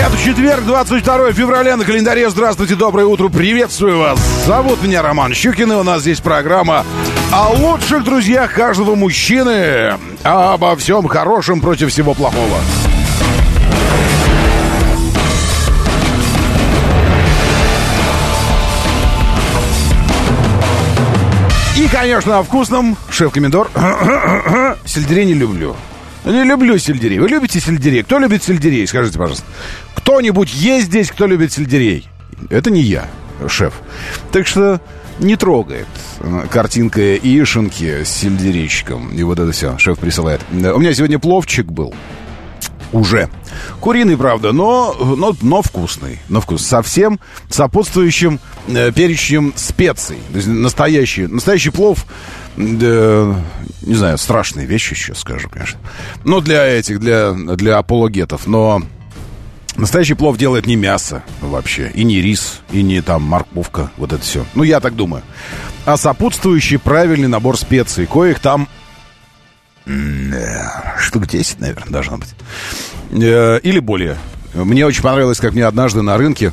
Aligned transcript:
Это 0.00 0.16
четверг, 0.16 0.64
22 0.64 1.32
февраля 1.32 1.76
на 1.76 1.84
календаре. 1.84 2.30
Здравствуйте, 2.30 2.74
доброе 2.74 3.04
утро, 3.04 3.28
приветствую 3.28 3.98
вас. 3.98 4.18
Зовут 4.46 4.82
меня 4.82 5.02
Роман 5.02 5.34
Щукин, 5.34 5.70
и 5.72 5.74
у 5.74 5.82
нас 5.82 6.00
здесь 6.00 6.20
программа 6.20 6.86
о 7.30 7.50
лучших 7.50 8.02
друзьях 8.02 8.54
каждого 8.54 8.94
мужчины, 8.94 9.98
обо 10.22 10.74
всем 10.76 11.06
хорошем 11.06 11.60
против 11.60 11.90
всего 11.90 12.14
плохого. 12.14 12.60
И, 21.76 21.86
конечно, 21.88 22.38
о 22.38 22.42
вкусном 22.42 22.96
шеф-комендор. 23.10 23.68
Сельдерей 24.86 25.26
не 25.26 25.34
люблю. 25.34 25.76
Не 26.24 26.44
люблю 26.44 26.76
сельдерей. 26.76 27.18
Вы 27.18 27.28
любите 27.28 27.60
сельдерей? 27.60 28.02
Кто 28.02 28.18
любит 28.18 28.42
сельдерей? 28.42 28.86
Скажите, 28.86 29.18
пожалуйста. 29.18 29.44
Кто-нибудь 30.02 30.52
есть 30.54 30.86
здесь, 30.86 31.10
кто 31.10 31.26
любит 31.26 31.52
сельдерей? 31.52 32.08
Это 32.48 32.70
не 32.70 32.82
я, 32.82 33.08
шеф. 33.48 33.74
Так 34.32 34.46
что 34.46 34.80
не 35.20 35.36
трогает 35.36 35.86
картинка 36.50 37.00
яишенки 37.00 38.04
с 38.04 38.08
сельдерейчиком. 38.08 39.10
И 39.10 39.22
вот 39.22 39.38
это 39.38 39.52
все 39.52 39.78
шеф 39.78 39.98
присылает. 39.98 40.40
У 40.50 40.56
меня 40.78 40.94
сегодня 40.94 41.18
пловчик 41.18 41.66
был. 41.66 41.94
Уже. 42.92 43.28
Куриный, 43.78 44.16
правда, 44.16 44.50
но, 44.50 44.96
но, 44.98 45.36
но 45.42 45.62
вкусный. 45.62 46.18
Но 46.28 46.40
вкус. 46.40 46.66
Совсем 46.66 47.20
сопутствующим 47.48 48.40
э, 48.66 48.90
перечнем 48.90 49.52
специй. 49.54 50.18
То 50.32 50.36
есть 50.36 50.48
настоящий, 50.48 51.28
настоящий 51.28 51.70
плов, 51.70 52.04
э, 52.56 53.34
не 53.82 53.94
знаю, 53.94 54.18
страшные 54.18 54.66
вещи 54.66 54.94
еще 54.94 55.14
скажу, 55.14 55.48
конечно. 55.48 55.78
Но 56.24 56.40
для 56.40 56.64
этих, 56.64 56.98
для, 56.98 57.32
для 57.32 57.78
апологетов. 57.78 58.48
Но 58.48 58.82
настоящий 59.76 60.14
плов 60.14 60.36
делает 60.36 60.66
не 60.66 60.76
мясо 60.76 61.22
вообще, 61.40 61.90
и 61.94 62.04
не 62.04 62.20
рис, 62.20 62.60
и 62.70 62.82
не 62.82 63.00
там 63.00 63.22
морковка, 63.22 63.90
вот 63.96 64.12
это 64.12 64.22
все. 64.22 64.44
Ну, 64.54 64.62
я 64.62 64.80
так 64.80 64.96
думаю. 64.96 65.22
А 65.84 65.96
сопутствующий 65.96 66.78
правильный 66.78 67.28
набор 67.28 67.56
специй, 67.56 68.06
коих 68.06 68.38
там 68.38 68.68
штук 70.98 71.26
10, 71.26 71.60
наверное, 71.60 71.90
должно 71.90 72.18
быть. 72.18 72.34
Э, 73.12 73.58
или 73.62 73.78
более. 73.80 74.16
Мне 74.54 74.86
очень 74.86 75.02
понравилось, 75.02 75.40
как 75.40 75.52
мне 75.52 75.64
однажды 75.64 76.02
на 76.02 76.16
рынке, 76.16 76.52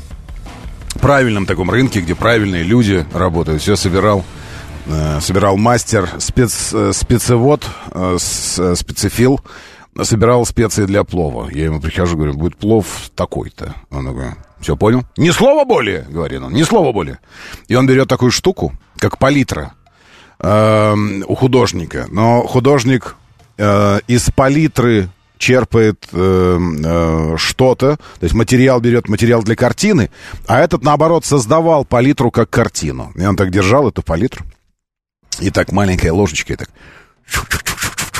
правильном 1.00 1.46
таком 1.46 1.70
рынке, 1.70 2.00
где 2.00 2.14
правильные 2.14 2.62
люди 2.62 3.06
работают, 3.12 3.62
все 3.62 3.76
собирал 3.76 4.24
э, 4.86 5.20
собирал 5.20 5.56
мастер, 5.56 6.08
спец, 6.18 6.70
э, 6.72 6.92
спецевод, 6.94 7.64
специфил, 8.28 9.40
собирал 10.02 10.46
специи 10.46 10.84
для 10.84 11.04
плова. 11.04 11.48
Я 11.50 11.64
ему 11.64 11.80
прихожу, 11.80 12.16
говорю, 12.16 12.34
будет 12.34 12.56
плов 12.56 13.10
такой-то. 13.14 13.74
Он 13.90 14.06
такой, 14.06 14.26
все 14.60 14.76
понял? 14.76 15.04
Ни 15.16 15.30
слова 15.30 15.64
более, 15.64 16.02
говорит 16.08 16.40
он, 16.42 16.52
ни 16.52 16.62
слова 16.62 16.92
более. 16.92 17.18
И 17.68 17.74
он 17.74 17.86
берет 17.86 18.08
такую 18.08 18.30
штуку, 18.30 18.72
как 18.98 19.18
палитра 19.18 19.74
э, 20.40 20.94
у 21.26 21.34
художника. 21.34 22.06
Но 22.10 22.42
художник 22.42 23.16
э, 23.56 24.00
из 24.06 24.30
палитры 24.30 25.08
черпает 25.38 26.08
э, 26.12 26.58
э, 26.58 27.36
что-то, 27.36 27.96
то 27.96 28.24
есть 28.24 28.34
материал 28.34 28.80
берет 28.80 29.08
материал 29.08 29.42
для 29.42 29.54
картины, 29.54 30.10
а 30.46 30.60
этот, 30.60 30.82
наоборот, 30.82 31.24
создавал 31.24 31.84
палитру 31.84 32.30
как 32.30 32.50
картину. 32.50 33.12
И 33.14 33.24
он 33.24 33.36
так 33.36 33.50
держал 33.50 33.88
эту 33.88 34.02
палитру, 34.02 34.44
и 35.38 35.50
так 35.50 35.70
маленькой 35.72 36.10
ложечкой 36.10 36.56
так 36.56 36.70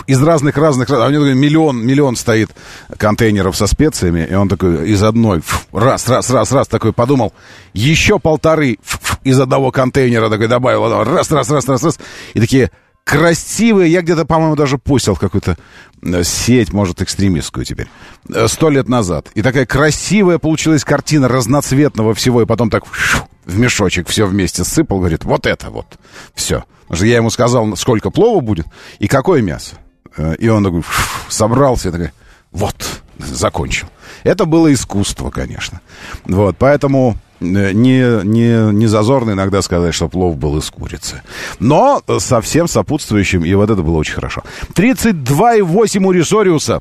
из 0.09 0.23
разных-разных... 0.23 0.89
А 0.91 1.07
у 1.07 1.11
него 1.11 1.27
миллион, 1.27 1.87
миллион 1.87 2.17
стоит 2.17 2.51
контейнеров 2.97 3.55
со 3.55 3.67
специями, 3.67 4.27
и 4.29 4.35
он 4.35 4.49
такой 4.49 4.89
из 4.89 5.03
одной... 5.03 5.43
Раз, 5.71 6.09
раз, 6.09 6.31
раз, 6.31 6.51
раз, 6.51 6.67
такой 6.67 6.95
подумал. 6.95 7.35
Еще 7.75 8.19
полторы 8.19 8.79
из 9.23 9.39
одного 9.39 9.71
контейнера 9.71 10.31
такой 10.31 10.49
добавил. 10.49 11.05
Раз, 11.05 11.31
раз, 11.31 11.51
раз, 11.51 11.69
раз, 11.69 11.83
раз. 11.83 11.99
И 12.33 12.41
такие 12.41 12.71
красивые. 13.05 13.93
Я 13.93 14.01
где-то, 14.01 14.25
по-моему, 14.25 14.57
даже 14.57 14.79
пустил 14.79 15.15
какую-то 15.15 15.59
э, 16.03 16.23
сеть, 16.25 16.73
может, 16.73 17.03
экстремистскую 17.03 17.67
теперь. 17.67 17.89
Э, 18.33 18.49
сто 18.49 18.71
лет 18.71 18.89
назад. 18.89 19.29
И 19.35 19.43
такая 19.43 19.67
красивая 19.67 20.39
получилась 20.39 20.85
картина 20.85 21.29
разноцветного 21.29 22.15
всего. 22.15 22.41
И 22.41 22.47
потом 22.47 22.71
так 22.71 22.85
в 22.87 23.59
мешочек 23.59 24.09
все 24.09 24.25
вместе 24.25 24.65
сыпал. 24.65 25.01
Говорит, 25.01 25.25
вот 25.25 25.45
это 25.45 25.69
вот. 25.69 25.99
Все. 26.35 26.65
Потому 26.85 26.97
что 26.97 27.07
я 27.07 27.17
ему 27.17 27.29
сказал, 27.29 27.77
сколько 27.77 28.09
плова 28.09 28.41
будет 28.41 28.67
и 29.01 29.07
какое 29.07 29.43
мясо. 29.43 29.77
Э, 30.19 30.34
и 30.39 30.49
он 30.49 30.65
такой 30.65 30.83
собрался, 31.29 31.91
такой, 31.93 32.11
вот, 32.53 32.75
закончил. 33.19 33.89
Это 34.25 34.45
было 34.45 34.73
искусство, 34.73 35.31
конечно. 35.31 35.81
Вот, 36.25 36.56
поэтому 36.59 37.17
э, 37.41 37.73
не, 37.73 38.25
не, 38.25 38.73
не 38.73 38.87
зазорно 38.87 39.33
иногда 39.33 39.62
сказать, 39.62 39.95
что 39.95 40.09
плов 40.09 40.37
был 40.37 40.59
из 40.59 40.71
курицы. 40.71 41.23
Но 41.61 42.03
со 42.19 42.41
всем 42.41 42.69
сопутствующим, 42.69 43.45
и 43.45 43.55
вот 43.55 43.71
это 43.71 43.83
было 43.83 43.97
очень 43.97 44.15
хорошо. 44.15 44.43
32,8 44.75 46.05
у 46.05 46.11
Ресориуса. 46.11 46.81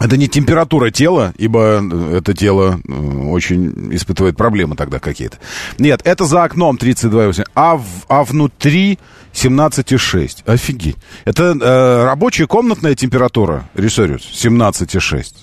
Это 0.00 0.16
не 0.16 0.28
температура 0.28 0.90
тела, 0.90 1.32
ибо 1.38 1.82
это 2.12 2.32
тело 2.32 2.78
э, 2.86 2.92
очень 2.92 3.94
испытывает 3.94 4.36
проблемы 4.36 4.76
тогда 4.76 5.00
какие-то. 5.00 5.38
Нет, 5.78 6.02
это 6.04 6.24
за 6.24 6.44
окном 6.44 6.76
32,8, 6.76 7.46
а, 7.54 7.76
в, 7.76 7.84
а 8.08 8.22
внутри 8.22 8.98
17,6. 9.32 10.44
Офигеть. 10.46 10.96
Это 11.24 11.56
э, 11.60 12.04
рабочая 12.04 12.46
комнатная 12.46 12.94
температура, 12.94 13.68
Ресориус, 13.74 14.22
17,6. 14.22 15.34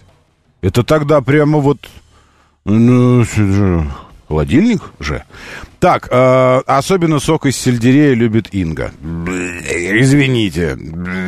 Это 0.61 0.83
тогда 0.83 1.21
прямо 1.21 1.59
вот... 1.59 1.87
Ну, 2.65 3.23
холодильник 4.27 4.81
же. 4.99 5.23
Так, 5.79 6.07
э, 6.09 6.61
особенно 6.65 7.19
сок 7.19 7.45
из 7.45 7.57
сельдерея 7.57 8.15
любит 8.15 8.53
Инга. 8.53 8.91
Извините, 9.03 10.77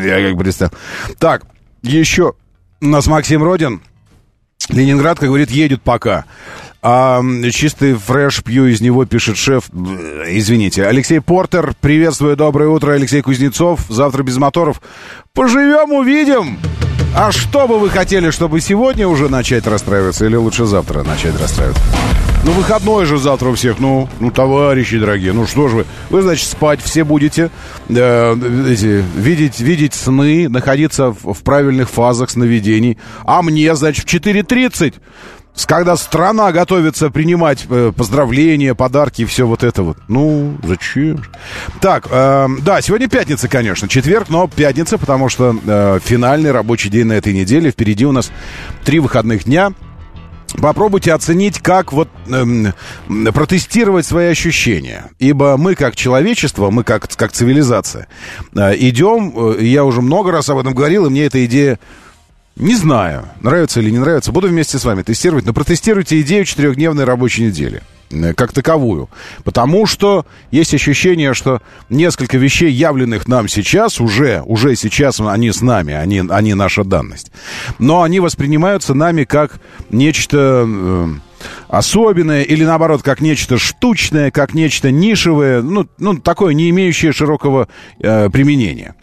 я 0.04 0.30
как 0.30 0.40
представил. 0.40 0.74
Так, 1.20 1.46
еще 1.84 2.34
у 2.82 2.86
нас 2.86 3.08
Максим 3.08 3.44
Родин. 3.44 3.82
Ленинград, 4.70 5.20
как 5.20 5.30
говорит, 5.30 5.52
едет 5.52 5.82
пока. 5.82 6.26
А 6.82 7.22
чистый 7.52 7.96
фреш 7.96 8.44
пью 8.44 8.68
из 8.68 8.82
него, 8.82 9.06
пишет 9.06 9.38
шеф. 9.38 9.70
Извините. 9.70 10.86
Алексей 10.86 11.20
Портер, 11.20 11.74
приветствую, 11.82 12.38
доброе 12.38 12.70
утро. 12.70 12.94
Алексей 12.94 13.22
Кузнецов, 13.22 13.82
завтра 13.90 14.24
без 14.24 14.38
моторов. 14.38 14.82
Поживем, 15.34 15.92
увидим. 15.92 16.60
А 17.16 17.32
что 17.32 17.68
бы 17.68 17.80
вы 17.80 17.90
хотели, 17.90 18.30
чтобы 18.30 18.62
сегодня 18.62 19.08
уже 19.08 19.28
начать 19.28 19.66
расстраиваться 19.66 20.26
или 20.26 20.36
лучше 20.36 20.66
завтра 20.66 21.04
начать 21.04 21.40
расстраиваться? 21.40 21.82
Ну, 22.48 22.54
выходной 22.54 23.06
же 23.06 23.18
завтра 23.18 23.50
у 23.50 23.56
всех. 23.56 23.78
Ну, 23.80 24.08
ну, 24.22 24.32
товарищи 24.32 24.98
дорогие, 24.98 25.34
ну 25.34 25.46
что 25.46 25.68
же 25.68 25.76
вы? 25.76 25.86
Вы, 26.10 26.22
значит, 26.22 26.48
спать 26.48 26.80
все 26.82 27.04
будете, 27.04 27.52
э, 27.90 28.36
эти, 28.70 29.04
видеть, 29.18 29.60
видеть 29.60 29.94
сны, 29.94 30.48
находиться 30.48 31.12
в, 31.12 31.34
в 31.34 31.44
правильных 31.44 31.90
фазах 31.90 32.30
сновидений. 32.30 32.98
А 33.26 33.42
мне, 33.42 33.76
значит, 33.76 34.10
в 34.10 34.14
4.30 34.14 34.94
когда 35.66 35.98
страна 35.98 36.52
готовится 36.54 37.10
принимать 37.10 37.66
э, 37.70 37.92
поздравления, 37.94 38.76
подарки 38.76 39.24
и 39.24 39.26
все 39.26 39.46
вот 39.46 39.64
это 39.64 39.84
вот. 39.84 39.98
Ну, 40.08 40.56
зачем? 40.64 41.24
Так, 41.82 42.08
э, 42.10 42.48
да, 42.62 42.82
сегодня 42.82 43.10
пятница, 43.10 43.50
конечно, 43.50 43.90
четверг, 43.90 44.30
но 44.30 44.48
пятница, 44.48 44.98
потому 44.98 45.28
что 45.28 45.54
э, 45.66 46.00
финальный 46.02 46.52
рабочий 46.52 46.90
день 46.90 47.08
на 47.08 47.14
этой 47.14 47.34
неделе. 47.34 47.72
Впереди 47.72 48.06
у 48.06 48.14
нас 48.14 48.32
три 48.86 49.00
выходных 49.00 49.44
дня. 49.44 49.74
Попробуйте 50.58 51.14
оценить, 51.14 51.60
как 51.60 51.94
вот 51.94 52.10
эм, 52.28 52.74
протестировать 53.32 54.06
свои 54.06 54.28
ощущения. 54.28 55.12
Ибо 55.20 55.56
мы 55.56 55.76
как 55.76 55.96
человечество, 55.96 56.72
мы 56.72 56.84
как, 56.84 57.08
как 57.16 57.32
цивилизация 57.32 58.08
э, 58.56 58.76
идем, 58.78 59.34
э, 59.36 59.64
я 59.64 59.86
уже 59.86 60.02
много 60.02 60.32
раз 60.32 60.50
об 60.50 60.58
этом 60.58 60.74
говорил, 60.74 61.06
и 61.06 61.10
мне 61.10 61.26
эта 61.26 61.46
идея 61.46 61.80
не 62.56 62.76
знаю, 62.76 63.26
нравится 63.42 63.80
или 63.82 63.92
не 63.92 64.00
нравится. 64.00 64.32
Буду 64.32 64.48
вместе 64.48 64.80
с 64.80 64.86
вами 64.86 65.04
тестировать. 65.04 65.46
Но 65.46 65.54
протестируйте 65.54 66.20
идею 66.22 66.44
четырехдневной 66.44 67.04
рабочей 67.04 67.44
недели. 67.44 67.84
Э, 68.10 68.34
как 68.34 68.54
таковую. 68.54 69.10
Потому 69.44 69.86
что 69.86 70.26
есть 70.52 70.74
ощущение, 70.74 71.34
что 71.34 71.62
несколько 71.90 72.38
вещей, 72.38 72.72
явленных 72.72 73.28
нам 73.28 73.48
сейчас, 73.48 74.00
уже, 74.00 74.42
уже 74.46 74.76
сейчас 74.76 75.20
они 75.20 75.52
с 75.52 75.62
нами, 75.62 75.94
они, 75.94 76.24
они 76.30 76.54
наша 76.54 76.84
данность. 76.84 77.32
Но 77.80 78.04
они 78.04 78.20
воспринимаются 78.20 78.94
нами 78.94 79.24
как 79.24 79.60
нечто... 79.90 80.66
Э, 80.68 81.08
особенное 81.68 82.42
или 82.42 82.64
наоборот 82.64 83.04
как 83.04 83.22
нечто 83.22 83.60
штучное, 83.60 84.32
как 84.32 84.56
нечто 84.56 84.90
нишевое, 84.90 85.62
ну, 85.62 85.88
ну 86.00 86.18
такое 86.18 86.56
не 86.56 86.70
имеющее 86.72 87.12
широкого 87.12 87.68
э, 88.00 88.30
применения. 88.32 88.96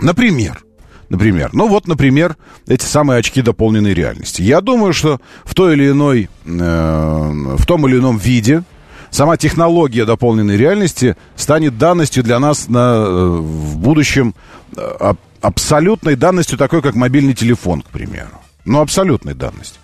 Например, 0.00 0.64
Например. 1.08 1.50
Ну 1.52 1.68
вот, 1.68 1.86
например, 1.86 2.36
эти 2.66 2.84
самые 2.84 3.18
очки 3.18 3.42
дополненной 3.42 3.94
реальности. 3.94 4.42
Я 4.42 4.60
думаю, 4.60 4.92
что 4.92 5.20
в 5.44 5.54
той 5.54 5.74
или 5.74 5.90
иной, 5.90 6.28
э, 6.44 7.30
в 7.56 7.66
том 7.66 7.86
или 7.86 7.98
ином 7.98 8.18
виде 8.18 8.62
сама 9.10 9.36
технология 9.36 10.04
дополненной 10.04 10.56
реальности 10.56 11.16
станет 11.36 11.78
данностью 11.78 12.22
для 12.24 12.38
нас 12.38 12.68
на, 12.68 12.94
э, 12.96 13.38
в 13.40 13.78
будущем 13.78 14.34
э, 14.76 15.14
абсолютной 15.40 16.16
данностью, 16.16 16.58
такой 16.58 16.82
как 16.82 16.94
мобильный 16.94 17.34
телефон, 17.34 17.82
к 17.82 17.90
примеру. 17.90 18.40
Ну, 18.64 18.80
абсолютной 18.80 19.34
данностью. 19.34 19.80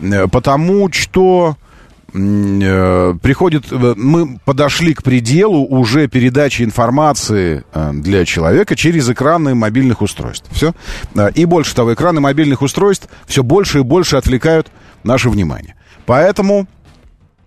Э, 0.00 0.26
потому 0.28 0.90
что 0.92 1.56
приходит, 2.14 3.66
э, 3.70 3.94
мы 3.96 4.38
подошли 4.44 4.94
к 4.94 5.02
пределу 5.02 5.66
уже 5.66 6.08
передачи 6.08 6.62
информации 6.62 7.64
для 7.92 8.24
человека 8.24 8.76
через 8.76 9.08
экраны 9.10 9.54
мобильных 9.54 10.00
устройств. 10.00 10.46
Все. 10.52 10.74
И 11.34 11.44
больше 11.44 11.74
того, 11.74 11.92
экраны 11.94 12.20
мобильных 12.20 12.62
устройств 12.62 13.08
все 13.26 13.42
больше 13.42 13.80
и 13.80 13.82
больше 13.82 14.16
отвлекают 14.16 14.68
наше 15.02 15.28
внимание. 15.28 15.74
Поэтому 16.06 16.66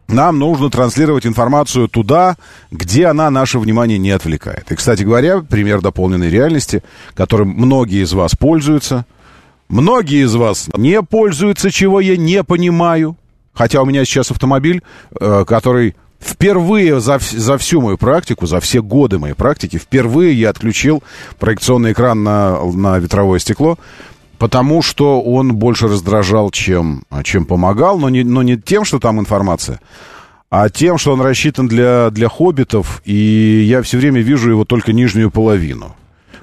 нам 0.07 0.39
нужно 0.39 0.69
транслировать 0.69 1.25
информацию 1.25 1.87
туда, 1.87 2.35
где 2.71 3.07
она 3.07 3.29
наше 3.29 3.59
внимание 3.59 3.97
не 3.97 4.11
отвлекает. 4.11 4.71
И, 4.71 4.75
кстати 4.75 5.03
говоря, 5.03 5.39
пример 5.39 5.81
дополненной 5.81 6.29
реальности, 6.29 6.83
которым 7.13 7.49
многие 7.49 8.03
из 8.03 8.13
вас 8.13 8.35
пользуются– 8.35 9.05
Многие 9.69 10.23
из 10.23 10.33
вас 10.35 10.69
не 10.77 11.01
пользуются, 11.01 11.71
чего 11.71 11.99
я 11.99 12.15
не 12.15 12.43
понимаю. 12.43 13.17
Хотя 13.57 13.81
у 13.81 13.85
меня 13.85 14.05
сейчас 14.05 14.29
автомобиль, 14.29 14.83
э, 15.19 15.43
который 15.47 15.95
впервые 16.19 16.99
за, 16.99 17.19
за 17.19 17.57
всю 17.57 17.81
мою 17.81 17.97
практику, 17.97 18.45
за 18.45 18.59
все 18.59 18.83
годы 18.83 19.17
моей 19.17 19.33
практики, 19.33 19.77
впервые 19.77 20.39
я 20.39 20.51
отключил 20.51 21.03
проекционный 21.39 21.93
экран 21.93 22.23
на, 22.23 22.63
на 22.63 22.99
ветровое 22.99 23.39
стекло, 23.39 23.79
потому 24.37 24.83
что 24.83 25.21
он 25.21 25.55
больше 25.55 25.87
раздражал, 25.87 26.51
чем, 26.51 27.03
чем 27.23 27.45
помогал, 27.45 27.97
но 27.97 28.09
не, 28.09 28.23
но 28.23 28.43
не 28.43 28.57
тем, 28.57 28.85
что 28.85 28.99
там 28.99 29.19
информация, 29.19 29.79
а 30.51 30.69
тем, 30.69 30.99
что 30.99 31.13
он 31.13 31.21
рассчитан 31.21 31.67
для, 31.67 32.11
для 32.11 32.29
хоббитов, 32.29 33.01
и 33.05 33.65
я 33.67 33.81
все 33.81 33.97
время 33.97 34.21
вижу 34.21 34.51
его 34.51 34.65
только 34.65 34.93
нижнюю 34.93 35.31
половину 35.31 35.95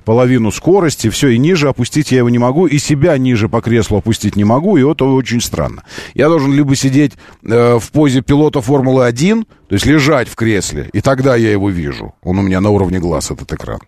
половину 0.04 0.50
скорости, 0.50 1.10
все, 1.10 1.28
и 1.28 1.38
ниже 1.38 1.68
опустить 1.68 2.12
я 2.12 2.18
его 2.18 2.30
не 2.30 2.38
могу, 2.38 2.66
и 2.66 2.78
себя 2.78 3.16
ниже 3.18 3.48
по 3.48 3.60
креслу 3.60 3.98
опустить 3.98 4.36
не 4.36 4.44
могу, 4.44 4.76
и 4.76 4.88
это 4.88 5.04
очень 5.04 5.40
странно. 5.40 5.82
Я 6.14 6.28
должен 6.28 6.52
либо 6.52 6.76
сидеть 6.76 7.12
э, 7.44 7.78
в 7.78 7.90
позе 7.90 8.20
пилота 8.20 8.60
Формулы-1, 8.60 9.44
то 9.68 9.74
есть 9.74 9.86
лежать 9.86 10.28
в 10.28 10.36
кресле, 10.36 10.90
и 10.92 11.00
тогда 11.00 11.36
я 11.36 11.50
его 11.50 11.70
вижу. 11.70 12.14
Он 12.22 12.38
у 12.38 12.42
меня 12.42 12.60
на 12.60 12.70
уровне 12.70 12.98
глаз, 12.98 13.30
этот 13.30 13.52
экран. 13.52 13.80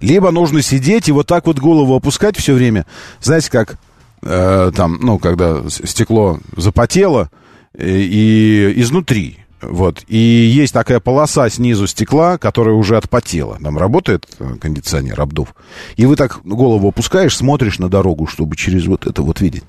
Либо 0.00 0.30
нужно 0.30 0.62
сидеть 0.62 1.08
и 1.08 1.12
вот 1.12 1.26
так 1.26 1.46
вот 1.46 1.58
голову 1.58 1.96
опускать 1.96 2.36
все 2.36 2.54
время. 2.54 2.86
Знаете, 3.20 3.50
как 3.50 3.78
э, 4.22 4.72
там, 4.74 4.98
ну, 5.00 5.18
когда 5.18 5.62
стекло 5.68 6.38
запотело, 6.56 7.30
э, 7.74 7.88
и 7.88 8.80
изнутри. 8.80 9.38
Вот. 9.68 10.04
И 10.08 10.16
есть 10.16 10.72
такая 10.72 11.00
полоса 11.00 11.48
снизу 11.50 11.86
стекла, 11.86 12.38
которая 12.38 12.74
уже 12.74 12.96
отпотела. 12.96 13.58
Там 13.62 13.78
работает 13.78 14.26
э, 14.38 14.56
кондиционер, 14.60 15.20
обдув. 15.20 15.54
И 15.96 16.06
вы 16.06 16.16
так 16.16 16.40
голову 16.44 16.88
опускаешь, 16.88 17.36
смотришь 17.36 17.78
на 17.78 17.88
дорогу, 17.88 18.26
чтобы 18.26 18.56
через 18.56 18.86
вот 18.86 19.06
это 19.06 19.22
вот 19.22 19.40
видеть. 19.40 19.64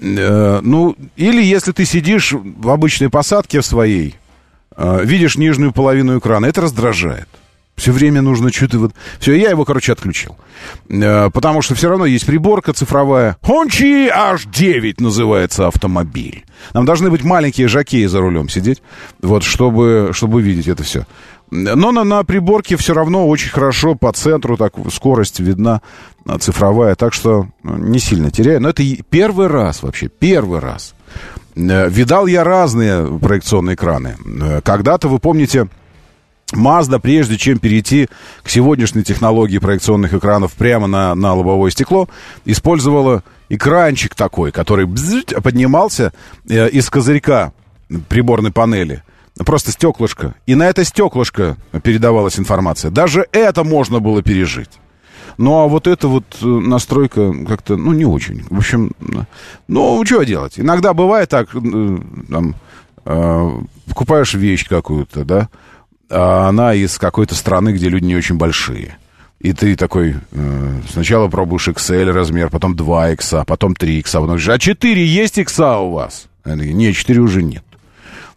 Э, 0.00 0.60
ну, 0.62 0.96
или 1.16 1.42
если 1.42 1.72
ты 1.72 1.84
сидишь 1.84 2.32
в 2.32 2.70
обычной 2.70 3.10
посадке 3.10 3.60
в 3.60 3.66
своей, 3.66 4.16
э, 4.76 5.00
видишь 5.04 5.36
нижнюю 5.36 5.72
половину 5.72 6.18
экрана, 6.18 6.46
это 6.46 6.62
раздражает. 6.62 7.28
Все 7.78 7.92
время 7.92 8.22
нужно 8.22 8.52
что-то 8.52 8.78
вот... 8.80 8.92
Все, 9.20 9.34
я 9.34 9.50
его, 9.50 9.64
короче, 9.64 9.92
отключил. 9.92 10.36
Э, 10.88 11.30
потому 11.30 11.62
что 11.62 11.76
все 11.76 11.88
равно 11.88 12.06
есть 12.06 12.26
приборка 12.26 12.72
цифровая. 12.72 13.36
Honchi 13.42 14.10
H9 14.12 14.96
называется 14.98 15.68
автомобиль. 15.68 16.44
Нам 16.74 16.84
должны 16.84 17.08
быть 17.08 17.22
маленькие 17.22 17.68
жакеи 17.68 18.06
за 18.06 18.20
рулем 18.20 18.48
сидеть, 18.48 18.82
вот, 19.22 19.44
чтобы, 19.44 20.10
чтобы 20.12 20.42
видеть 20.42 20.66
это 20.66 20.82
все. 20.82 21.06
Но 21.52 21.92
на, 21.92 22.02
на 22.02 22.24
приборке 22.24 22.76
все 22.76 22.94
равно 22.94 23.26
очень 23.28 23.50
хорошо 23.50 23.94
по 23.94 24.12
центру, 24.12 24.56
так 24.56 24.74
скорость 24.92 25.38
видна 25.38 25.80
э, 26.26 26.36
цифровая, 26.38 26.96
так 26.96 27.14
что 27.14 27.46
э, 27.62 27.68
не 27.78 28.00
сильно 28.00 28.32
теряю. 28.32 28.60
Но 28.60 28.70
это 28.70 28.82
первый 29.08 29.46
раз 29.46 29.84
вообще, 29.84 30.08
первый 30.08 30.58
раз. 30.58 30.94
Видал 31.54 32.26
я 32.26 32.44
разные 32.44 33.18
проекционные 33.18 33.74
экраны. 33.74 34.16
Когда-то, 34.62 35.08
вы 35.08 35.18
помните, 35.18 35.68
Mazda, 36.54 36.98
прежде 36.98 37.36
чем 37.36 37.58
перейти 37.58 38.08
к 38.42 38.48
сегодняшней 38.48 39.02
технологии 39.02 39.58
проекционных 39.58 40.14
экранов 40.14 40.52
прямо 40.52 40.86
на, 40.86 41.14
на 41.14 41.34
лобовое 41.34 41.70
стекло, 41.70 42.08
использовала 42.44 43.22
экранчик 43.48 44.14
такой, 44.14 44.50
который 44.50 44.86
поднимался 44.86 46.12
э, 46.48 46.68
из 46.70 46.88
козырька 46.88 47.52
приборной 48.08 48.52
панели. 48.52 49.02
Просто 49.44 49.70
стеклышко. 49.72 50.34
И 50.46 50.54
на 50.54 50.68
это 50.68 50.84
стеклышко 50.84 51.56
передавалась 51.82 52.38
информация. 52.38 52.90
Даже 52.90 53.26
это 53.32 53.62
можно 53.62 54.00
было 54.00 54.22
пережить. 54.22 54.70
Ну, 55.36 55.54
а 55.58 55.68
вот 55.68 55.86
эта 55.86 56.08
вот 56.08 56.24
э, 56.42 56.46
настройка 56.46 57.32
как-то, 57.46 57.76
ну, 57.76 57.92
не 57.92 58.04
очень. 58.04 58.44
В 58.50 58.58
общем, 58.58 58.90
ну, 59.68 60.04
что 60.04 60.24
делать? 60.24 60.58
Иногда 60.58 60.94
бывает 60.94 61.28
так, 61.28 61.54
э, 61.54 61.98
там, 62.28 62.56
э, 63.04 63.50
покупаешь 63.86 64.34
вещь 64.34 64.66
какую-то, 64.66 65.24
да, 65.24 65.48
а 66.10 66.48
она 66.48 66.74
из 66.74 66.98
какой-то 66.98 67.34
страны, 67.34 67.70
где 67.70 67.88
люди 67.88 68.04
не 68.04 68.16
очень 68.16 68.36
большие. 68.36 68.96
И 69.40 69.52
ты 69.52 69.76
такой, 69.76 70.16
э, 70.32 70.80
сначала 70.90 71.28
пробуешь 71.28 71.68
XL 71.68 72.10
размер, 72.10 72.50
потом 72.50 72.74
2 72.74 73.10
X, 73.10 73.34
потом 73.46 73.74
3 73.74 74.00
X, 74.00 74.12
потом 74.12 74.26
говоришь, 74.26 74.48
а 74.48 74.58
4 74.58 75.06
есть 75.06 75.38
X 75.38 75.60
у 75.60 75.90
вас? 75.90 76.26
Они 76.42 76.72
нет, 76.72 76.96
4 76.96 77.20
уже 77.20 77.42
нет. 77.42 77.62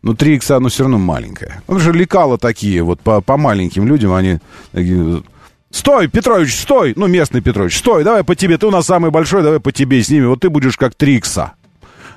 Но 0.04 0.14
3 0.14 0.36
X, 0.36 0.52
оно 0.52 0.70
все 0.70 0.84
равно 0.84 1.00
маленькое. 1.00 1.62
Ну, 1.68 1.80
же 1.80 1.92
лекала 1.92 2.38
такие, 2.38 2.84
вот 2.84 3.02
по, 3.02 3.22
по 3.22 3.38
маленьким 3.38 3.88
людям, 3.88 4.14
они 4.14 4.40
такие, 4.72 5.24
Стой, 5.72 6.10
Петрович, 6.10 6.54
стой! 6.54 6.94
Ну, 6.98 7.08
местный 7.08 7.40
Петрович, 7.40 7.78
стой, 7.78 8.04
давай 8.04 8.26
по 8.26 8.36
тебе, 8.36 8.58
ты 8.58 8.68
у 8.68 8.72
нас 8.72 8.86
самый 8.86 9.10
большой, 9.10 9.42
давай 9.42 9.62
по 9.62 9.72
тебе 9.72 10.04
с 10.04 10.10
ними, 10.10 10.26
вот 10.26 10.42
ты 10.42 10.50
будешь 10.50 10.76
как 10.76 10.96
3 10.96 11.16
икса 11.16 11.54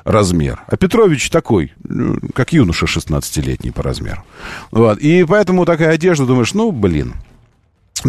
размер. 0.05 0.63
А 0.67 0.77
Петрович 0.77 1.31
такой, 1.31 1.73
ну, 1.83 2.19
как 2.35 2.53
юноша 2.53 2.87
16-летний 2.87 3.71
по 3.71 3.83
размеру. 3.83 4.25
Вот. 4.71 4.99
И 4.99 5.25
поэтому 5.25 5.65
такая 5.65 5.91
одежда, 5.91 6.27
думаешь, 6.27 6.55
ну, 6.55 6.71
блин, 6.71 7.15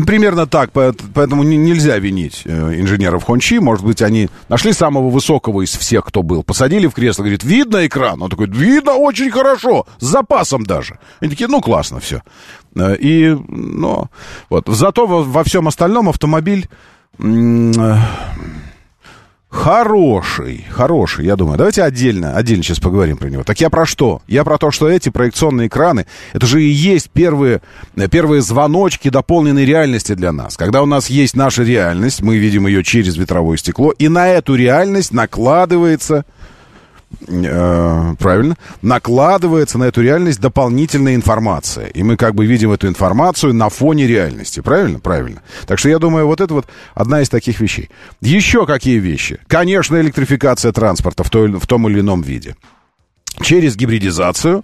Примерно 0.06 0.46
так, 0.46 0.72
поэтому 0.74 1.44
нельзя 1.44 1.98
винить 2.00 2.42
э, 2.44 2.82
инженеров 2.82 3.24
Хончи. 3.24 3.60
Может 3.60 3.86
быть, 3.86 4.02
они 4.02 4.30
нашли 4.50 4.74
самого 4.74 5.10
высокого 5.10 5.62
из 5.62 5.74
всех, 5.74 6.04
кто 6.06 6.22
был. 6.22 6.44
Посадили 6.44 6.88
в 6.88 6.94
кресло, 6.94 7.22
говорит, 7.22 7.46
видно 7.46 7.86
экран? 7.88 8.22
Он 8.22 8.30
такой, 8.30 8.48
видно 8.48 8.96
очень 8.96 9.32
хорошо, 9.32 9.86
с 10.00 10.06
запасом 10.06 10.66
даже. 10.66 11.00
Они 11.22 11.30
такие, 11.30 11.48
ну, 11.48 11.62
классно, 11.62 12.02
все. 12.02 12.24
Э, 12.76 12.98
и, 12.98 13.38
ну, 13.48 14.10
вот. 14.50 14.68
Зато 14.68 15.08
во, 15.08 15.44
всем 15.46 15.70
остальном 15.70 16.10
автомобиль 16.10 16.68
э, 17.18 17.96
Хороший, 19.50 20.66
хороший, 20.70 21.26
я 21.26 21.36
думаю. 21.36 21.58
Давайте 21.58 21.84
отдельно, 21.84 22.36
отдельно 22.36 22.64
сейчас 22.64 22.80
поговорим 22.80 23.18
про 23.18 23.30
него. 23.30 23.44
Так 23.44 23.62
я 23.62 23.70
про 23.70 23.86
что? 23.86 24.22
Я 24.28 24.44
про 24.44 24.58
то, 24.58 24.70
что 24.72 24.90
эти 24.90 25.10
проекционные 25.10 25.68
экраны, 25.68 26.06
это 26.34 26.46
же 26.46 26.62
и 26.62 26.68
есть 26.68 27.10
первые, 27.10 27.62
первые 28.12 28.42
звоночки 28.42 29.10
дополненной 29.10 29.66
реальности 29.66 30.14
для 30.14 30.32
нас. 30.32 30.58
Когда 30.58 30.84
у 30.84 30.86
нас 30.86 31.10
есть 31.10 31.36
наша 31.36 31.64
реальность, 31.64 32.22
мы 32.22 32.38
видим 32.38 32.68
ее 32.68 32.84
через 32.84 33.18
ветровое 33.18 33.58
стекло, 33.58 33.92
и 33.92 34.08
на 34.08 34.28
эту 34.28 34.56
реальность 34.56 35.14
накладывается 35.14 36.26
э, 37.28 38.16
правильно, 38.20 38.56
накладывается 38.82 39.78
на 39.78 39.86
эту 39.86 40.02
реальность 40.02 40.40
дополнительная 40.40 41.16
информация. 41.16 41.88
И 41.88 42.04
мы 42.04 42.18
как 42.18 42.36
бы 42.36 42.46
видим 42.46 42.72
эту 42.72 42.88
информацию 42.88 43.54
на 43.54 43.70
фоне 43.70 44.08
реальности. 44.08 44.60
Правильно? 44.60 45.00
Правильно. 45.00 45.42
Так 45.68 45.80
что 45.80 45.90
я 45.90 46.00
думаю, 46.00 46.28
вот 46.28 46.42
это 46.42 46.54
вот 46.54 46.68
одна 46.94 47.22
из 47.22 47.30
таких 47.30 47.60
вещей. 47.60 47.90
Еще 48.22 48.66
какие 48.66 49.00
вещи? 49.00 49.40
Конечно, 49.48 50.00
электрификация 50.00 50.72
транспорта 50.72 51.24
в, 51.24 51.30
той, 51.30 51.52
в 51.52 51.68
том 51.68 51.88
или 51.90 52.00
ином 52.00 52.22
виде 52.22 52.56
через 53.42 53.76
гибридизацию 53.76 54.64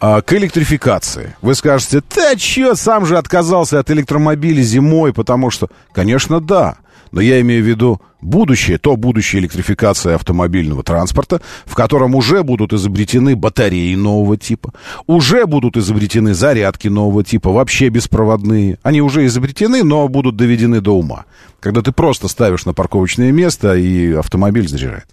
а, 0.00 0.22
к 0.22 0.32
электрификации. 0.34 1.34
Вы 1.42 1.54
скажете, 1.54 2.00
ты 2.00 2.38
что, 2.38 2.76
сам 2.76 3.06
же 3.06 3.18
отказался 3.18 3.80
от 3.80 3.90
электромобиля 3.90 4.62
зимой, 4.62 5.12
потому 5.12 5.50
что... 5.50 5.68
Конечно, 5.92 6.40
да. 6.40 6.76
Но 7.12 7.20
я 7.20 7.40
имею 7.40 7.62
в 7.62 7.66
виду 7.66 8.00
Будущее, 8.24 8.78
то 8.78 8.96
будущее 8.96 9.42
электрификации 9.42 10.14
автомобильного 10.14 10.82
транспорта, 10.82 11.42
в 11.66 11.74
котором 11.74 12.14
уже 12.14 12.42
будут 12.42 12.72
изобретены 12.72 13.36
батареи 13.36 13.94
нового 13.94 14.38
типа, 14.38 14.72
уже 15.06 15.44
будут 15.44 15.76
изобретены 15.76 16.32
зарядки 16.32 16.88
нового 16.88 17.22
типа, 17.22 17.52
вообще 17.52 17.90
беспроводные. 17.90 18.78
Они 18.82 19.02
уже 19.02 19.26
изобретены, 19.26 19.84
но 19.84 20.08
будут 20.08 20.36
доведены 20.36 20.80
до 20.80 20.96
ума. 20.96 21.26
Когда 21.60 21.82
ты 21.82 21.92
просто 21.92 22.28
ставишь 22.28 22.64
на 22.64 22.72
парковочное 22.72 23.30
место, 23.30 23.74
и 23.74 24.12
автомобиль 24.12 24.68
заряжает. 24.68 25.06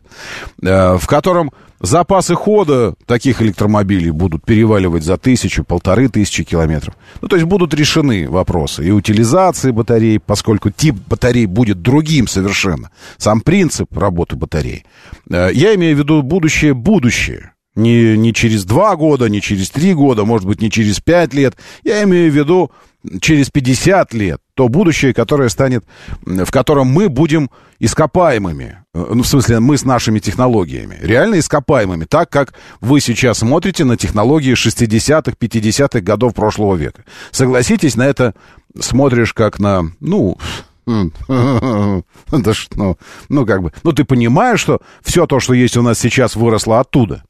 Э, 0.61 0.97
в 0.97 1.05
котором 1.07 1.51
запасы 1.81 2.35
хода 2.35 2.93
таких 3.05 3.41
электромобилей 3.41 4.11
будут 4.11 4.45
переваливать 4.45 5.03
за 5.03 5.17
тысячу, 5.17 5.63
полторы 5.63 6.09
тысячи 6.09 6.43
километров. 6.43 6.95
Ну, 7.21 7.27
то 7.27 7.35
есть 7.35 7.47
будут 7.47 7.73
решены 7.73 8.29
вопросы 8.29 8.85
и 8.85 8.91
утилизации 8.91 9.71
батарей, 9.71 10.19
поскольку 10.19 10.69
тип 10.69 10.95
батарей 11.07 11.45
будет 11.45 11.81
другим 11.81 12.27
совершенно. 12.27 12.91
Сам 13.17 13.41
принцип 13.41 13.95
работы 13.97 14.35
батарей. 14.35 14.85
Э, 15.29 15.49
я 15.53 15.75
имею 15.75 15.95
в 15.95 15.99
виду 15.99 16.21
будущее, 16.21 16.73
будущее. 16.73 17.53
Не, 17.75 18.17
не 18.17 18.33
через 18.33 18.65
два 18.65 18.97
года, 18.97 19.29
не 19.29 19.41
через 19.41 19.69
три 19.69 19.93
года, 19.93 20.25
может 20.25 20.45
быть, 20.45 20.61
не 20.61 20.69
через 20.69 20.99
пять 20.99 21.33
лет. 21.33 21.55
Я 21.83 22.03
имею 22.03 22.29
в 22.29 22.35
виду 22.35 22.71
через 23.21 23.49
50 23.49 24.13
лет. 24.13 24.41
То 24.53 24.67
будущее, 24.67 25.13
которое 25.13 25.49
станет, 25.49 25.85
в 26.23 26.51
котором 26.51 26.87
мы 26.87 27.09
будем 27.09 27.49
ископаемыми. 27.79 28.83
Э, 28.93 29.05
ну, 29.13 29.23
в 29.23 29.27
смысле, 29.27 29.59
мы 29.59 29.77
с 29.77 29.85
нашими 29.85 30.19
технологиями. 30.19 30.97
Реально 31.01 31.39
ископаемыми. 31.39 32.05
Так, 32.05 32.29
как 32.29 32.53
вы 32.79 32.99
сейчас 32.99 33.39
смотрите 33.39 33.85
на 33.85 33.97
технологии 33.97 34.53
60-х, 34.53 35.33
50-х 35.39 36.01
годов 36.01 36.35
прошлого 36.35 36.75
века. 36.75 37.03
Согласитесь, 37.31 37.95
на 37.95 38.05
это 38.05 38.35
смотришь 38.79 39.33
как 39.33 39.59
на, 39.59 39.83
ну, 39.99 40.37
да 42.31 42.53
что, 42.53 42.97
ну, 43.29 43.45
как 43.45 43.61
бы, 43.61 43.73
ну, 43.83 43.91
ты 43.93 44.03
понимаешь, 44.03 44.59
что 44.59 44.81
все 45.03 45.25
то, 45.27 45.39
что 45.39 45.53
есть 45.53 45.77
у 45.77 45.81
нас 45.81 45.99
сейчас, 45.99 46.35
выросло 46.35 46.79
оттуда. 46.79 47.23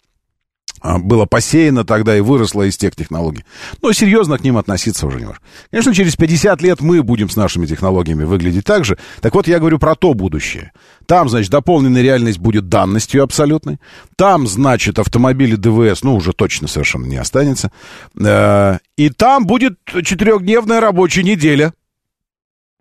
А, 0.81 0.98
было 0.98 1.25
посеяно 1.25 1.86
тогда 1.86 2.17
и 2.17 2.22
выросло 2.22 2.63
из 2.63 2.75
тех 2.75 2.96
технологий. 2.96 3.46
Но 3.84 3.93
серьезно 3.93 4.39
к 4.39 4.43
ним 4.43 4.58
относиться 4.58 5.05
уже 5.05 5.20
не 5.20 5.25
можешь. 5.25 5.41
Конечно, 5.70 5.93
через 5.93 6.15
50 6.15 6.62
лет 6.63 6.81
мы 6.81 7.03
будем 7.03 7.29
с 7.29 7.36
нашими 7.36 7.67
технологиями 7.67 8.24
выглядеть 8.24 8.65
так 8.65 8.84
же. 8.84 8.98
Так 9.22 9.36
вот, 9.36 9.48
я 9.48 9.60
говорю 9.60 9.77
про 9.77 9.93
то 9.93 10.15
будущее. 10.15 10.72
Там, 11.05 11.29
значит, 11.29 11.51
дополненная 11.51 12.01
реальность 12.01 12.39
будет 12.39 12.67
данностью 12.67 13.24
абсолютной. 13.24 13.77
Там, 14.15 14.48
значит, 14.48 14.98
автомобили 14.98 15.55
ДВС, 15.55 16.01
ну, 16.01 16.15
уже 16.15 16.34
точно 16.34 16.67
совершенно 16.67 17.05
не 17.05 17.17
останется. 17.17 17.72
Э, 18.20 18.79
и 18.98 19.10
там 19.10 19.46
будет 19.46 19.77
четырехдневная 19.86 20.79
рабочая 20.79 21.24
неделя. 21.24 21.74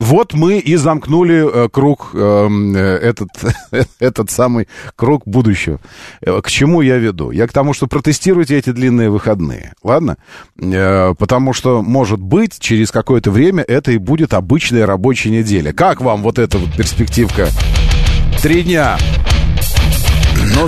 Вот 0.01 0.33
мы 0.33 0.59
и 0.59 0.77
замкнули 0.77 1.65
э, 1.65 1.69
круг, 1.69 2.13
эм, 2.15 2.75
э, 2.75 2.81
этот, 2.81 3.29
этот 4.01 4.31
самый 4.31 4.67
круг 4.97 5.23
будущего. 5.27 5.79
Э, 6.23 6.41
к 6.43 6.49
чему 6.49 6.81
я 6.81 6.97
веду? 6.97 7.31
Я 7.31 7.47
к 7.47 7.53
тому, 7.53 7.75
что 7.75 7.87
протестируйте 7.87 8.57
эти 8.57 8.71
длинные 8.71 9.11
выходные, 9.11 9.75
ладно? 9.85 10.17
Потому 10.57 11.53
что, 11.53 11.83
может 11.83 12.19
быть, 12.19 12.59
через 12.59 12.91
какое-то 12.91 13.31
время 13.31 13.63
это 13.63 13.93
и 13.93 13.99
будет 13.99 14.33
обычная 14.33 14.87
рабочая 14.87 15.31
неделя. 15.31 15.75
Как 15.75 16.01
вам 16.01 16.23
вот 16.23 16.39
эта 16.39 16.57
вот 16.57 16.75
перспективка? 16.75 17.51
Три 18.43 18.63
дня. 18.63 18.97
Ну, 20.55 20.67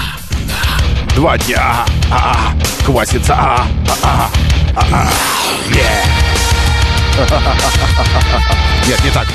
два 1.17 1.39
дня. 1.39 1.87
А, 2.11 2.53
-а, 2.55 2.85
квасится. 2.85 3.35
А, 3.35 3.67
-а, 3.87 3.99
а, 4.03 4.31
а, 4.77 4.87
а, 4.93 5.11
yeah. 5.71 6.52
Нет, 8.87 9.05
не 9.05 9.11
так. 9.11 9.29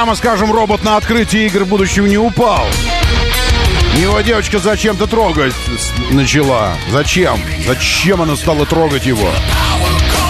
Прямо 0.00 0.14
скажем, 0.14 0.50
робот 0.50 0.82
на 0.82 0.96
открытии 0.96 1.44
игр 1.44 1.66
будущего 1.66 2.06
не 2.06 2.16
упал. 2.16 2.64
Его 3.98 4.18
девочка 4.22 4.58
зачем-то 4.58 5.06
трогать 5.06 5.52
начала. 6.10 6.72
Зачем? 6.90 7.38
Зачем 7.66 8.22
она 8.22 8.34
стала 8.34 8.64
трогать 8.64 9.04
его? 9.04 9.28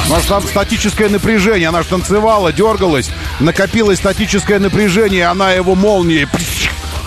Может, 0.08 0.26
там 0.26 0.42
статическое 0.42 1.08
напряжение. 1.08 1.68
Она 1.68 1.82
же 1.82 1.88
танцевала, 1.88 2.52
дергалась. 2.52 3.10
Накопилось 3.38 3.98
статическое 3.98 4.58
напряжение. 4.58 5.26
Она 5.26 5.52
его 5.52 5.76
молнией 5.76 6.26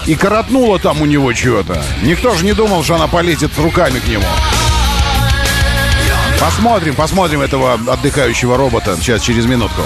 и 0.07 0.15
коротнула 0.15 0.79
там 0.79 1.01
у 1.01 1.05
него 1.05 1.33
что-то. 1.33 1.83
Никто 2.01 2.33
же 2.33 2.45
не 2.45 2.53
думал, 2.53 2.81
что 2.85 2.95
она 2.95 3.07
полезет 3.07 3.51
руками 3.59 3.99
к 3.99 4.07
нему. 4.07 4.23
Посмотрим, 6.39 6.95
посмотрим 6.95 7.41
этого 7.41 7.73
отдыхающего 7.73 8.55
робота 8.55 8.95
сейчас 9.01 9.21
через 9.21 9.47
минутку. 9.47 9.81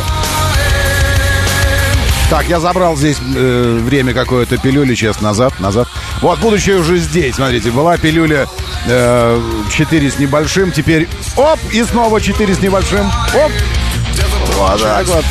Так, 2.29 2.49
я 2.49 2.59
забрал 2.59 2.97
здесь 2.97 3.17
э, 3.21 3.79
время 3.81 4.13
какое-то 4.13 4.57
пилюли, 4.57 4.95
сейчас 4.95 5.21
назад, 5.21 5.61
назад. 5.61 5.87
Вот, 6.21 6.39
будущее 6.39 6.77
уже 6.77 6.97
здесь, 6.97 7.35
смотрите, 7.35 7.71
была 7.71 7.97
пилюля 7.97 8.47
э, 8.85 9.41
4 9.71 10.11
с 10.11 10.19
небольшим, 10.19 10.73
теперь 10.73 11.07
оп, 11.37 11.57
и 11.71 11.81
снова 11.83 12.19
4 12.19 12.53
с 12.53 12.59
небольшим, 12.59 13.05
оп. 13.33 13.51
Вот 14.57 14.81
так 14.81 15.07
вот. 15.07 15.25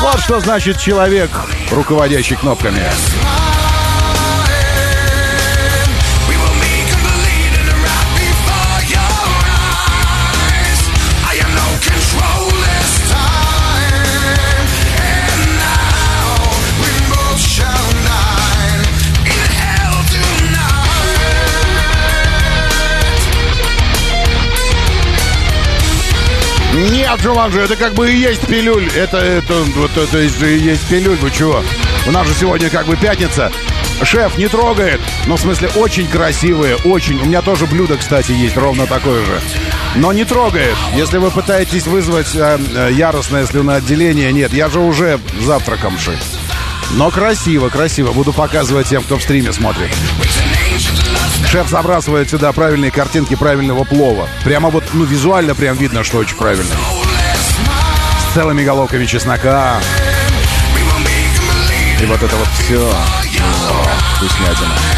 Вот 0.00 0.20
что 0.20 0.40
значит 0.40 0.78
человек, 0.78 1.30
руководящий 1.70 2.36
кнопками. 2.36 2.82
Нет, 26.78 27.20
Джуманджи, 27.20 27.60
это 27.60 27.74
как 27.74 27.94
бы 27.94 28.08
и 28.08 28.16
есть 28.16 28.46
пилюль. 28.46 28.88
Это, 28.94 29.18
это, 29.18 29.54
вот 29.74 29.96
это 29.96 30.18
и 30.18 30.58
есть 30.58 30.88
пилюль, 30.88 31.16
вы 31.16 31.30
чего? 31.32 31.62
У 32.06 32.10
нас 32.12 32.26
же 32.26 32.34
сегодня 32.34 32.70
как 32.70 32.86
бы 32.86 32.96
пятница. 32.96 33.50
Шеф 34.02 34.38
не 34.38 34.46
трогает. 34.46 35.00
Ну, 35.26 35.36
в 35.36 35.40
смысле, 35.40 35.70
очень 35.74 36.06
красивые, 36.06 36.76
очень. 36.76 37.20
У 37.20 37.24
меня 37.24 37.42
тоже 37.42 37.66
блюдо, 37.66 37.96
кстати, 37.96 38.30
есть 38.30 38.56
ровно 38.56 38.86
такое 38.86 39.24
же. 39.24 39.40
Но 39.96 40.12
не 40.12 40.24
трогает. 40.24 40.76
Если 40.94 41.18
вы 41.18 41.32
пытаетесь 41.32 41.88
вызвать 41.88 42.34
э, 42.36 42.58
э, 42.74 42.90
яростное 42.92 43.44
слюноотделение, 43.44 44.32
нет, 44.32 44.52
я 44.52 44.68
же 44.68 44.78
уже 44.78 45.18
завтраком 45.40 45.98
ши. 45.98 46.16
Но 46.92 47.10
красиво, 47.10 47.68
красиво. 47.68 48.12
Буду 48.12 48.32
показывать 48.32 48.88
тем, 48.88 49.02
кто 49.02 49.18
в 49.18 49.22
стриме 49.22 49.52
смотрит. 49.52 49.90
Шеф 51.46 51.68
забрасывает 51.68 52.28
сюда 52.30 52.52
правильные 52.52 52.90
картинки 52.90 53.34
правильного 53.34 53.84
плова. 53.84 54.28
Прямо 54.44 54.70
вот, 54.70 54.84
ну, 54.92 55.04
визуально 55.04 55.54
прям 55.54 55.76
видно, 55.76 56.04
что 56.04 56.18
очень 56.18 56.36
правильно. 56.36 56.74
С 58.30 58.34
целыми 58.34 58.62
головками 58.64 59.06
чеснока. 59.06 59.80
И 62.00 62.04
вот 62.06 62.22
это 62.22 62.36
вот 62.36 62.48
все. 62.58 62.80
О, 62.80 64.16
вкуснятина. 64.16 64.97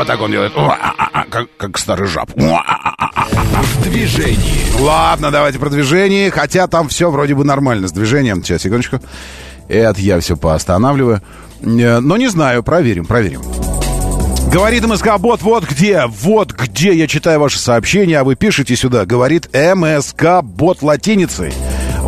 Вот 0.00 0.06
так 0.06 0.18
он 0.22 0.30
делает. 0.30 0.54
Как, 1.28 1.48
как 1.58 1.76
старый 1.76 2.08
жаб. 2.08 2.30
В 2.34 3.82
движении. 3.82 4.80
Ладно, 4.80 5.30
давайте 5.30 5.58
про 5.58 5.68
движение. 5.68 6.30
Хотя 6.30 6.68
там 6.68 6.88
все 6.88 7.10
вроде 7.10 7.34
бы 7.34 7.44
нормально 7.44 7.86
с 7.86 7.92
движением. 7.92 8.42
Сейчас, 8.42 8.62
секундочку. 8.62 8.98
Это 9.68 10.00
я 10.00 10.18
все 10.20 10.38
поостанавливаю. 10.38 11.20
Э, 11.60 12.00
Но 12.00 12.16
не 12.16 12.28
знаю, 12.28 12.62
проверим, 12.62 13.04
проверим. 13.04 13.42
Говорит 14.50 14.86
МСК 14.86 15.18
Бот, 15.18 15.42
вот 15.42 15.68
где, 15.68 16.06
вот 16.06 16.52
где 16.52 16.94
я 16.94 17.06
читаю 17.06 17.38
ваши 17.38 17.58
сообщения, 17.58 18.20
а 18.20 18.24
вы 18.24 18.36
пишете 18.36 18.76
сюда. 18.76 19.04
Говорит 19.04 19.50
МСК 19.52 20.40
Бот 20.42 20.80
латиницей. 20.80 21.52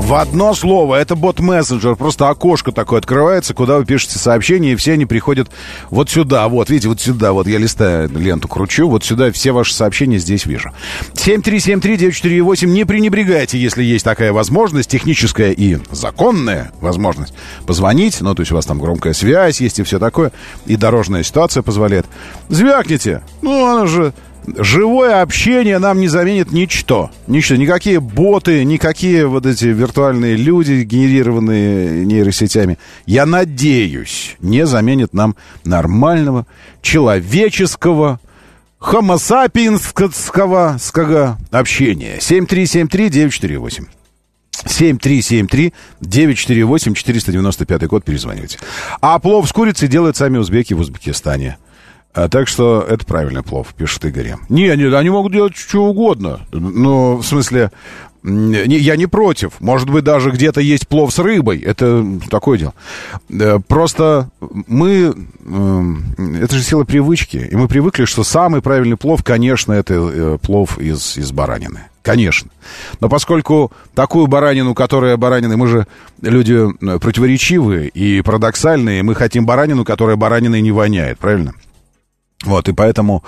В 0.03 0.15
одно 0.15 0.53
слово, 0.53 0.97
это 0.97 1.15
бот-мессенджер, 1.15 1.95
просто 1.95 2.29
окошко 2.29 2.73
такое 2.73 2.99
открывается, 2.99 3.55
куда 3.55 3.79
вы 3.79 3.87
пишете 3.87 4.19
сообщения, 4.19 4.73
и 4.73 4.77
все 4.77 4.95
они 4.95 5.07
приходят 5.07 5.49
вот 5.91 6.11
сюда, 6.11 6.49
вот, 6.49 6.69
видите, 6.69 6.89
вот 6.89 7.01
сюда, 7.01 7.33
вот 7.33 7.47
я 7.47 7.57
листаю 7.57 8.11
ленту, 8.11 8.49
кручу, 8.49 8.89
вот 8.89 9.05
сюда 9.05 9.31
все 9.31 9.53
ваши 9.53 9.73
сообщения 9.73 10.19
здесь 10.19 10.45
вижу. 10.45 10.71
7373948, 11.15 12.67
не 12.67 12.85
пренебрегайте, 12.85 13.59
если 13.59 13.85
есть 13.85 14.05
такая 14.05 14.33
возможность, 14.33 14.91
техническая 14.91 15.53
и 15.53 15.79
законная 15.93 16.73
возможность, 16.81 17.33
позвонить, 17.65 18.21
ну, 18.21 18.35
то 18.35 18.43
есть 18.43 18.53
у 18.53 18.57
вас 18.57 18.67
там 18.67 18.81
громкая 18.81 19.15
связь 19.15 19.61
есть 19.61 19.79
и 19.79 19.83
все 19.85 19.99
такое, 19.99 20.33
и 20.67 20.77
дорожная 20.77 21.23
ситуация 21.23 21.63
позволяет. 21.63 22.07
Звякните, 22.49 23.23
ну, 23.41 23.67
оно 23.67 23.87
же 23.87 24.13
живое 24.59 25.23
общение 25.23 25.79
нам 25.79 26.01
не 26.01 26.09
заменит 26.09 26.53
ничто. 26.53 27.11
Ничто. 27.27 27.57
Никакие 27.57 28.01
боты, 28.01 28.65
никакие 28.65 29.27
вот 29.27 29.47
эти 29.47 29.67
виртуальные 29.67 30.37
люди, 30.37 30.83
генерированные 30.83 32.05
нейросетями, 32.05 32.79
я 33.07 33.27
надеюсь, 33.27 34.37
не 34.41 34.67
заменит 34.67 35.15
нам 35.15 35.37
нормального 35.65 36.47
человеческого 36.81 38.21
скага, 40.79 41.39
общения. 41.51 42.19
7373-948. 42.19 43.87
7373948, 44.65 46.95
495 46.95 47.89
код, 47.89 48.05
перезванивайте. 48.05 48.59
А 49.01 49.19
плов 49.19 49.49
с 49.49 49.53
курицей 49.53 49.89
делают 49.89 50.17
сами 50.17 50.39
узбеки 50.39 50.73
в 50.75 50.81
Узбекистане. 50.81 51.57
А, 52.15 52.29
так 52.29 52.47
что 52.47 52.85
это 52.87 53.07
правильный 53.07 53.43
плов, 53.43 53.75
пишет 53.75 54.05
Игорь. 54.05 54.35
Не, 54.49 54.77
не, 54.77 54.85
они 54.95 55.11
могут 55.11 55.33
делать 55.33 55.57
что 55.57 55.87
угодно. 55.87 56.41
Ну, 56.53 57.17
в 57.17 57.25
смысле, 57.25 57.71
не, 58.23 58.77
я 58.79 58.97
не 58.97 59.07
против. 59.07 59.61
Может 59.61 59.89
быть, 59.91 60.05
даже 60.05 60.31
где-то 60.31 60.61
есть 60.61 60.87
плов 60.87 61.13
с 61.13 61.19
рыбой. 61.19 61.59
Это 61.59 62.07
такое 62.31 62.59
дело. 62.59 63.61
Просто 63.67 64.31
мы... 64.43 65.15
Это 65.45 66.55
же 66.55 66.63
сила 66.63 66.85
привычки. 66.85 67.49
И 67.51 67.57
мы 67.57 67.67
привыкли, 67.67 68.05
что 68.05 68.25
самый 68.25 68.61
правильный 68.61 68.97
плов, 68.97 69.25
конечно, 69.25 69.73
это 69.73 69.95
э, 69.95 70.39
плов 70.41 70.79
из, 70.79 71.17
из 71.17 71.33
баранины. 71.33 71.81
Конечно. 72.03 72.51
Но 73.01 73.09
поскольку 73.09 73.73
такую 73.95 74.27
баранину, 74.27 74.75
которая 74.75 75.17
баранины, 75.17 75.57
мы 75.57 75.67
же 75.67 75.87
люди 76.21 76.55
э, 76.55 76.99
противоречивые 76.99 77.89
и 77.89 78.23
парадоксальные, 78.23 79.03
мы 79.03 79.15
хотим 79.15 79.47
баранину, 79.47 79.85
которая 79.85 80.17
бараниной 80.17 80.61
не 80.61 80.73
воняет, 80.73 81.19
правильно? 81.19 81.55
Вот, 82.45 82.69
и 82.69 82.73
поэтому... 82.73 83.23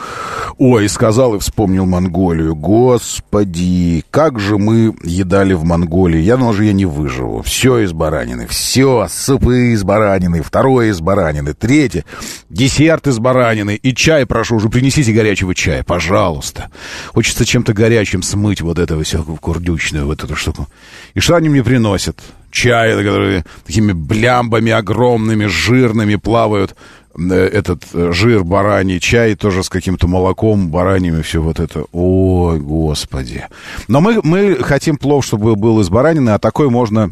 Ой, 0.58 0.88
сказал 0.88 1.34
и 1.34 1.38
вспомнил 1.38 1.86
Монголию. 1.86 2.54
Господи, 2.54 4.04
как 4.10 4.38
же 4.38 4.58
мы 4.58 4.94
едали 5.02 5.52
в 5.54 5.64
Монголии. 5.64 6.20
Я 6.20 6.36
думал, 6.36 6.52
же 6.52 6.64
я 6.64 6.72
не 6.72 6.84
выживу. 6.84 7.42
Все 7.42 7.78
из 7.78 7.92
баранины. 7.92 8.46
Все, 8.46 9.06
супы 9.10 9.72
из 9.72 9.82
баранины. 9.84 10.42
Второе 10.42 10.90
из 10.90 11.00
баранины. 11.00 11.54
Третье, 11.54 12.04
десерт 12.50 13.06
из 13.06 13.18
баранины. 13.18 13.76
И 13.76 13.94
чай, 13.94 14.26
прошу, 14.26 14.56
уже 14.56 14.68
принесите 14.68 15.12
горячего 15.12 15.54
чая, 15.54 15.82
пожалуйста. 15.84 16.70
Хочется 17.12 17.44
чем-то 17.44 17.72
горячим 17.72 18.22
смыть 18.22 18.60
вот 18.60 18.78
этого 18.78 19.02
всякого 19.02 19.36
курдючную 19.36 20.06
вот 20.06 20.22
эту 20.22 20.36
штуку. 20.36 20.68
И 21.14 21.20
что 21.20 21.36
они 21.36 21.48
мне 21.48 21.62
приносят? 21.62 22.20
Чай, 22.50 22.96
которые 22.96 23.44
такими 23.66 23.90
блямбами 23.90 24.70
огромными, 24.70 25.46
жирными 25.46 26.14
плавают 26.14 26.76
этот 27.16 27.84
жир 27.92 28.44
бараний, 28.44 29.00
чай 29.00 29.34
тоже 29.34 29.62
с 29.62 29.68
каким-то 29.68 30.08
молоком, 30.08 30.68
бараньями, 30.68 31.22
все 31.22 31.40
вот 31.40 31.60
это. 31.60 31.84
Ой, 31.92 32.58
господи. 32.58 33.46
Но 33.88 34.00
мы, 34.00 34.20
мы 34.22 34.56
хотим 34.56 34.96
плов, 34.96 35.24
чтобы 35.24 35.56
был 35.56 35.80
из 35.80 35.88
баранины, 35.88 36.30
а 36.30 36.38
такой 36.38 36.70
можно 36.70 37.10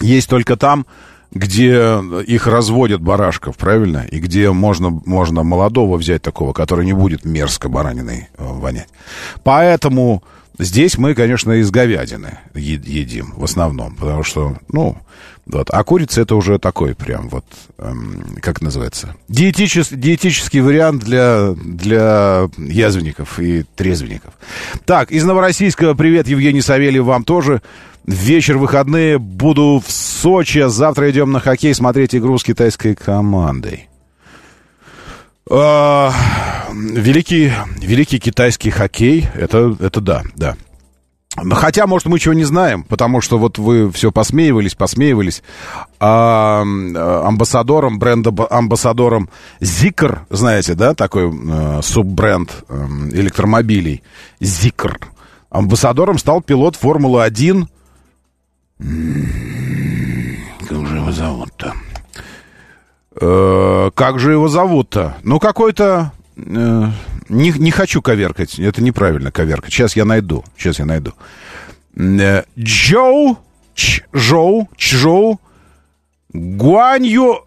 есть 0.00 0.28
только 0.28 0.56
там, 0.56 0.86
где 1.32 2.00
их 2.26 2.46
разводят 2.46 3.00
барашков, 3.00 3.56
правильно? 3.56 4.06
И 4.10 4.20
где 4.20 4.50
можно, 4.52 4.90
можно 4.90 5.42
молодого 5.42 5.96
взять 5.96 6.22
такого, 6.22 6.52
который 6.52 6.86
не 6.86 6.92
будет 6.92 7.24
мерзко 7.24 7.68
бараниной 7.68 8.28
вонять. 8.38 8.88
Поэтому 9.42 10.22
здесь 10.58 10.98
мы, 10.98 11.14
конечно, 11.14 11.52
из 11.52 11.70
говядины 11.70 12.38
едим 12.54 13.34
в 13.36 13.44
основном, 13.44 13.96
потому 13.96 14.22
что, 14.22 14.56
ну, 14.68 14.96
вот. 15.46 15.70
А 15.70 15.84
курица 15.84 16.22
это 16.22 16.34
уже 16.34 16.58
такой 16.58 16.96
прям 16.96 17.28
вот, 17.28 17.44
эм, 17.78 18.36
как 18.42 18.60
называется, 18.60 19.14
диетичес, 19.28 19.88
диетический 19.90 20.60
вариант 20.60 21.04
для, 21.04 21.54
для 21.54 22.48
язвенников 22.58 23.38
и 23.38 23.64
трезвенников. 23.76 24.34
Так, 24.84 25.12
из 25.12 25.24
Новороссийска 25.24 25.94
привет, 25.94 26.26
Евгений 26.26 26.60
Савельев, 26.60 27.04
вам 27.04 27.24
тоже. 27.24 27.62
Вечер, 28.06 28.58
выходные, 28.58 29.18
буду 29.18 29.82
в 29.84 29.90
Сочи. 29.90 30.58
А 30.58 30.68
завтра 30.68 31.10
идем 31.10 31.30
на 31.30 31.40
хоккей 31.40 31.74
смотреть 31.74 32.14
игру 32.14 32.38
с 32.38 32.44
китайской 32.44 32.94
командой. 32.94 33.88
А, 35.48 36.12
великий, 36.72 37.52
великий 37.80 38.18
китайский 38.18 38.70
хоккей, 38.70 39.28
это, 39.34 39.76
это 39.78 40.00
да, 40.00 40.22
да. 40.34 40.56
Хотя, 41.36 41.86
может, 41.86 42.08
мы 42.08 42.18
чего 42.18 42.34
не 42.34 42.44
знаем, 42.44 42.82
потому 42.82 43.20
что 43.20 43.38
вот 43.38 43.58
вы 43.58 43.90
все 43.92 44.10
посмеивались, 44.10 44.74
посмеивались. 44.74 45.42
А, 46.00 46.62
амбассадором, 46.62 47.98
бренда 47.98 48.32
амбассадором 48.48 49.28
Zikr, 49.60 50.20
знаете, 50.30 50.74
да, 50.74 50.94
такой 50.94 51.30
э, 51.30 51.80
суббренд 51.82 52.64
э, 52.68 52.86
электромобилей, 53.12 54.02
Zikr. 54.40 54.96
Амбассадором 55.50 56.18
стал 56.18 56.42
пилот 56.42 56.76
Формулы-1. 56.76 57.66
Как 60.68 60.86
же 60.86 60.96
его 60.96 61.12
зовут-то? 61.12 61.72
Э, 63.20 63.90
как 63.94 64.18
же 64.18 64.32
его 64.32 64.48
зовут-то? 64.48 65.16
Ну, 65.22 65.38
какой-то... 65.38 66.12
Э, 66.36 66.90
не, 67.28 67.50
не 67.50 67.70
хочу 67.70 68.02
коверкать, 68.02 68.58
это 68.58 68.82
неправильно 68.82 69.30
коверкать. 69.30 69.72
Сейчас 69.72 69.96
я 69.96 70.04
найду, 70.04 70.44
сейчас 70.56 70.78
я 70.78 70.84
найду. 70.84 71.12
Э, 71.96 72.44
Джоу, 72.58 73.38
Чжоу, 73.74 74.68
Чжоу, 74.76 75.40
Гуанью... 76.32 77.44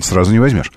Сразу 0.00 0.32
не 0.32 0.38
возьмешь. 0.38 0.72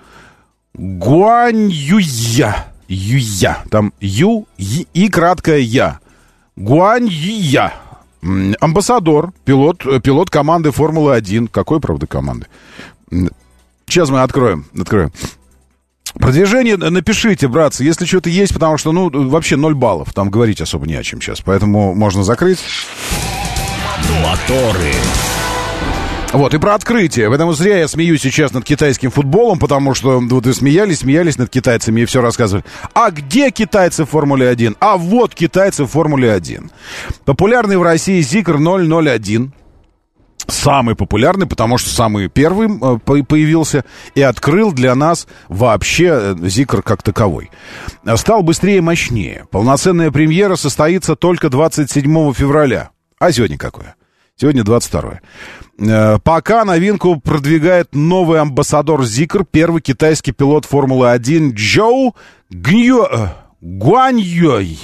Гуаньюя. 0.74 2.66
Юя. 2.88 3.64
Там 3.70 3.94
ю 4.00 4.48
и, 4.58 4.88
и 4.94 5.10
краткое 5.10 5.60
я. 5.60 6.00
Гуаньюя. 6.56 7.74
Амбассадор, 8.60 9.32
пилот, 9.46 9.86
э, 9.86 10.00
пилот 10.02 10.30
команды 10.30 10.72
Формулы-1. 10.72 11.50
Какой, 11.52 11.80
правда, 11.80 12.08
команды? 12.08 12.48
Сейчас 13.88 14.10
мы 14.10 14.22
откроем. 14.22 14.66
Откроем. 14.78 15.12
Продвижение 16.13 16.78
напишите, 16.78 17.48
братцы, 17.48 17.84
если 17.84 18.06
что-то 18.06 18.30
есть, 18.30 18.54
потому 18.54 18.78
что, 18.78 18.91
ну, 18.91 19.10
вообще 19.30 19.56
ноль 19.56 19.76
баллов. 19.76 20.13
Там 20.13 20.30
говорить 20.30 20.62
особо 20.62 20.88
не 20.88 20.95
о 20.95 21.04
чем 21.04 21.22
сейчас. 21.22 21.41
Поэтому 21.41 21.93
можно 21.93 22.24
закрыть. 22.24 22.60
Моторы. 24.24 24.93
Вот, 26.32 26.54
и 26.54 26.60
про 26.60 26.76
открытие. 26.76 27.28
Поэтому 27.28 27.54
зря 27.54 27.80
я 27.80 27.88
смеюсь 27.88 28.22
сейчас 28.22 28.54
над 28.54 28.63
китайским 28.63 29.10
футболом, 29.10 29.58
потому 29.58 29.95
что 29.95 30.19
вот 30.19 30.45
вы 30.45 30.54
смеялись, 30.54 31.00
смеялись 31.00 31.38
над 31.38 31.50
китайцами 31.50 32.02
и 32.02 32.06
все 32.06 32.22
рассказывали. 32.22 32.63
А 32.93 33.10
где 33.10 33.50
китайцы 33.50 34.06
в 34.06 34.10
Формуле 34.10 34.48
1? 34.48 34.76
А 34.80 34.98
вот 34.98 35.34
китайцы 35.34 35.86
в 35.86 35.88
Формуле 35.88 36.32
1. 36.32 36.69
Популярный 37.26 37.78
в 37.78 37.82
России 37.82 38.22
Зикр 38.22 38.58
001. 38.58 39.54
Самый 40.50 40.96
популярный, 40.96 41.46
потому 41.48 41.78
что 41.78 41.90
самый 41.90 42.28
первый 42.28 42.68
э, 42.68 43.00
по- 43.00 43.24
появился 43.24 43.86
и 44.16 44.22
открыл 44.22 44.72
для 44.74 44.96
нас 44.96 45.28
вообще 45.48 46.08
э, 46.12 46.36
Зикр 46.48 46.82
как 46.82 47.04
таковой. 47.04 47.52
А 48.06 48.18
Стал 48.18 48.42
быстрее 48.44 48.78
и 48.78 48.82
мощнее. 48.82 49.46
Полноценная 49.52 50.12
премьера 50.12 50.56
состоится 50.56 51.16
только 51.16 51.50
27 51.50 52.34
февраля. 52.34 52.90
А 53.20 53.32
сегодня 53.32 53.58
какое? 53.58 53.96
Сегодня 54.36 54.64
22 54.64 55.20
Э, 55.82 56.18
Пока 56.24 56.66
новинку 56.66 57.20
продвигает 57.22 57.96
новый 57.96 58.42
амбассадор 58.42 59.06
Зикр, 59.06 59.46
первый 59.46 59.82
китайский 59.82 60.34
пилот 60.34 60.66
Формулы-1 60.66 61.54
Джоу 61.54 62.16
Гньо... 62.50 63.08
э, 63.10 63.28
Гуаньёй. 63.62 64.78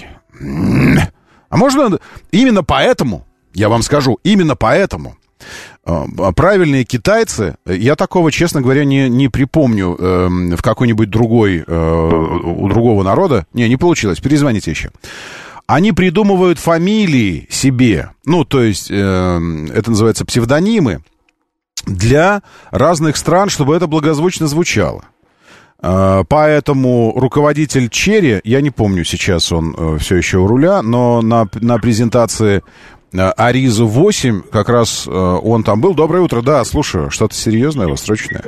А 1.50 1.58
можно 1.58 2.00
именно 2.32 2.64
поэтому, 2.64 3.26
я 3.54 3.70
вам 3.70 3.82
скажу, 3.82 4.20
именно 4.24 4.56
поэтому 4.56 5.12
э, 5.12 5.25
правильные 6.36 6.84
китайцы, 6.84 7.56
э, 7.66 7.76
я 7.76 7.96
такого, 7.96 8.32
честно 8.32 8.62
говоря, 8.62 8.86
не, 8.86 9.10
не 9.10 9.30
припомню 9.30 9.96
э, 9.98 10.56
в 10.56 10.62
какой-нибудь 10.62 11.10
другой, 11.10 11.64
э, 11.66 12.42
у 12.44 12.68
другого 12.68 13.04
народа. 13.04 13.46
Не, 13.54 13.70
не 13.70 13.78
получилось, 13.78 14.20
перезвоните 14.20 14.72
еще. 14.72 14.92
Они 15.68 15.92
придумывают 15.92 16.60
фамилии 16.60 17.48
себе, 17.50 18.12
ну, 18.26 18.46
то 18.46 18.64
есть, 18.64 18.88
э, 18.90 18.94
это 19.74 19.90
называется 19.90 20.26
псевдонимы, 20.26 21.02
для 21.86 22.42
разных 22.72 23.16
стран, 23.16 23.50
чтобы 23.50 23.76
это 23.76 23.86
благозвучно 23.88 24.48
звучало. 24.48 25.04
Э, 25.82 26.24
Поэтому 26.28 27.14
руководитель 27.16 27.90
Черри, 27.90 28.42
я 28.44 28.62
не 28.62 28.72
помню, 28.72 29.04
сейчас 29.04 29.52
он 29.52 30.00
все 30.00 30.16
еще 30.16 30.40
у 30.40 30.48
руля, 30.48 30.82
но 30.82 31.22
на, 31.22 31.48
на 31.54 31.78
презентации 31.78 32.58
э, 32.58 32.62
Аризу 33.20 33.88
8 33.88 34.42
как 34.52 34.70
раз 34.70 35.08
э, 35.08 35.12
он 35.12 35.64
там 35.64 35.82
был. 35.82 35.94
Доброе 35.94 36.22
утро, 36.22 36.42
да, 36.42 36.64
слушаю, 36.64 37.10
что-то 37.10 37.36
серьезное, 37.36 37.88
вас 37.88 38.02
срочное? 38.02 38.44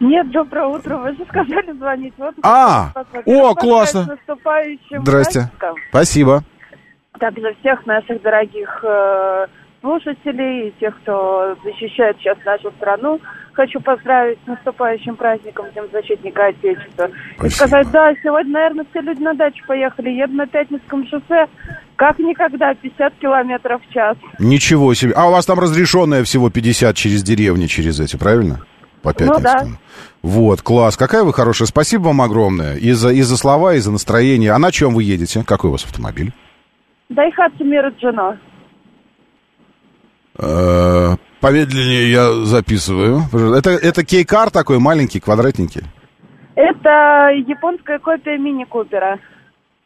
Нет, 0.00 0.30
доброе 0.30 0.66
утро. 0.66 0.96
Вы 0.98 1.16
же 1.16 1.24
сказали 1.28 1.72
звонить. 1.76 2.14
Вот, 2.18 2.34
А, 2.42 2.92
о, 3.26 3.54
классно. 3.54 4.16
Здрасте. 4.90 5.40
праздником. 5.40 5.74
Спасибо. 5.90 6.42
Также 7.18 7.54
всех 7.60 7.84
наших 7.84 8.22
дорогих 8.22 8.84
э, 8.84 9.46
слушателей 9.80 10.68
и 10.68 10.74
тех, 10.78 10.96
кто 11.02 11.56
защищает 11.64 12.16
сейчас 12.18 12.38
нашу 12.44 12.70
страну, 12.78 13.20
хочу 13.58 13.80
поздравить 13.80 14.38
с 14.44 14.46
наступающим 14.46 15.16
праздником 15.16 15.66
Днем 15.72 15.86
защитника 15.92 16.46
Отечества. 16.46 17.06
И 17.06 17.38
Спасибо. 17.38 17.54
сказать, 17.56 17.90
да, 17.90 18.14
сегодня, 18.22 18.52
наверное, 18.52 18.86
все 18.90 19.00
люди 19.00 19.20
на 19.20 19.34
дачу 19.34 19.64
поехали. 19.66 20.10
Еду 20.10 20.34
на 20.34 20.46
Пятницком 20.46 21.04
шоссе, 21.08 21.46
как 21.96 22.20
никогда, 22.20 22.72
50 22.74 23.14
километров 23.20 23.82
в 23.84 23.92
час. 23.92 24.16
Ничего 24.38 24.94
себе. 24.94 25.12
А 25.16 25.26
у 25.26 25.32
вас 25.32 25.44
там 25.44 25.58
разрешенное 25.58 26.22
всего 26.22 26.50
50 26.50 26.94
через 26.94 27.24
деревни, 27.24 27.66
через 27.66 27.98
эти, 27.98 28.14
правильно? 28.16 28.60
По 29.02 29.12
Ну 29.18 29.40
да. 29.40 29.66
Вот, 30.22 30.62
класс. 30.62 30.96
Какая 30.96 31.24
вы 31.24 31.32
хорошая. 31.32 31.66
Спасибо 31.66 32.04
вам 32.04 32.22
огромное. 32.22 32.76
И 32.76 32.92
за, 32.92 33.10
и 33.10 33.22
за 33.22 33.36
слова, 33.36 33.74
и 33.74 33.80
за 33.80 33.90
настроение. 33.90 34.52
А 34.52 34.58
на 34.58 34.70
чем 34.70 34.94
вы 34.94 35.02
едете? 35.02 35.42
Какой 35.44 35.70
у 35.70 35.72
вас 35.72 35.84
автомобиль? 35.84 36.32
Дайхатсу 37.08 37.64
Мираджино. 37.64 38.38
Э, 40.38 41.16
Помедленнее 41.40 42.10
я 42.10 42.32
записываю. 42.44 43.22
Это, 43.56 43.70
это 43.70 44.04
кейкар 44.04 44.50
такой 44.50 44.78
маленький, 44.78 45.20
квадратненький. 45.20 45.82
Это 46.56 47.30
японская 47.46 47.98
копия 48.00 48.36
мини-купера. 48.36 49.18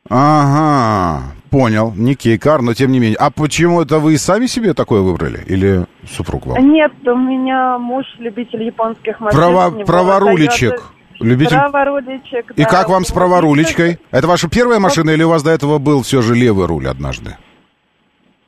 Ага, 0.09 1.35
понял. 1.51 1.93
Не 1.95 2.15
кейкар, 2.15 2.63
но 2.63 2.75
тем 2.75 2.91
не 2.93 2.99
менее. 2.99 3.17
А 3.19 3.31
почему 3.31 3.83
это 3.83 3.99
вы 3.99 4.17
сами 4.17 4.47
себе 4.47 4.73
такое 4.75 5.03
выбрали? 5.03 5.45
Или 5.47 5.87
супруг 6.09 6.47
вам? 6.47 6.73
Нет, 6.73 6.93
у 7.07 7.17
меня 7.17 7.79
муж 7.79 8.07
любитель 8.19 8.63
японских 8.63 9.21
машин. 9.21 9.39
Право- 9.39 9.85
праворуличек. 9.85 10.73
Toyota 10.75 10.83
Любитель... 11.21 11.57
Праворуличек, 11.57 12.51
И 12.57 12.63
да. 12.65 12.69
как 12.69 12.89
вам 12.89 13.05
с 13.05 13.13
праворулечкой? 13.13 13.99
Это 14.11 14.27
ваша 14.27 14.49
первая 14.49 14.81
машина 14.81 15.11
или 15.11 15.23
у 15.23 15.29
вас 15.29 15.43
до 15.43 15.51
этого 15.51 15.79
был 15.79 16.03
все 16.03 16.21
же 16.21 16.35
левый 16.35 16.67
руль 16.67 16.89
однажды? 16.89 17.37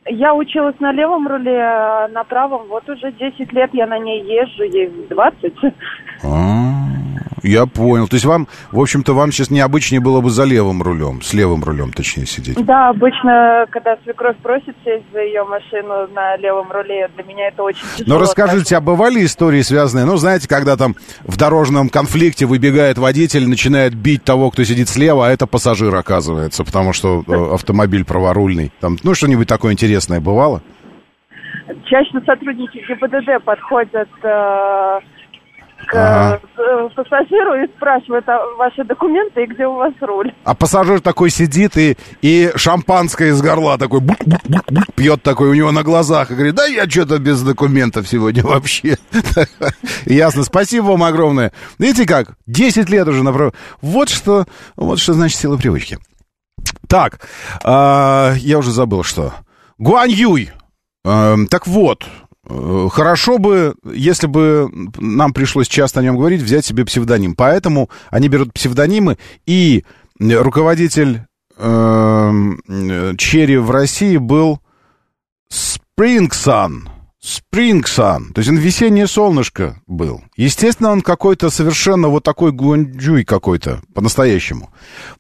Я 0.07 0.35
училась 0.35 0.79
на 0.81 0.93
левом 0.93 1.27
руле, 1.27 1.61
а 1.61 2.09
на 2.09 2.25
правом 2.25 2.67
вот 2.69 2.89
уже 2.89 3.11
10 3.13 3.53
лет 3.53 3.71
я 3.73 3.87
на 3.87 3.99
ней 3.99 4.23
езжу, 4.23 4.65
ей 4.65 4.91
20. 5.09 5.55
А, 6.23 6.75
я 7.43 7.65
понял. 7.67 8.07
То 8.07 8.15
есть 8.17 8.27
вам, 8.27 8.47
в 8.71 8.81
общем-то, 8.81 9.15
вам 9.15 9.33
сейчас 9.33 9.51
необычнее 9.51 10.01
было 10.01 10.21
бы 10.21 10.29
за 10.29 10.45
левым 10.45 10.83
рулем, 10.83 11.23
с 11.23 11.33
левым 11.33 11.65
рулем, 11.65 11.93
точнее, 11.93 12.27
сидеть. 12.27 12.63
Да, 12.65 12.91
обычно, 12.91 13.67
когда 13.71 13.97
свекровь 14.05 14.37
просит 14.43 14.77
сесть 14.85 15.05
за 15.13 15.21
ее 15.21 15.45
машину 15.45 16.07
на 16.15 16.37
левом 16.37 16.71
руле, 16.71 17.09
для 17.15 17.25
меня 17.25 17.49
это 17.49 17.63
очень 17.63 17.81
тяжело. 17.97 18.19
Но 18.19 18.19
расскажите, 18.19 18.77
а 18.77 18.81
бывали 18.83 19.25
истории 19.25 19.63
связанные, 19.63 20.05
ну, 20.05 20.17
знаете, 20.17 20.49
когда 20.49 20.77
там 20.77 20.97
в 21.23 21.39
дорожном 21.39 21.89
конфликте 21.89 22.45
выбегает 22.45 22.99
водитель, 22.99 23.49
начинает 23.49 23.95
бить 23.95 24.23
того, 24.23 24.51
кто 24.51 24.65
сидит 24.65 24.91
слева, 24.91 25.29
а 25.29 25.31
это 25.31 25.47
пассажир 25.47 25.95
оказывается, 25.95 26.63
потому 26.63 26.93
что 26.93 27.25
э, 27.27 27.33
автомобиль 27.55 28.05
праворульный. 28.05 28.71
Там, 28.81 28.99
ну, 29.03 29.15
что-нибудь 29.15 29.49
такое 29.49 29.73
интересное 29.73 29.94
бывало? 30.21 30.63
Чаще 31.87 32.21
сотрудники 32.27 32.79
ГИБДД 32.87 33.43
подходят 33.45 34.09
э, 34.23 34.99
к 35.87 35.95
Ага. 35.95 36.41
э, 36.59 36.89
пассажиру 36.95 37.55
и 37.63 37.67
спрашивают 37.77 38.29
а, 38.29 38.39
ваши 38.57 38.85
документы 38.85 39.43
и 39.45 39.47
где 39.47 39.67
у 39.67 39.75
вас 39.75 39.93
руль. 40.01 40.33
А 40.45 40.55
пассажир 40.55 41.01
такой 41.01 41.31
сидит 41.31 41.77
и, 41.77 41.97
и 42.23 42.51
шампанское 42.57 43.29
из 43.29 43.41
горла 43.43 43.79
такой 43.79 44.01
бук-бук-бук-бук 44.01 44.95
пьет 44.95 45.23
такой 45.23 45.51
у 45.51 45.55
него 45.55 45.73
на 45.73 45.83
глазах 45.83 46.31
и 46.31 46.35
говорит, 46.35 46.55
да 46.55 46.67
я 46.67 46.89
что-то 46.89 47.19
без 47.19 47.43
документов 47.43 48.09
сегодня 48.09 48.43
вообще. 48.47 48.97
Ясно, 50.07 50.43
спасибо 50.45 50.85
вам 50.87 51.03
огромное. 51.03 51.53
Видите 51.79 52.07
как, 52.07 52.35
10 52.47 52.89
лет 52.91 53.07
уже 53.09 53.23
направо. 53.23 53.53
Вот 53.81 54.09
что, 54.09 54.47
вот 54.77 54.99
что 54.99 55.13
значит 55.15 55.39
сила 55.39 55.57
привычки. 55.57 55.99
Так, 56.89 57.21
а, 57.63 58.33
я 58.37 58.59
уже 58.59 58.71
забыл, 58.71 59.03
что. 59.03 59.33
Гуань 59.85 60.13
Юй. 60.13 60.51
Эм, 61.05 61.47
так 61.47 61.67
вот, 61.67 62.07
э, 62.49 62.89
хорошо 62.91 63.37
бы, 63.37 63.75
если 63.85 64.27
бы 64.27 64.71
нам 64.97 65.35
пришлось 65.35 65.69
часто 65.69 66.01
о 66.01 66.03
нем 66.03 66.17
говорить, 66.17 66.41
взять 66.41 66.65
себе 66.65 66.87
псевдоним. 66.87 67.35
Поэтому 67.35 67.91
они 68.09 68.29
берут 68.29 68.55
псевдонимы, 68.55 69.19
и 69.45 69.85
руководитель 70.19 71.25
э, 71.59 72.33
Черри 73.19 73.59
в 73.59 73.71
России 73.71 74.17
был 74.17 74.61
Спрингсон. 75.51 76.89
Спрингсон. 77.21 78.33
То 78.33 78.39
есть 78.39 78.49
он 78.49 78.57
весеннее 78.57 79.07
солнышко 79.07 79.83
был. 79.87 80.23
Естественно, 80.35 80.93
он 80.93 81.03
какой-то 81.03 81.51
совершенно 81.51 82.09
вот 82.09 82.23
такой 82.23 82.53
гуанджуй 82.53 83.25
какой-то, 83.25 83.83
по-настоящему. 83.93 84.71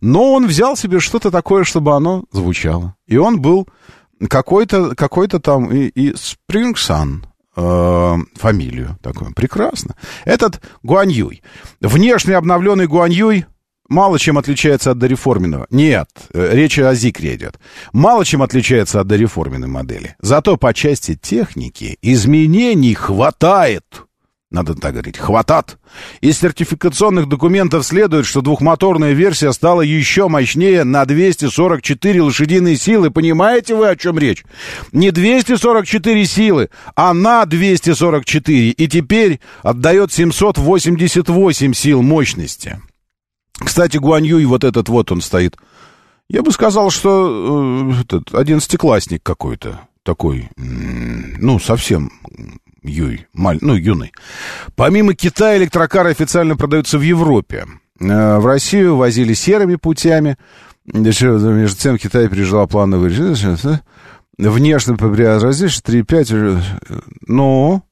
Но 0.00 0.32
он 0.32 0.46
взял 0.46 0.74
себе 0.74 1.00
что-то 1.00 1.30
такое, 1.30 1.64
чтобы 1.64 1.94
оно 1.94 2.24
звучало. 2.32 2.94
И 3.06 3.18
он 3.18 3.42
был 3.42 3.68
какой-то 4.28 4.94
какой 4.94 5.28
там 5.28 5.70
и, 5.70 5.86
и 5.86 6.14
Спрингсон 6.16 7.26
э, 7.56 8.14
фамилию 8.34 8.98
такую. 9.02 9.32
Прекрасно. 9.34 9.96
Этот 10.24 10.62
Гуаньюй. 10.82 11.42
Внешне 11.80 12.36
обновленный 12.36 12.86
Гуаньюй 12.86 13.46
мало 13.88 14.18
чем 14.18 14.38
отличается 14.38 14.90
от 14.92 14.98
дореформенного. 14.98 15.66
Нет, 15.70 16.08
э, 16.32 16.50
речь 16.52 16.78
о 16.78 16.94
Зикре 16.94 17.34
идет. 17.36 17.58
Мало 17.92 18.24
чем 18.24 18.42
отличается 18.42 19.00
от 19.00 19.06
дореформенной 19.06 19.68
модели. 19.68 20.16
Зато 20.20 20.56
по 20.56 20.72
части 20.74 21.16
техники 21.16 21.98
изменений 22.02 22.94
хватает. 22.94 23.84
Надо 24.54 24.74
так 24.74 24.92
говорить, 24.92 25.18
хватат. 25.18 25.78
Из 26.20 26.38
сертификационных 26.38 27.28
документов 27.28 27.84
следует, 27.84 28.24
что 28.24 28.40
двухмоторная 28.40 29.12
версия 29.12 29.52
стала 29.52 29.82
еще 29.82 30.28
мощнее 30.28 30.84
на 30.84 31.04
244 31.04 32.22
лошадиные 32.22 32.76
силы. 32.76 33.10
Понимаете 33.10 33.74
вы, 33.74 33.88
о 33.88 33.96
чем 33.96 34.16
речь? 34.16 34.44
Не 34.92 35.10
244 35.10 36.24
силы, 36.26 36.70
а 36.94 37.12
на 37.12 37.44
244. 37.46 38.70
И 38.70 38.88
теперь 38.88 39.40
отдает 39.62 40.12
788 40.12 41.74
сил 41.74 42.02
мощности. 42.02 42.80
Кстати, 43.54 43.96
Гуаньюй, 43.96 44.44
вот 44.44 44.62
этот 44.62 44.88
вот 44.88 45.10
он 45.10 45.20
стоит. 45.20 45.56
Я 46.28 46.42
бы 46.42 46.52
сказал, 46.52 46.90
что 46.90 47.90
э, 47.92 48.00
этот, 48.02 48.32
одиннадцатиклассник 48.32 49.22
какой-то. 49.22 49.88
Такой, 50.04 50.50
ну, 50.56 51.58
совсем 51.58 52.12
Юй, 52.84 53.26
маль, 53.32 53.58
ну, 53.62 53.74
юный. 53.74 54.12
Помимо 54.76 55.14
Китая, 55.14 55.56
электрокары 55.56 56.10
официально 56.10 56.54
продаются 56.54 56.98
в 56.98 57.02
Европе. 57.02 57.66
Э, 57.98 58.38
в 58.38 58.46
Россию 58.46 58.96
возили 58.96 59.32
серыми 59.32 59.76
путями. 59.76 60.36
Между 60.84 61.76
тем, 61.76 61.96
Китай 61.96 62.28
пережила 62.28 62.66
плановый 62.66 63.08
режим. 63.08 63.56
Внешне 64.36 64.96
преобразишь 64.96 65.80
3,5. 65.80 66.62
Ну, 67.26 67.82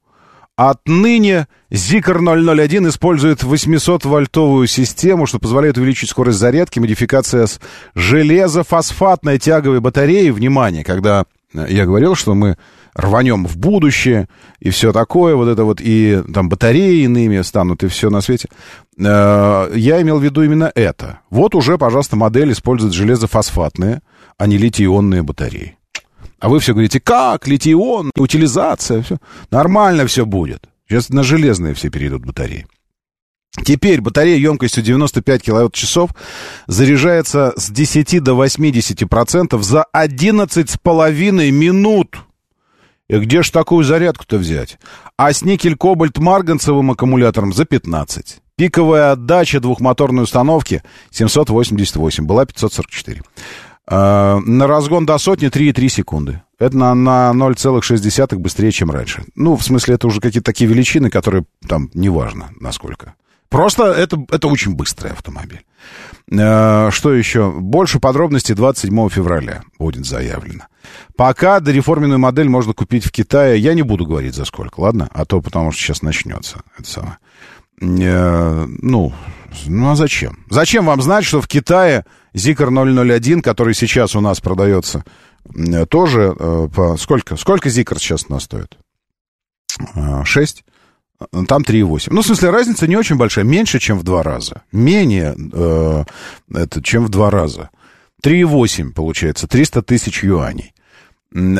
отныне 0.55 1.47
Zikr 1.71 2.19
001 2.19 2.89
использует 2.89 3.43
800-вольтовую 3.43 4.67
систему, 4.67 5.25
что 5.25 5.39
позволяет 5.39 5.79
увеличить 5.79 6.11
скорость 6.11 6.37
зарядки. 6.37 6.77
Модификация 6.77 7.47
с 7.47 7.59
железофосфатной 7.95 9.39
тяговой 9.39 9.79
батареей. 9.79 10.29
Внимание, 10.29 10.83
когда 10.83 11.25
я 11.53 11.85
говорил, 11.85 12.13
что 12.13 12.35
мы 12.35 12.57
рванем 12.95 13.45
в 13.45 13.57
будущее, 13.57 14.27
и 14.59 14.69
все 14.69 14.91
такое, 14.91 15.35
вот 15.35 15.47
это 15.47 15.63
вот, 15.63 15.79
и 15.81 16.21
там 16.33 16.49
батареи 16.49 17.03
иными 17.03 17.41
станут, 17.41 17.83
и 17.83 17.87
все 17.87 18.09
на 18.09 18.21
свете. 18.21 18.49
Э, 18.97 19.71
я 19.75 20.01
имел 20.01 20.19
в 20.19 20.23
виду 20.23 20.43
именно 20.43 20.71
это. 20.75 21.19
Вот 21.29 21.55
уже, 21.55 21.77
пожалуйста, 21.77 22.15
модель 22.15 22.51
использует 22.51 22.93
железофосфатные, 22.93 24.01
а 24.37 24.47
не 24.47 24.57
литий-ионные 24.57 25.23
батареи. 25.23 25.77
А 26.39 26.49
вы 26.49 26.59
все 26.59 26.73
говорите, 26.73 26.99
как, 26.99 27.47
литий-ион, 27.47 28.11
утилизация, 28.17 29.01
все. 29.01 29.17
Нормально 29.49 30.05
все 30.07 30.25
будет. 30.25 30.67
Сейчас 30.87 31.09
на 31.09 31.23
железные 31.23 31.73
все 31.73 31.89
перейдут 31.89 32.25
батареи. 32.25 32.67
Теперь 33.63 34.01
батарея 34.01 34.37
емкостью 34.37 34.83
95 34.83 35.43
киловатт-часов 35.43 36.09
заряжается 36.67 37.53
с 37.55 37.69
10 37.69 38.21
до 38.21 38.33
80% 38.33 39.61
за 39.61 39.85
11,5 39.95 41.51
минут. 41.51 42.17
И 43.09 43.17
где 43.17 43.43
ж 43.43 43.49
такую 43.49 43.83
зарядку-то 43.83 44.37
взять? 44.37 44.79
А 45.17 45.33
с 45.33 45.43
никель-кобальт-марганцевым 45.43 46.91
аккумулятором 46.91 47.53
за 47.53 47.65
15. 47.65 48.37
Пиковая 48.55 49.11
отдача 49.11 49.59
двухмоторной 49.59 50.23
установки 50.23 50.83
788, 51.11 52.25
была 52.25 52.45
544. 52.45 53.21
А, 53.85 54.39
на 54.39 54.67
разгон 54.67 55.05
до 55.05 55.17
сотни 55.17 55.49
3,3 55.49 55.89
секунды. 55.89 56.41
Это 56.59 56.77
на, 56.77 56.93
на 56.95 57.31
0,6 57.33 58.35
быстрее, 58.37 58.71
чем 58.71 58.91
раньше. 58.91 59.25
Ну, 59.35 59.57
в 59.57 59.63
смысле, 59.63 59.95
это 59.95 60.07
уже 60.07 60.21
какие-то 60.21 60.45
такие 60.45 60.69
величины, 60.69 61.09
которые 61.09 61.45
там 61.67 61.89
неважно, 61.93 62.51
насколько. 62.59 63.15
Просто 63.53 63.83
это, 63.83 64.25
это 64.31 64.47
очень 64.47 64.73
быстрый 64.73 65.11
автомобиль. 65.11 65.63
Э, 66.31 66.89
что 66.91 67.13
еще? 67.13 67.51
Больше 67.51 67.99
подробностей 67.99 68.55
27 68.55 69.09
февраля 69.09 69.61
будет 69.77 70.07
заявлено. 70.07 70.63
Пока 71.15 71.59
дореформенную 71.59 72.17
модель 72.17 72.49
можно 72.49 72.73
купить 72.73 73.05
в 73.05 73.11
Китае. 73.11 73.59
Я 73.59 73.75
не 73.75 73.83
буду 73.83 74.07
говорить 74.07 74.33
за 74.33 74.45
сколько, 74.45 74.79
ладно? 74.79 75.07
А 75.13 75.25
то 75.25 75.39
потому 75.39 75.71
что 75.71 75.83
сейчас 75.83 76.01
начнется. 76.01 76.63
Это 76.79 76.89
самое. 76.89 77.17
Э, 77.79 78.65
ну, 78.67 79.13
ну 79.67 79.91
а 79.91 79.95
зачем? 79.95 80.39
Зачем 80.49 80.87
вам 80.87 81.03
знать, 81.03 81.23
что 81.23 81.39
в 81.39 81.47
Китае 81.47 82.05
Zikr 82.33 82.71
001, 83.19 83.43
который 83.43 83.75
сейчас 83.75 84.15
у 84.15 84.19
нас 84.19 84.41
продается, 84.41 85.03
э, 85.55 85.85
тоже 85.85 86.33
по... 86.75 86.97
Сколько? 86.97 87.35
Сколько 87.35 87.69
Zikr 87.69 87.99
сейчас 87.99 88.25
у 88.29 88.33
нас 88.33 88.45
стоит? 88.45 88.79
6? 90.23 90.63
Там 91.47 91.63
3,8. 91.63 92.07
Ну, 92.11 92.21
в 92.21 92.25
смысле, 92.25 92.49
разница 92.49 92.87
не 92.87 92.95
очень 92.95 93.17
большая. 93.17 93.45
Меньше, 93.45 93.79
чем 93.79 93.99
в 93.99 94.03
два 94.03 94.23
раза. 94.23 94.63
Менее, 94.71 95.35
э, 95.53 96.03
это, 96.53 96.81
чем 96.81 97.05
в 97.05 97.09
два 97.09 97.29
раза. 97.29 97.69
3,8 98.23 98.93
получается. 98.93 99.47
300 99.47 99.81
тысяч 99.81 100.23
юаней. 100.23 100.73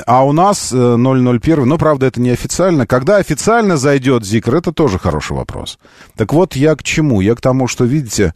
А 0.06 0.24
у 0.24 0.34
нас 0.34 0.72
001, 0.72 1.64
э, 1.64 1.66
ну, 1.66 1.78
правда, 1.78 2.06
это 2.06 2.22
не 2.22 2.30
официально. 2.30 2.86
Когда 2.86 3.18
официально 3.18 3.76
зайдет 3.78 4.24
Зикр, 4.24 4.56
это 4.56 4.72
тоже 4.72 5.00
хороший 5.00 5.36
вопрос. 5.36 5.80
Так 6.16 6.32
вот, 6.34 6.56
я 6.56 6.76
к 6.76 6.84
чему? 6.84 7.22
Я 7.22 7.36
к 7.36 7.42
тому, 7.42 7.68
что, 7.68 7.86
видите, 7.86 8.34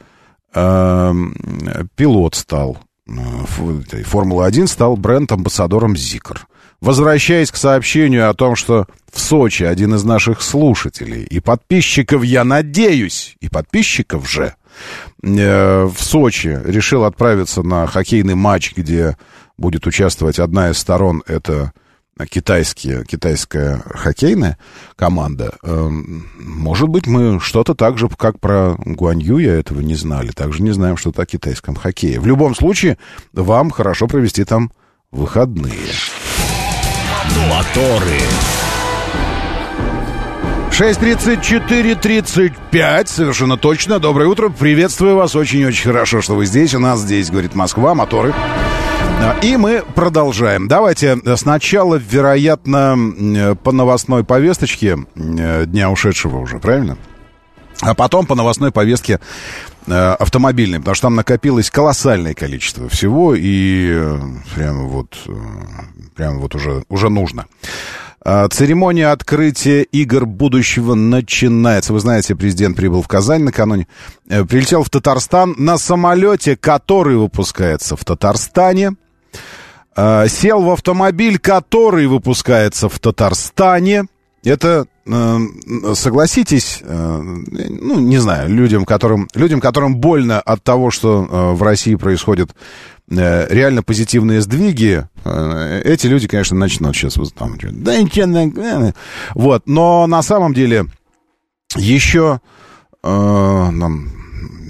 э, 0.54 1.14
пилот 1.96 2.36
стал, 2.36 2.80
э, 3.08 3.12
Формула-1 4.04 4.68
стал 4.68 4.98
бренд-амбассадором 4.98 5.96
Зикр. 5.96 6.48
Возвращаясь 6.80 7.52
к 7.52 7.56
сообщению 7.56 8.30
о 8.30 8.34
том, 8.34 8.56
что 8.56 8.86
в 9.12 9.20
Сочи 9.20 9.64
один 9.64 9.96
из 9.96 10.04
наших 10.04 10.42
слушателей 10.42 11.24
и 11.24 11.40
подписчиков, 11.40 12.24
я 12.24 12.44
надеюсь, 12.44 13.36
и 13.40 13.50
подписчиков 13.50 14.30
же, 14.30 14.54
э, 15.24 15.84
в 15.86 15.98
Сочи 16.00 16.60
решил 16.64 17.04
отправиться 17.04 17.64
на 17.64 17.88
хоккейный 17.88 18.36
матч, 18.36 18.74
где 18.76 19.18
будет 19.58 19.88
участвовать 19.88 20.38
одна 20.38 20.70
из 20.70 20.78
сторон, 20.78 21.24
это 21.26 21.74
китайские, 22.30 23.06
китайская 23.06 23.82
хоккейная 23.86 24.60
команда. 24.96 25.54
Э, 25.64 25.88
может 25.90 26.90
быть, 26.90 27.08
мы 27.08 27.40
что-то 27.40 27.74
так 27.74 27.98
же, 27.98 28.08
как 28.10 28.40
про 28.40 28.76
Гуанью, 28.78 29.38
я 29.38 29.56
этого 29.56 29.82
не 29.82 29.96
знали, 29.96 30.30
также 30.30 30.64
не 30.64 30.72
знаем 30.72 30.98
что-то 30.98 31.24
о 31.24 31.26
китайском 31.26 31.76
хоккее. 31.76 32.20
В 32.20 32.26
любом 32.26 32.56
случае, 32.56 32.98
вам 33.34 33.72
хорошо 33.72 34.08
провести 34.08 34.44
там 34.44 34.72
выходные. 35.12 35.74
Моторы. 37.50 38.20
6.34.35, 40.72 43.08
совершенно 43.08 43.58
точно. 43.58 44.00
Доброе 44.00 44.28
утро, 44.28 44.50
приветствую 44.50 45.16
вас. 45.16 45.36
Очень-очень 45.36 45.86
хорошо, 45.86 46.22
что 46.22 46.36
вы 46.36 46.46
здесь. 46.46 46.76
У 46.76 46.80
нас 46.80 47.00
здесь, 47.00 47.32
говорит 47.32 47.56
Москва, 47.56 47.96
моторы. 47.96 48.36
И 49.42 49.58
мы 49.58 49.84
продолжаем. 49.96 50.68
Давайте 50.68 51.18
сначала, 51.36 51.96
вероятно, 51.96 53.56
по 53.64 53.72
новостной 53.72 54.24
повесточке 54.24 55.00
э, 55.16 55.66
дня 55.66 55.90
ушедшего 55.90 56.38
уже, 56.38 56.60
правильно? 56.60 56.98
А 57.82 57.94
потом 57.94 58.26
по 58.26 58.36
новостной 58.36 58.72
повестке 58.72 59.14
э, 59.14 59.18
автомобильной, 59.88 60.80
потому 60.80 60.96
что 60.96 61.08
там 61.08 61.16
накопилось 61.16 61.70
колоссальное 61.70 62.34
количество 62.34 62.90
всего, 62.90 63.34
и 63.36 63.90
э, 63.92 64.20
прямо 64.56 64.84
вот, 64.84 65.18
э, 65.28 65.32
прямо 66.16 66.40
вот 66.40 66.56
уже, 66.56 66.84
уже 66.90 67.10
нужно. 67.10 67.46
Э, 68.30 68.48
церемония 68.52 69.08
открытия 69.12 69.84
игр 69.84 70.26
будущего 70.26 70.96
начинается. 70.96 71.94
Вы 71.94 72.02
знаете, 72.02 72.36
президент 72.36 72.76
прибыл 72.76 73.02
в 73.02 73.08
Казань 73.08 73.44
накануне, 73.44 73.88
э, 74.28 74.44
прилетел 74.44 74.84
в 74.84 74.90
Татарстан 74.90 75.56
на 75.58 75.78
самолете, 75.78 76.58
который 76.58 77.16
выпускается 77.16 77.96
в 77.96 78.04
Татарстане, 78.04 78.96
э, 79.96 80.28
сел 80.28 80.62
в 80.62 80.72
автомобиль, 80.72 81.40
который 81.40 82.08
выпускается 82.08 82.90
в 82.90 83.00
Татарстане, 83.00 84.08
это, 84.48 84.88
э, 85.06 85.38
согласитесь, 85.94 86.80
э, 86.82 87.22
ну, 87.22 88.00
не 88.00 88.18
знаю, 88.18 88.50
людям, 88.50 88.86
которым, 88.86 89.28
людям, 89.36 89.60
которым 89.60 89.98
больно 89.98 90.40
от 90.40 90.64
того, 90.64 90.90
что 90.92 91.28
э, 91.30 91.52
в 91.54 91.64
России 91.64 91.96
происходят 91.96 92.52
реально 93.10 93.84
позитивные 93.84 94.42
сдвиги, 94.42 95.08
эти 95.24 96.08
люди, 96.08 96.28
конечно, 96.28 96.58
начнут 96.58 96.94
сейчас 96.94 97.16
вот 97.16 97.34
там, 97.34 97.58
да 97.58 97.96
вот, 99.34 99.64
но 99.66 100.08
на 100.08 100.22
самом 100.22 100.54
деле 100.54 100.88
еще 101.78 102.42
нам 103.04 104.10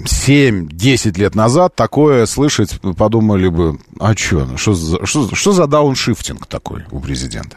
7-10 0.04 1.18
лет 1.18 1.34
назад 1.34 1.74
такое 1.74 2.26
слышать 2.26 2.80
подумали 2.96 3.48
бы, 3.48 3.78
а 3.98 4.16
что, 4.16 4.56
что, 4.56 5.04
что, 5.04 5.34
что 5.34 5.52
за 5.52 5.66
дауншифтинг 5.66 6.46
такой 6.46 6.84
у 6.92 7.00
президента? 7.00 7.56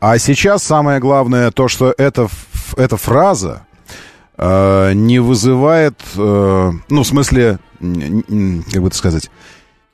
А 0.00 0.18
сейчас 0.18 0.62
самое 0.62 1.00
главное 1.00 1.50
то, 1.50 1.68
что 1.68 1.94
эта, 1.98 2.28
эта 2.76 2.96
фраза 2.96 3.66
э, 4.36 4.92
не 4.94 5.18
вызывает, 5.18 6.00
э, 6.16 6.72
ну, 6.88 7.02
в 7.02 7.06
смысле, 7.06 7.58
как 7.80 8.82
бы 8.82 8.86
это 8.86 8.96
сказать, 8.96 9.30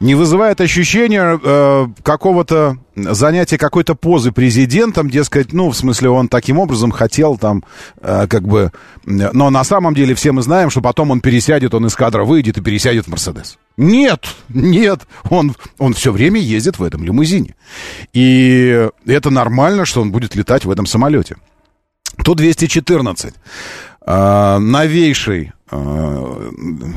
не 0.01 0.15
вызывает 0.15 0.61
ощущения 0.61 1.41
э, 1.43 1.87
какого-то 2.03 2.77
занятия 2.95 3.57
какой-то 3.57 3.95
позы 3.95 4.33
президентом, 4.33 5.09
дескать, 5.09 5.55
ну, 5.55 5.71
в 5.71 5.77
смысле, 5.77 6.11
он 6.11 6.29
таким 6.29 6.59
образом 6.59 6.91
хотел 6.91 7.39
там, 7.39 7.65
э, 8.03 8.27
как 8.29 8.47
бы... 8.47 8.73
Но 9.07 9.49
на 9.49 9.65
самом 9.65 9.95
деле 9.95 10.15
все 10.15 10.33
мы 10.33 10.43
знаем, 10.43 10.69
что 10.69 10.83
потом 10.83 11.11
он 11.11 11.21
пересядет, 11.21 11.73
он 11.73 11.87
из 11.87 11.95
кадра 11.95 12.25
выйдет 12.25 12.59
и 12.59 12.61
пересядет 12.61 13.07
в 13.07 13.11
Мерседес. 13.11 13.57
Нет, 13.77 14.27
нет, 14.49 15.01
он, 15.31 15.57
он 15.79 15.95
все 15.95 16.13
время 16.13 16.41
ездит 16.41 16.79
в 16.79 16.83
этом 16.85 17.03
лимузине. 17.03 17.57
И 18.13 18.89
это 19.07 19.31
нормально, 19.31 19.85
что 19.85 20.01
он 20.01 20.13
будет 20.13 20.37
летать 20.37 20.65
в 20.65 20.71
этом 20.71 20.87
самолете. 20.87 21.37
Ту-214. 22.25 23.35
Э, 24.07 24.59
новейший, 24.59 25.53
э, 25.71 26.51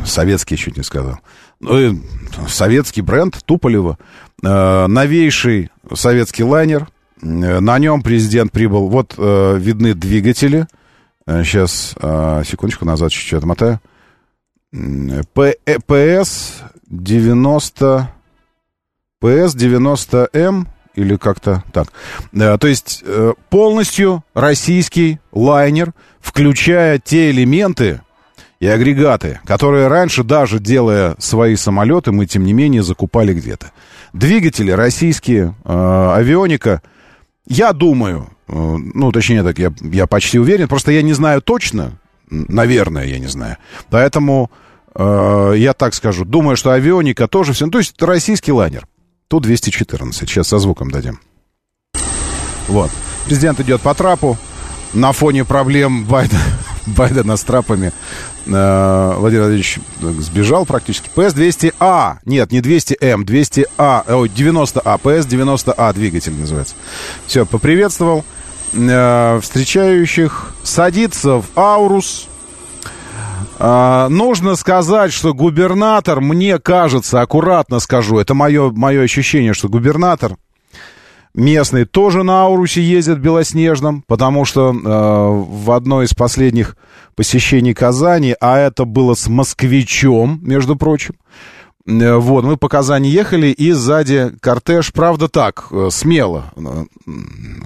советский, 0.06 0.58
чуть 0.58 0.78
не 0.78 0.84
сказал, 0.84 1.20
ну, 1.60 2.00
советский 2.48 3.02
бренд 3.02 3.38
Туполева, 3.46 3.98
э, 4.44 4.88
новейший 4.88 5.72
советский 5.94 6.44
лайнер, 6.44 6.90
э, 7.22 7.26
на 7.60 7.80
нем 7.80 8.04
президент 8.04 8.52
прибыл, 8.52 8.90
вот 8.90 9.16
э, 9.18 9.58
видны 9.58 9.94
двигатели, 9.94 10.68
сейчас, 11.26 11.96
э, 12.00 12.44
секундочку 12.46 12.86
назад 12.86 13.12
чуть-чуть 13.12 13.40
отмотаю, 13.40 13.80
ПС 15.34 16.62
90, 16.90 18.10
ПС 19.20 19.56
90М, 19.56 20.68
или 20.98 21.16
как-то 21.16 21.64
так. 21.72 21.90
Э, 22.34 22.58
то 22.58 22.68
есть 22.68 23.04
э, 23.06 23.34
полностью 23.50 24.24
российский 24.34 25.20
лайнер, 25.32 25.94
включая 26.20 27.00
те 27.00 27.30
элементы 27.30 28.02
и 28.60 28.68
агрегаты, 28.68 29.40
которые 29.46 29.88
раньше, 29.88 30.24
даже 30.24 30.60
делая 30.60 31.16
свои 31.20 31.56
самолеты, 31.56 32.12
мы, 32.12 32.26
тем 32.26 32.44
не 32.44 32.54
менее, 32.54 32.82
закупали 32.82 33.34
где-то. 33.34 33.72
Двигатели 34.14 34.72
российские, 34.72 35.56
э, 35.64 36.14
авионика, 36.16 36.82
я 37.48 37.72
думаю, 37.74 38.30
ну, 38.48 39.12
точнее 39.12 39.44
так, 39.44 39.60
я, 39.60 39.72
я 39.82 40.08
почти 40.08 40.40
уверен, 40.40 40.68
просто 40.68 40.92
я 40.92 41.02
не 41.02 41.14
знаю 41.14 41.42
точно, 41.42 42.00
наверное, 42.30 43.06
я 43.06 43.20
не 43.20 43.28
знаю. 43.28 43.58
Поэтому 43.90 44.50
я 44.98 45.74
так 45.78 45.94
скажу, 45.94 46.26
думаю, 46.26 46.58
что 46.58 46.72
авионика 46.72 47.28
тоже 47.28 47.54
все, 47.54 47.66
ну, 47.66 47.72
то 47.72 47.78
есть 47.78 48.02
российский 48.02 48.52
лайнер. 48.52 48.88
Ту-214. 49.28 50.12
Сейчас 50.14 50.48
со 50.48 50.58
звуком 50.58 50.90
дадим. 50.90 51.20
Вот. 52.68 52.90
Президент 53.26 53.60
идет 53.60 53.82
по 53.82 53.94
трапу. 53.94 54.38
На 54.94 55.12
фоне 55.12 55.44
проблем 55.44 56.06
Байдена, 56.06 56.40
Байдена 56.86 57.36
с 57.36 57.44
трапами 57.44 57.92
э, 58.46 59.14
Владимир 59.18 59.44
Владимирович 59.44 59.80
сбежал 60.00 60.66
практически. 60.66 61.10
ПС-200А. 61.14 62.18
Нет, 62.26 62.52
не 62.52 62.62
200М, 62.62 63.26
200А. 63.26 64.14
Ой, 64.14 64.30
90А. 64.30 65.00
ПС-90А 65.02 65.94
двигатель 65.94 66.34
называется. 66.34 66.76
Все, 67.26 67.46
поприветствовал. 67.46 68.24
Э, 68.74 69.40
встречающих. 69.42 70.54
Садится 70.64 71.42
в 71.42 71.46
Аурус. 71.56 72.28
А, 73.60 74.08
нужно 74.10 74.56
сказать, 74.56 75.12
что 75.12 75.34
губернатор, 75.34 76.22
мне 76.22 76.60
кажется, 76.60 77.22
аккуратно 77.22 77.80
скажу, 77.80 78.20
это 78.20 78.34
мое, 78.34 78.72
мое 78.72 79.02
ощущение, 79.02 79.54
что 79.54 79.68
губернатор 79.68 80.38
местный 81.34 81.86
тоже 81.86 82.24
на 82.24 82.44
Аурусе 82.44 82.82
ездит 82.82 83.20
белоснежном, 83.20 84.04
потому 84.06 84.46
что 84.46 84.72
э, 84.72 84.74
в 84.76 85.72
одно 85.72 86.04
из 86.04 86.14
последних 86.14 86.78
посещений 87.16 87.74
Казани, 87.74 88.36
а 88.40 88.60
это 88.60 88.86
было 88.86 89.16
с 89.16 89.28
москвичом, 89.28 90.40
между 90.44 90.76
прочим, 90.76 91.16
вот, 91.88 92.44
мы 92.44 92.58
по 92.58 92.68
Казани 92.68 93.10
ехали, 93.10 93.48
и 93.48 93.72
сзади 93.72 94.34
кортеж, 94.42 94.92
правда 94.92 95.30
так, 95.30 95.68
э, 95.72 95.88
смело. 95.90 96.52
Э, 96.58 96.84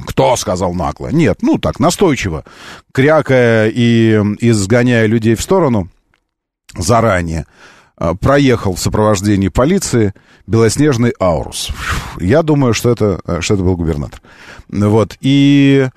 кто 0.06 0.36
сказал 0.36 0.74
нагло? 0.74 1.08
Нет, 1.08 1.40
ну 1.42 1.58
так, 1.58 1.80
настойчиво. 1.80 2.46
Крякая 2.94 3.70
и 3.70 4.14
изгоняя 4.40 5.08
людей 5.08 5.34
в 5.34 5.42
сторону 5.42 5.90
заранее, 6.78 7.48
проехал 8.22 8.76
в 8.76 8.80
сопровождении 8.80 9.50
полиции 9.50 10.14
белоснежный 10.48 11.14
Аурус. 11.20 11.70
Я 12.20 12.44
думаю, 12.44 12.74
что 12.74 12.92
это, 12.92 13.20
что 13.42 13.56
это 13.56 13.64
был 13.64 13.76
губернатор. 13.76 14.22
Вот, 14.70 15.18
и... 15.22 15.90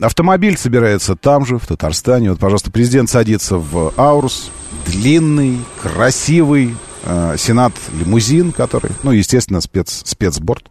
Автомобиль 0.00 0.56
собирается 0.56 1.14
там 1.14 1.44
же, 1.44 1.58
в 1.58 1.66
Татарстане. 1.66 2.30
Вот, 2.30 2.40
пожалуйста, 2.40 2.70
президент 2.70 3.10
садится 3.10 3.58
в 3.58 3.92
Аурус. 3.98 4.50
Длинный, 4.86 5.58
красивый, 5.82 6.70
э, 6.70 6.89
Сенат 7.02 7.72
лимузин, 7.92 8.52
который, 8.52 8.92
ну, 9.02 9.10
естественно, 9.10 9.60
спец, 9.60 10.02
спецборд, 10.04 10.70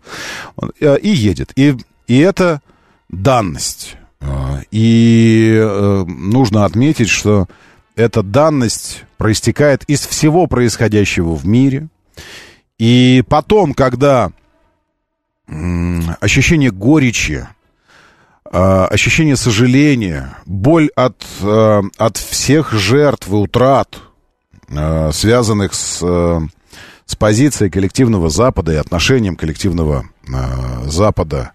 э, 0.79 0.97
и 0.99 1.09
едет. 1.09 1.51
И, 1.55 1.75
и 2.07 2.19
это 2.19 2.61
данность. 3.09 3.97
Э, 4.21 4.61
и 4.71 5.57
э, 5.59 6.03
нужно 6.07 6.65
отметить, 6.65 7.09
что 7.09 7.47
эта 7.95 8.21
данность 8.21 9.05
проистекает 9.17 9.83
из 9.85 10.05
всего 10.05 10.47
происходящего 10.47 11.35
в 11.35 11.45
мире. 11.45 11.87
И 12.77 13.23
потом, 13.27 13.73
когда 13.73 14.31
ощущение 16.21 16.71
горечи, 16.71 17.47
э, 18.45 18.57
ощущение 18.57 19.35
сожаления, 19.35 20.37
боль 20.45 20.89
от, 20.95 21.25
э, 21.41 21.81
от 21.97 22.17
всех 22.17 22.71
жертв 22.71 23.29
и 23.29 23.33
утрат, 23.33 23.99
Э, 23.99 24.08
связанных 24.69 25.73
с, 25.73 25.99
э, 26.01 26.39
с 27.05 27.15
позицией 27.15 27.71
коллективного 27.71 28.29
Запада 28.29 28.73
и 28.73 28.77
отношением 28.77 29.35
коллективного 29.35 30.05
э, 30.27 30.89
Запада 30.89 31.51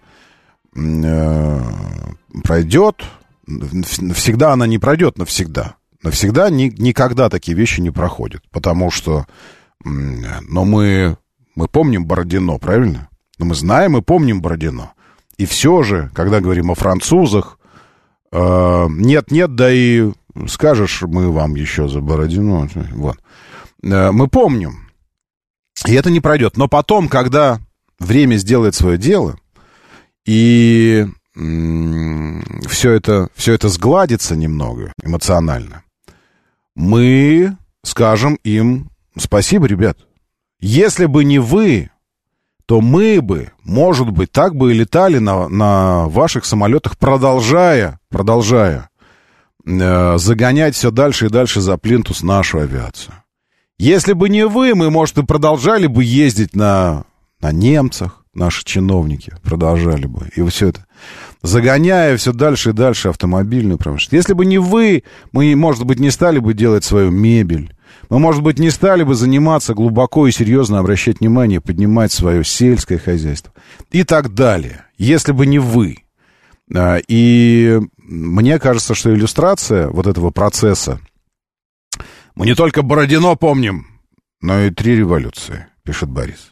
пройдет, 2.43 3.03
всегда 4.13 4.51
она 4.51 4.67
не 4.67 4.77
пройдет 4.77 5.17
навсегда. 5.17 5.75
Навсегда 6.03 6.49
ни, 6.49 6.65
никогда 6.77 7.29
такие 7.29 7.55
вещи 7.55 7.79
не 7.79 7.91
проходят, 7.91 8.41
потому 8.51 8.91
что, 8.91 9.25
но 9.85 10.65
мы, 10.65 11.17
мы 11.55 11.69
помним 11.69 12.05
Бородино, 12.05 12.57
правильно? 12.57 13.07
Но 13.39 13.45
мы 13.45 13.55
знаем 13.55 13.95
и 13.95 14.01
помним 14.01 14.41
Бородино. 14.41 14.91
И 15.37 15.45
все 15.45 15.81
же, 15.83 16.11
когда 16.13 16.41
говорим 16.41 16.71
о 16.71 16.75
французах, 16.75 17.57
нет-нет, 18.33 19.55
да 19.55 19.71
и 19.71 20.11
скажешь, 20.47 21.01
мы 21.01 21.31
вам 21.31 21.55
еще 21.55 21.87
за 21.87 22.01
Бородино. 22.01 22.67
Вот. 22.93 23.17
Э, 23.83 24.11
мы 24.11 24.27
помним. 24.27 24.89
И 25.85 25.93
это 25.93 26.09
не 26.09 26.19
пройдет. 26.19 26.57
Но 26.57 26.67
потом, 26.67 27.07
когда 27.07 27.59
время 27.99 28.35
сделает 28.37 28.75
свое 28.75 28.97
дело, 28.97 29.37
и 30.25 31.05
все 31.33 32.91
это, 32.91 33.29
все 33.35 33.53
это 33.53 33.67
сгладится 33.67 34.35
немного 34.35 34.93
эмоционально, 35.03 35.83
мы 36.75 37.57
скажем 37.83 38.35
им 38.43 38.89
спасибо, 39.17 39.65
ребят. 39.65 39.97
Если 40.59 41.05
бы 41.05 41.23
не 41.23 41.39
вы, 41.39 41.91
то 42.65 42.81
мы 42.81 43.21
бы, 43.21 43.51
может 43.63 44.09
быть, 44.09 44.31
так 44.31 44.55
бы 44.55 44.71
и 44.71 44.77
летали 44.77 45.19
на, 45.19 45.47
на 45.49 46.07
ваших 46.07 46.45
самолетах, 46.45 46.97
продолжая, 46.97 47.99
продолжая 48.09 48.89
Э, 49.65 50.17
загонять 50.17 50.75
все 50.75 50.91
дальше 50.91 51.27
и 51.27 51.29
дальше 51.29 51.61
за 51.61 51.77
плинтус 51.77 52.21
нашу 52.23 52.59
авиацию. 52.59 53.15
Если 53.77 54.13
бы 54.13 54.29
не 54.29 54.45
вы, 54.45 54.75
мы, 54.75 54.89
может, 54.89 55.17
и 55.17 55.25
продолжали 55.25 55.87
бы 55.87 56.03
ездить 56.03 56.55
на, 56.55 57.03
на 57.41 57.51
немцах, 57.51 58.23
наши 58.33 58.63
чиновники 58.63 59.33
продолжали 59.43 60.05
бы. 60.05 60.29
И 60.35 60.47
все 60.47 60.69
это 60.69 60.85
загоняя 61.41 62.15
все 62.17 62.31
дальше 62.31 62.69
и 62.69 62.73
дальше 62.73 63.09
автомобильную 63.09 63.77
промышленность. 63.77 64.13
Если 64.13 64.33
бы 64.33 64.45
не 64.45 64.57
вы, 64.57 65.03
мы, 65.31 65.55
может 65.55 65.85
быть, 65.85 65.99
не 65.99 66.11
стали 66.11 66.39
бы 66.39 66.53
делать 66.53 66.83
свою 66.83 67.11
мебель. 67.11 67.73
Мы, 68.09 68.19
может 68.19 68.43
быть, 68.43 68.59
не 68.59 68.69
стали 68.69 69.03
бы 69.03 69.15
заниматься 69.15 69.73
глубоко 69.73 70.27
и 70.27 70.31
серьезно 70.31 70.79
обращать 70.79 71.19
внимание, 71.19 71.59
поднимать 71.59 72.11
свое 72.11 72.43
сельское 72.43 72.99
хозяйство 72.99 73.51
и 73.91 74.03
так 74.03 74.33
далее. 74.33 74.85
Если 74.97 75.31
бы 75.31 75.45
не 75.45 75.59
вы. 75.59 75.97
А, 76.73 76.99
и 77.07 77.79
мне 78.07 78.59
кажется, 78.59 78.93
что 78.95 79.13
иллюстрация 79.13 79.89
вот 79.89 80.07
этого 80.07 80.31
процесса... 80.31 80.99
Мы 82.35 82.45
не 82.45 82.55
только 82.55 82.81
Бородино 82.81 83.35
помним, 83.35 83.87
но 84.41 84.59
и 84.61 84.69
три 84.69 84.97
революции, 84.97 85.67
пишет 85.83 86.09
Борис. 86.09 86.51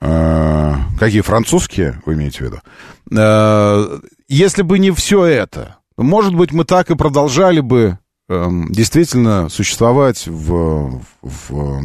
Э, 0.00 0.74
какие 0.98 1.20
французские, 1.20 2.02
вы 2.04 2.14
имеете 2.14 2.38
в 2.38 2.40
виду? 2.42 2.60
Э, 3.16 4.00
если 4.28 4.62
бы 4.62 4.78
не 4.80 4.90
все 4.90 5.24
это, 5.24 5.78
может 5.96 6.34
быть, 6.34 6.52
мы 6.52 6.64
так 6.64 6.90
и 6.90 6.96
продолжали 6.96 7.60
бы 7.60 7.98
э, 8.28 8.48
действительно 8.68 9.48
существовать 9.48 10.26
в, 10.26 11.00
в, 11.22 11.50
в 11.50 11.82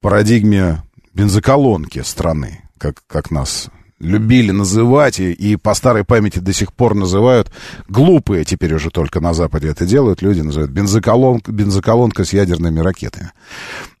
парадигме 0.00 0.82
бензоколонки 1.14 2.00
страны, 2.00 2.68
как, 2.76 3.02
как 3.06 3.30
нас 3.30 3.70
любили 4.00 4.50
называть 4.50 5.20
и, 5.20 5.32
и 5.32 5.56
по 5.56 5.74
старой 5.74 6.04
памяти 6.04 6.38
до 6.38 6.52
сих 6.52 6.72
пор 6.72 6.94
называют. 6.94 7.50
Глупые 7.88 8.44
теперь 8.44 8.74
уже 8.74 8.90
только 8.90 9.20
на 9.20 9.34
Западе 9.34 9.68
это 9.68 9.86
делают. 9.86 10.22
Люди 10.22 10.40
называют 10.40 10.70
бензоколонка, 10.72 11.52
бензоколонка 11.52 12.24
с 12.24 12.32
ядерными 12.32 12.80
ракетами. 12.80 13.32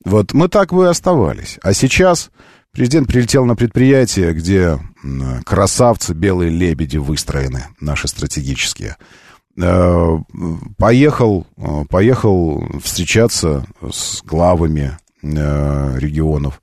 Вот 0.04 0.32
мы 0.32 0.48
так 0.48 0.72
бы 0.72 0.84
и 0.84 0.88
оставались. 0.88 1.58
А 1.62 1.72
сейчас 1.72 2.30
президент 2.72 3.08
прилетел 3.08 3.44
на 3.44 3.56
предприятие, 3.56 4.32
где 4.34 4.78
красавцы, 5.44 6.12
белые 6.12 6.50
лебеди 6.50 6.96
выстроены, 6.96 7.64
наши 7.80 8.08
стратегические. 8.08 8.96
Э, 9.56 10.18
поехал, 10.78 11.46
э, 11.56 11.84
поехал 11.88 12.64
встречаться 12.82 13.64
с 13.88 14.22
главами 14.24 14.98
э, 15.22 15.98
регионов 15.98 16.60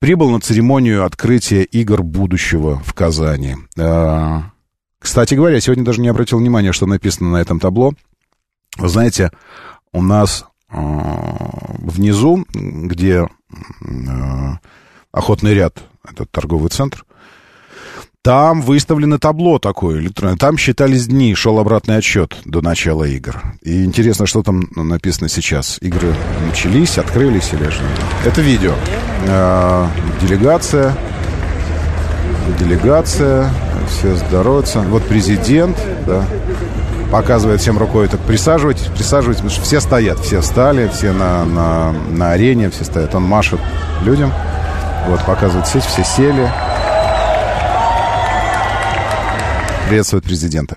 прибыл 0.00 0.30
на 0.30 0.40
церемонию 0.40 1.04
открытия 1.04 1.62
игр 1.62 2.02
будущего 2.02 2.78
в 2.84 2.94
Казани. 2.94 3.56
А, 3.78 4.50
Кстати 4.98 5.34
говоря, 5.34 5.60
сегодня 5.60 5.84
даже 5.84 6.00
не 6.00 6.08
обратил 6.08 6.38
внимания, 6.38 6.72
что 6.72 6.86
написано 6.86 7.30
на 7.30 7.36
этом 7.38 7.60
табло. 7.60 7.94
Вы 8.76 8.88
знаете, 8.88 9.30
у 9.92 10.02
нас 10.02 10.44
э, 10.70 10.76
внизу, 11.78 12.44
где 12.52 13.26
э, 13.26 14.52
охотный 15.12 15.54
ряд, 15.54 15.82
этот 16.08 16.30
торговый 16.30 16.70
центр, 16.70 17.04
там 18.22 18.60
выставлено 18.60 19.18
табло 19.18 19.58
такое 19.58 20.00
электронное. 20.00 20.36
Там 20.36 20.58
считались 20.58 21.06
дни, 21.06 21.34
шел 21.34 21.58
обратный 21.58 21.96
отсчет 21.96 22.36
до 22.44 22.60
начала 22.60 23.04
игр. 23.04 23.40
И 23.62 23.84
интересно, 23.84 24.26
что 24.26 24.42
там 24.42 24.68
написано 24.74 25.28
сейчас. 25.28 25.78
Игры 25.80 26.14
начались, 26.46 26.98
открылись 26.98 27.52
или 27.52 27.70
что? 27.70 27.84
Это 28.26 28.40
видео. 28.40 28.74
Э, 29.26 29.86
делегация. 30.20 30.94
Делегация. 32.58 33.50
Все 33.88 34.14
здороваются. 34.16 34.80
Вот 34.80 35.04
президент, 35.04 35.76
да, 36.06 36.24
показывает 37.10 37.60
всем 37.60 37.78
рукой, 37.78 38.08
так 38.08 38.20
присаживайтесь, 38.20 38.84
присаживайтесь, 38.94 39.40
потому 39.40 39.50
что 39.50 39.62
все 39.62 39.80
стоят, 39.80 40.18
все 40.18 40.42
встали, 40.42 40.88
все 40.88 41.12
на, 41.12 41.44
на, 41.44 41.92
на 41.92 42.32
арене, 42.32 42.68
все 42.68 42.84
стоят. 42.84 43.14
Он 43.14 43.22
машет 43.22 43.60
людям, 44.02 44.32
вот, 45.06 45.24
показывает 45.24 45.66
сеть, 45.66 45.84
все 45.84 46.04
сели. 46.04 46.50
Приветствует 49.88 50.24
президента. 50.24 50.76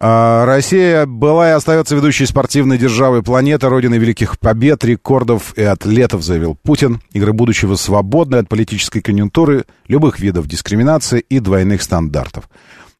А, 0.00 0.44
Россия 0.46 1.06
была 1.06 1.50
и 1.50 1.52
остается 1.52 1.94
ведущей 1.94 2.26
спортивной 2.26 2.76
державой 2.76 3.22
планеты, 3.22 3.68
родиной 3.68 3.98
великих 3.98 4.40
побед, 4.40 4.82
рекордов 4.82 5.56
и 5.56 5.62
атлетов, 5.62 6.24
заявил 6.24 6.58
Путин. 6.60 7.00
Игры 7.12 7.32
будущего 7.32 7.76
свободны 7.76 8.36
от 8.36 8.48
политической 8.48 9.00
конъюнктуры, 9.00 9.64
любых 9.86 10.18
видов 10.18 10.48
дискриминации 10.48 11.20
и 11.20 11.38
двойных 11.38 11.82
стандартов. 11.82 12.48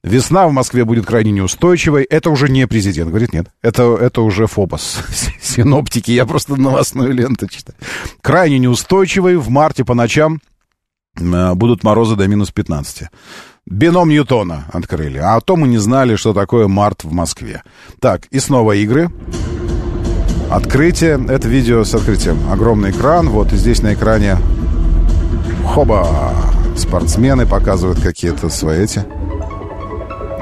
Весна 0.05 0.47
в 0.47 0.53
Москве 0.53 0.85
будет 0.85 1.07
крайне 1.07 1.33
неустойчивой. 1.33 2.05
Это 2.05 2.31
уже 2.31 2.49
не 2.49 2.69
президент. 2.69 3.11
Говорит, 3.11 3.33
нет. 3.33 3.49
Это, 3.63 3.97
это 3.97 4.23
уже 4.23 4.47
Фобос. 4.47 5.01
Синоптики. 5.43 6.13
Я 6.13 6.25
просто 6.25 6.55
новостную 6.55 7.13
ленту 7.13 7.49
читаю. 7.49 7.77
Крайне 8.21 8.61
неустойчивой. 8.61 9.39
В 9.39 9.49
марте 9.49 9.85
по 9.85 9.95
ночам 9.95 10.41
будут 11.17 11.83
морозы 11.83 12.15
до 12.15 12.29
минус 12.29 12.53
15. 12.53 13.09
Бином 13.67 14.09
Ньютона 14.09 14.65
открыли. 14.73 15.19
А 15.19 15.41
то 15.41 15.57
мы 15.57 15.69
не 15.69 15.79
знали, 15.79 16.17
что 16.17 16.33
такое 16.33 16.69
март 16.69 17.05
в 17.05 17.13
Москве. 17.13 17.63
Так, 18.01 18.27
и 18.27 18.39
снова 18.39 18.73
игры. 18.73 19.11
Открытие. 20.51 21.25
Это 21.29 21.49
видео 21.49 21.85
с 21.85 21.95
открытием. 21.95 22.39
Огромный 22.51 22.91
экран. 22.91 23.29
Вот 23.29 23.53
и 23.53 23.57
здесь 23.57 23.83
на 23.83 23.95
экране... 23.95 24.37
Хоба! 25.67 26.35
Спортсмены 26.77 27.47
показывают 27.47 28.01
какие-то 28.01 28.49
свои 28.49 28.85
эти... 28.85 29.05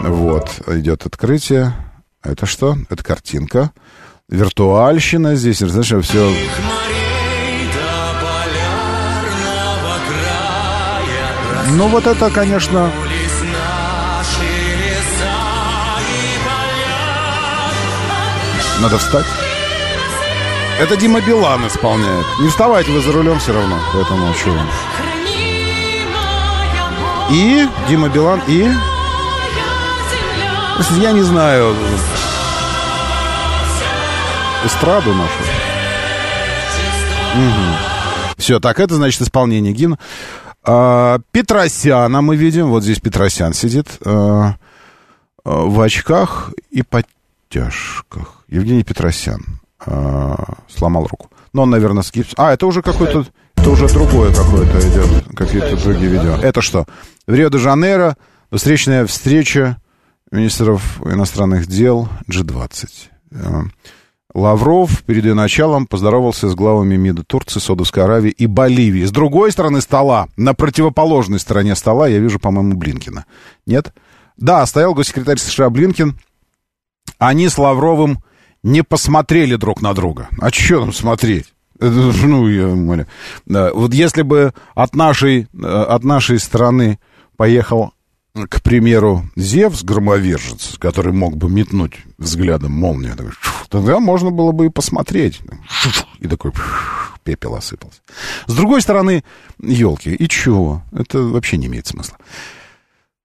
Вот, 0.00 0.48
идет 0.68 1.04
открытие. 1.04 1.74
Это 2.24 2.46
что? 2.46 2.76
Это 2.88 3.04
картинка. 3.04 3.70
Виртуальщина 4.28 5.34
здесь, 5.34 5.58
знаешь, 5.58 6.04
все... 6.04 6.32
Ну, 11.76 11.88
вот 11.88 12.06
это, 12.06 12.30
конечно... 12.30 12.90
Надо 18.80 18.98
встать. 18.98 19.26
Это 20.80 20.96
Дима 20.96 21.20
Билан 21.20 21.66
исполняет. 21.66 22.24
Не 22.40 22.48
вставайте, 22.48 22.90
вы 22.90 23.00
за 23.00 23.12
рулем 23.12 23.38
все 23.38 23.52
равно, 23.52 23.78
поэтому 23.92 24.32
чего. 24.34 24.56
И 27.30 27.68
Дима 27.88 28.08
Билан, 28.08 28.40
и... 28.48 28.70
Я 30.98 31.12
не 31.12 31.20
знаю. 31.20 31.74
Эстраду 34.64 35.12
нашу. 35.14 35.30
Угу. 37.34 38.34
Все, 38.38 38.60
так, 38.60 38.80
это 38.80 38.94
значит 38.94 39.20
исполнение 39.20 39.72
гимна. 39.72 39.98
А, 40.64 41.18
Петросяна 41.30 42.22
мы 42.22 42.36
видим. 42.36 42.68
Вот 42.68 42.82
здесь 42.82 42.98
Петросян 42.98 43.52
сидит. 43.52 43.86
А, 44.04 44.54
а, 45.44 45.50
в 45.50 45.80
очках 45.80 46.52
и 46.70 46.82
подтяжках. 47.50 48.44
Евгений 48.48 48.84
Петросян. 48.84 49.60
А, 49.84 50.54
сломал 50.68 51.06
руку. 51.06 51.30
Но 51.52 51.62
он, 51.62 51.70
наверное, 51.70 52.02
с. 52.02 52.12
А, 52.36 52.52
это 52.52 52.66
уже 52.66 52.82
какой-то... 52.82 53.26
Это 53.56 53.70
уже 53.70 53.88
другое 53.88 54.34
какое-то 54.34 54.78
идет. 54.80 55.36
Какие-то 55.36 55.76
другие 55.82 56.10
видео. 56.10 56.36
Это 56.36 56.60
что? 56.62 56.86
В 57.26 57.34
Рио-де-Жанейро 57.34 58.16
встречная 58.52 59.06
встреча 59.06 59.78
министров 60.30 61.00
иностранных 61.04 61.66
дел 61.66 62.08
G20. 62.28 62.88
Э, 63.32 63.62
Лавров 64.32 65.02
перед 65.02 65.24
ее 65.24 65.34
началом 65.34 65.86
поздоровался 65.86 66.48
с 66.48 66.54
главами 66.54 66.96
МИДа 66.96 67.24
Турции, 67.24 67.58
Саудовской 67.58 68.04
Аравии 68.04 68.30
и 68.30 68.46
Боливии. 68.46 69.04
С 69.04 69.10
другой 69.10 69.50
стороны 69.50 69.80
стола, 69.80 70.28
на 70.36 70.54
противоположной 70.54 71.40
стороне 71.40 71.74
стола, 71.74 72.06
я 72.08 72.18
вижу, 72.18 72.38
по-моему, 72.38 72.76
Блинкина. 72.76 73.24
Нет? 73.66 73.92
Да, 74.36 74.64
стоял 74.66 74.94
госсекретарь 74.94 75.38
США 75.38 75.68
Блинкин. 75.68 76.18
Они 77.18 77.48
с 77.48 77.58
Лавровым 77.58 78.22
не 78.62 78.82
посмотрели 78.82 79.56
друг 79.56 79.82
на 79.82 79.94
друга. 79.94 80.28
А 80.40 80.50
что 80.50 80.80
там 80.80 80.92
смотреть? 80.92 81.52
Ну, 81.78 82.48
я 82.48 82.68
умоляю. 82.68 83.06
Вот 83.46 83.94
если 83.94 84.22
бы 84.22 84.52
от 84.74 84.94
нашей, 84.94 85.48
э, 85.52 85.66
от 85.66 86.04
нашей 86.04 86.38
страны 86.38 86.98
поехал 87.36 87.94
к 88.48 88.62
примеру, 88.62 89.24
Зевс, 89.36 89.82
громовержец, 89.82 90.76
который 90.78 91.12
мог 91.12 91.36
бы 91.36 91.50
метнуть 91.50 91.94
взглядом 92.16 92.72
молнию, 92.72 93.16
тогда 93.68 93.98
можно 93.98 94.30
было 94.30 94.52
бы 94.52 94.66
и 94.66 94.70
посмотреть. 94.70 95.40
И 96.20 96.28
такой 96.28 96.52
пепел 97.24 97.56
осыпался. 97.56 98.00
С 98.46 98.54
другой 98.54 98.82
стороны, 98.82 99.24
елки, 99.58 100.14
и 100.14 100.28
чего? 100.28 100.82
Это 100.92 101.18
вообще 101.18 101.56
не 101.56 101.66
имеет 101.66 101.86
смысла. 101.86 102.18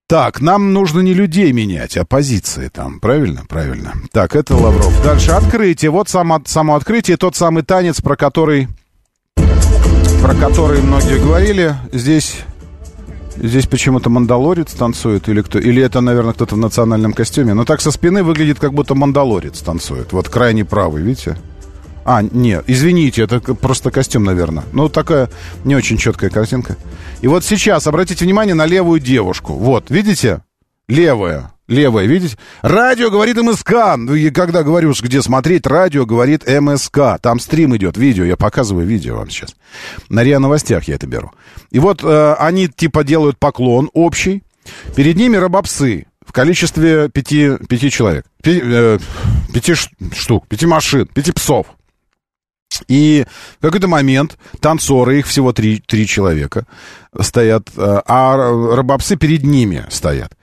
Так, 0.08 0.40
нам 0.40 0.72
нужно 0.72 1.00
не 1.00 1.16
людей 1.16 1.52
менять, 1.52 1.98
а 1.98 2.06
позиции 2.06 2.68
там. 2.68 3.00
Правильно? 3.00 3.44
Правильно. 3.50 3.94
Так, 4.12 4.36
это 4.36 4.56
Лавров. 4.56 5.04
Дальше 5.04 5.32
открытие. 5.32 5.90
Вот 5.90 6.10
само, 6.10 6.44
само 6.46 6.76
открытие, 6.76 7.18
тот 7.18 7.36
самый 7.36 7.64
танец, 7.64 8.02
про 8.02 8.16
который, 8.16 8.68
про 9.36 10.36
который 10.36 10.84
многие 10.84 11.18
говорили. 11.18 11.76
Здесь 11.92 12.38
Здесь 13.38 13.66
почему-то 13.66 14.10
мандалорец 14.10 14.72
танцует 14.74 15.28
или 15.28 15.42
кто? 15.42 15.60
Или 15.60 15.82
это, 15.82 16.00
наверное, 16.00 16.34
кто-то 16.34 16.56
в 16.56 16.60
национальном 16.60 17.12
костюме. 17.12 17.54
Но 17.54 17.66
так 17.66 17.82
со 17.82 17.92
спины 17.92 18.24
выглядит, 18.24 18.60
как 18.60 18.74
будто 18.74 18.96
мандалорец 18.96 19.60
танцует. 19.60 20.14
Вот 20.14 20.30
крайне 20.30 20.64
правый, 20.64 21.02
видите? 21.04 21.36
А, 22.06 22.22
нет, 22.22 22.64
извините, 22.68 23.24
это 23.24 23.40
просто 23.40 23.92
костюм, 23.92 24.24
наверное. 24.24 24.64
Ну, 24.72 24.88
такая 24.88 25.30
не 25.64 25.76
очень 25.76 25.98
четкая 25.98 26.30
картинка. 26.30 26.78
И 27.22 27.28
вот 27.28 27.44
сейчас 27.44 27.88
обратите 27.88 28.26
внимание 28.26 28.56
на 28.56 28.66
левую 28.66 29.00
девушку. 29.00 29.54
Вот, 29.54 29.90
видите? 29.90 30.42
Левая. 30.88 31.52
Левая, 31.68 32.06
видите? 32.06 32.38
Радио 32.62 33.10
говорит 33.10 33.38
МСК. 33.38 33.96
Ну, 33.98 34.14
и 34.14 34.30
когда 34.30 34.62
говорю, 34.62 34.94
где 35.02 35.22
смотреть, 35.24 35.66
радио 35.66 36.06
говорит 36.06 36.48
МСК. 36.48 37.20
Там 37.20 37.40
стрим 37.40 37.76
идет, 37.76 37.98
видео. 37.98 38.24
Я 38.24 38.38
показываю 38.38 38.86
видео 38.86 39.18
вам 39.18 39.30
сейчас. 39.30 39.56
На 40.10 40.24
РИА 40.24 40.38
Новостях 40.40 40.84
я 40.84 40.96
это 40.96 41.08
беру. 41.08 41.32
И 41.72 41.80
вот 41.80 42.04
э, 42.04 42.34
они 42.38 42.68
типа 42.68 43.04
делают 43.04 43.40
поклон 43.40 43.90
общий. 43.94 44.44
Перед 44.96 45.16
ними 45.16 45.38
робопсы 45.38 46.06
в 46.26 46.32
количестве 46.32 47.10
пяти, 47.10 47.58
пяти 47.68 47.90
человек. 47.90 48.26
Пяти, 48.44 48.62
э, 48.64 49.00
пяти 49.52 49.74
штук, 49.74 50.48
пяти 50.48 50.68
машин, 50.68 51.08
пяти 51.08 51.32
псов. 51.32 51.66
И 52.88 53.26
в 53.60 53.62
какой-то 53.62 53.88
момент 53.88 54.38
танцоры, 54.60 55.20
их 55.20 55.28
всего 55.28 55.54
три, 55.54 55.80
три 55.80 56.06
человека, 56.06 56.66
стоят, 57.20 57.70
э, 57.76 58.02
а 58.06 58.36
робопсы 58.36 59.16
перед 59.16 59.44
ними 59.44 59.86
стоят. 59.90 60.34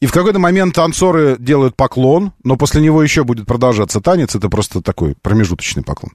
И 0.00 0.06
в 0.06 0.12
какой-то 0.12 0.38
момент 0.38 0.74
танцоры 0.74 1.36
делают 1.40 1.74
поклон, 1.74 2.32
но 2.44 2.56
после 2.56 2.80
него 2.80 3.02
еще 3.02 3.24
будет 3.24 3.46
продолжаться 3.46 4.00
танец. 4.00 4.36
Это 4.36 4.48
просто 4.48 4.80
такой 4.80 5.16
промежуточный 5.20 5.82
поклон. 5.82 6.12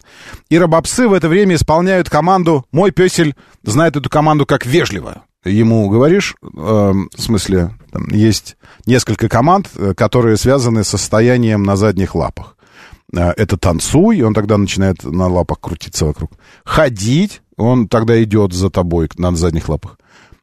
И 0.49 0.57
рабопсы 0.57 1.07
в 1.07 1.13
это 1.13 1.27
время 1.27 1.55
исполняют 1.55 2.09
команду. 2.09 2.65
Мой 2.71 2.91
песель 2.91 3.35
знает 3.63 3.97
эту 3.97 4.09
команду 4.09 4.45
как 4.45 4.65
вежливо. 4.65 5.23
Ему 5.43 5.89
говоришь, 5.89 6.35
э, 6.41 6.47
в 6.55 7.21
смысле, 7.21 7.71
там 7.91 8.07
есть 8.09 8.55
несколько 8.85 9.27
команд, 9.27 9.69
э, 9.75 9.93
которые 9.93 10.37
связаны 10.37 10.85
с 10.85 10.89
состоянием 10.89 11.63
на 11.63 11.75
задних 11.75 12.15
лапах. 12.15 12.55
Э, 13.15 13.33
это 13.37 13.57
танцуй, 13.57 14.21
он 14.21 14.33
тогда 14.33 14.57
начинает 14.57 15.03
на 15.03 15.27
лапах 15.27 15.59
крутиться 15.59 16.05
вокруг. 16.05 16.31
Ходить, 16.65 17.41
он 17.57 17.87
тогда 17.87 18.21
идет 18.23 18.53
за 18.53 18.69
тобой 18.69 19.09
на 19.17 19.35
задних 19.35 19.69
лапах. 19.69 19.97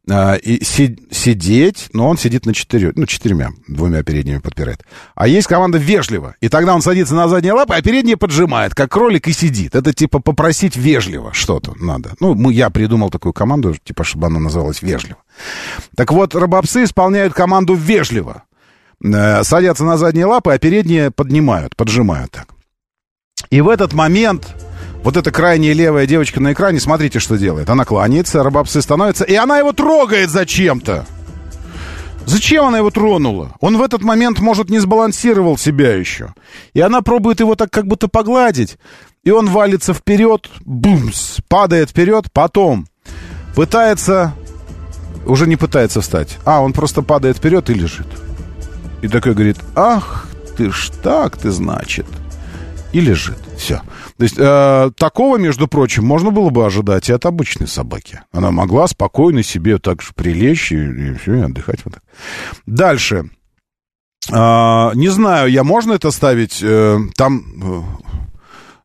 А, 0.08 0.34
и 0.34 0.64
си, 0.64 0.98
сидеть, 1.10 1.88
но 1.92 2.08
он 2.08 2.16
сидит 2.16 2.46
на 2.46 2.54
четырех, 2.54 2.96
ну, 2.96 3.06
четырьмя, 3.06 3.50
двумя 3.68 4.02
передними 4.02 4.38
подпирает. 4.38 4.82
А 5.14 5.28
есть 5.28 5.46
команда 5.46 5.78
вежливо, 5.78 6.34
и 6.40 6.48
тогда 6.48 6.74
он 6.74 6.82
садится 6.82 7.14
на 7.14 7.28
задние 7.28 7.52
лапы, 7.52 7.74
а 7.74 7.82
передние 7.82 8.16
поджимает, 8.16 8.74
как 8.74 8.90
кролик, 8.90 9.28
и 9.28 9.32
сидит. 9.32 9.74
Это 9.74 9.92
типа 9.92 10.18
попросить 10.18 10.74
вежливо 10.74 11.32
что-то 11.32 11.74
надо. 11.78 12.14
Ну, 12.18 12.34
мы, 12.34 12.52
я 12.52 12.70
придумал 12.70 13.10
такую 13.10 13.32
команду, 13.32 13.76
типа, 13.84 14.02
чтобы 14.02 14.26
она 14.26 14.40
называлась 14.40 14.82
вежливо. 14.82 15.18
Так 15.94 16.12
вот, 16.12 16.34
робопсы 16.34 16.84
исполняют 16.84 17.34
команду 17.34 17.74
вежливо. 17.74 18.44
Э, 19.04 19.44
садятся 19.44 19.84
на 19.84 19.96
задние 19.96 20.24
лапы, 20.24 20.52
а 20.52 20.58
передние 20.58 21.10
поднимают, 21.10 21.76
поджимают 21.76 22.32
так. 22.32 22.48
И 23.48 23.60
в 23.60 23.68
этот 23.68 23.92
момент 23.92 24.54
вот 25.02 25.16
эта 25.16 25.30
крайняя 25.30 25.72
левая 25.72 26.06
девочка 26.06 26.40
на 26.40 26.52
экране, 26.52 26.78
смотрите, 26.78 27.20
что 27.20 27.36
делает. 27.36 27.70
Она 27.70 27.84
кланяется, 27.84 28.42
рабопсы 28.42 28.82
становится, 28.82 29.24
и 29.24 29.34
она 29.34 29.58
его 29.58 29.72
трогает 29.72 30.30
зачем-то. 30.30 31.06
Зачем 32.26 32.66
она 32.66 32.78
его 32.78 32.90
тронула? 32.90 33.56
Он 33.60 33.78
в 33.78 33.82
этот 33.82 34.02
момент, 34.02 34.40
может, 34.40 34.68
не 34.68 34.78
сбалансировал 34.78 35.56
себя 35.56 35.96
еще. 35.96 36.34
И 36.74 36.80
она 36.80 37.00
пробует 37.00 37.40
его 37.40 37.54
так 37.54 37.70
как 37.70 37.86
будто 37.86 38.08
погладить. 38.08 38.78
И 39.24 39.30
он 39.30 39.48
валится 39.48 39.94
вперед, 39.94 40.48
бумс, 40.60 41.38
падает 41.48 41.90
вперед, 41.90 42.26
потом 42.32 42.86
пытается, 43.54 44.34
уже 45.26 45.46
не 45.46 45.56
пытается 45.56 46.02
встать. 46.02 46.38
А, 46.44 46.60
он 46.60 46.72
просто 46.72 47.02
падает 47.02 47.38
вперед 47.38 47.68
и 47.70 47.74
лежит. 47.74 48.06
И 49.02 49.08
такой 49.08 49.32
говорит, 49.32 49.56
ах, 49.74 50.26
ты 50.56 50.70
ж 50.70 50.90
так 51.02 51.38
ты, 51.38 51.50
значит. 51.50 52.06
И 52.92 53.00
лежит. 53.00 53.38
Все. 53.56 53.82
То 54.16 54.24
есть 54.24 54.36
э, 54.38 54.90
такого, 54.96 55.38
между 55.38 55.68
прочим, 55.68 56.04
можно 56.04 56.30
было 56.30 56.50
бы 56.50 56.66
ожидать 56.66 57.08
и 57.08 57.12
от 57.12 57.24
обычной 57.24 57.68
собаки. 57.68 58.20
Она 58.32 58.50
могла 58.50 58.88
спокойно 58.88 59.42
себе 59.42 59.78
так 59.78 60.02
же 60.02 60.08
прилечь 60.14 60.72
и, 60.72 60.76
и 60.76 61.14
все, 61.14 61.34
и 61.34 61.40
отдыхать 61.40 61.84
вот 61.84 61.94
так. 61.94 62.02
Дальше. 62.66 63.30
Э, 64.30 64.90
не 64.94 65.08
знаю, 65.08 65.50
я 65.50 65.62
можно 65.62 65.92
это 65.92 66.10
ставить 66.10 66.60
э, 66.62 66.98
там... 67.16 67.44
Э, 67.62 67.82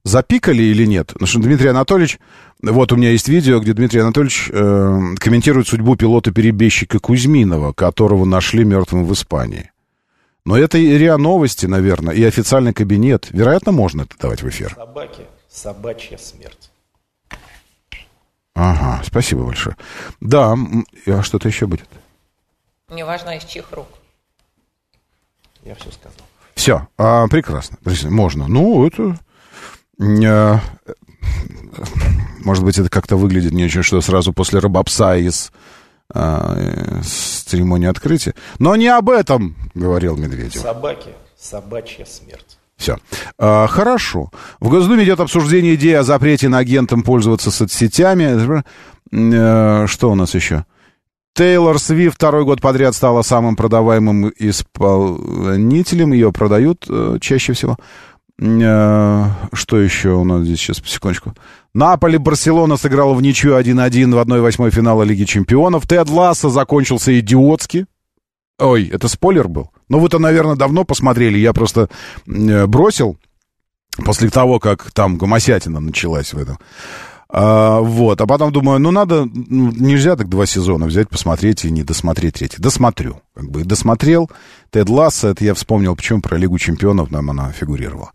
запикали 0.06 0.62
или 0.62 0.86
нет? 0.86 1.08
Потому 1.08 1.28
что 1.28 1.39
Дмитрий 1.39 1.70
Анатольевич... 1.70 2.20
Вот 2.62 2.93
у 2.93 2.95
меня 2.95 3.12
есть 3.12 3.28
видео, 3.28 3.60
где 3.60 3.74
Дмитрий 3.74 3.99
Анатольевич 3.99 4.49
э, 4.51 5.16
комментирует 5.20 5.68
судьбу 5.68 5.95
пилота-перебежчика 5.95 6.99
Кузьминова, 6.99 7.74
которого 7.74 8.24
нашли 8.24 8.64
мертвым 8.64 9.06
в 9.06 9.14
Испании. 9.14 9.72
Но 10.46 10.58
это 10.58 10.78
и 10.78 10.98
РИА 10.98 11.18
Новости, 11.18 11.66
наверное, 11.66 12.14
и 12.14 12.24
официальный 12.24 12.74
кабинет. 12.74 13.28
Вероятно, 13.32 13.72
можно 13.72 14.04
это 14.04 14.16
давать 14.20 14.43
в 14.43 14.50
эфир. 14.50 14.76
Собаки, 14.76 15.26
собачья 15.50 16.18
смерть. 16.18 16.70
Ага, 18.54 19.02
спасибо 19.04 19.43
большое. 19.43 19.76
Да, 20.22 20.56
а 21.08 21.24
что-то 21.24 21.48
еще 21.48 21.66
будет? 21.66 21.89
Неважно, 22.89 23.38
из 23.38 23.43
чьих 23.43 23.72
рук. 23.72 23.88
Я 25.64 25.74
все 25.76 25.91
сказал. 25.91 26.20
Все, 26.54 26.88
а, 26.98 27.28
прекрасно. 27.28 27.78
Можно. 28.04 28.48
Ну, 28.48 28.86
это... 28.86 29.20
А, 30.00 30.62
может 32.43 32.64
быть, 32.64 32.78
это 32.78 32.89
как-то 32.89 33.18
выглядит 33.18 33.52
не 33.52 33.66
очень, 33.66 33.82
что 33.82 34.00
сразу 34.00 34.32
после 34.32 34.60
Рабапса 34.60 35.18
из 35.18 35.52
а, 36.14 37.01
с 37.03 37.43
церемонии 37.43 37.88
открытия. 37.88 38.36
Но 38.60 38.76
не 38.76 38.88
об 38.88 39.10
этом 39.10 39.56
говорил 39.74 40.16
Медведев. 40.18 40.62
Собаки, 40.62 41.10
собачья 41.38 42.06
смерть. 42.06 42.58
Все. 42.78 42.97
А, 43.38 43.68
хорошо. 43.68 44.32
В 44.60 44.70
Госдуме 44.70 45.03
идет 45.03 45.20
обсуждение 45.20 45.76
идеи 45.76 45.93
о 45.93 46.03
запрете 46.03 46.49
на 46.49 46.60
агентам 46.60 47.03
пользоваться 47.03 47.51
соцсетями. 47.51 48.64
А, 49.14 49.88
что 49.88 50.12
у 50.12 50.16
нас 50.16 50.36
еще? 50.36 50.66
Тейлор 51.34 51.80
Свифт 51.80 52.16
второй 52.16 52.45
год 52.45 52.62
подряд 52.62 52.95
стала 52.95 53.22
самым 53.22 53.58
продаваемым 53.58 54.32
исполнителем. 54.38 56.14
Ее 56.14 56.32
продают 56.32 56.86
э, 56.88 57.18
чаще 57.20 57.51
всего. 57.51 57.78
Э, 58.41 59.29
что 59.53 59.79
еще 59.79 60.09
у 60.09 60.23
нас 60.23 60.43
здесь 60.43 60.59
сейчас, 60.59 60.81
секундочку. 60.86 61.33
Наполи 61.73 62.17
Барселона 62.17 62.77
сыграла 62.77 63.13
в 63.13 63.21
ничью 63.21 63.57
1-1 63.57 64.13
в 64.13 64.19
1-8 64.19 64.71
финала 64.71 65.03
Лиги 65.03 65.23
Чемпионов. 65.23 65.88
Тед 65.88 66.09
Ласса 66.09 66.49
закончился 66.49 67.17
идиотски. 67.19 67.86
Ой, 68.59 68.88
это 68.88 69.07
спойлер 69.07 69.47
был? 69.47 69.71
Ну, 69.89 69.99
вы-то, 69.99 70.19
наверное, 70.19 70.55
давно 70.55 70.86
посмотрели. 70.86 71.38
Я 71.38 71.53
просто 71.53 71.89
э, 72.27 72.65
бросил 72.67 73.17
после 74.03 74.29
того, 74.29 74.59
как 74.59 74.91
там 74.91 75.17
гомосятина 75.17 75.79
началась 75.79 76.33
в 76.33 76.38
этом. 76.38 76.57
А, 77.28 77.80
вот, 77.80 78.21
а 78.21 78.28
потом 78.28 78.51
думаю, 78.51 78.80
ну 78.80 78.91
надо, 78.91 79.26
ну, 79.26 79.71
нельзя 79.71 80.15
так 80.15 80.30
два 80.30 80.45
сезона 80.45 80.86
взять, 80.86 81.09
посмотреть 81.09 81.65
и 81.65 81.71
не 81.71 81.84
досмотреть 81.84 82.36
третий. 82.36 82.61
Досмотрю, 82.61 83.21
как 83.34 83.49
бы, 83.49 83.63
досмотрел. 83.63 84.30
Тед 84.69 84.89
Ласса, 84.89 85.30
это 85.30 85.43
я 85.43 85.53
вспомнил, 85.53 85.95
почему 85.95 86.21
про 86.21 86.38
Лигу 86.38 86.57
Чемпионов 86.59 87.11
нам 87.11 87.30
она 87.32 87.51
фигурировала. 87.51 88.11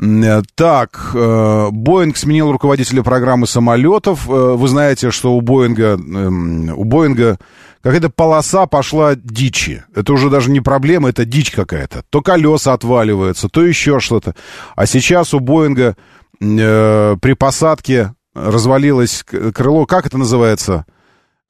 Э, 0.00 0.42
так, 0.54 1.10
э, 1.14 1.68
Боинг 1.70 2.16
сменил 2.16 2.50
руководителя 2.50 3.02
программы 3.02 3.46
самолетов. 3.46 4.28
Э, 4.28 4.54
вы 4.56 4.68
знаете, 4.68 5.10
что 5.10 5.36
у 5.36 5.40
Боинга, 5.40 5.94
эм, 5.94 6.72
у 6.76 6.84
Боинга 6.84 7.38
какая-то 7.80 8.10
полоса 8.10 8.66
пошла 8.66 9.14
дичи. 9.14 9.84
Это 9.94 10.12
уже 10.12 10.30
даже 10.30 10.50
не 10.50 10.60
проблема, 10.60 11.10
это 11.10 11.24
дичь 11.24 11.50
какая-то. 11.50 12.02
То 12.10 12.22
колеса 12.22 12.72
отваливаются, 12.72 13.48
то 13.48 13.64
еще 13.64 14.00
что-то. 14.00 14.34
А 14.74 14.86
сейчас 14.86 15.32
у 15.34 15.40
Боинга 15.40 15.96
при 16.40 17.34
посадке 17.34 18.12
развалилось 18.34 19.24
крыло, 19.24 19.86
как 19.86 20.06
это 20.06 20.18
называется? 20.18 20.86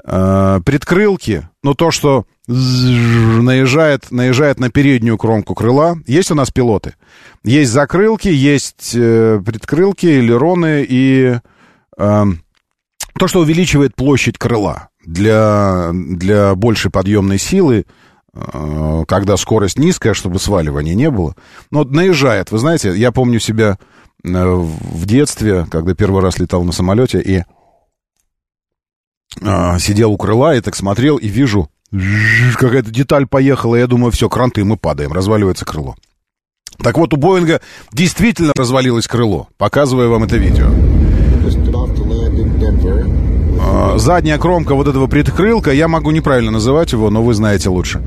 Э, 0.04 0.60
предкрылки, 0.64 1.48
ну 1.62 1.74
то, 1.74 1.90
что 1.90 2.26
наезжает, 2.46 4.10
наезжает 4.10 4.60
на 4.60 4.70
переднюю 4.70 5.16
кромку 5.16 5.54
крыла. 5.54 5.96
Есть 6.06 6.30
у 6.30 6.34
нас 6.34 6.50
пилоты. 6.50 6.94
Есть 7.42 7.72
закрылки, 7.72 8.28
есть 8.28 8.92
э, 8.94 9.40
предкрылки, 9.44 10.06
элероны 10.06 10.84
и 10.86 11.38
э, 11.96 12.24
то, 13.18 13.28
что 13.28 13.40
увеличивает 13.40 13.94
площадь 13.94 14.36
крыла 14.36 14.88
для, 15.04 15.90
для 15.92 16.54
большей 16.54 16.90
подъемной 16.90 17.38
силы, 17.38 17.86
э, 18.34 19.04
когда 19.08 19.36
скорость 19.38 19.78
низкая, 19.78 20.12
чтобы 20.12 20.38
сваливания 20.38 20.94
не 20.94 21.10
было. 21.10 21.34
Но 21.70 21.84
наезжает. 21.84 22.50
Вы 22.50 22.58
знаете, 22.58 22.94
я 22.94 23.10
помню 23.12 23.40
себя 23.40 23.78
в 24.24 25.06
детстве, 25.06 25.66
когда 25.70 25.94
первый 25.94 26.22
раз 26.22 26.38
летал 26.38 26.64
на 26.64 26.72
самолете 26.72 27.20
и 27.20 27.44
э, 29.40 29.78
сидел 29.78 30.12
у 30.12 30.16
крыла 30.16 30.54
и 30.56 30.60
так 30.60 30.74
смотрел 30.74 31.16
и 31.16 31.28
вижу, 31.28 31.68
какая-то 32.56 32.90
деталь 32.90 33.26
поехала, 33.26 33.76
я 33.76 33.86
думаю, 33.86 34.10
все, 34.10 34.28
кранты, 34.28 34.64
мы 34.64 34.76
падаем, 34.76 35.12
разваливается 35.12 35.64
крыло. 35.64 35.94
Так 36.82 36.98
вот, 36.98 37.12
у 37.14 37.16
Боинга 37.16 37.60
действительно 37.92 38.52
развалилось 38.56 39.06
крыло. 39.06 39.48
Показываю 39.58 40.10
вам 40.10 40.24
это 40.24 40.36
видео. 40.36 40.70
А, 43.60 43.98
задняя 43.98 44.38
кромка 44.38 44.74
вот 44.74 44.88
этого 44.88 45.06
предкрылка, 45.06 45.70
я 45.72 45.86
могу 45.86 46.10
неправильно 46.10 46.50
называть 46.50 46.92
его, 46.92 47.10
но 47.10 47.22
вы 47.22 47.34
знаете 47.34 47.68
лучше. 47.68 48.02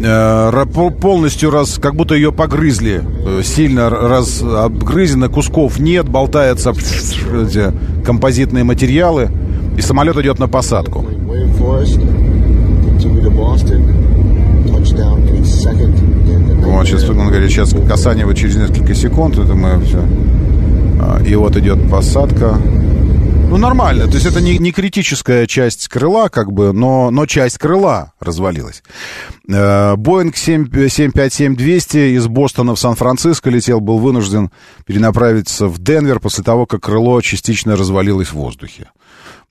Э, 0.00 0.64
полностью 1.00 1.50
раз, 1.50 1.78
как 1.78 1.94
будто 1.94 2.14
ее 2.14 2.32
погрызли, 2.32 3.02
э, 3.26 3.42
сильно 3.44 3.90
раз 3.90 4.42
обгрызено, 4.42 5.28
кусков 5.28 5.78
нет, 5.78 6.08
болтаются 6.08 6.70
эти 6.70 7.72
композитные 8.04 8.64
материалы, 8.64 9.30
и 9.76 9.80
самолет 9.82 10.16
идет 10.18 10.38
на 10.38 10.48
посадку. 10.48 11.04
Вот, 16.66 16.86
сейчас 16.86 17.08
он 17.08 17.28
говорит, 17.28 17.50
сейчас 17.50 17.74
касание 17.88 18.24
вот 18.26 18.36
через 18.36 18.56
несколько 18.56 18.94
секунд, 18.94 19.38
это 19.38 19.54
мы 19.54 19.80
все. 19.84 20.02
А, 21.00 21.20
и 21.22 21.34
вот 21.34 21.56
идет 21.56 21.90
посадка. 21.90 22.56
Ну, 23.52 23.58
нормально. 23.58 24.06
То 24.06 24.14
есть 24.14 24.24
это 24.24 24.40
не, 24.40 24.56
не 24.56 24.72
критическая 24.72 25.46
часть 25.46 25.88
крыла, 25.88 26.30
как 26.30 26.50
бы, 26.54 26.72
но, 26.72 27.10
но 27.10 27.26
часть 27.26 27.58
крыла 27.58 28.14
развалилась. 28.18 28.82
Э, 29.46 29.94
Боинг 29.96 30.36
757-200 30.36 32.16
из 32.16 32.28
Бостона 32.28 32.74
в 32.74 32.78
Сан-Франциско 32.78 33.50
летел, 33.50 33.80
был 33.80 33.98
вынужден 33.98 34.50
перенаправиться 34.86 35.66
в 35.66 35.78
Денвер 35.78 36.18
после 36.18 36.42
того, 36.42 36.64
как 36.64 36.84
крыло 36.84 37.20
частично 37.20 37.76
развалилось 37.76 38.28
в 38.28 38.36
воздухе. 38.36 38.88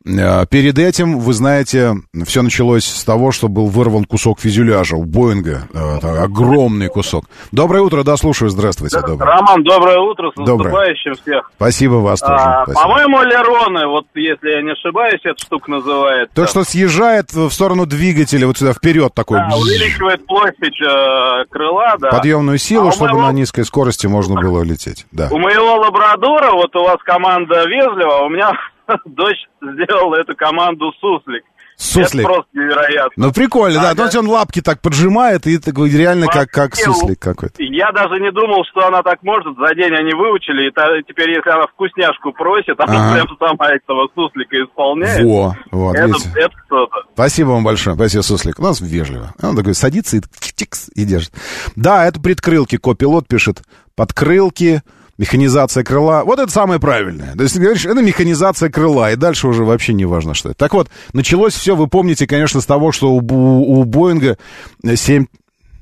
Э, 0.05 0.45
перед 0.47 0.79
этим, 0.79 1.19
вы 1.19 1.33
знаете, 1.33 1.93
все 2.25 2.41
началось 2.41 2.85
с 2.85 3.03
того, 3.03 3.31
что 3.31 3.47
был 3.47 3.67
вырван 3.67 4.05
кусок 4.05 4.39
фюзеляжа 4.39 4.95
у 4.95 5.03
Боинга. 5.03 5.67
Э, 5.73 6.23
огромный 6.23 6.87
кусок. 6.87 7.25
Доброе 7.51 7.81
утро, 7.83 8.03
да, 8.03 8.17
слушаю, 8.17 8.49
здравствуйте. 8.49 8.99
Доброе. 9.01 9.35
Роман, 9.35 9.63
доброе 9.63 9.99
утро, 9.99 10.31
с 10.31 10.35
доброе. 10.35 10.71
наступающим 10.71 11.13
всех. 11.13 11.51
Спасибо 11.55 11.95
вас 11.95 12.19
тоже. 12.19 12.33
А, 12.33 12.65
по-моему, 12.65 13.21
Лероны, 13.21 13.87
вот 13.87 14.05
если 14.15 14.49
я 14.49 14.61
не 14.61 14.71
ошибаюсь, 14.71 15.21
эта 15.23 15.37
штука 15.37 15.69
называется. 15.69 16.33
То, 16.35 16.47
что 16.47 16.63
съезжает 16.63 17.33
в 17.33 17.51
сторону 17.51 17.85
двигателя, 17.85 18.47
вот 18.47 18.57
сюда 18.57 18.73
вперед 18.73 19.13
такой. 19.13 19.39
Да, 19.39 19.55
увеличивает 19.55 20.25
площадь 20.25 20.81
э, 20.81 21.45
крыла, 21.49 21.95
да. 21.99 22.09
Подъемную 22.09 22.57
силу, 22.57 22.89
а 22.89 22.91
чтобы 22.91 23.13
моего... 23.13 23.27
на 23.27 23.31
низкой 23.33 23.65
скорости 23.65 24.07
можно 24.07 24.39
было 24.41 24.63
лететь, 24.63 25.05
да. 25.11 25.27
У 25.31 25.37
моего 25.37 25.75
лабрадора, 25.75 26.51
вот 26.53 26.75
у 26.75 26.83
вас 26.83 26.97
команда 27.03 27.65
вежлива, 27.67 28.25
у 28.25 28.29
меня 28.29 28.51
дочь 29.05 29.47
сделала 29.61 30.15
эту 30.15 30.35
команду 30.35 30.91
суслик. 30.99 31.43
Суслик. 31.77 32.25
Это 32.25 32.33
просто 32.33 32.49
невероятно. 32.53 33.25
Ну, 33.25 33.33
прикольно, 33.33 33.81
да. 33.81 33.87
Ага. 33.89 33.95
То 33.95 34.03
есть 34.03 34.15
он 34.15 34.27
лапки 34.27 34.61
так 34.61 34.81
поджимает, 34.81 35.47
и 35.47 35.57
такой 35.57 35.89
реально 35.89 36.27
как, 36.27 36.51
как 36.51 36.75
суслик 36.75 37.17
какой-то. 37.17 37.55
Я 37.57 37.91
даже 37.91 38.21
не 38.21 38.31
думал, 38.31 38.63
что 38.69 38.85
она 38.85 39.01
так 39.01 39.23
может. 39.23 39.57
За 39.57 39.73
день 39.73 39.91
они 39.91 40.13
выучили, 40.13 40.67
и 40.67 40.71
та- 40.71 41.01
теперь, 41.07 41.31
если 41.31 41.49
она 41.49 41.65
вкусняшку 41.67 42.33
просит, 42.33 42.79
она 42.79 43.13
прям 43.13 43.27
сама 43.39 43.69
этого 43.73 44.07
суслика 44.13 44.57
исполняет. 44.63 45.25
Во, 45.25 45.55
вот, 45.71 45.95
это, 45.95 46.07
видите. 46.07 46.29
это 46.35 46.53
что-то. 46.67 46.97
Спасибо 47.13 47.47
вам 47.49 47.63
большое. 47.63 47.95
Спасибо, 47.95 48.21
Суслик. 48.21 48.59
У 48.59 48.63
нас 48.63 48.79
вежливо. 48.79 49.33
Он 49.41 49.55
такой 49.55 49.73
садится 49.73 50.17
и 50.17 50.21
тикс, 50.55 50.89
и 50.93 51.03
держит. 51.03 51.33
Да, 51.75 52.05
это 52.05 52.21
предкрылки. 52.21 52.77
Копилот 52.77 53.27
пишет. 53.27 53.63
Подкрылки, 53.95 54.83
механизация 55.21 55.83
крыла. 55.83 56.23
Вот 56.23 56.39
это 56.39 56.51
самое 56.51 56.79
правильное. 56.79 57.35
То 57.35 57.43
есть, 57.43 57.53
ты 57.53 57.61
говоришь, 57.61 57.85
это 57.85 58.01
механизация 58.01 58.69
крыла. 58.69 59.11
И 59.11 59.15
дальше 59.15 59.47
уже 59.47 59.63
вообще 59.63 59.93
не 59.93 60.05
важно, 60.05 60.33
что 60.33 60.49
это. 60.49 60.57
Так 60.57 60.73
вот, 60.73 60.89
началось 61.13 61.53
все, 61.53 61.75
вы 61.75 61.85
помните, 61.85 62.25
конечно, 62.25 62.59
с 62.59 62.65
того, 62.65 62.91
что 62.91 63.13
у, 63.13 63.21
Бу- 63.21 63.59
у 63.59 63.83
Боинга 63.83 64.39
7, 64.83 65.27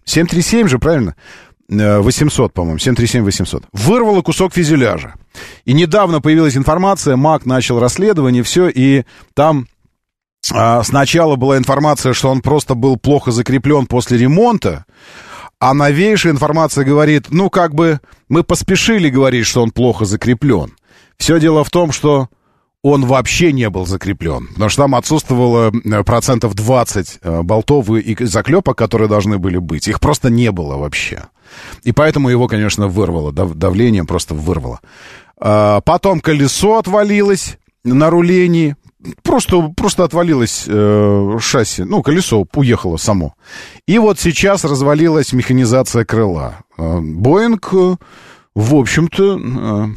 737 0.04 0.68
же, 0.68 0.78
правильно? 0.78 1.16
Э, 1.70 2.00
800, 2.00 2.54
по-моему, 2.54 2.80
737-800. 2.80 3.64
Вырвало 3.72 4.22
кусок 4.22 4.54
фюзеляжа. 4.54 5.14
И 5.64 5.72
недавно 5.72 6.20
появилась 6.20 6.58
информация, 6.58 7.16
МАК 7.16 7.46
начал 7.46 7.80
расследование, 7.80 8.44
все, 8.44 8.68
и 8.68 9.06
там 9.36 9.68
а, 10.52 10.84
Сначала 10.84 11.36
была 11.38 11.58
информация, 11.58 12.14
что 12.14 12.30
он 12.30 12.42
просто 12.42 12.74
был 12.76 12.98
плохо 12.98 13.32
закреплен 13.32 13.86
после 13.86 14.18
ремонта, 14.18 14.86
а 15.60 15.74
новейшая 15.74 16.34
информация 16.34 16.86
говорит, 16.86 17.28
ну, 17.30 17.50
как 17.50 17.76
бы 17.76 18.00
мы 18.30 18.44
поспешили 18.44 19.10
говорить, 19.10 19.46
что 19.46 19.62
он 19.62 19.72
плохо 19.72 20.06
закреплен. 20.06 20.74
Все 21.18 21.40
дело 21.40 21.64
в 21.64 21.70
том, 21.70 21.92
что 21.92 22.30
он 22.82 23.06
вообще 23.06 23.52
не 23.52 23.70
был 23.70 23.86
закреплен, 23.86 24.48
потому 24.54 24.70
что 24.70 24.84
там 24.84 24.96
отсутствовало 24.96 25.72
э, 25.72 26.04
процентов 26.04 26.56
20 26.56 27.20
э, 27.22 27.42
болтов 27.42 27.90
и 27.90 28.26
заклепок, 28.26 28.78
которые 28.78 29.10
должны 29.10 29.38
были 29.38 29.58
быть. 29.58 29.90
Их 29.90 30.00
просто 30.00 30.30
не 30.30 30.50
было 30.52 30.78
вообще. 30.78 31.26
И 31.84 31.92
поэтому 31.92 32.30
его, 32.30 32.48
конечно, 32.48 32.88
вырвало, 32.88 33.34
дав- 33.34 33.54
давлением 33.54 34.08
просто 34.08 34.34
вырвало. 34.34 34.80
А, 35.38 35.82
Потом 35.82 36.22
колесо 36.22 36.78
отвалилось 36.78 37.58
на 37.84 38.10
рулении, 38.10 38.78
просто, 39.24 39.74
просто 39.76 40.04
отвалилось 40.04 40.66
э, 40.68 41.38
шасси, 41.40 41.84
ну, 41.84 42.02
колесо 42.02 42.46
уехало 42.56 42.98
само. 42.98 43.34
И 43.88 43.98
вот 44.00 44.20
сейчас 44.20 44.64
развалилась 44.64 45.34
механизация 45.34 46.06
крыла. 46.06 46.60
Э, 46.78 47.00
Боинг, 47.00 47.70
э, 47.74 47.96
в 48.56 48.76
общем-то... 48.76 49.40
э, 49.40 49.88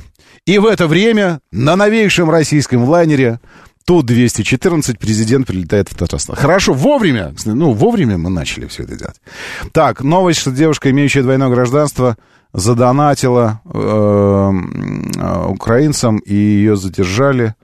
и 0.45 0.59
в 0.59 0.67
это 0.67 0.89
время 0.89 1.41
на 1.53 1.77
новейшем 1.77 2.29
российском 2.29 2.85
лайнере 2.89 3.39
Ту-214 3.85 4.99
президент 4.99 5.47
прилетает 5.47 5.89
в 5.89 5.95
Татарстан. 5.97 6.37
Хорошо, 6.37 6.73
вовремя, 6.73 7.35
ну, 7.45 7.73
вовремя 7.73 8.19
мы 8.19 8.31
начали 8.31 8.67
все 8.67 8.85
это 8.85 8.97
делать. 8.97 9.21
Так, 9.73 10.03
новость, 10.03 10.41
что 10.41 10.51
девушка, 10.51 10.91
имеющая 10.91 11.23
двойное 11.23 11.49
гражданство, 11.49 12.17
задонатила 12.53 13.61
э, 13.65 14.51
э, 15.17 15.47
украинцам, 15.49 16.19
и 16.19 16.35
ее 16.35 16.77
задержали. 16.77 17.55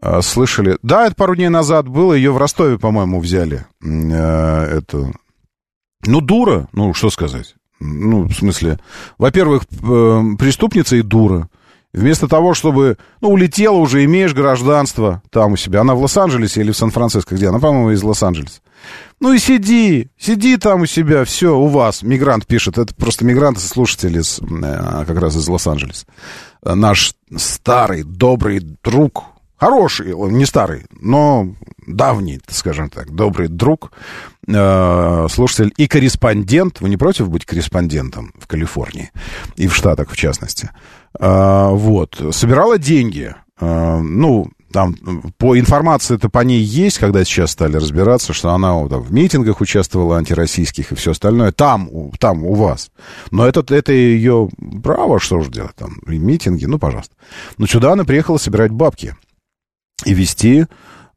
Э, 0.00 0.20
слышали? 0.22 0.78
Да, 0.82 1.06
это 1.06 1.14
пару 1.14 1.34
дней 1.34 1.48
назад 1.48 1.88
было, 1.88 2.12
ее 2.12 2.32
в 2.32 2.38
Ростове, 2.38 2.78
по-моему, 2.78 3.20
взяли. 3.20 3.66
Э, 3.82 4.78
это... 4.78 5.12
Ну, 6.04 6.20
дура, 6.20 6.68
ну, 6.72 6.94
что 6.94 7.10
сказать. 7.10 7.54
Ну, 7.80 8.24
в 8.24 8.32
смысле, 8.32 8.78
во-первых, 9.18 9.64
э, 9.64 10.22
преступница 10.38 10.96
и 10.96 11.02
дура. 11.02 11.48
Вместо 11.92 12.28
того, 12.28 12.52
чтобы, 12.52 12.98
ну, 13.22 13.30
улетела 13.30 13.76
уже, 13.76 14.04
имеешь 14.04 14.34
гражданство 14.34 15.22
там 15.30 15.52
у 15.52 15.56
себя. 15.56 15.80
Она 15.80 15.94
в 15.94 16.02
Лос-Анджелесе 16.02 16.60
или 16.60 16.70
в 16.70 16.76
Сан-Франциско, 16.76 17.34
где? 17.34 17.48
Она, 17.48 17.58
по-моему, 17.58 17.90
из 17.92 18.02
Лос-Анджелеса. 18.02 18.60
Ну 19.18 19.32
и 19.32 19.38
сиди, 19.38 20.10
сиди 20.18 20.58
там 20.58 20.82
у 20.82 20.86
себя, 20.86 21.24
все, 21.24 21.56
у 21.56 21.68
вас. 21.68 22.02
Мигрант 22.02 22.46
пишет, 22.46 22.76
это 22.76 22.94
просто 22.94 23.24
мигрант, 23.24 23.58
слушатель 23.58 24.18
из, 24.18 24.40
э, 24.40 25.04
как 25.06 25.18
раз 25.18 25.36
из 25.36 25.48
Лос-Анджелеса. 25.48 26.04
Наш 26.62 27.14
старый, 27.34 28.02
добрый 28.02 28.60
друг, 28.60 29.24
хороший, 29.58 30.14
не 30.30 30.44
старый, 30.46 30.84
но 31.00 31.48
давний, 31.86 32.40
скажем 32.48 32.90
так, 32.90 33.14
добрый 33.14 33.48
друг, 33.48 33.92
э, 34.46 35.26
слушатель 35.30 35.72
и 35.76 35.86
корреспондент. 35.86 36.80
Вы 36.80 36.88
не 36.88 36.96
против 36.96 37.28
быть 37.28 37.44
корреспондентом 37.44 38.32
в 38.38 38.46
Калифорнии 38.46 39.10
и 39.56 39.68
в 39.68 39.74
Штатах, 39.74 40.10
в 40.10 40.16
частности? 40.16 40.70
Э, 41.18 41.68
вот, 41.70 42.20
собирала 42.32 42.78
деньги. 42.78 43.34
Э, 43.60 43.98
ну, 44.00 44.50
там 44.72 44.94
по 45.38 45.58
информации-то 45.58 46.28
по 46.28 46.40
ней 46.40 46.60
есть, 46.60 46.98
когда 46.98 47.24
сейчас 47.24 47.52
стали 47.52 47.76
разбираться, 47.76 48.34
что 48.34 48.50
она 48.50 48.86
там, 48.88 49.00
в 49.00 49.12
митингах 49.12 49.60
участвовала 49.60 50.18
антироссийских 50.18 50.92
и 50.92 50.94
все 50.94 51.12
остальное. 51.12 51.52
Там, 51.52 51.88
там 52.18 52.44
у 52.44 52.52
вас. 52.54 52.90
Но 53.30 53.46
это, 53.46 53.64
это 53.74 53.92
ее 53.92 54.50
право, 54.82 55.18
что 55.18 55.40
же 55.40 55.50
делать 55.50 55.74
там, 55.76 55.96
и 56.06 56.18
митинги, 56.18 56.66
ну, 56.66 56.78
пожалуйста. 56.78 57.14
Но 57.56 57.66
сюда 57.66 57.92
она 57.92 58.04
приехала 58.04 58.36
собирать 58.36 58.70
бабки 58.70 59.14
и 60.04 60.14
вести 60.14 60.66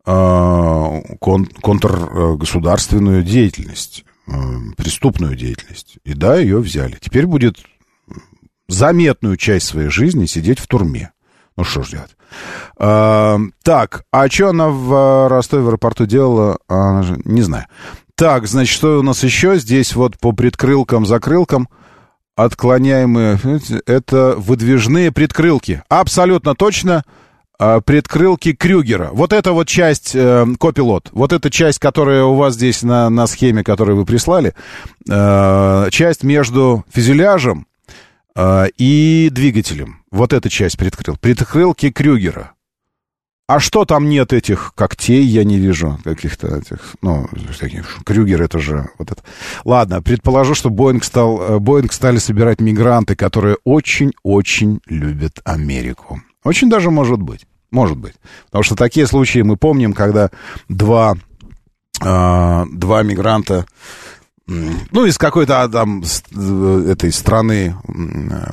э, 0.06 1.02
кон, 1.20 1.46
контргосударственную 1.46 3.24
деятельность, 3.24 4.06
э, 4.28 4.32
преступную 4.78 5.36
деятельность. 5.36 5.98
И 6.06 6.14
да, 6.14 6.38
ее 6.38 6.60
взяли. 6.60 6.98
Теперь 7.02 7.26
будет 7.26 7.58
заметную 8.68 9.36
часть 9.38 9.68
своей 9.68 9.90
жизни 9.90 10.26
сидеть 10.26 10.60
в 10.60 10.68
турме. 10.68 11.12
Ну 11.58 11.64
что 11.64 11.84
ж 11.84 11.90
делать. 11.90 12.16
А, 12.78 13.38
так, 13.64 14.04
а 14.12 14.30
что 14.30 14.50
она 14.50 14.70
в 14.70 14.94
а, 14.94 15.28
Ростове 15.28 15.64
в 15.64 15.68
аэропорту 15.68 16.06
делала? 16.06 16.60
А, 16.70 17.04
не 17.26 17.42
знаю. 17.42 17.66
Так, 18.16 18.48
значит, 18.48 18.74
что 18.74 19.00
у 19.00 19.04
нас 19.04 19.24
еще? 19.24 19.58
Здесь 19.58 19.96
вот 19.96 20.18
по 20.20 20.32
предкрылкам, 20.32 21.06
закрылкам 21.06 21.68
отклоняемые, 22.36 23.38
это 23.86 24.36
выдвижные 24.38 25.12
предкрылки. 25.12 25.84
Абсолютно 25.90 26.56
точно 26.56 27.04
а, 27.04 27.19
предкрылки 27.60 28.54
Крюгера. 28.54 29.10
Вот 29.12 29.34
эта 29.34 29.52
вот 29.52 29.68
часть 29.68 30.16
э, 30.16 30.46
копилот, 30.60 31.10
вот 31.12 31.34
эта 31.34 31.50
часть, 31.50 31.80
которая 31.80 32.24
у 32.24 32.36
вас 32.36 32.56
здесь 32.56 32.84
на, 32.84 33.10
на 33.10 33.28
схеме, 33.28 33.64
которую 33.64 33.98
вы 33.98 34.06
прислали, 34.06 34.54
э, 35.10 35.88
часть 35.92 36.24
между 36.24 36.86
фюзеляжем 36.90 37.68
э, 38.36 38.68
и 38.78 39.30
двигателем. 39.32 40.04
Вот 40.12 40.34
эта 40.34 40.50
часть 40.50 40.78
предкрыл. 40.78 41.18
Предкрылки 41.18 41.92
Крюгера. 41.92 42.54
А 43.50 43.60
что 43.60 43.84
там 43.84 44.10
нет 44.10 44.32
этих 44.32 44.74
когтей, 44.76 45.24
я 45.24 45.44
не 45.44 45.58
вижу 45.58 46.00
каких-то 46.04 46.58
этих, 46.58 46.96
ну, 47.02 47.28
таких, 47.60 47.98
Крюгер 48.06 48.44
это 48.44 48.60
же 48.60 48.90
вот 49.00 49.12
это. 49.12 49.24
Ладно, 49.66 50.04
предположу, 50.04 50.54
что 50.54 50.70
Боинг 50.70 51.04
стал, 51.04 51.42
э, 51.42 51.60
Боинг 51.60 51.92
стали 51.92 52.20
собирать 52.20 52.62
мигранты, 52.62 53.16
которые 53.16 53.58
очень-очень 53.64 54.82
любят 54.86 55.42
Америку. 55.46 56.22
Очень 56.44 56.70
даже 56.70 56.92
может 56.92 57.20
быть, 57.20 57.48
может 57.72 57.98
быть. 57.98 58.16
Потому 58.46 58.64
что 58.64 58.76
такие 58.76 59.08
случаи 59.08 59.40
мы 59.40 59.58
помним, 59.58 59.94
когда 59.94 60.30
два, 60.68 61.16
э, 62.02 62.66
два 62.72 63.04
мигранта, 63.04 63.66
ну, 64.48 65.06
из 65.06 65.18
какой-то 65.18 65.62
а, 65.62 65.70
там 65.70 66.04
э, 66.04 66.86
этой 66.92 67.12
страны, 67.12 67.76
э, 67.88 68.52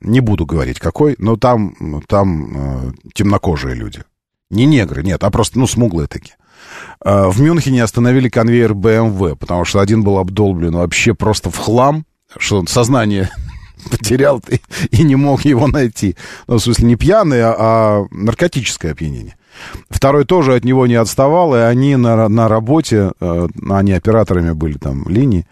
не 0.00 0.20
буду 0.20 0.46
говорить 0.46 0.80
какой, 0.80 1.14
но 1.18 1.36
там, 1.36 2.02
там 2.06 2.88
э, 2.88 2.92
темнокожие 3.12 3.74
люди. 3.74 4.02
Не 4.50 4.66
негры, 4.66 5.02
нет, 5.02 5.22
а 5.24 5.30
просто, 5.30 5.58
ну, 5.58 5.66
смуглые 5.66 6.06
такие. 6.06 6.36
Э, 7.04 7.28
в 7.28 7.40
Мюнхене 7.40 7.82
остановили 7.82 8.28
конвейер 8.28 8.72
BMW, 8.72 9.36
потому 9.36 9.64
что 9.64 9.80
один 9.80 10.02
был 10.02 10.18
обдолблен 10.18 10.74
вообще 10.74 11.14
просто 11.14 11.50
в 11.50 11.58
хлам, 11.58 12.06
что 12.38 12.64
сознание 12.66 13.30
потерял 13.90 14.42
и, 14.48 14.60
и 14.90 15.02
не 15.02 15.16
мог 15.16 15.44
его 15.44 15.66
найти. 15.66 16.16
Ну, 16.46 16.56
в 16.56 16.60
смысле, 16.60 16.86
не 16.86 16.96
пьяный, 16.96 17.42
а, 17.42 17.54
а 17.58 18.06
наркотическое 18.10 18.92
опьянение. 18.92 19.36
Второй 19.88 20.24
тоже 20.24 20.54
от 20.54 20.64
него 20.64 20.86
не 20.86 20.96
отставал, 20.96 21.54
и 21.54 21.58
они 21.58 21.96
на, 21.96 22.28
на 22.28 22.48
работе, 22.48 23.12
э, 23.20 23.48
они 23.70 23.92
операторами 23.92 24.52
были 24.52 24.78
там 24.78 25.08
линии 25.08 25.46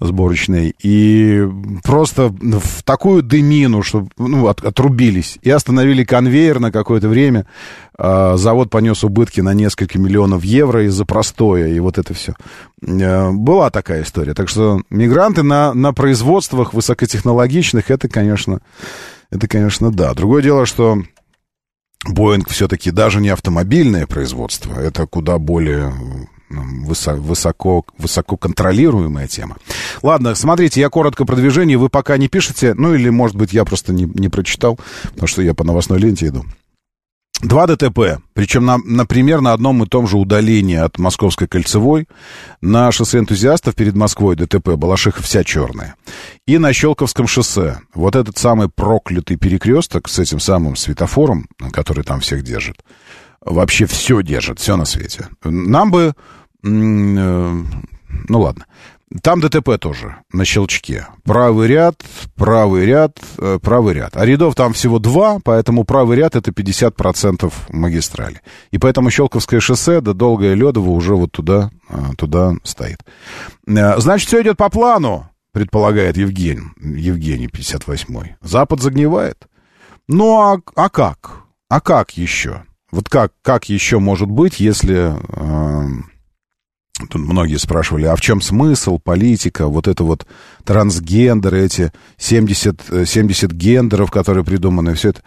сборочной, 0.00 0.74
и 0.82 1.46
просто 1.84 2.28
в 2.28 2.82
такую 2.82 3.22
дымину, 3.22 3.82
что 3.82 4.08
ну, 4.18 4.48
от- 4.48 4.64
отрубились, 4.64 5.38
и 5.42 5.50
остановили 5.50 6.04
конвейер 6.04 6.58
на 6.58 6.72
какое-то 6.72 7.08
время. 7.08 7.46
А, 7.96 8.36
Завод 8.36 8.70
понес 8.70 9.04
убытки 9.04 9.40
на 9.40 9.54
несколько 9.54 9.98
миллионов 9.98 10.44
евро 10.44 10.84
из-за 10.86 11.04
простоя, 11.04 11.68
и 11.68 11.78
вот 11.78 11.98
это 11.98 12.12
все. 12.12 12.34
Была 12.82 13.70
такая 13.70 14.02
история. 14.02 14.34
Так 14.34 14.48
что 14.48 14.82
мигранты 14.90 15.42
на, 15.42 15.72
на 15.74 15.92
производствах 15.92 16.74
высокотехнологичных, 16.74 17.90
это, 17.90 18.08
конечно, 18.08 18.60
это, 19.30 19.46
конечно, 19.46 19.92
да. 19.92 20.12
Другое 20.14 20.42
дело, 20.42 20.66
что 20.66 20.98
Боинг 22.06 22.50
все-таки 22.50 22.90
даже 22.90 23.20
не 23.20 23.28
автомобильное 23.28 24.06
производство, 24.06 24.78
это 24.78 25.06
куда 25.06 25.38
более 25.38 25.92
высоко, 26.50 27.84
высоко 27.98 28.36
контролируемая 28.36 29.26
тема. 29.28 29.56
Ладно, 30.02 30.34
смотрите, 30.34 30.80
я 30.80 30.88
коротко 30.88 31.24
про 31.24 31.36
движение, 31.36 31.78
вы 31.78 31.88
пока 31.88 32.16
не 32.16 32.28
пишете, 32.28 32.74
ну 32.74 32.94
или, 32.94 33.08
может 33.08 33.36
быть, 33.36 33.52
я 33.52 33.64
просто 33.64 33.92
не, 33.92 34.04
не 34.04 34.28
прочитал, 34.28 34.78
потому 35.10 35.26
что 35.26 35.42
я 35.42 35.54
по 35.54 35.64
новостной 35.64 35.98
ленте 35.98 36.28
иду. 36.28 36.44
Два 37.44 37.66
ДТП, 37.66 38.22
причем, 38.32 38.64
на, 38.64 38.78
например, 38.78 39.42
на 39.42 39.52
одном 39.52 39.82
и 39.82 39.86
том 39.86 40.06
же 40.06 40.16
удалении 40.16 40.76
от 40.76 40.98
Московской 40.98 41.46
кольцевой. 41.46 42.08
На 42.62 42.90
шоссе 42.90 43.18
энтузиастов 43.18 43.74
перед 43.74 43.94
Москвой 43.94 44.34
ДТП, 44.34 44.70
Балашиха 44.76 45.22
вся 45.22 45.44
черная. 45.44 45.96
И 46.46 46.56
на 46.56 46.72
Щелковском 46.72 47.26
шоссе. 47.26 47.80
Вот 47.92 48.16
этот 48.16 48.38
самый 48.38 48.70
проклятый 48.70 49.36
перекресток 49.36 50.08
с 50.08 50.18
этим 50.18 50.40
самым 50.40 50.74
светофором, 50.76 51.46
который 51.72 52.02
там 52.02 52.20
всех 52.20 52.44
держит. 52.44 52.82
Вообще 53.44 53.86
все 53.86 54.22
держит, 54.22 54.58
все 54.58 54.76
на 54.76 54.84
свете. 54.84 55.28
Нам 55.44 55.90
бы... 55.90 56.14
э, 56.62 56.66
Ну 58.28 58.40
ладно. 58.40 58.66
Там 59.22 59.40
ДТП 59.40 59.78
тоже 59.78 60.16
на 60.32 60.44
щелчке. 60.44 61.06
Правый 61.24 61.68
ряд, 61.68 62.02
правый 62.34 62.84
ряд, 62.84 63.18
э, 63.38 63.58
правый 63.62 63.94
ряд. 63.94 64.16
А 64.16 64.26
рядов 64.26 64.56
там 64.56 64.72
всего 64.72 64.98
два, 64.98 65.38
поэтому 65.44 65.84
правый 65.84 66.16
ряд 66.16 66.34
это 66.34 66.50
50% 66.50 67.52
магистрали. 67.68 68.40
И 68.72 68.78
поэтому 68.78 69.10
Щелковское 69.10 69.60
шоссе 69.60 70.00
до 70.00 70.14
Долгое 70.14 70.54
Ледово 70.54 70.90
уже 70.90 71.14
вот 71.14 71.30
туда, 71.30 71.70
э, 71.90 71.96
туда 72.18 72.54
стоит. 72.64 72.98
Значит, 73.66 74.26
все 74.28 74.42
идет 74.42 74.56
по 74.56 74.68
плану, 74.68 75.30
предполагает 75.52 76.16
Евгений, 76.16 76.70
Евгений 76.80 77.46
58-й. 77.46 78.34
Запад 78.42 78.80
загнивает. 78.80 79.46
Ну 80.08 80.40
а, 80.40 80.60
а 80.74 80.88
как? 80.88 81.42
А 81.68 81.80
как 81.80 82.16
еще? 82.16 82.64
Вот 82.94 83.08
как, 83.08 83.32
как 83.42 83.68
еще 83.68 83.98
может 83.98 84.30
быть, 84.30 84.60
если... 84.60 85.14
э, 85.28 85.88
Тут 87.10 87.22
многие 87.22 87.56
спрашивали, 87.56 88.04
а 88.04 88.14
в 88.14 88.20
чем 88.20 88.40
смысл, 88.40 89.00
политика, 89.02 89.66
вот 89.66 89.88
это 89.88 90.04
вот 90.04 90.26
трансгендеры, 90.64 91.64
эти 91.64 91.92
70, 92.18 92.82
э, 92.90 93.04
70 93.04 93.50
гендеров, 93.50 94.12
которые 94.12 94.44
придуманы, 94.44 94.94
все 94.94 95.08
это. 95.08 95.22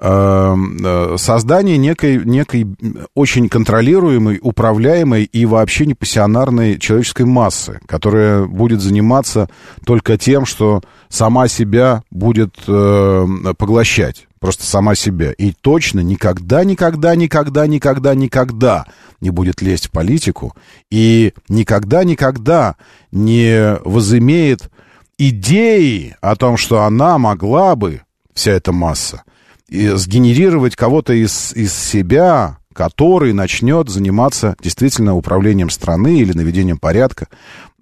Э, 0.00 0.54
э, 0.54 1.16
Создание 1.18 1.76
некой, 1.76 2.24
некой 2.24 2.68
очень 3.16 3.48
контролируемой, 3.48 4.38
управляемой 4.40 5.24
и 5.24 5.44
вообще 5.44 5.86
не 5.86 5.94
пассионарной 5.94 6.78
человеческой 6.78 7.26
массы, 7.26 7.80
которая 7.86 8.46
будет 8.46 8.80
заниматься 8.80 9.48
только 9.84 10.18
тем, 10.18 10.46
что 10.46 10.82
сама 11.08 11.48
себя 11.48 12.04
будет 12.12 12.54
э, 12.68 13.26
поглощать. 13.58 14.27
Просто 14.40 14.64
сама 14.64 14.94
себя. 14.94 15.32
И 15.32 15.52
точно 15.52 16.00
никогда, 16.00 16.64
никогда, 16.64 17.14
никогда, 17.16 17.66
никогда, 17.66 18.14
никогда 18.14 18.86
не 19.20 19.30
будет 19.30 19.62
лезть 19.62 19.86
в 19.86 19.90
политику. 19.90 20.54
И 20.90 21.34
никогда, 21.48 22.04
никогда 22.04 22.76
не 23.10 23.76
возымеет 23.84 24.70
идеи 25.18 26.16
о 26.20 26.36
том, 26.36 26.56
что 26.56 26.84
она 26.84 27.18
могла 27.18 27.74
бы, 27.74 28.02
вся 28.34 28.52
эта 28.52 28.72
масса, 28.72 29.24
сгенерировать 29.68 30.76
кого-то 30.76 31.12
из, 31.12 31.52
из 31.54 31.74
себя, 31.74 32.58
который 32.72 33.32
начнет 33.32 33.88
заниматься 33.88 34.54
действительно 34.62 35.16
управлением 35.16 35.68
страны 35.68 36.20
или 36.20 36.32
наведением 36.32 36.78
порядка. 36.78 37.26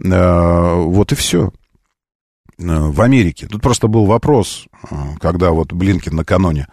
Э, 0.02 0.74
Вот 0.74 1.12
и 1.12 1.14
все. 1.14 1.52
В 2.59 3.02
Америке. 3.02 3.46
Тут 3.48 3.61
просто 3.61 3.86
был 3.86 4.07
вопрос, 4.07 4.66
э, 4.90 4.96
когда 5.20 5.50
вот 5.50 5.74
Блинкин 5.74 6.16
накануне 6.16 6.68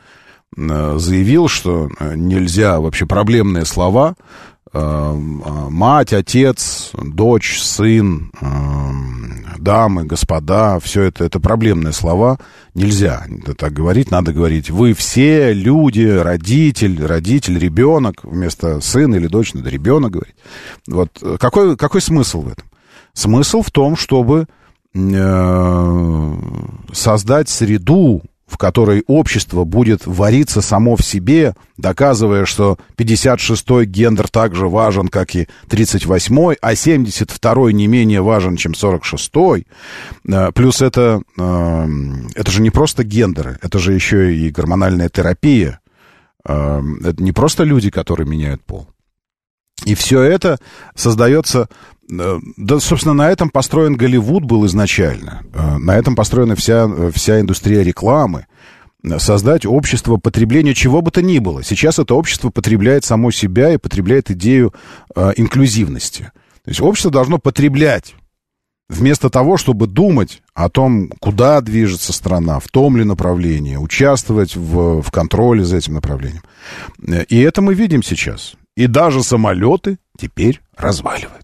э, 0.56 0.96
заявил, 0.98 1.50
что 1.50 1.90
э, 2.00 2.16
нельзя 2.16 2.80
вообще 2.80 3.06
проблемные 3.06 3.66
слова 3.66 4.16
э, 4.72 4.80
э, 4.80 5.70
мать, 5.70 6.14
отец, 6.14 6.92
дочь, 6.94 7.60
сын, 7.60 8.32
э, 8.40 9.58
дамы, 9.58 10.06
господа, 10.06 10.80
все 10.80 11.02
это, 11.04 11.26
это 11.26 11.42
проблемные 11.42 11.92
слова. 11.92 12.38
Нельзя 12.74 13.26
это 13.42 13.54
так 13.54 13.74
говорить, 13.74 14.10
надо 14.10 14.32
говорить 14.32 14.70
вы 14.70 14.94
все 14.94 15.52
люди, 15.52 16.08
родитель, 16.08 17.06
родитель, 17.06 17.60
ребенок, 17.60 18.24
вместо 18.24 18.80
сын 18.80 19.14
или 19.16 19.28
дочь 19.28 19.54
надо 19.54 19.70
ребенок 19.70 20.12
говорить. 20.12 20.36
Вот 20.88 21.10
э, 21.22 21.36
какой, 21.38 21.76
какой 21.76 22.00
смысл 22.00 22.44
в 22.44 22.48
этом? 22.48 22.66
Смысл 23.12 23.62
в 23.62 23.70
том, 23.70 23.98
чтобы 23.98 24.48
э, 24.48 24.63
создать 26.94 27.50
среду, 27.50 28.22
в 28.54 28.58
которой 28.58 29.04
общество 29.08 29.64
будет 29.64 30.06
вариться 30.06 30.62
само 30.62 30.96
в 30.96 31.04
себе, 31.04 31.56
доказывая, 31.78 32.46
что 32.46 32.78
56-й 32.98 33.86
гендер 33.86 34.30
так 34.30 34.54
же 34.54 34.68
важен, 34.68 35.08
как 35.08 35.36
и 35.36 35.48
38-й, 35.68 36.58
а 36.62 36.74
72-й 36.74 37.74
не 37.74 37.88
менее 37.88 38.22
важен, 38.22 38.56
чем 38.56 38.74
46-й. 38.74 39.66
Э, 40.30 40.52
Плюс 40.52 40.84
это, 40.84 41.24
э, 41.36 41.88
это 42.36 42.52
же 42.52 42.62
не 42.62 42.70
просто 42.70 43.04
гендеры, 43.04 43.58
это 43.64 43.80
же 43.80 43.94
еще 43.94 44.36
и 44.36 44.52
гормональная 44.52 45.10
терапия. 45.10 45.80
Э, 46.48 46.80
Это 47.04 47.24
не 47.24 47.32
просто 47.32 47.64
люди, 47.64 47.90
которые 47.90 48.28
меняют 48.28 48.62
пол. 48.64 48.88
И 49.86 49.96
все 49.96 50.22
это 50.22 50.60
создается... 50.96 51.70
э, 52.12 52.40
Да, 52.58 52.80
собственно, 52.80 53.14
на 53.14 53.30
этом 53.30 53.50
построен 53.50 53.96
Голливуд 53.96 54.44
был 54.44 54.66
изначально. 54.66 55.44
Э, 55.54 55.78
На 55.78 55.96
этом 55.96 56.16
построена 56.16 56.56
вся, 56.56 56.88
э, 56.88 57.12
вся 57.14 57.40
индустрия 57.40 57.84
рекламы. 57.84 58.46
Создать 59.18 59.66
общество 59.66 60.16
потребления 60.16 60.74
чего 60.74 61.02
бы 61.02 61.12
то 61.12 61.22
ни 61.22 61.40
было. 61.40 61.62
Сейчас 61.62 62.00
это 62.00 62.16
общество 62.16 62.50
потребляет 62.52 63.04
само 63.04 63.32
себя 63.32 63.74
и 63.74 63.78
потребляет 63.78 64.32
идею 64.32 64.74
э, 65.16 65.34
инклюзивности. 65.36 66.32
То 66.64 66.70
есть 66.70 66.80
общество 66.80 67.12
должно 67.12 67.38
потреблять 67.38 68.16
вместо 68.90 69.30
того, 69.30 69.58
чтобы 69.58 69.88
думать 69.88 70.42
о 70.54 70.70
том, 70.70 71.10
куда 71.20 71.60
движется 71.62 72.14
страна, 72.14 72.60
в 72.60 72.68
том 72.70 72.96
ли 72.96 73.04
направлении, 73.04 73.76
участвовать 73.76 74.56
в, 74.56 75.02
в 75.02 75.12
контроле 75.12 75.66
за 75.66 75.78
этим 75.78 75.96
направлением. 75.96 76.44
И 77.28 77.40
это 77.40 77.62
мы 77.62 77.74
видим 77.74 78.04
сейчас. 78.04 78.54
И 78.76 78.88
даже 78.88 79.24
самолеты 79.24 79.98
теперь 80.18 80.62
разваливаются. 80.78 81.43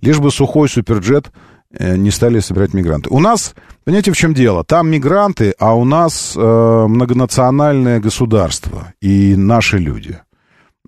Лишь 0.00 0.18
бы 0.18 0.30
сухой 0.30 0.68
суперджет 0.68 1.30
э, 1.70 1.96
не 1.96 2.10
стали 2.10 2.40
собирать 2.40 2.74
мигранты. 2.74 3.08
У 3.10 3.20
нас, 3.20 3.54
понимаете, 3.84 4.12
в 4.12 4.16
чем 4.16 4.34
дело? 4.34 4.64
Там 4.64 4.90
мигранты, 4.90 5.54
а 5.58 5.74
у 5.74 5.84
нас 5.84 6.34
э, 6.36 6.40
многонациональное 6.88 8.00
государство 8.00 8.92
и 9.00 9.34
наши 9.36 9.78
люди. 9.78 10.18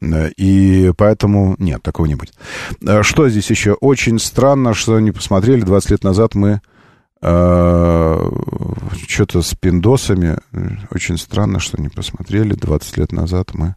Э, 0.02 0.30
И 0.36 0.92
поэтому 0.96 1.56
нет, 1.58 1.82
такого 1.82 2.06
не 2.06 2.14
будет. 2.14 2.34
Э, 2.86 3.02
Что 3.02 3.28
здесь 3.28 3.50
еще? 3.50 3.72
Очень 3.74 4.18
странно, 4.18 4.74
что 4.74 4.98
не 5.00 5.12
посмотрели. 5.12 5.60
20 5.62 5.90
лет 5.90 6.04
назад 6.04 6.34
мы 6.34 6.60
э, 7.22 8.30
что-то 9.08 9.42
с 9.42 9.54
пиндосами. 9.54 10.38
Очень 10.90 11.18
странно, 11.18 11.58
что 11.60 11.80
не 11.80 11.88
посмотрели. 11.88 12.54
20 12.54 12.96
лет 12.96 13.12
назад 13.12 13.50
мы... 13.54 13.74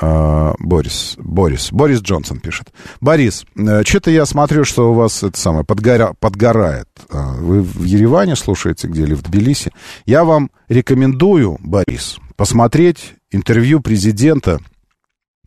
А, 0.00 0.54
Борис, 0.58 1.16
Борис, 1.18 1.72
Борис 1.72 2.00
Джонсон 2.00 2.38
пишет. 2.38 2.72
Борис, 3.00 3.44
что-то 3.84 4.10
я 4.10 4.26
смотрю, 4.26 4.64
что 4.64 4.92
у 4.92 4.94
вас 4.94 5.22
это 5.24 5.38
самое 5.38 5.64
подгоря, 5.64 6.14
подгорает. 6.20 6.88
А, 7.10 7.34
Вы 7.34 7.62
в 7.62 7.82
Ереване 7.82 8.36
слушаете 8.36 8.86
где 8.86 9.02
или 9.02 9.14
в 9.14 9.22
Тбилиси. 9.22 9.72
Я 10.06 10.24
вам 10.24 10.50
рекомендую, 10.68 11.58
Борис, 11.60 12.18
посмотреть 12.36 13.14
интервью 13.30 13.80
президента, 13.80 14.60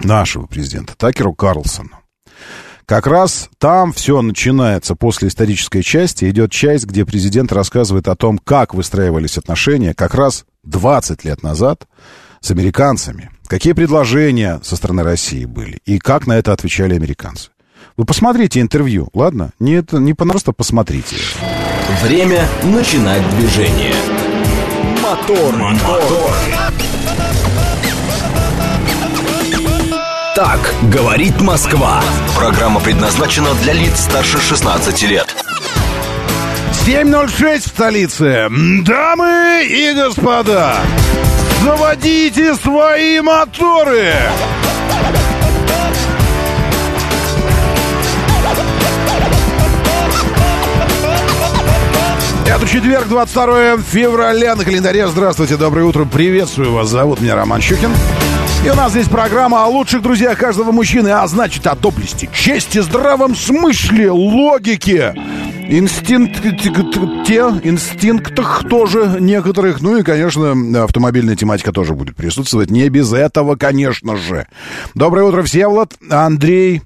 нашего 0.04 0.48
президента, 0.48 0.96
Такеру 0.98 1.34
Карлсону. 1.34 1.92
Как 2.86 3.08
раз 3.08 3.50
там 3.58 3.94
все 3.94 4.22
начинается 4.22 4.96
после 4.96 5.30
исторической 5.30 5.82
части. 5.82 6.30
Идет 6.30 6.52
часть, 6.52 6.86
где 6.86 7.06
президент 7.06 7.54
рассказывает 7.54 8.10
о 8.10 8.18
том, 8.18 8.38
как 8.38 8.74
выстраивались 8.74 9.38
отношения 9.38 9.94
как 9.94 10.14
раз 10.14 10.44
20 10.64 11.24
лет 11.24 11.42
назад 11.42 11.88
с 12.42 12.52
американцами. 12.52 13.30
Какие 13.52 13.74
предложения 13.74 14.62
со 14.64 14.78
стороны 14.78 15.04
России 15.04 15.44
были 15.44 15.80
и 15.86 16.00
как 16.00 16.26
на 16.26 16.38
это 16.38 16.54
отвечали 16.54 16.96
американцы. 16.96 17.50
Вы 17.98 18.06
посмотрите 18.06 18.62
интервью, 18.62 19.10
ладно? 19.14 19.52
Не, 19.60 19.74
это, 19.74 19.98
не 19.98 20.14
просто 20.14 20.54
посмотрите. 20.54 21.18
Время 22.02 22.48
начинать 22.64 23.22
движение. 23.36 23.94
Мотор, 25.04 25.54
мотор. 25.58 26.32
Так 30.34 30.74
говорит 30.84 31.42
Москва. 31.42 32.02
Программа 32.38 32.80
предназначена 32.80 33.54
для 33.64 33.74
лиц 33.74 34.00
старше 34.00 34.40
16 34.40 35.04
лет. 35.10 35.28
7.06 36.86 37.60
в 37.60 37.68
столице. 37.68 38.48
Дамы 38.86 39.68
и 39.70 39.94
господа, 39.94 40.78
заводите 41.62 42.56
свои 42.56 43.22
моторы! 43.22 44.14
Это 52.48 52.68
четверг, 52.68 53.08
22 53.08 53.78
февраля 53.78 54.56
на 54.56 54.66
календаре. 54.66 55.08
Здравствуйте, 55.08 55.56
доброе 55.56 55.86
утро, 55.86 56.06
приветствую 56.06 56.74
вас. 56.74 56.90
Зовут 56.90 57.22
меня 57.22 57.36
Роман 57.36 57.62
Щукин. 57.62 57.92
И 58.64 58.70
у 58.70 58.76
нас 58.76 58.92
здесь 58.92 59.08
программа 59.08 59.64
о 59.64 59.68
лучших 59.68 60.04
друзьях 60.04 60.38
каждого 60.38 60.72
мужчины, 60.72 61.10
а 61.10 61.26
значит 61.26 61.66
о 61.66 61.76
доблести, 61.76 62.30
чести, 62.32 62.78
здравом 62.78 63.36
смысле, 63.36 64.12
логике 64.12 65.16
Инстинкт, 65.68 66.46
инстинктах 67.66 68.70
тоже 68.70 69.18
некоторых. 69.20 69.82
Ну 69.82 69.98
и, 69.98 70.04
конечно, 70.04 70.84
автомобильная 70.84 71.36
тематика 71.36 71.72
тоже 71.72 71.96
будет 71.96 72.16
присутствовать. 72.16 72.70
Не 72.70 72.88
без 72.90 73.14
этого, 73.14 73.56
конечно 73.56 74.16
же. 74.16 74.46
Доброе 74.94 75.24
утро, 75.24 75.42
Всеволод. 75.42 75.94
Андрей 76.12 76.84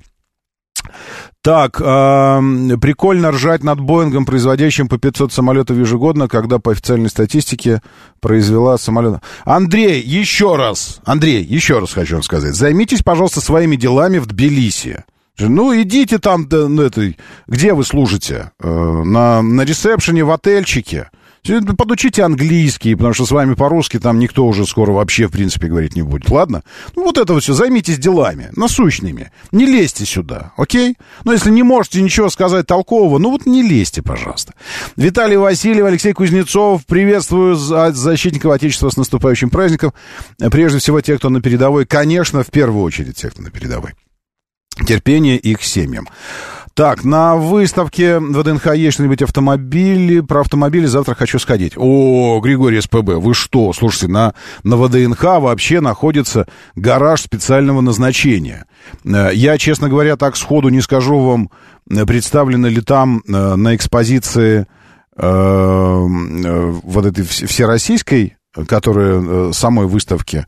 так, 1.46 1.80
э, 1.80 2.41
прикольно 2.82 3.30
ржать 3.30 3.64
над 3.64 3.80
Боингом, 3.80 4.26
производящим 4.26 4.88
по 4.88 4.98
500 4.98 5.32
самолетов 5.32 5.78
ежегодно, 5.78 6.28
когда 6.28 6.58
по 6.58 6.72
официальной 6.72 7.08
статистике 7.08 7.84
произвела 8.20 8.80
самолет. 8.80 9.22
Андрей, 9.43 10.02
еще 10.02 10.56
раз, 10.56 11.02
Андрей, 11.06 11.43
еще 11.43 11.78
раз 11.78 11.93
хочу 11.93 12.16
вам 12.16 12.24
сказать, 12.24 12.56
займитесь, 12.56 13.04
пожалуйста, 13.04 13.41
своими 13.41 13.76
делами 13.76 14.18
в 14.18 14.26
Тбилиси. 14.26 15.04
Ну, 15.38 15.80
идите 15.80 16.18
там, 16.18 16.48
да, 16.48 16.68
ну, 16.68 16.82
это, 16.82 17.14
где 17.46 17.76
вы 17.76 17.84
служите? 17.84 18.52
Э, 18.60 19.04
на, 19.06 19.43
на 19.43 19.62
ресепшене, 19.62 20.24
в 20.24 20.32
отельчике. 20.32 21.12
Подучите 21.78 22.24
английский, 22.24 22.96
потому 22.96 23.14
что 23.14 23.26
с 23.26 23.32
вами 23.32 23.54
по-русски 23.54 24.00
там 24.00 24.18
никто 24.20 24.46
уже 24.46 24.66
скоро 24.66 24.91
вообще, 24.91 25.28
в 25.28 25.32
принципе, 25.32 25.68
говорить 25.68 25.96
не 25.96 26.02
будет. 26.02 26.30
Ладно? 26.30 26.64
Ну, 26.96 27.04
вот 27.04 27.18
это 27.18 27.34
вот 27.34 27.43
все. 27.43 27.54
Займитесь 27.54 28.00
делами, 28.00 28.50
насущными. 28.56 29.32
Не 29.52 29.66
лезьте 29.66 30.06
сюда, 30.06 30.54
окей? 30.58 30.96
Но 31.24 31.34
если 31.34 31.52
не 31.52 31.64
можете 31.64 32.02
ничего 32.02 32.30
сказать 32.30 32.66
толкового, 32.66 33.20
ну 33.20 33.30
вот 33.32 33.46
не 33.46 33.62
лезьте, 33.62 34.02
пожалуйста. 34.02 34.54
Виталий 34.96 35.38
Васильев, 35.38 35.86
Алексей 35.86 36.14
Кузнецов. 36.14 36.86
Приветствую 36.86 37.56
защитников 37.56 38.52
Отечества 38.52 38.89
с 38.89 38.98
наступающим 38.98 39.50
праздником. 39.50 39.93
Прежде 40.38 40.80
всего, 40.80 41.00
те, 41.02 41.18
кто 41.18 41.30
на 41.30 41.41
передовой. 41.41 41.86
Конечно, 41.86 42.43
в 42.43 42.48
первую 42.48 42.84
очередь, 42.84 43.18
те, 43.18 43.30
кто 43.30 43.41
на 43.43 43.52
передовой. 43.52 43.91
Терпение 44.86 45.38
их 45.38 45.64
семьям. 45.64 46.08
Так, 46.76 47.06
на 47.06 47.38
выставке 47.38 48.20
ВДНХ 48.20 48.76
есть 48.76 48.96
что-нибудь 48.96 49.22
автомобили. 49.22 50.20
Про 50.20 50.42
автомобили 50.42 50.86
завтра 50.86 51.16
хочу 51.16 51.40
сходить. 51.40 51.72
О, 51.78 52.42
Григорий 52.42 52.82
СПБ, 52.82 53.16
вы 53.16 53.34
что? 53.34 53.72
Слушайте, 53.72 54.10
на, 54.10 54.34
на 54.64 54.76
ВДНХ 54.76 55.24
вообще 55.24 55.80
находится 55.80 56.48
гараж 56.76 57.22
специального 57.22 57.80
назначения. 57.80 58.66
Э, 59.06 59.30
я, 59.34 59.58
честно 59.58 59.88
говоря, 59.88 60.18
так 60.18 60.36
сходу 60.36 60.68
не 60.68 60.82
скажу 60.82 61.18
вам, 61.18 61.50
э, 61.90 62.06
представлены 62.06 62.68
ли 62.68 62.82
там 62.82 63.24
э, 63.26 63.56
на 63.56 63.74
экспозиции 63.76 64.68
вот 65.18 67.06
этой 67.06 67.24
всероссийской, 67.24 68.36
которая 68.68 69.54
самой 69.54 69.88
выставки, 69.88 70.46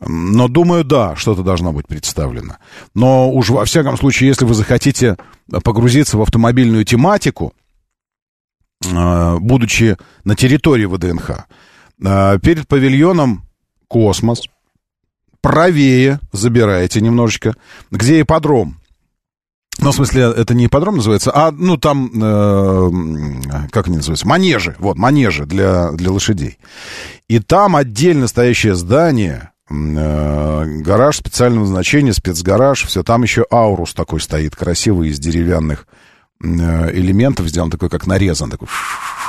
но 0.00 0.48
думаю, 0.48 0.84
да, 0.84 1.16
что-то 1.16 1.42
должно 1.42 1.72
быть 1.72 1.86
представлено. 1.86 2.56
Но 2.94 3.30
уж 3.30 3.50
во 3.50 3.64
всяком 3.64 3.96
случае, 3.96 4.28
если 4.28 4.44
вы 4.44 4.54
захотите 4.54 5.16
погрузиться 5.64 6.18
в 6.18 6.22
автомобильную 6.22 6.84
тематику, 6.84 7.54
э, 8.84 9.36
будучи 9.38 9.96
на 10.24 10.36
территории 10.36 10.84
ВДНХ, 10.84 11.30
э, 12.04 12.38
перед 12.40 12.68
павильоном 12.68 13.44
«Космос», 13.88 14.42
правее 15.40 16.20
забираете 16.32 17.00
немножечко, 17.00 17.54
где 17.90 18.20
ипподром. 18.20 18.78
Ну, 19.78 19.92
в 19.92 19.94
смысле, 19.94 20.32
это 20.36 20.54
не 20.54 20.66
ипподром 20.66 20.96
называется, 20.96 21.30
а, 21.34 21.52
ну, 21.52 21.76
там, 21.76 22.10
э, 22.14 23.68
как 23.70 23.86
они 23.86 23.98
называются, 23.98 24.26
манежи, 24.26 24.74
вот, 24.78 24.96
манежи 24.96 25.44
для, 25.44 25.92
для 25.92 26.10
лошадей. 26.10 26.58
И 27.28 27.38
там 27.40 27.76
отдельно 27.76 28.26
стоящее 28.26 28.74
здание, 28.74 29.50
гараж 29.68 31.16
специального 31.16 31.64
назначения, 31.64 32.12
спецгараж, 32.12 32.84
все. 32.84 33.02
Там 33.02 33.22
еще 33.22 33.44
аурус 33.50 33.94
такой 33.94 34.20
стоит, 34.20 34.54
красивый, 34.54 35.08
из 35.08 35.18
деревянных 35.18 35.86
э, 36.42 36.46
элементов, 36.92 37.48
сделан 37.48 37.70
такой, 37.70 37.88
как 37.88 38.06
нарезан, 38.06 38.50
такой 38.50 38.68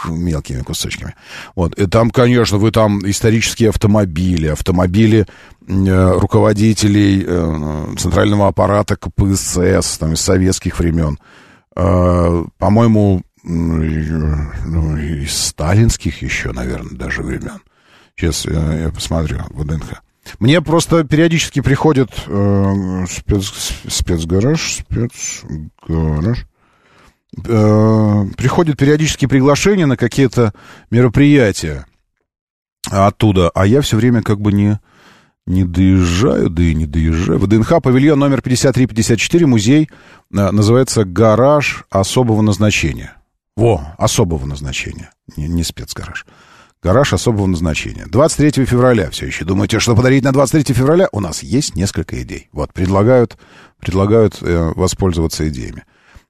мелкими 0.06 0.62
кусочками. 0.62 1.16
Вот. 1.56 1.74
И 1.80 1.88
там, 1.88 2.12
конечно, 2.12 2.58
вы 2.58 2.72
там 2.72 3.00
исторические 3.10 3.70
автомобили, 3.70 4.48
автомобили 4.48 5.26
э, 5.68 6.12
руководителей 6.20 7.24
э, 7.26 7.96
центрального 7.98 8.48
аппарата 8.48 8.96
КПСС, 8.96 9.98
там, 9.98 10.14
из 10.14 10.22
советских 10.22 10.78
времен. 10.80 11.18
Э, 11.76 12.44
по-моему, 12.58 13.24
ну, 13.44 14.98
из 14.98 15.36
сталинских 15.36 16.22
еще, 16.22 16.52
наверное, 16.52 16.96
даже 16.96 17.24
времен. 17.24 17.62
Сейчас 18.16 18.46
э, 18.46 18.82
я 18.84 18.90
посмотрю, 18.90 19.40
ВДНХ. 19.52 20.02
Мне 20.40 20.62
просто 20.62 21.04
периодически 21.04 21.62
приходит 21.62 22.10
э, 22.28 23.06
спец, 23.10 23.74
спецгараж, 23.88 24.84
спецгараж. 24.86 26.46
Э, 27.46 28.26
приходит 28.38 28.78
периодически 28.78 29.26
приглашение 29.26 29.86
на 29.86 29.98
какие-то 29.98 30.54
мероприятия 30.90 31.86
оттуда, 32.90 33.50
а 33.54 33.66
я 33.66 33.82
все 33.82 33.98
время 33.98 34.22
как 34.22 34.40
бы 34.40 34.54
не, 34.54 34.80
не 35.46 35.64
доезжаю, 35.64 36.50
да 36.50 36.64
и 36.64 36.74
не 36.74 36.86
доезжаю. 36.86 37.40
ВДНХ, 37.40 37.82
павильон 37.82 38.20
номер 38.20 38.42
5354, 38.42 39.46
музей, 39.46 39.90
э, 39.90 40.52
называется 40.52 41.04
«Гараж 41.06 41.86
особого 41.90 42.42
назначения». 42.42 43.14
Во, 43.56 43.96
особого 43.98 44.46
назначения, 44.46 45.12
не, 45.36 45.48
не 45.48 45.64
спецгараж. 45.64 46.26
Гараж 46.84 47.14
особого 47.14 47.48
назначения. 47.48 48.06
23 48.08 48.66
февраля 48.66 49.10
все 49.10 49.26
еще. 49.26 49.46
Думаете, 49.46 49.80
что 49.80 49.96
подарить 49.96 50.24
на 50.24 50.32
23 50.32 50.76
февраля? 50.76 51.08
У 51.12 51.20
нас 51.20 51.42
есть 51.42 51.76
несколько 51.76 52.22
идей. 52.22 52.50
Вот, 52.52 52.72
предлагают, 52.74 53.38
предлагают 53.80 54.38
э, 54.42 54.74
воспользоваться 54.76 55.48
идеями. 55.50 55.86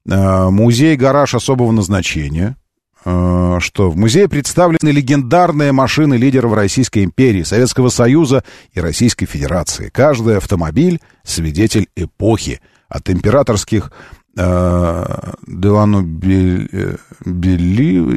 Э, 0.10 0.50
музей 0.50 0.96
«Гараж 0.96 1.36
особого 1.36 1.72
назначения». 1.72 2.56
Э, 3.04 3.58
что 3.60 3.90
в 3.90 3.98
музее 3.98 4.30
представлены 4.30 4.90
легендарные 4.90 5.72
машины 5.74 6.16
лидеров 6.16 6.54
Российской 6.54 7.04
империи, 7.04 7.44
Советского 7.44 7.90
Союза 7.90 8.44
и 8.74 8.80
Российской 8.80 9.26
Федерации. 9.26 9.90
Каждый 9.94 10.38
автомобиль— 10.38 11.02
свидетель 11.24 11.90
эпохи. 11.96 12.62
От 12.90 13.10
императорских 13.10 13.92
э, 14.38 15.34
Делану 15.46 16.04
Белли 16.04 16.98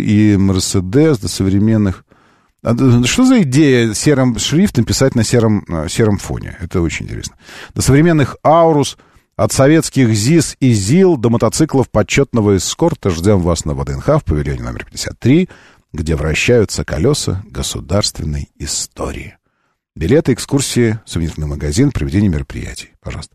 и 0.01 0.37
Мерседес 0.37 1.18
до 1.18 1.26
современных 1.28 2.05
что 2.63 3.25
за 3.25 3.43
идея 3.43 3.95
серым 3.95 4.39
шрифтом 4.39 4.85
писать 4.85 5.15
на 5.15 5.25
сером, 5.25 5.65
сером 5.89 6.19
фоне? 6.19 6.57
Это 6.61 6.83
очень 6.83 7.07
интересно. 7.07 7.37
До 7.75 7.81
современных 7.81 8.37
Аурус, 8.45 8.99
от 9.37 9.53
советских 9.53 10.15
ЗИС 10.15 10.57
и 10.61 10.73
ЗИЛ 10.73 11.17
до 11.17 11.31
мотоциклов 11.31 11.91
почетного 11.91 12.59
эскорта 12.59 13.09
ждем 13.09 13.41
вас 13.41 13.65
на 13.65 13.73
ВДНХ 13.73 14.07
в 14.07 14.25
павильоне 14.25 14.63
номер 14.63 14.85
53, 14.85 15.49
где 15.95 16.17
вращаются 16.17 16.85
колеса 16.85 17.43
государственной 17.47 18.51
истории. 18.59 19.39
Билеты, 19.97 20.35
экскурсии, 20.35 21.01
сувенирный 21.07 21.47
магазин, 21.47 21.91
проведение 21.91 22.29
мероприятий. 22.29 22.91
Пожалуйста. 23.01 23.35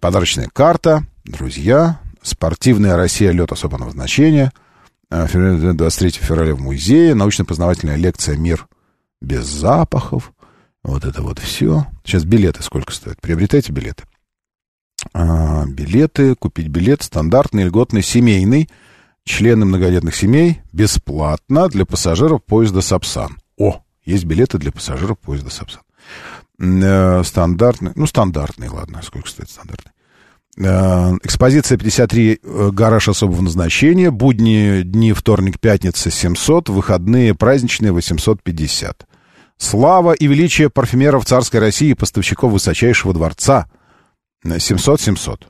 Подарочная 0.00 0.48
карта, 0.52 1.04
друзья, 1.24 2.00
спортивная 2.22 2.96
Россия, 2.96 3.30
лед 3.30 3.52
особого 3.52 3.84
назначения— 3.84 4.52
23 5.10 6.08
э, 6.08 6.12
февраля 6.12 6.54
в 6.54 6.60
музее, 6.60 7.14
научно-познавательная 7.14 7.96
лекция 7.96 8.36
«Мир 8.36 8.66
без 9.20 9.46
запахов». 9.46 10.32
Вот 10.82 11.04
это 11.04 11.22
вот 11.22 11.38
все. 11.38 11.86
Сейчас 12.04 12.24
билеты 12.24 12.62
сколько 12.62 12.92
стоят? 12.92 13.20
Приобретайте 13.20 13.72
билеты. 13.72 14.04
А, 15.12 15.64
билеты, 15.66 16.34
купить 16.34 16.68
билет 16.68 17.02
стандартный, 17.02 17.64
льготный, 17.64 18.02
семейный. 18.02 18.68
Члены 19.24 19.66
многодетных 19.66 20.14
семей 20.14 20.60
бесплатно 20.72 21.68
для 21.68 21.84
пассажиров 21.84 22.44
поезда 22.44 22.80
«Сапсан». 22.80 23.38
О, 23.56 23.82
есть 24.04 24.24
билеты 24.24 24.58
для 24.58 24.70
пассажиров 24.70 25.18
поезда 25.18 25.50
«Сапсан». 25.50 25.82
Э, 26.58 27.24
стандартный, 27.24 27.92
ну, 27.96 28.06
стандартный, 28.06 28.68
ладно, 28.68 29.02
сколько 29.02 29.28
стоит 29.28 29.50
стандартный? 29.50 29.90
Э, 30.58 31.12
экспозиция 31.22 31.76
53 31.76 32.40
э, 32.42 32.70
«Гараж 32.72 33.08
особого 33.08 33.42
назначения». 33.42 34.10
Будни, 34.10 34.82
дни, 34.82 35.12
вторник, 35.12 35.60
пятница 35.60 36.10
700. 36.10 36.68
Выходные, 36.70 37.34
праздничные 37.34 37.92
850. 37.92 39.06
Слава 39.58 40.12
и 40.12 40.26
величие 40.26 40.70
парфюмеров 40.70 41.24
царской 41.24 41.60
России 41.60 41.90
и 41.90 41.94
поставщиков 41.94 42.52
высочайшего 42.52 43.12
дворца. 43.14 43.66
700-700. 44.44 45.46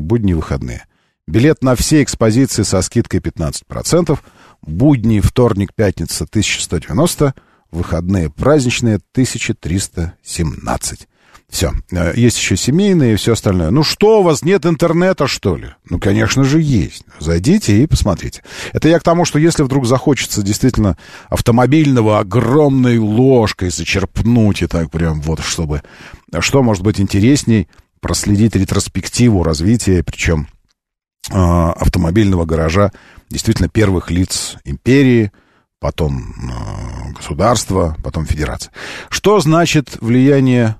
Будни, 0.00 0.32
выходные. 0.32 0.84
Билет 1.26 1.62
на 1.62 1.74
все 1.74 2.02
экспозиции 2.02 2.62
со 2.62 2.80
скидкой 2.82 3.20
15%. 3.20 4.18
Будни, 4.62 5.20
вторник, 5.20 5.74
пятница 5.74 6.24
1190. 6.24 7.34
Выходные, 7.70 8.30
праздничные 8.30 8.96
1317. 9.12 11.08
Все. 11.50 11.72
Э, 11.90 12.12
есть 12.14 12.38
еще 12.38 12.56
семейные 12.56 13.14
и 13.14 13.16
все 13.16 13.32
остальное. 13.32 13.70
Ну 13.70 13.82
что, 13.82 14.20
у 14.20 14.22
вас 14.22 14.42
нет 14.42 14.66
интернета, 14.66 15.26
что 15.26 15.56
ли? 15.56 15.68
Ну, 15.88 15.98
конечно 15.98 16.44
же, 16.44 16.60
есть. 16.60 17.04
Зайдите 17.18 17.82
и 17.82 17.86
посмотрите. 17.86 18.42
Это 18.72 18.88
я 18.88 18.98
к 18.98 19.02
тому, 19.02 19.24
что 19.24 19.38
если 19.38 19.62
вдруг 19.62 19.86
захочется 19.86 20.42
действительно 20.42 20.98
автомобильного 21.28 22.18
огромной 22.18 22.98
ложкой 22.98 23.70
зачерпнуть 23.70 24.62
и 24.62 24.66
так 24.66 24.90
прям 24.90 25.20
вот, 25.20 25.40
чтобы... 25.40 25.82
Что 26.40 26.62
может 26.62 26.82
быть 26.82 27.00
интересней? 27.00 27.68
Проследить 28.00 28.54
ретроспективу 28.54 29.42
развития, 29.42 30.04
причем 30.04 30.48
э, 31.30 31.34
автомобильного 31.34 32.44
гаража 32.44 32.92
действительно 33.30 33.68
первых 33.68 34.10
лиц 34.10 34.56
империи, 34.64 35.32
потом 35.80 36.34
э, 36.36 37.12
государства, 37.14 37.96
потом 38.04 38.26
федерации. 38.26 38.70
Что 39.08 39.40
значит 39.40 39.96
влияние 40.00 40.76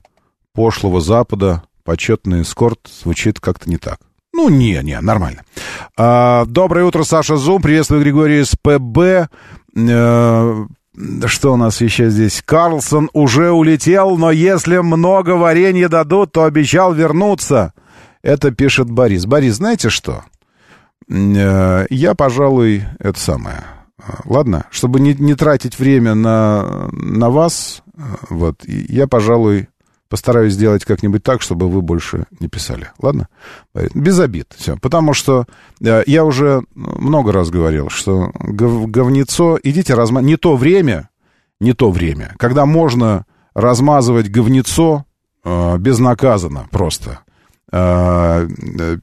пошлого 0.58 1.00
Запада, 1.00 1.62
почетный 1.84 2.42
эскорт, 2.42 2.80
звучит 3.04 3.38
как-то 3.38 3.70
не 3.70 3.76
так. 3.76 4.00
Ну, 4.34 4.48
не, 4.48 4.80
не, 4.82 5.00
нормально. 5.00 5.44
А, 5.96 6.46
доброе 6.46 6.84
утро, 6.84 7.04
Саша 7.04 7.36
Зум. 7.36 7.62
Приветствую, 7.62 8.02
Григорий 8.02 8.40
из 8.40 8.56
ПБ. 8.56 9.28
Э, 9.76 10.66
что 11.26 11.52
у 11.52 11.56
нас 11.56 11.80
еще 11.80 12.10
здесь? 12.10 12.42
Карлсон 12.44 13.08
уже 13.12 13.52
улетел, 13.52 14.16
но 14.16 14.32
если 14.32 14.78
много 14.78 15.36
варенья 15.36 15.88
дадут, 15.88 16.32
то 16.32 16.42
обещал 16.42 16.92
вернуться. 16.92 17.72
Это 18.22 18.50
пишет 18.50 18.90
Борис. 18.90 19.26
Борис, 19.26 19.58
знаете 19.58 19.90
что? 19.90 20.24
Э, 21.08 21.86
я, 21.88 22.16
пожалуй, 22.16 22.82
это 22.98 23.20
самое. 23.20 23.62
Ладно, 24.24 24.66
чтобы 24.72 24.98
не, 24.98 25.14
не 25.14 25.36
тратить 25.36 25.78
время 25.78 26.16
на, 26.16 26.88
на 26.90 27.30
вас, 27.30 27.84
э, 27.96 28.00
вот, 28.28 28.64
я, 28.66 29.06
пожалуй, 29.06 29.68
постараюсь 30.08 30.54
сделать 30.54 30.84
как-нибудь 30.84 31.22
так, 31.22 31.42
чтобы 31.42 31.68
вы 31.68 31.82
больше 31.82 32.26
не 32.40 32.48
писали. 32.48 32.90
Ладно? 33.00 33.28
Без 33.94 34.18
обид. 34.18 34.54
Все. 34.56 34.76
Потому 34.76 35.14
что 35.14 35.46
э, 35.80 36.02
я 36.06 36.24
уже 36.24 36.62
много 36.74 37.32
раз 37.32 37.50
говорил, 37.50 37.90
что 37.90 38.30
гов, 38.34 38.90
говнецо... 38.90 39.58
Идите 39.62 39.94
размазывать... 39.94 40.28
Не 40.28 40.36
то 40.36 40.56
время, 40.56 41.10
не 41.60 41.72
то 41.72 41.90
время, 41.90 42.34
когда 42.38 42.66
можно 42.66 43.26
размазывать 43.54 44.30
говнецо 44.30 45.04
э, 45.44 45.78
безнаказанно 45.78 46.68
просто. 46.70 47.20
Э, 47.70 48.48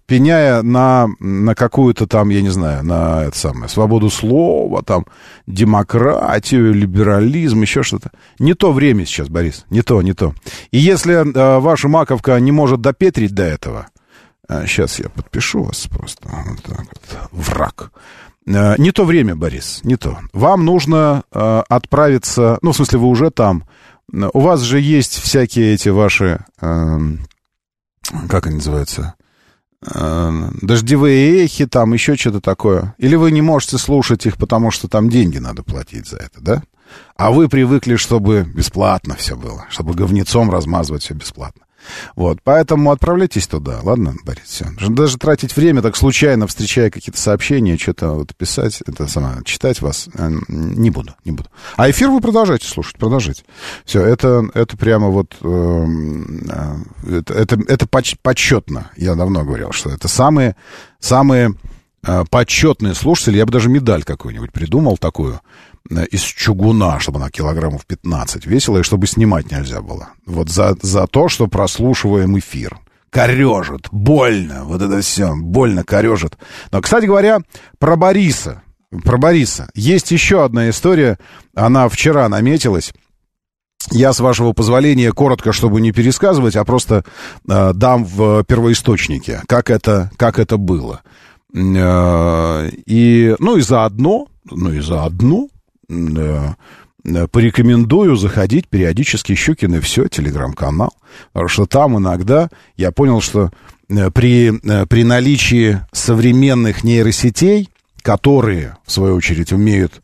пеняя 0.08 0.64
на, 0.64 1.08
на 1.20 1.54
какую-то 1.54 2.08
там, 2.08 2.30
я 2.30 2.42
не 2.42 2.50
знаю, 2.50 2.84
на 2.84 3.24
это 3.24 3.38
самое, 3.38 3.70
свободу 3.70 4.10
слова, 4.10 4.82
там, 4.82 5.06
демократию, 5.46 6.74
либерализм, 6.74 7.62
еще 7.62 7.84
что-то. 7.84 8.10
Не 8.40 8.56
то 8.56 8.72
время 8.72 9.06
сейчас, 9.06 9.30
Борис, 9.30 9.66
не 9.70 9.84
то, 9.84 10.02
не 10.02 10.14
то. 10.14 10.34
И 10.72 10.80
если 10.80 11.14
э, 11.14 11.60
ваша 11.60 11.88
маковка 11.88 12.40
не 12.40 12.52
может 12.52 12.82
допетрить 12.82 13.36
до 13.36 13.44
этого, 13.44 13.88
э, 14.50 14.66
сейчас 14.66 15.00
я 15.00 15.10
подпишу 15.10 15.64
вас 15.64 15.86
просто, 15.88 16.28
вот 16.30 16.64
так 16.64 16.80
вот, 16.80 17.30
враг. 17.32 17.92
Э, 18.48 18.74
не 18.80 18.92
то 18.92 19.06
время, 19.06 19.36
Борис, 19.36 19.82
не 19.84 19.96
то. 19.96 20.18
Вам 20.34 20.66
нужно 20.66 21.24
э, 21.32 21.64
отправиться, 21.70 22.58
ну, 22.64 22.72
в 22.72 22.76
смысле, 22.76 22.98
вы 22.98 23.08
уже 23.10 23.30
там. 23.30 23.66
У 24.12 24.40
вас 24.40 24.62
же 24.62 24.80
есть 24.80 25.20
всякие 25.20 25.76
эти 25.76 25.90
ваши... 25.90 26.44
Э, 26.62 26.98
как 28.30 28.48
они 28.48 28.58
называются, 28.58 29.16
э, 29.86 30.50
дождевые 30.62 31.46
эхи, 31.46 31.66
там 31.66 31.94
еще 31.94 32.16
что-то 32.16 32.42
такое. 32.42 32.96
Или 32.98 33.16
вы 33.16 33.32
не 33.32 33.42
можете 33.42 33.78
слушать 33.78 34.26
их, 34.26 34.38
потому 34.38 34.72
что 34.72 34.88
там 34.88 35.10
деньги 35.10 35.38
надо 35.38 35.64
платить 35.64 36.08
за 36.08 36.18
это, 36.18 36.42
да? 36.42 36.64
А 37.16 37.32
вы 37.32 37.50
привыкли, 37.50 37.96
чтобы 37.96 38.44
бесплатно 38.44 39.16
все 39.16 39.36
было, 39.36 39.66
чтобы 39.70 39.94
говнецом 39.94 40.52
размазывать 40.52 41.04
все 41.04 41.14
бесплатно. 41.14 41.65
Вот, 42.16 42.40
поэтому 42.44 42.92
отправляйтесь 42.92 43.48
туда, 43.48 43.80
ладно, 43.84 44.16
Борис, 44.24 44.44
все. 44.46 44.66
Даже 44.90 45.18
тратить 45.18 45.56
время 45.56 45.82
так 45.82 45.96
случайно, 45.96 46.48
встречая 46.48 46.90
какие-то 46.90 47.20
сообщения, 47.20 47.78
что-то 47.78 48.12
вот 48.12 48.36
писать, 48.36 48.82
это 48.86 49.08
сама, 49.08 49.38
читать 49.44 49.82
вас 49.82 50.08
э, 50.14 50.32
не 50.48 50.90
буду, 50.90 51.14
не 51.26 51.32
буду. 51.32 51.50
А 51.76 51.90
эфир 51.90 52.10
вы 52.10 52.22
продолжайте 52.22 52.68
слушать, 52.68 52.98
продолжайте. 52.98 53.44
Все, 53.86 54.02
это, 54.02 54.48
это 54.54 54.78
прямо 54.78 55.08
вот, 55.10 55.36
э, 55.42 55.86
э, 56.50 57.18
это, 57.18 57.34
это, 57.34 57.60
это 57.68 57.88
поч, 57.88 58.16
почетно, 58.22 58.92
я 58.96 59.16
давно 59.16 59.44
говорил, 59.44 59.72
что 59.72 59.90
это 59.90 60.08
самые, 60.08 60.56
самые 61.00 61.56
почетные 62.30 62.94
слушатели, 62.94 63.38
я 63.38 63.48
бы 63.48 63.52
даже 63.52 63.68
медаль 63.68 64.04
какую-нибудь 64.04 64.52
придумал 64.52 64.96
такую, 64.98 65.42
из 65.90 66.22
чугуна, 66.22 67.00
чтобы 67.00 67.18
она 67.20 67.30
килограммов 67.30 67.86
15 67.86 68.46
весила, 68.46 68.80
и 68.80 68.84
чтобы 68.84 69.08
снимать 69.08 69.52
нельзя 69.52 69.82
было. 69.82 70.10
Вот 70.26 70.50
за, 70.50 70.76
за 70.82 71.08
то, 71.08 71.30
что 71.30 71.48
прослушиваем 71.48 72.38
эфир. 72.40 72.80
Корежит, 73.10 73.88
больно, 73.92 74.66
вот 74.66 74.82
это 74.82 75.00
все, 75.02 75.34
больно 75.36 75.84
корежит. 75.84 76.38
Но, 76.72 76.82
кстати 76.82 77.06
говоря, 77.06 77.40
про 77.80 77.96
Бориса, 77.96 78.64
про 79.04 79.18
Бориса. 79.18 79.70
Есть 79.74 80.12
еще 80.12 80.44
одна 80.44 80.70
история, 80.70 81.18
она 81.54 81.88
вчера 81.88 82.28
наметилась. 82.28 82.94
Я, 83.92 84.14
с 84.14 84.20
вашего 84.20 84.54
позволения, 84.54 85.12
коротко, 85.12 85.54
чтобы 85.54 85.80
не 85.80 85.92
пересказывать, 85.92 86.56
а 86.56 86.66
просто 86.66 87.06
э, 87.48 87.72
дам 87.74 88.04
в 88.04 88.44
первоисточнике, 88.44 89.42
как 89.48 89.70
это, 89.70 90.10
как 90.18 90.40
это 90.40 90.58
было. 90.58 91.02
Э, 91.54 92.70
и, 92.86 93.36
ну 93.38 93.58
и 93.58 93.62
заодно, 93.62 94.28
ну 94.50 94.72
и 94.72 94.80
заодно 94.80 95.50
порекомендую 97.32 98.16
заходить 98.16 98.68
периодически 98.68 99.36
Щукин 99.36 99.76
и 99.76 99.80
все, 99.80 100.08
телеграм-канал. 100.08 100.94
Потому 101.34 101.50
что 101.50 101.66
там 101.66 101.98
иногда 101.98 102.50
я 102.78 102.92
понял, 102.92 103.22
что 103.22 103.52
э, 103.90 104.10
при, 104.12 104.60
э, 104.64 104.86
при 104.88 105.04
наличии 105.04 105.82
современных 105.92 106.84
нейросетей, 106.84 107.70
которые, 108.02 108.78
в 108.86 108.92
свою 108.92 109.16
очередь, 109.16 109.54
умеют 109.54 110.02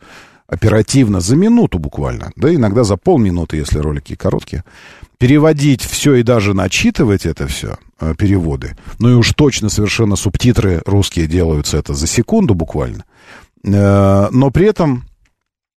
оперативно, 0.48 1.22
за 1.22 1.36
минуту 1.36 1.80
буквально, 1.80 2.32
да 2.36 2.54
иногда 2.54 2.84
за 2.84 2.98
полминуты, 2.98 3.58
если 3.58 3.80
ролики 3.80 4.16
короткие, 4.16 4.64
переводить 5.18 5.84
все 5.84 6.16
и 6.16 6.24
даже 6.24 6.54
начитывать 6.54 7.26
это 7.26 7.48
все, 7.48 7.78
э, 8.00 8.14
переводы, 8.18 8.76
ну 9.00 9.10
и 9.10 9.14
уж 9.14 9.34
точно 9.34 9.70
совершенно 9.70 10.16
субтитры 10.16 10.82
русские 10.86 11.28
делаются 11.28 11.78
это 11.78 11.94
за 11.94 12.06
секунду 12.06 12.54
буквально, 12.54 13.06
но 13.64 14.50
при 14.52 14.66
этом 14.66 15.06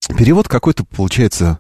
перевод 0.07 0.47
какой-то 0.47 0.85
получается 0.85 1.59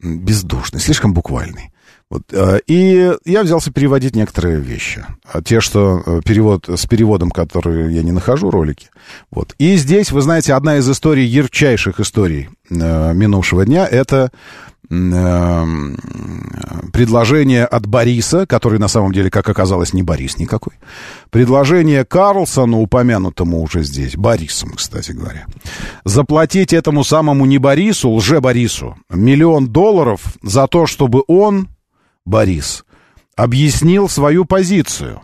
бездушный, 0.00 0.80
слишком 0.80 1.14
буквальный. 1.14 1.71
Вот, 2.12 2.22
э, 2.30 2.60
и 2.66 3.10
я 3.24 3.42
взялся 3.42 3.72
переводить 3.72 4.14
некоторые 4.14 4.60
вещи. 4.60 5.04
А 5.24 5.42
те, 5.42 5.60
что 5.60 6.02
э, 6.04 6.20
перевод 6.22 6.68
с 6.68 6.86
переводом, 6.86 7.30
который 7.30 7.94
я 7.94 8.02
не 8.02 8.12
нахожу, 8.12 8.50
ролики. 8.50 8.88
Вот. 9.30 9.54
И 9.58 9.76
здесь, 9.76 10.12
вы 10.12 10.20
знаете, 10.20 10.52
одна 10.52 10.76
из 10.76 10.90
историй, 10.90 11.24
ярчайших 11.24 12.00
историй 12.00 12.50
э, 12.68 13.14
минувшего 13.14 13.64
дня, 13.64 13.86
это 13.86 14.30
Эм, 14.92 15.96
предложение 16.92 17.64
от 17.64 17.86
Бориса, 17.86 18.46
который 18.46 18.78
на 18.78 18.88
самом 18.88 19.12
деле, 19.12 19.30
как 19.30 19.48
оказалось, 19.48 19.94
не 19.94 20.02
Борис 20.02 20.36
никакой. 20.36 20.74
Предложение 21.30 22.04
Карлсону, 22.04 22.78
упомянутому 22.82 23.62
уже 23.62 23.84
здесь, 23.84 24.16
Борисом, 24.16 24.72
кстати 24.72 25.12
говоря, 25.12 25.46
заплатить 26.04 26.74
этому 26.74 27.04
самому 27.04 27.46
не 27.46 27.56
Борису, 27.56 28.10
лже-Борису, 28.10 28.96
миллион 29.08 29.68
долларов 29.68 30.20
за 30.42 30.66
то, 30.66 30.86
чтобы 30.86 31.22
он, 31.26 31.68
Борис, 32.24 32.84
объяснил 33.36 34.08
свою 34.08 34.44
позицию. 34.44 35.22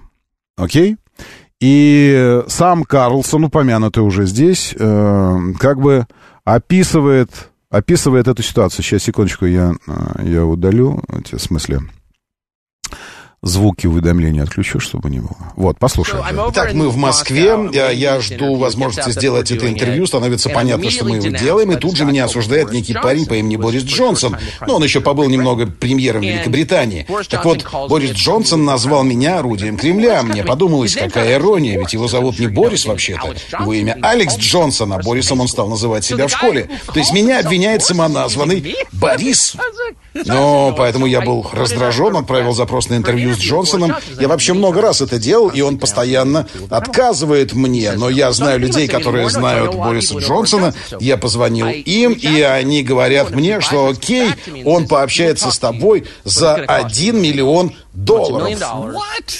Окей? 0.56 0.96
И 1.60 2.42
сам 2.48 2.84
Карлсон, 2.84 3.44
упомянутый 3.44 4.02
уже 4.02 4.26
здесь, 4.26 4.74
э, 4.78 5.38
как 5.58 5.80
бы 5.80 6.06
описывает 6.44 7.50
описывает 7.70 8.28
эту 8.28 8.42
ситуацию. 8.42 8.84
Сейчас, 8.84 9.02
секундочку, 9.02 9.44
я, 9.44 9.74
а, 9.86 10.22
я 10.22 10.44
удалю, 10.44 11.02
в 11.08 11.38
смысле, 11.38 11.80
звуки 13.42 13.86
уведомления 13.86 14.42
отключу, 14.42 14.80
чтобы 14.80 15.10
не 15.10 15.20
было. 15.20 15.36
Вот, 15.56 15.78
послушай. 15.78 16.20
Так, 16.52 16.74
мы 16.74 16.88
в 16.88 16.96
Москве. 16.96 17.56
Я, 17.72 17.90
я 17.90 18.20
жду 18.20 18.56
возможности 18.56 19.10
сделать 19.10 19.50
это 19.50 19.68
интервью. 19.68 20.06
Становится 20.06 20.48
понятно, 20.48 20.90
что 20.90 21.04
мы 21.04 21.16
его 21.16 21.28
делаем. 21.28 21.72
И 21.72 21.76
тут 21.76 21.96
же 21.96 22.04
меня 22.04 22.24
осуждает 22.24 22.72
некий 22.72 22.94
парень 22.94 23.26
по 23.26 23.34
имени 23.34 23.56
Борис 23.56 23.84
Джонсон. 23.84 24.36
Но 24.66 24.76
он 24.76 24.82
еще 24.82 25.00
побыл 25.00 25.28
немного 25.28 25.66
премьером 25.66 26.22
Великобритании. 26.22 27.06
Так 27.28 27.44
вот, 27.44 27.64
Борис 27.88 28.12
Джонсон 28.12 28.64
назвал 28.64 29.04
меня 29.04 29.38
орудием 29.38 29.76
Кремля. 29.76 30.22
Мне 30.22 30.42
подумалось, 30.44 30.94
какая 30.94 31.34
ирония, 31.34 31.78
ведь 31.78 31.92
его 31.92 32.08
зовут 32.08 32.38
не 32.38 32.48
Борис 32.48 32.86
вообще-то. 32.86 33.34
Его 33.60 33.72
имя 33.72 33.98
Алекс 34.02 34.36
Джонсон, 34.36 34.92
а 34.92 34.98
Борисом 34.98 35.40
он 35.40 35.48
стал 35.48 35.68
называть 35.68 36.04
себя 36.04 36.26
в 36.26 36.30
школе. 36.30 36.68
То 36.92 36.98
есть 36.98 37.12
меня 37.12 37.40
обвиняет 37.40 37.82
самоназванный 37.82 38.76
Борис. 38.92 39.54
Но 40.26 40.74
поэтому 40.76 41.06
я 41.06 41.20
был 41.20 41.46
раздражен, 41.52 42.16
отправил 42.16 42.52
запрос 42.52 42.88
на 42.88 42.96
интервью 42.96 43.27
с 43.34 43.38
Джонсоном. 43.38 43.94
Я 44.20 44.28
вообще 44.28 44.52
много 44.52 44.80
раз 44.80 45.00
это 45.00 45.18
делал, 45.18 45.48
и 45.48 45.60
он 45.60 45.78
постоянно 45.78 46.46
отказывает 46.70 47.52
мне. 47.52 47.92
Но 47.92 48.08
я 48.08 48.32
знаю 48.32 48.58
людей, 48.60 48.88
которые 48.88 49.28
знают 49.30 49.74
Бориса 49.74 50.18
Джонсона. 50.18 50.74
Я 51.00 51.16
позвонил 51.16 51.68
им, 51.68 52.12
и 52.12 52.40
они 52.40 52.82
говорят 52.82 53.30
мне, 53.30 53.60
что 53.60 53.88
окей, 53.88 54.30
он 54.64 54.86
пообщается 54.88 55.50
с 55.50 55.58
тобой 55.58 56.04
за 56.24 56.54
1 56.54 57.20
миллион 57.20 57.72
долларов. 58.04 58.48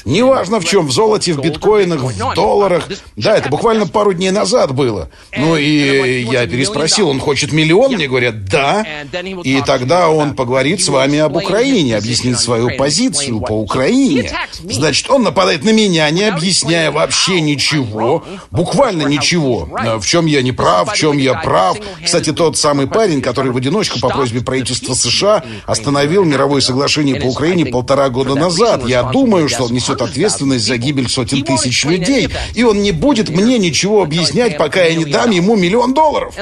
Неважно 0.05 0.61
в 0.61 0.65
чем, 0.65 0.87
в 0.87 0.91
золоте, 0.91 1.33
в 1.33 1.41
биткоинах, 1.41 2.03
в 2.03 2.35
долларах. 2.35 2.89
Да, 3.17 3.37
это 3.37 3.49
буквально 3.49 3.87
пару 3.87 4.13
дней 4.13 4.31
назад 4.31 4.75
было. 4.75 5.09
Ну 5.37 5.57
и 5.57 6.23
я 6.23 6.47
переспросил, 6.47 7.09
он 7.09 7.21
хочет 7.21 7.53
миллион? 7.53 7.95
Мне 7.95 8.09
говорят, 8.09 8.45
да. 8.47 8.85
И 9.45 9.63
тогда 9.63 10.09
он 10.09 10.35
поговорит 10.35 10.83
с 10.83 10.89
вами 10.89 11.19
об 11.19 11.37
Украине, 11.37 11.97
объяснит 11.97 12.39
свою 12.39 12.77
позицию 12.77 13.41
по 13.41 13.53
Украине. 13.53 14.31
Значит, 14.63 15.09
он 15.11 15.23
нападает 15.23 15.65
на 15.65 15.71
меня, 15.71 16.11
не 16.11 16.25
объясняя 16.25 16.91
вообще 16.91 17.41
ничего, 17.41 18.25
буквально 18.51 19.03
ничего. 19.03 19.69
В 20.01 20.07
чем 20.07 20.27
я 20.27 20.43
не 20.43 20.53
прав, 20.53 20.93
в 20.93 20.97
чем 20.97 21.19
я 21.19 21.35
прав. 21.35 21.79
Кстати, 22.05 22.33
тот 22.33 22.57
самый 22.57 22.89
парень, 22.89 23.23
который 23.23 23.53
в 23.53 23.57
одиночку 23.57 24.01
по 24.01 24.09
просьбе 24.09 24.41
правительства 24.41 24.95
США 24.95 25.45
остановил 25.67 26.25
мировое 26.25 26.61
соглашение 26.61 27.21
по 27.21 27.27
Украине 27.27 27.67
полтора 27.67 28.09
года 28.09 28.35
назад. 28.35 28.48
Я 28.87 29.05
думаю, 29.05 29.49
что 29.49 29.65
он 29.65 29.73
несет 29.73 30.01
ответственность 30.03 30.67
за 30.67 30.77
гибель 30.77 31.09
сотен 31.09 31.43
тысяч 31.45 31.85
людей, 31.85 32.29
и 32.55 32.63
он 32.65 32.83
не 32.83 32.93
будет 32.93 33.29
мне 33.29 33.59
ничего 33.59 34.03
объяснять, 34.03 34.57
пока 34.59 34.83
я 34.85 34.95
не 34.95 35.05
дам 35.05 35.31
ему 35.31 35.57
миллион 35.57 35.95
долларов. 35.95 36.35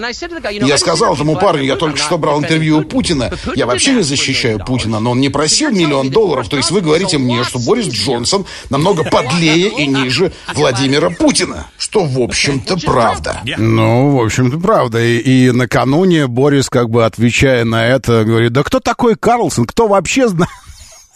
Я 0.52 0.78
сказал 0.78 1.14
этому 1.14 1.36
парню, 1.36 1.64
я 1.64 1.76
только 1.76 1.98
что 1.98 2.18
брал 2.18 2.38
интервью 2.40 2.78
у 2.78 2.82
Путина. 2.82 3.32
Я 3.54 3.66
вообще 3.66 3.92
не 3.94 4.02
защищаю 4.02 4.59
Путина, 4.64 5.00
но 5.00 5.12
он 5.12 5.20
не 5.20 5.28
просил 5.28 5.70
миллион 5.70 6.11
долларов. 6.11 6.48
То 6.48 6.57
есть 6.57 6.70
вы 6.70 6.80
говорите 6.80 7.18
мне, 7.18 7.44
что 7.44 7.59
Борис 7.59 7.88
Джонсон 7.88 8.46
намного 8.70 9.04
подлее 9.04 9.68
и 9.68 9.86
ниже 9.86 10.32
Владимира 10.54 11.11
Путина. 11.11 11.66
Что, 11.78 12.04
в 12.04 12.20
общем-то, 12.20 12.76
правда. 12.84 13.42
Ну, 13.57 14.16
в 14.16 14.24
общем-то, 14.24 14.59
правда. 14.59 15.02
И, 15.02 15.18
и 15.18 15.50
накануне 15.50 16.26
Борис, 16.26 16.68
как 16.68 16.90
бы 16.90 17.04
отвечая 17.04 17.64
на 17.64 17.86
это, 17.86 18.24
говорит, 18.24 18.52
да 18.52 18.62
кто 18.62 18.80
такой 18.80 19.16
Карлсон? 19.16 19.66
Кто 19.66 19.88
вообще 19.88 20.28
знает? 20.28 20.50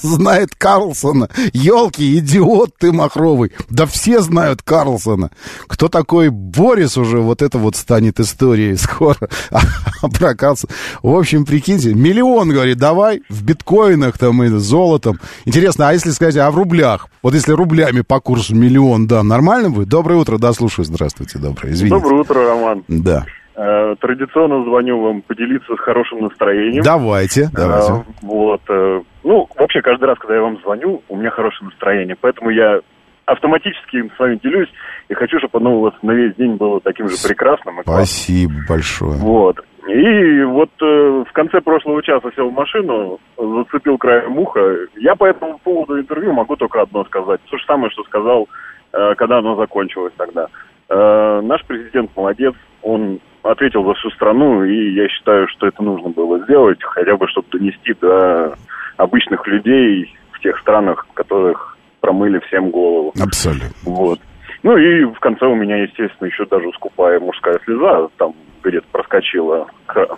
Знает 0.02 0.50
Карлсона. 0.56 1.28
Елки, 1.52 2.18
идиот 2.18 2.76
ты 2.78 2.92
махровый. 2.92 3.52
Да 3.68 3.86
все 3.86 4.20
знают 4.20 4.62
Карлсона. 4.62 5.30
Кто 5.66 5.88
такой 5.88 6.30
Борис 6.30 6.96
уже, 6.96 7.18
вот 7.18 7.42
это 7.42 7.58
вот 7.58 7.76
станет 7.76 8.20
историей 8.20 8.76
скоро. 8.76 9.16
А 10.02 10.08
про 10.08 10.34
Карлсона. 10.34 10.72
В 11.02 11.14
общем, 11.14 11.44
прикиньте, 11.44 11.92
миллион, 11.92 12.48
говорит, 12.50 12.78
давай 12.78 13.20
в 13.28 13.42
биткоинах 13.42 14.16
там 14.16 14.42
и 14.42 14.48
золотом. 14.48 15.20
Интересно, 15.44 15.90
а 15.90 15.92
если 15.92 16.10
сказать, 16.10 16.36
а 16.36 16.50
в 16.50 16.56
рублях? 16.56 17.08
Вот 17.22 17.34
если 17.34 17.52
рублями 17.52 18.00
по 18.00 18.18
курсу 18.20 18.54
миллион, 18.54 19.06
да, 19.06 19.22
нормально 19.22 19.68
будет? 19.68 19.88
Доброе 19.88 20.16
утро, 20.16 20.38
да, 20.38 20.54
слушаю. 20.54 20.86
Здравствуйте, 20.86 21.38
доброе, 21.38 21.74
извините. 21.74 21.96
Доброе 21.96 22.20
утро, 22.22 22.46
Роман. 22.46 22.84
Да. 22.88 23.26
Э, 23.60 23.94
Традиционно 24.00 24.64
звоню 24.64 25.00
вам 25.02 25.20
поделиться 25.20 25.74
с 25.76 25.78
хорошим 25.80 26.20
настроением. 26.20 26.82
Давайте, 26.82 27.48
давайте. 27.52 27.92
Э, 27.92 28.02
Вот. 28.22 28.62
э, 28.70 29.02
Ну, 29.22 29.46
вообще, 29.58 29.82
каждый 29.82 30.04
раз, 30.04 30.18
когда 30.18 30.36
я 30.36 30.40
вам 30.40 30.56
звоню, 30.62 31.02
у 31.10 31.16
меня 31.16 31.28
хорошее 31.30 31.68
настроение. 31.68 32.16
Поэтому 32.18 32.48
я 32.48 32.80
автоматически 33.26 33.96
им 33.96 34.10
с 34.16 34.18
вами 34.18 34.40
делюсь 34.42 34.68
и 35.10 35.14
хочу, 35.14 35.38
чтобы 35.38 35.58
оно 35.58 35.76
у 35.76 35.80
вас 35.82 35.94
на 36.00 36.12
весь 36.12 36.34
день 36.36 36.56
было 36.56 36.80
таким 36.80 37.06
же 37.08 37.16
прекрасным. 37.28 37.80
и 37.80 37.84
классным. 37.84 38.04
Спасибо 38.06 38.52
большое. 38.66 39.18
Вот. 39.18 39.60
И 39.88 40.42
вот 40.44 40.70
э, 40.80 41.24
в 41.28 41.32
конце 41.32 41.60
прошлого 41.60 42.02
часа 42.02 42.30
сел 42.34 42.48
в 42.48 42.54
машину, 42.54 43.18
зацепил 43.36 43.98
краем 43.98 44.38
уха. 44.38 44.60
Я 44.96 45.14
по 45.16 45.26
этому 45.26 45.58
поводу 45.58 45.98
интервью 46.00 46.32
могу 46.32 46.56
только 46.56 46.80
одно 46.80 47.04
сказать. 47.04 47.40
То 47.50 47.58
же 47.58 47.64
самое, 47.66 47.90
что 47.90 48.04
сказал, 48.04 48.48
э, 48.94 49.14
когда 49.16 49.38
оно 49.38 49.54
закончилось 49.56 50.14
тогда. 50.16 50.46
Э, 50.88 51.40
наш 51.42 51.62
президент 51.66 52.10
молодец, 52.16 52.54
он 52.82 53.20
ответил 53.42 53.84
за 53.84 53.94
всю 53.94 54.10
страну, 54.10 54.64
и 54.64 54.92
я 54.94 55.08
считаю, 55.08 55.48
что 55.48 55.66
это 55.66 55.82
нужно 55.82 56.10
было 56.10 56.38
сделать, 56.44 56.78
хотя 56.82 57.16
бы 57.16 57.28
чтобы 57.28 57.48
донести 57.52 57.94
до 58.00 58.54
обычных 58.96 59.46
людей 59.46 60.14
в 60.32 60.40
тех 60.40 60.58
странах, 60.58 61.06
в 61.10 61.12
которых 61.14 61.76
промыли 62.00 62.38
всем 62.46 62.70
голову. 62.70 63.12
Абсолютно. 63.20 63.68
Вот. 63.84 64.20
Ну 64.62 64.76
и 64.76 65.04
в 65.04 65.18
конце 65.20 65.46
у 65.46 65.54
меня, 65.54 65.76
естественно, 65.82 66.28
еще 66.28 66.44
даже 66.46 66.70
скупая 66.74 67.18
мужская 67.20 67.58
слеза 67.64 68.08
там 68.18 68.34
где-то 68.62 68.86
проскочила 68.92 69.66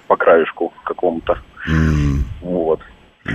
по 0.08 0.16
краешку 0.16 0.72
какому-то. 0.84 1.38
Вот. 2.40 2.80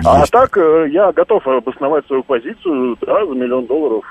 А 0.05 0.25
так 0.25 0.57
э, 0.57 0.88
я 0.89 1.13
готов 1.13 1.47
обосновать 1.47 2.05
свою 2.07 2.21
позицию, 2.23 2.97
да, 3.01 3.25
за 3.25 3.33
миллион 3.33 3.65
долларов, 3.67 4.03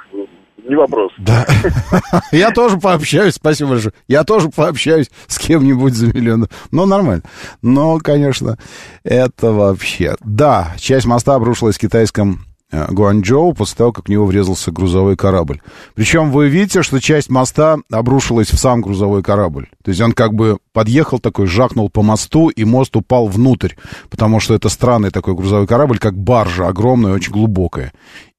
не 0.69 0.75
вопрос. 0.75 1.13
Да. 1.19 1.47
Я 2.33 2.51
тоже 2.51 2.79
пообщаюсь, 2.79 3.35
спасибо 3.35 3.71
большое. 3.71 3.93
Я 4.09 4.25
тоже 4.25 4.49
пообщаюсь 4.49 5.11
с 5.27 5.39
кем-нибудь 5.39 5.95
за 5.95 6.07
миллион. 6.07 6.49
Ну, 6.71 6.87
нормально. 6.87 7.23
Но, 7.63 7.99
конечно, 7.99 8.59
это 9.05 9.53
вообще... 9.53 10.17
Да, 10.21 10.75
часть 10.79 11.07
моста 11.07 11.35
обрушилась 11.35 11.77
в 11.77 11.81
китайском 11.81 12.47
э, 12.73 12.87
Гуанчжоу 12.91 13.55
после 13.55 13.77
того, 13.77 13.93
как 13.93 14.07
в 14.07 14.09
него 14.09 14.27
врезался 14.27 14.73
грузовой 14.73 15.17
корабль. 15.17 15.61
Причем 15.95 16.31
вы 16.31 16.49
видите, 16.49 16.83
что 16.83 17.01
часть 17.01 17.31
моста 17.31 17.79
обрушилась 17.91 18.49
в 18.49 18.59
сам 18.59 18.81
грузовой 18.81 19.23
корабль. 19.23 19.69
То 19.85 19.91
есть 19.91 20.01
он 20.01 20.13
как 20.13 20.35
бы 20.35 20.59
подъехал 20.73 21.19
такой, 21.19 21.47
жахнул 21.47 21.91
по 21.91 22.03
мосту, 22.03 22.49
и 22.49 22.65
мост 22.65 22.97
упал 22.97 23.29
внутрь, 23.29 23.75
потому 24.11 24.41
что 24.41 24.55
это 24.55 24.69
странный 24.69 25.11
такой 25.11 25.35
грузовой 25.35 25.67
корабль, 25.67 25.99
как 25.99 26.19
баржа, 26.19 26.67
огромная, 26.67 27.13
очень 27.13 27.33
глубокая. 27.33 27.93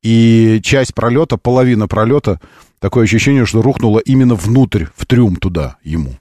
И 0.04 0.60
часть 0.64 0.94
пролета, 0.94 1.38
половина 1.38 1.88
пролета, 1.88 2.40
такое 2.80 3.06
ощущение, 3.06 3.46
что 3.46 3.62
рухнула 3.62 4.00
именно 4.00 4.36
внутрь, 4.36 4.86
в 4.96 5.06
трюм 5.06 5.36
туда 5.36 5.78
ему. 5.84 6.12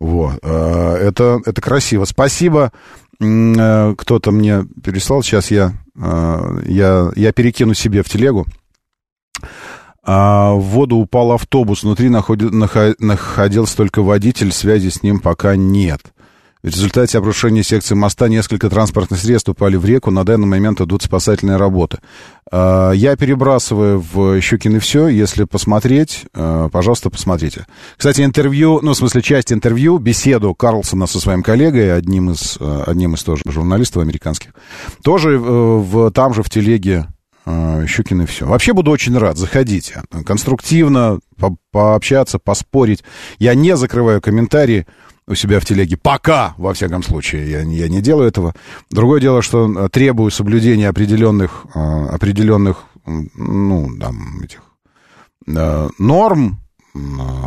Вот. 0.00 0.38
э, 0.42 0.96
Это, 1.00 1.40
это 1.46 1.60
красиво. 1.62 2.04
Спасибо. 2.04 2.72
Э, 3.20 3.94
Кто-то 3.96 4.30
мне 4.30 4.64
переслал. 4.82 5.22
Сейчас 5.22 5.50
я, 5.50 5.72
э, 5.96 6.62
я, 6.66 7.10
я 7.16 7.32
перекину 7.32 7.74
себе 7.74 8.02
в 8.02 8.08
телегу. 8.08 8.46
А, 10.06 10.52
в 10.52 10.60
воду 10.60 10.96
упал 10.96 11.32
автобус. 11.32 11.82
Внутри 11.82 12.08
находи- 12.08 12.50
нахо- 12.50 12.94
находился 12.98 13.76
только 13.76 14.02
водитель. 14.02 14.52
Связи 14.52 14.88
с 14.90 15.02
ним 15.02 15.18
пока 15.18 15.56
нет. 15.56 16.00
В 16.64 16.68
результате 16.68 17.18
обрушения 17.18 17.62
секции 17.62 17.94
моста 17.94 18.26
несколько 18.26 18.70
транспортных 18.70 19.20
средств 19.20 19.50
упали 19.50 19.76
в 19.76 19.84
реку. 19.84 20.10
На 20.10 20.24
данный 20.24 20.46
момент 20.46 20.80
идут 20.80 21.02
спасательные 21.02 21.58
работы. 21.58 21.98
А, 22.50 22.92
Я 22.92 23.16
перебрасываю 23.16 24.00
в 24.00 24.40
Щукин 24.40 24.76
и 24.76 24.78
все. 24.78 25.08
Если 25.08 25.44
посмотреть, 25.44 26.24
э, 26.34 26.70
пожалуйста, 26.72 27.10
посмотрите. 27.10 27.66
Кстати, 27.98 28.22
интервью, 28.22 28.80
ну, 28.80 28.92
в 28.92 28.96
смысле, 28.96 29.20
часть 29.20 29.52
интервью, 29.52 29.98
беседу 29.98 30.54
Карлсона 30.54 31.06
со 31.06 31.20
своим 31.20 31.42
коллегой, 31.42 31.94
одним 31.94 32.30
из, 32.30 32.56
э, 32.58 32.84
одним 32.86 33.12
из 33.12 33.22
тоже 33.24 33.42
журналистов 33.44 34.02
американских, 34.02 34.52
тоже 35.02 35.32
э, 35.34 35.38
в, 35.38 36.10
там 36.12 36.32
же 36.32 36.42
в 36.42 36.48
телеге 36.48 37.08
э, 37.44 37.84
Щукин 37.86 38.22
и 38.22 38.24
все. 38.24 38.46
Вообще 38.46 38.72
буду 38.72 38.90
очень 38.90 39.18
рад, 39.18 39.36
заходите. 39.36 40.02
Конструктивно 40.24 41.18
по- 41.38 41.58
пообщаться, 41.72 42.38
поспорить. 42.38 43.04
Я 43.38 43.54
не 43.54 43.76
закрываю 43.76 44.22
комментарии 44.22 44.86
у 45.26 45.34
себя 45.34 45.60
в 45.60 45.64
телеге. 45.64 45.96
Пока, 45.96 46.54
во 46.58 46.74
всяком 46.74 47.02
случае, 47.02 47.50
я, 47.50 47.60
я 47.62 47.88
не 47.88 48.00
делаю 48.00 48.28
этого. 48.28 48.54
Другое 48.90 49.20
дело, 49.20 49.42
что 49.42 49.70
э, 49.70 49.88
требую 49.88 50.30
соблюдения 50.30 50.88
определенных, 50.88 51.66
э, 51.74 52.06
определенных, 52.12 52.84
ну, 53.06 53.90
там, 53.98 54.42
этих 54.42 54.62
э, 55.46 55.88
норм, 55.98 56.60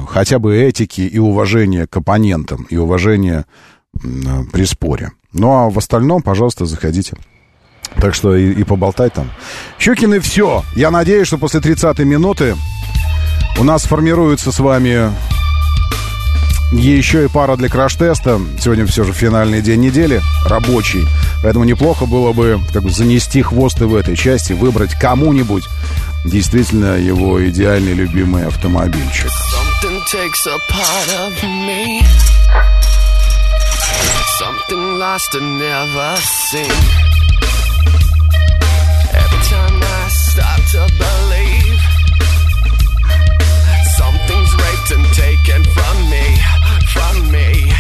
хотя 0.10 0.40
бы 0.40 0.58
этики 0.58 1.02
и 1.02 1.20
уважения 1.20 1.88
к 1.88 1.96
оппонентам, 1.96 2.66
и 2.70 2.76
уважения 2.76 3.46
при 3.94 4.66
споре. 4.66 5.12
Ну, 5.32 5.52
а 5.52 5.70
в 5.70 5.78
остальном, 5.78 6.22
пожалуйста, 6.22 6.66
заходите. 6.66 7.16
Так 7.96 8.14
что 8.14 8.36
и, 8.36 8.52
и 8.52 8.64
поболтать 8.64 9.14
там. 9.14 9.30
Щукин 9.80 10.16
и 10.16 10.20
все. 10.20 10.64
Я 10.76 10.92
надеюсь, 10.92 11.28
что 11.28 11.38
после 11.38 11.62
30-й 11.62 12.04
минуты 12.04 12.56
у 13.58 13.64
нас 13.64 13.84
формируется 13.84 14.52
с 14.52 14.60
вами 14.60 15.12
еще 16.72 17.26
и 17.26 17.28
пара 17.28 17.56
для 17.56 17.70
краш-теста. 17.70 18.40
Сегодня 18.60 18.86
все 18.86 19.04
же 19.04 19.14
финальный 19.14 19.62
день 19.62 19.82
недели, 19.82 20.22
рабочий. 20.46 21.08
Поэтому 21.42 21.66
неплохо 21.66 22.06
было 22.06 22.34
бы 22.34 22.60
как 22.74 22.84
бы 22.84 22.90
занести 22.90 23.42
хвосты 23.42 23.86
в 23.86 23.96
этой 23.96 24.16
части, 24.16 24.54
выбрать 24.54 24.94
кому-нибудь 25.00 25.64
действительно 26.26 26.98
его 26.98 27.46
идеальный 27.48 27.94
любимый 27.94 28.46
автомобильчик. 28.46 29.32
And 44.90 45.04
taken 45.08 45.64
me. 47.24 47.77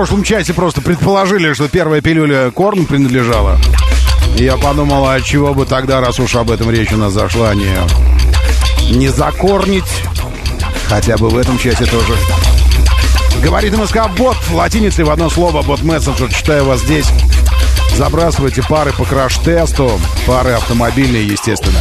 Прошлом 0.00 0.24
часе 0.24 0.54
просто 0.54 0.80
предположили, 0.80 1.52
что 1.52 1.68
первая 1.68 2.00
пилюля 2.00 2.50
Корн 2.52 2.86
принадлежала. 2.86 3.58
Я 4.36 4.56
подумал, 4.56 5.06
а 5.06 5.20
чего 5.20 5.52
бы 5.52 5.66
тогда, 5.66 6.00
раз 6.00 6.18
уж 6.18 6.36
об 6.36 6.50
этом 6.50 6.70
речь 6.70 6.90
у 6.90 6.96
нас 6.96 7.12
зашла, 7.12 7.54
не, 7.54 7.76
не 8.96 9.08
закорнить. 9.08 9.84
Хотя 10.88 11.18
бы 11.18 11.28
в 11.28 11.36
этом 11.36 11.58
часе 11.58 11.84
тоже. 11.84 12.14
Говорит 13.42 13.76
МСК 13.76 14.08
бот 14.16 14.38
латиницей 14.50 15.04
в 15.04 15.10
одно 15.10 15.28
слово, 15.28 15.60
бот 15.60 15.82
мессенджер. 15.82 16.32
Читаю 16.32 16.64
вас 16.64 16.80
здесь. 16.80 17.10
Забрасывайте 17.94 18.62
пары 18.62 18.94
по 18.94 19.04
краш-тесту. 19.04 20.00
Пары 20.26 20.52
автомобильные, 20.52 21.26
естественно. 21.26 21.80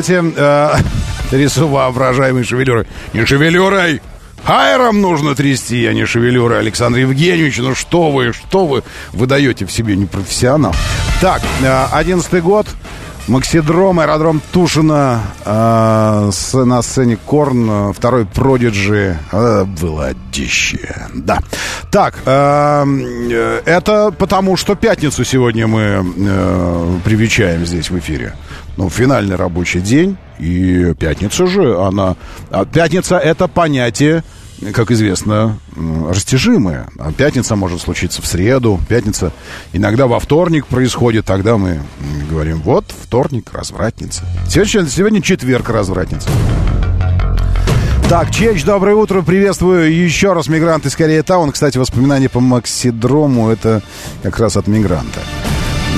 Кстати, 0.00 0.22
э, 0.36 0.76
трясу 1.30 1.66
воображаемой 1.66 2.44
шевелюрой. 2.44 2.86
Не 3.14 3.26
шевелюрой! 3.26 4.00
Хайром 4.44 5.00
нужно 5.00 5.34
трясти, 5.34 5.84
а 5.86 5.92
не 5.92 6.06
шевелюрой. 6.06 6.60
Александр 6.60 7.00
Евгеньевич, 7.00 7.58
ну 7.58 7.74
что 7.74 8.12
вы, 8.12 8.32
что 8.32 8.66
вы 8.66 8.84
выдаете 9.12 9.66
в 9.66 9.72
себе 9.72 9.96
непрофессионал? 9.96 10.72
Так, 11.20 11.42
одиннадцатый 11.92 12.40
год. 12.42 12.68
Максидром, 13.26 14.00
аэродром 14.00 14.40
Тушина, 14.52 15.20
э, 15.44 16.30
с, 16.32 16.54
на 16.54 16.80
сцене 16.80 17.18
Корн, 17.26 17.68
э, 17.70 17.92
второй 17.92 18.24
Продиджи, 18.24 19.18
э, 19.30 19.64
Владище, 19.66 21.08
да. 21.12 21.40
Так, 21.90 22.14
э, 22.24 22.84
э, 23.30 23.62
это 23.66 24.14
потому, 24.16 24.56
что 24.56 24.76
пятницу 24.76 25.24
сегодня 25.24 25.66
мы 25.66 26.06
э, 26.16 26.98
привечаем 27.04 27.66
здесь 27.66 27.90
в 27.90 27.98
эфире. 27.98 28.34
Ну, 28.78 28.88
финальный 28.88 29.34
рабочий 29.34 29.80
день, 29.80 30.16
и 30.38 30.94
пятница 31.00 31.48
же, 31.48 31.76
она... 31.82 32.14
а 32.52 32.64
Пятница— 32.64 33.18
это 33.18 33.48
понятие, 33.48 34.22
как 34.72 34.92
известно, 34.92 35.58
растяжимое. 36.08 36.86
А 36.96 37.12
пятница 37.12 37.56
может 37.56 37.80
случиться 37.80 38.22
в 38.22 38.26
среду, 38.26 38.78
пятница 38.88 39.32
иногда 39.72 40.06
во 40.06 40.20
вторник 40.20 40.68
происходит, 40.68 41.24
тогда 41.24 41.56
мы 41.56 41.80
говорим, 42.30 42.62
вот 42.62 42.84
вторник, 43.02 43.50
развратница. 43.52 44.22
Сегодня, 44.48 44.88
сегодня 44.88 45.22
четверг, 45.22 45.70
развратница. 45.70 46.28
Так, 48.08 48.30
Чеч, 48.30 48.62
доброе 48.62 48.94
утро, 48.94 49.22
приветствую 49.22 49.92
еще 49.92 50.34
раз 50.34 50.46
мигранты 50.46 50.86
из 50.86 50.94
Корея 50.94 51.24
Таун. 51.24 51.50
Кстати, 51.50 51.78
воспоминания 51.78 52.28
по 52.28 52.38
Максидрому, 52.38 53.50
это 53.50 53.82
как 54.22 54.38
раз 54.38 54.56
от 54.56 54.68
мигранта. 54.68 55.18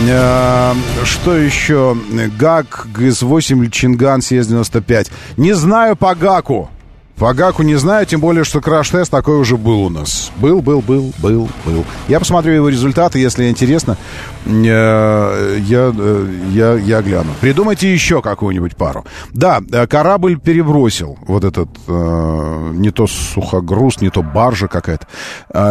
Э, 0.08 0.72
Что 1.04 1.36
еще? 1.36 1.96
ГАК, 2.38 2.88
ГС-8, 2.94 3.70
Чинган, 3.70 4.20
СС-95. 4.20 5.10
Не 5.36 5.52
знаю 5.52 5.96
по 5.96 6.14
ГАКу. 6.14 6.70
По 7.16 7.34
ГАКу 7.34 7.62
не 7.62 7.74
знаю, 7.74 8.06
тем 8.06 8.20
более, 8.20 8.44
что 8.44 8.62
краш-тест 8.62 9.10
такой 9.10 9.38
уже 9.38 9.58
был 9.58 9.82
у 9.82 9.88
нас. 9.90 10.32
Был, 10.36 10.62
был, 10.62 10.80
был, 10.80 11.12
был, 11.18 11.50
был. 11.66 11.84
Я 12.08 12.18
посмотрю 12.18 12.54
его 12.54 12.70
результаты, 12.70 13.18
если 13.18 13.50
интересно, 13.50 13.98
э, 14.46 15.58
я, 15.60 15.92
э, 15.94 16.26
я, 16.50 16.74
я 16.76 17.02
гляну. 17.02 17.32
Придумайте 17.42 17.92
еще 17.92 18.22
какую-нибудь 18.22 18.74
пару. 18.76 19.04
Да, 19.32 19.60
корабль 19.86 20.38
перебросил 20.40 21.18
вот 21.26 21.44
этот, 21.44 21.68
не 21.86 22.90
то 22.90 23.06
сухогруз, 23.06 24.00
не 24.00 24.08
то 24.08 24.22
баржа 24.22 24.66
какая-то, 24.68 25.06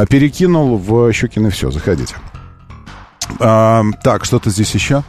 перекинул 0.07 0.77
в 0.77 1.11
Щекино 1.13 1.49
все. 1.49 1.71
Заходите. 1.71 2.15
А, 3.39 3.83
так, 4.03 4.25
что-то 4.25 4.49
здесь 4.49 4.73
еще. 4.73 5.03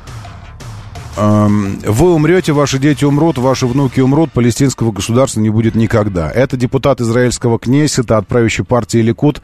Вы 1.17 2.15
умрете, 2.15 2.53
ваши 2.53 2.79
дети 2.79 3.05
умрут, 3.05 3.37
ваши 3.37 3.67
внуки 3.67 4.01
умрут, 4.01 4.33
палестинского 4.33 4.93
государства 4.93 5.41
не 5.41 5.51
будет 5.51 5.75
никогда. 5.75 6.31
Это 6.31 6.57
депутат 6.57 7.01
израильского 7.01 7.59
кнессета 7.59 8.17
от 8.17 8.27
правящей 8.27 8.65
партии 8.65 8.99
Ликут 8.99 9.43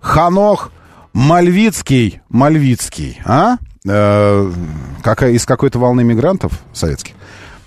Ханох 0.00 0.70
Мальвицкий. 1.12 2.20
Мальвицкий, 2.28 3.20
а? 3.24 3.56
Э, 3.86 4.52
какая, 5.02 5.32
из 5.32 5.46
какой-то 5.46 5.78
волны 5.78 6.02
мигрантов 6.04 6.52
советских. 6.72 7.14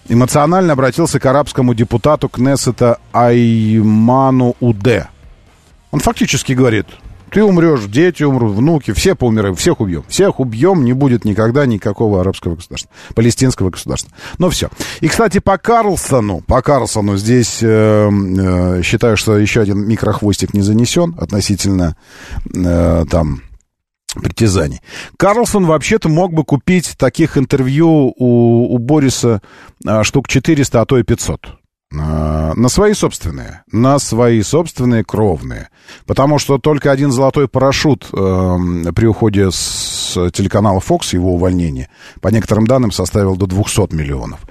Эмоционально 0.09 0.73
обратился 0.73 1.19
к 1.19 1.25
арабскому 1.25 1.73
депутату 1.73 2.29
Кнессета 2.29 2.99
Айману 3.11 4.55
Уде. 4.59 5.07
Он 5.91 5.99
фактически 5.99 6.53
говорит, 6.53 6.85
ты 7.31 7.43
умрешь, 7.43 7.85
дети 7.85 8.23
умрут, 8.23 8.55
внуки, 8.55 8.91
все 8.93 9.15
поумираем, 9.15 9.55
всех 9.55 9.81
убьем. 9.81 10.03
Всех 10.07 10.39
убьем, 10.39 10.83
не 10.83 10.93
будет 10.93 11.25
никогда 11.25 11.65
никакого 11.65 12.21
арабского 12.21 12.55
государства, 12.55 12.89
палестинского 13.15 13.69
государства. 13.69 14.11
Но 14.37 14.49
все. 14.49 14.69
И, 15.01 15.07
кстати, 15.07 15.39
по 15.39 15.57
Карлсону, 15.57 16.41
по 16.41 16.61
Карлсону 16.61 17.17
здесь 17.17 17.59
э, 17.61 18.09
э, 18.09 18.81
считаю, 18.83 19.17
что 19.17 19.37
еще 19.37 19.61
один 19.61 19.87
микрохвостик 19.87 20.53
не 20.53 20.61
занесен 20.61 21.15
относительно 21.19 21.95
э, 22.53 23.05
там 23.09 23.41
притязаний. 24.15 24.81
Карлсон 25.17 25.65
вообще-то 25.65 26.09
мог 26.09 26.33
бы 26.33 26.43
купить 26.43 26.95
таких 26.97 27.37
интервью 27.37 28.13
у, 28.17 28.73
у 28.73 28.77
Бориса 28.77 29.41
а, 29.85 30.03
штук 30.03 30.27
400, 30.27 30.81
а 30.81 30.85
то 30.85 30.97
и 30.97 31.03
500. 31.03 31.56
А, 31.93 32.53
На 32.55 32.69
свои 32.69 32.93
собственные, 32.93 33.63
на 33.71 33.97
свои 33.99 34.41
собственные 34.41 35.05
кровные. 35.05 35.69
Потому 36.05 36.37
что 36.37 36.57
только 36.57 36.91
один 36.91 37.11
золотой 37.11 37.47
парашют 37.47 38.09
э, 38.11 38.57
при 38.93 39.05
уходе 39.05 39.51
с 39.51 40.31
телеканала 40.31 40.79
Fox, 40.79 41.13
его 41.13 41.35
увольнение, 41.35 41.89
по 42.21 42.27
некоторым 42.29 42.67
данным 42.67 42.91
составил 42.91 43.37
до 43.37 43.45
200 43.45 43.93
миллионов. 43.93 44.41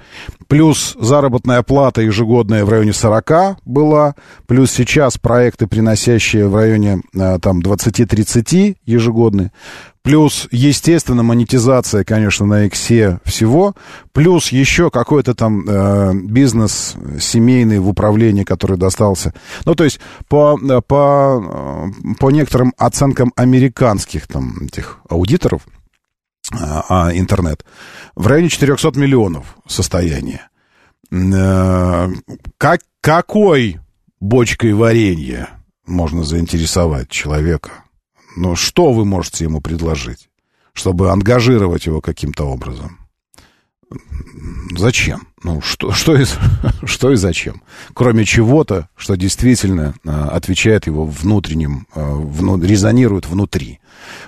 Плюс 0.47 0.95
заработная 0.99 1.61
плата 1.61 2.01
ежегодная 2.01 2.65
в 2.65 2.69
районе 2.69 2.93
40 2.93 3.57
была, 3.65 4.15
плюс 4.47 4.71
сейчас 4.71 5.17
проекты, 5.17 5.67
приносящие 5.67 6.47
в 6.47 6.55
районе 6.55 7.01
э, 7.13 7.37
там 7.39 7.59
20-30 7.59 8.77
ежегодные. 8.85 9.51
Плюс, 10.01 10.47
естественно, 10.51 11.21
монетизация, 11.23 12.03
конечно, 12.03 12.45
на 12.45 12.65
иксе 12.65 13.19
всего. 13.25 13.75
Плюс 14.13 14.51
еще 14.53 14.89
какой-то 14.89 15.35
там 15.35 15.65
э, 15.67 16.13
бизнес 16.13 16.95
семейный 17.19 17.79
в 17.79 17.89
управлении, 17.89 18.43
который 18.43 18.77
достался. 18.77 19.33
Ну, 19.65 19.75
то 19.75 19.83
есть 19.83 19.99
по, 20.29 20.57
по, 20.87 21.91
э, 21.91 22.13
по 22.19 22.31
некоторым 22.31 22.73
оценкам 22.77 23.33
американских 23.35 24.27
там 24.27 24.65
этих 24.65 24.99
аудиторов, 25.09 25.63
а, 26.51 26.85
а, 26.87 27.17
интернет, 27.17 27.65
в 28.15 28.25
районе 28.27 28.49
400 28.49 28.97
миллионов 28.97 29.57
состояние. 29.67 30.47
Э, 31.11 32.09
как, 32.57 32.81
какой 33.01 33.79
бочкой 34.19 34.73
варенья 34.73 35.49
можно 35.85 36.23
заинтересовать 36.23 37.09
человека? 37.09 37.83
Ну, 38.37 38.55
что 38.55 38.93
вы 38.93 39.03
можете 39.03 39.45
ему 39.45 39.61
предложить, 39.61 40.29
чтобы 40.73 41.11
ангажировать 41.11 41.87
его 41.87 42.01
каким-то 42.01 42.45
образом? 42.45 42.99
Зачем? 44.77 45.27
Ну, 45.43 45.59
что, 45.61 45.91
что, 45.91 46.15
и, 46.15 46.25
что 46.83 47.11
и 47.11 47.15
зачем? 47.15 47.63
Кроме 47.95 48.25
чего-то, 48.25 48.89
что 48.95 49.15
действительно 49.15 49.95
а, 50.05 50.29
отвечает 50.29 50.85
его 50.85 51.05
внутренним, 51.05 51.87
вну, 51.95 52.61
резонирует 52.61 53.27
внутри. 53.27 53.79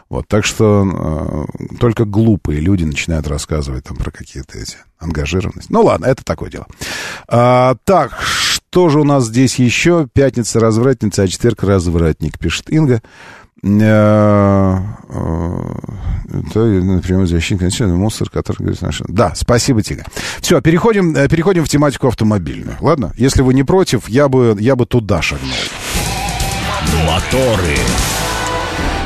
Вот, 0.10 0.28
так 0.28 0.44
что 0.44 0.88
а, 0.92 1.46
только 1.80 2.06
глупые 2.06 2.62
люди 2.62 2.86
начинают 2.86 3.28
рассказывать 3.28 3.84
там 3.84 3.98
про 3.98 4.10
какие-то 4.10 4.58
эти 4.58 4.78
ангажированности. 4.98 5.72
Ну, 5.72 5.84
ладно, 5.84 6.06
это 6.06 6.24
такое 6.24 6.50
дело. 6.50 6.66
А, 7.28 7.76
так, 7.84 8.20
что 8.22 8.90
же 8.90 9.00
у 9.00 9.04
нас 9.04 9.26
здесь 9.26 9.56
еще? 9.60 10.08
Пятница 10.14 10.60
развратница, 10.60 11.24
а 11.24 11.28
четверг 11.28 11.64
развратник, 11.64 12.40
пишет 12.40 12.72
Инга. 12.72 13.02
Это, 16.32 16.60
например, 16.60 17.26
защитник 17.26 17.62
континента, 17.62 17.96
мусор, 17.96 18.30
который 18.30 18.58
говорит 18.60 18.82
наши... 18.82 19.04
Да, 19.08 19.34
спасибо, 19.36 19.82
Тига. 19.82 20.06
Все, 20.42 20.62
переходим, 20.62 21.16
э, 21.16 21.28
переходим 21.28 21.66
в 21.66 21.70
тематику 21.70 22.08
автомобильную. 22.08 22.78
Ладно? 22.82 23.12
Если 23.18 23.42
вы 23.42 23.54
не 23.54 23.64
против, 23.64 24.08
я 24.08 24.30
бы, 24.30 24.56
я 24.60 24.76
бы 24.76 24.86
туда 24.86 25.22
шагнул. 25.22 25.50
Моторы. 27.06 27.78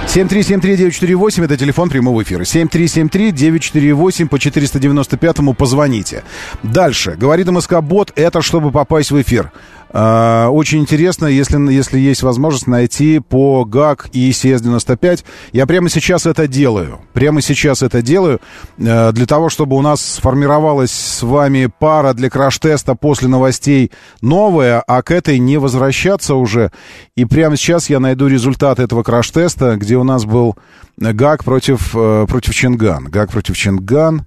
7373948, 0.07 1.45
это 1.45 1.57
телефон 1.57 1.89
прямого 1.89 2.21
эфира. 2.21 2.43
7373-948 2.43 4.27
по 4.27 4.35
495-му 4.35 5.53
позвоните. 5.55 6.23
Дальше. 6.61 7.15
Говорит 7.17 7.47
МСК-бот, 7.47 8.11
это 8.15 8.43
чтобы 8.43 8.71
попасть 8.71 9.09
в 9.09 9.19
эфир. 9.19 9.51
А, 9.95 10.49
очень 10.49 10.79
интересно, 10.79 11.27
если, 11.27 11.71
если 11.71 11.99
есть 11.99 12.23
возможность 12.23 12.65
найти 12.65 13.19
по 13.19 13.63
ГАК 13.63 14.09
и 14.11 14.31
CS-95. 14.31 15.23
Я 15.51 15.67
прямо 15.67 15.87
сейчас 15.87 16.25
это 16.25 16.47
делаю. 16.47 16.99
Прямо 17.13 17.41
сейчас 17.41 17.83
это 17.83 18.01
делаю 18.01 18.41
э, 18.79 19.11
для 19.11 19.25
того, 19.27 19.49
чтобы 19.49 19.75
у 19.75 19.81
нас 19.81 20.01
сформировалась 20.01 20.91
с 20.91 21.21
вами 21.21 21.71
пара 21.79 22.13
для 22.13 22.31
краш-теста 22.31 22.95
после 22.95 23.27
новостей 23.27 23.91
новая, 24.21 24.81
а 24.81 25.03
к 25.03 25.11
этой 25.11 25.37
не 25.37 25.57
возвращаться 25.57 26.33
уже. 26.33 26.71
И 27.15 27.25
прямо 27.25 27.55
сейчас 27.55 27.87
я 27.87 27.99
найду 27.99 28.27
результат 28.27 28.79
этого 28.79 29.03
краш-теста, 29.03 29.75
где 29.75 29.95
у 29.97 30.03
нас 30.03 30.25
был 30.25 30.55
ГАК 30.97 31.43
против, 31.43 31.91
э, 31.93 32.25
против 32.27 32.55
Чинган. 32.55 33.05
ГАК 33.05 33.31
против 33.31 33.55
Чинган. 33.55 34.25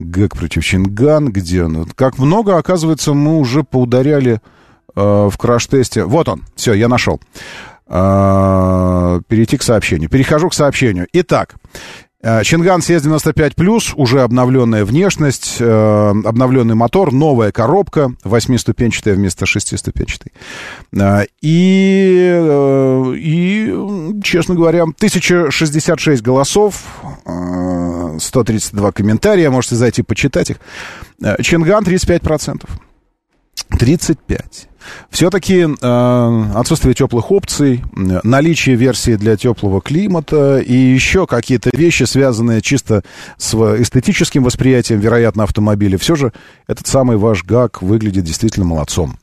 ГАК 0.00 0.36
против 0.36 0.64
Чинган. 0.64 1.30
Где 1.30 1.62
он? 1.62 1.86
Как 1.94 2.18
много, 2.18 2.58
оказывается, 2.58 3.14
мы 3.14 3.38
уже 3.38 3.62
поударяли 3.62 4.40
в 4.94 5.32
краш-тесте. 5.36 6.04
Вот 6.04 6.28
он, 6.28 6.42
все, 6.56 6.72
я 6.74 6.88
нашел. 6.88 7.20
Э, 7.86 9.20
перейти 9.28 9.58
к 9.58 9.62
сообщению. 9.62 10.08
Перехожу 10.08 10.48
к 10.48 10.54
сообщению. 10.54 11.06
Итак, 11.12 11.56
э, 12.22 12.42
Чинган 12.42 12.80
CS95+, 12.80 13.92
уже 13.96 14.22
обновленная 14.22 14.86
внешность, 14.86 15.56
э, 15.60 16.10
обновленный 16.24 16.74
мотор, 16.74 17.12
новая 17.12 17.52
коробка, 17.52 18.12
восьмиступенчатая 18.24 19.14
вместо 19.16 19.44
шестиступенчатой. 19.44 20.32
Э, 20.92 21.24
и, 21.42 22.32
э, 22.34 23.14
и, 23.18 23.74
честно 24.22 24.54
говоря, 24.54 24.84
1066 24.84 26.22
голосов, 26.22 26.82
э, 27.26 28.18
132 28.18 28.92
комментария, 28.92 29.50
можете 29.50 29.74
зайти 29.74 30.02
почитать 30.02 30.48
их. 30.48 30.56
Э, 31.22 31.36
Чинган 31.42 31.84
35%. 31.84 32.66
35. 33.78 34.68
Все-таки 35.10 35.66
э, 35.66 36.44
отсутствие 36.54 36.94
теплых 36.94 37.30
опций, 37.30 37.82
э, 37.96 38.20
наличие 38.22 38.76
версии 38.76 39.16
для 39.16 39.36
теплого 39.36 39.80
климата 39.80 40.58
и 40.58 40.74
еще 40.74 41.26
какие-то 41.26 41.70
вещи, 41.72 42.04
связанные 42.04 42.62
чисто 42.62 43.02
с 43.36 43.54
эстетическим 43.54 44.42
восприятием, 44.44 45.00
вероятно, 45.00 45.44
автомобиля. 45.44 45.98
Все 45.98 46.16
же 46.16 46.32
этот 46.66 46.86
самый 46.86 47.16
ваш 47.16 47.44
ГАК 47.44 47.82
выглядит 47.82 48.24
действительно 48.24 48.66
молодцом. 48.66 49.18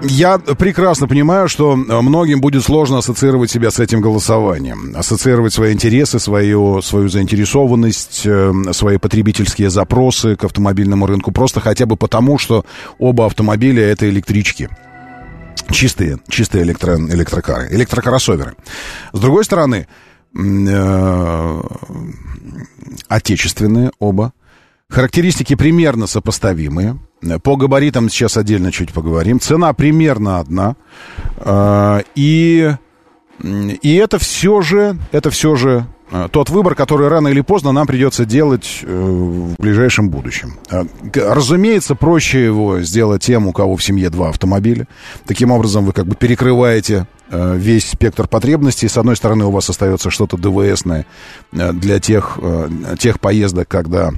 Я 0.00 0.38
прекрасно 0.38 1.06
понимаю, 1.06 1.46
что 1.50 1.76
многим 1.76 2.40
будет 2.40 2.64
сложно 2.64 2.96
ассоциировать 2.96 3.50
себя 3.50 3.70
с 3.70 3.78
этим 3.78 4.00
голосованием. 4.00 4.94
Ассоциировать 4.96 5.52
свои 5.52 5.74
интересы, 5.74 6.18
свою, 6.18 6.80
свою 6.80 7.10
заинтересованность, 7.10 8.22
э, 8.24 8.52
свои 8.72 8.96
потребительские 8.96 9.68
запросы 9.68 10.36
к 10.36 10.44
автомобильному 10.44 11.04
рынку. 11.04 11.30
Просто 11.30 11.60
хотя 11.60 11.84
бы 11.84 11.96
потому, 11.96 12.38
что 12.38 12.64
оба 12.98 13.26
автомобиля— 13.26 13.82
это 13.92 14.08
электрички. 14.08 14.70
Чистые, 15.70 16.20
чистые 16.30 16.64
электро, 16.64 16.96
электрокары, 16.96 17.68
электрокроссоверы. 17.70 18.54
С 19.12 19.20
другой 19.20 19.44
стороны, 19.44 19.86
отечественные 23.08 23.90
оба. 23.98 24.32
Характеристики 24.90 25.54
примерно 25.54 26.06
сопоставимые. 26.08 26.98
По 27.42 27.56
габаритам 27.56 28.08
сейчас 28.08 28.36
отдельно 28.36 28.72
чуть 28.72 28.92
поговорим. 28.92 29.38
Цена 29.38 29.72
примерно 29.72 30.40
одна. 30.40 30.74
Э, 31.36 32.02
и, 32.16 32.72
и 33.40 33.94
это 33.94 34.18
все 34.18 34.62
же, 34.62 34.98
это 35.12 35.30
все 35.30 35.54
же 35.54 35.86
э, 36.10 36.28
тот 36.32 36.50
выбор, 36.50 36.74
который 36.74 37.06
рано 37.06 37.28
или 37.28 37.40
поздно 37.40 37.70
нам 37.70 37.86
придется 37.86 38.24
делать 38.24 38.80
э, 38.82 38.86
в 38.86 39.54
ближайшем 39.60 40.08
будущем. 40.10 40.54
Разумеется, 41.14 41.94
проще 41.94 42.44
его 42.44 42.80
сделать 42.80 43.22
тем, 43.22 43.46
у 43.46 43.52
кого 43.52 43.76
в 43.76 43.84
семье 43.84 44.10
два 44.10 44.30
автомобиля. 44.30 44.88
Таким 45.24 45.52
образом, 45.52 45.84
вы 45.84 45.92
как 45.92 46.06
бы 46.06 46.16
перекрываете 46.16 47.06
весь 47.30 47.88
спектр 47.88 48.26
потребностей. 48.26 48.88
С 48.88 48.96
одной 48.98 49.16
стороны, 49.16 49.44
у 49.44 49.50
вас 49.50 49.70
остается 49.70 50.10
что-то 50.10 50.36
ДВСное 50.36 51.06
для 51.52 52.00
тех, 52.00 52.38
тех 52.98 53.20
поездок, 53.20 53.68
когда 53.68 54.10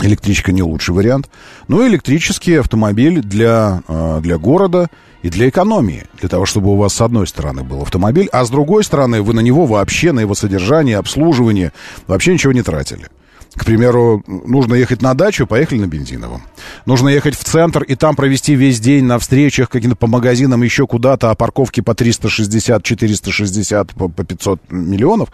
электричка 0.00 0.52
не 0.52 0.62
лучший 0.62 0.94
вариант. 0.94 1.30
Ну, 1.68 1.86
электрический 1.86 2.56
автомобиль 2.56 3.22
для, 3.22 3.82
для 4.20 4.38
города 4.38 4.88
и 5.22 5.28
для 5.28 5.48
экономии. 5.48 6.04
Для 6.20 6.28
того, 6.28 6.46
чтобы 6.46 6.72
у 6.72 6.76
вас 6.76 6.94
с 6.94 7.00
одной 7.00 7.26
стороны 7.26 7.62
был 7.62 7.82
автомобиль, 7.82 8.28
а 8.32 8.44
с 8.44 8.50
другой 8.50 8.84
стороны 8.84 9.22
вы 9.22 9.32
на 9.34 9.40
него 9.40 9.66
вообще, 9.66 10.12
на 10.12 10.20
его 10.20 10.34
содержание, 10.34 10.98
обслуживание 10.98 11.72
вообще 12.06 12.32
ничего 12.32 12.52
не 12.52 12.62
тратили. 12.62 13.08
К 13.56 13.64
примеру, 13.64 14.22
нужно 14.26 14.74
ехать 14.74 15.02
на 15.02 15.14
дачу, 15.14 15.46
поехали 15.46 15.78
на 15.78 15.86
бензиновом. 15.86 16.42
Нужно 16.84 17.08
ехать 17.08 17.34
в 17.34 17.42
центр 17.42 17.82
и 17.82 17.94
там 17.94 18.14
провести 18.14 18.54
весь 18.54 18.80
день 18.80 19.04
на 19.04 19.18
встречах 19.18 19.70
каким-то 19.70 19.96
по 19.96 20.06
магазинам, 20.06 20.62
еще 20.62 20.86
куда-то, 20.86 21.30
а 21.30 21.34
парковки 21.34 21.80
по 21.80 21.94
360, 21.94 22.82
460, 22.82 23.94
по 23.94 24.08
500 24.08 24.60
миллионов 24.70 25.30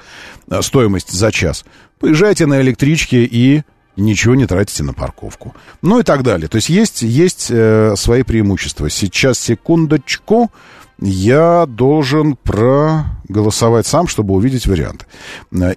стоимость 0.60 1.10
за 1.10 1.32
час. 1.32 1.64
Поезжайте 1.98 2.46
на 2.46 2.60
электричке 2.60 3.24
и 3.24 3.62
ничего 3.96 4.34
не 4.34 4.46
тратите 4.46 4.82
на 4.82 4.94
парковку. 4.94 5.54
Ну 5.82 5.98
и 5.98 6.02
так 6.02 6.22
далее. 6.22 6.48
То 6.48 6.56
есть 6.56 6.68
есть, 6.68 7.02
есть 7.02 7.48
э, 7.50 7.94
свои 7.96 8.22
преимущества. 8.22 8.88
Сейчас, 8.88 9.38
секундочку, 9.38 10.50
я 10.98 11.66
должен 11.66 12.36
проголосовать 12.36 13.86
сам, 13.86 14.06
чтобы 14.06 14.34
увидеть 14.34 14.66
варианты. 14.66 15.06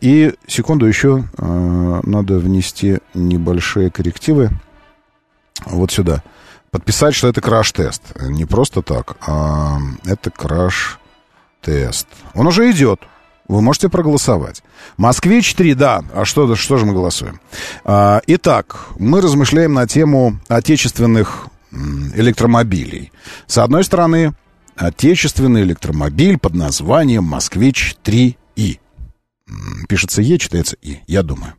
И 0.01 0.33
секунду 0.47 0.85
еще 0.85 1.23
э, 1.37 2.01
надо 2.03 2.37
внести 2.37 2.99
небольшие 3.13 3.89
коррективы 3.89 4.51
вот 5.65 5.91
сюда. 5.91 6.23
Подписать, 6.71 7.15
что 7.15 7.27
это 7.27 7.41
краш-тест. 7.41 8.01
Не 8.21 8.45
просто 8.45 8.81
так, 8.81 9.15
а 9.25 9.77
это 10.05 10.29
краш-тест. 10.29 12.07
Он 12.33 12.47
уже 12.47 12.69
идет. 12.71 13.01
Вы 13.47 13.61
можете 13.61 13.89
проголосовать. 13.89 14.63
Москвич 14.97 15.53
3, 15.53 15.73
да. 15.75 16.03
А 16.13 16.25
что, 16.25 16.55
что 16.55 16.77
же 16.77 16.85
мы 16.85 16.93
голосуем? 16.93 17.39
А, 17.83 18.21
итак, 18.27 18.87
мы 18.97 19.21
размышляем 19.21 19.73
на 19.73 19.87
тему 19.87 20.39
отечественных 20.47 21.47
электромобилей. 21.71 23.11
С 23.47 23.57
одной 23.57 23.83
стороны, 23.83 24.33
отечественный 24.75 25.63
электромобиль 25.63 26.37
под 26.37 26.53
названием 26.55 27.23
«Москвич 27.23 27.95
3И». 28.03 28.79
М, 29.47 29.85
Пишется 29.87 30.21
Е, 30.21 30.37
читается 30.37 30.75
И, 30.81 30.99
я 31.07 31.23
думаю. 31.23 31.53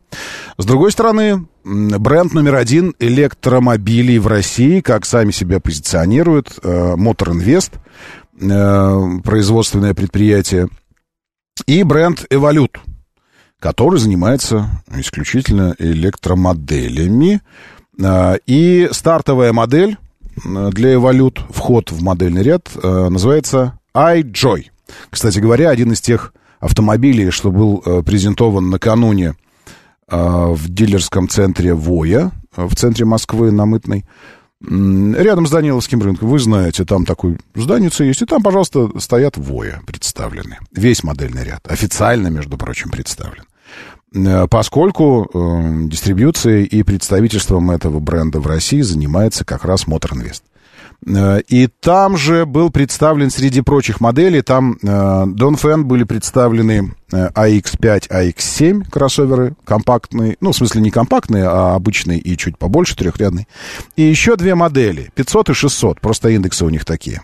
С 0.57 0.65
другой 0.65 0.91
стороны, 0.91 1.47
бренд 1.63 2.33
номер 2.33 2.55
один 2.55 2.93
электромобилей 2.99 4.17
в 4.17 4.27
России, 4.27 4.81
как 4.81 5.05
сами 5.05 5.31
себя 5.31 5.59
позиционируют, 5.59 6.59
э, 6.61 6.95
Мотор 6.95 7.31
Инвест, 7.31 7.73
э, 8.39 9.01
производственное 9.23 9.93
предприятие, 9.93 10.69
и 11.65 11.83
бренд 11.83 12.25
Эволют, 12.29 12.79
который 13.59 13.99
занимается 13.99 14.83
исключительно 14.95 15.75
электромоделями. 15.79 17.41
Э, 17.99 18.37
И 18.45 18.89
стартовая 18.91 19.53
модель 19.53 19.91
э, 19.91 20.06
для 20.43 20.95
Эволют, 20.95 21.41
вход 21.49 21.91
в 21.91 22.03
модельный 22.03 22.43
ряд, 22.43 22.69
э, 22.75 23.09
называется 23.09 23.79
iJoy. 23.93 24.67
Кстати 25.09 25.39
говоря, 25.39 25.69
один 25.69 25.91
из 25.91 26.01
тех 26.01 26.33
автомобилей, 26.59 27.31
что 27.31 27.51
был 27.51 27.81
э, 27.85 28.03
презентован 28.03 28.69
накануне 28.69 29.35
э, 30.09 30.15
в 30.17 30.69
дилерском 30.69 31.29
центре 31.29 31.73
Воя, 31.73 32.31
э, 32.55 32.65
в 32.65 32.75
центре 32.75 33.05
Москвы, 33.05 33.51
на 33.51 33.65
Мытной, 33.65 34.05
рядом 34.61 35.45
с 35.45 35.51
Даниловским 35.51 36.01
рынком. 36.01 36.29
Вы 36.29 36.39
знаете, 36.39 36.83
там 36.83 37.05
такой 37.05 37.37
зданица 37.55 38.03
есть, 38.03 38.21
и 38.21 38.25
там, 38.25 38.41
пожалуйста, 38.41 38.89
стоят 38.99 39.37
Воя 39.37 39.81
представлены. 39.85 40.57
Весь 40.71 41.03
модельный 41.03 41.43
ряд. 41.43 41.61
Официально, 41.67 42.27
между 42.27 42.57
прочим, 42.57 42.89
представлен. 42.89 43.43
Э, 44.13 44.47
Поскольку 44.49 45.29
э, 45.33 45.87
дистрибьюцией 45.87 46.63
и 46.65 46.83
представительством 46.83 47.71
этого 47.71 47.99
бренда 47.99 48.39
в 48.39 48.47
России 48.47 48.81
занимается 48.81 49.43
как 49.45 49.65
раз 49.65 49.87
Мотор 49.87 50.13
Инвест. 50.13 50.43
Э, 51.05 51.41
И 51.47 51.67
там 51.67 52.17
же 52.17 52.45
был 52.45 52.69
представлен 52.69 53.29
среди 53.29 53.61
прочих 53.61 53.99
моделей, 53.99 54.41
там 54.41 54.77
э, 54.81 55.23
Донфен 55.27 55.85
были 55.85 56.03
представлены 56.03 56.93
э, 57.11 57.29
AX5, 57.29 58.09
AX7 58.09 58.89
кроссоверы, 58.89 59.55
компактные, 59.65 60.37
ну, 60.39 60.51
в 60.51 60.55
смысле 60.55 60.81
не 60.81 60.91
компактные, 60.91 61.45
а 61.45 61.75
обычные 61.75 62.19
и 62.19 62.37
чуть 62.37 62.57
побольше, 62.57 62.95
трехрядные. 62.95 63.47
И 63.97 64.03
еще 64.03 64.37
две 64.37 64.55
модели, 64.55 65.11
500 65.15 65.49
и 65.49 65.53
600, 65.53 66.01
просто 66.01 66.29
индексы 66.29 66.65
у 66.65 66.69
них 66.69 66.85
такие. 66.85 67.21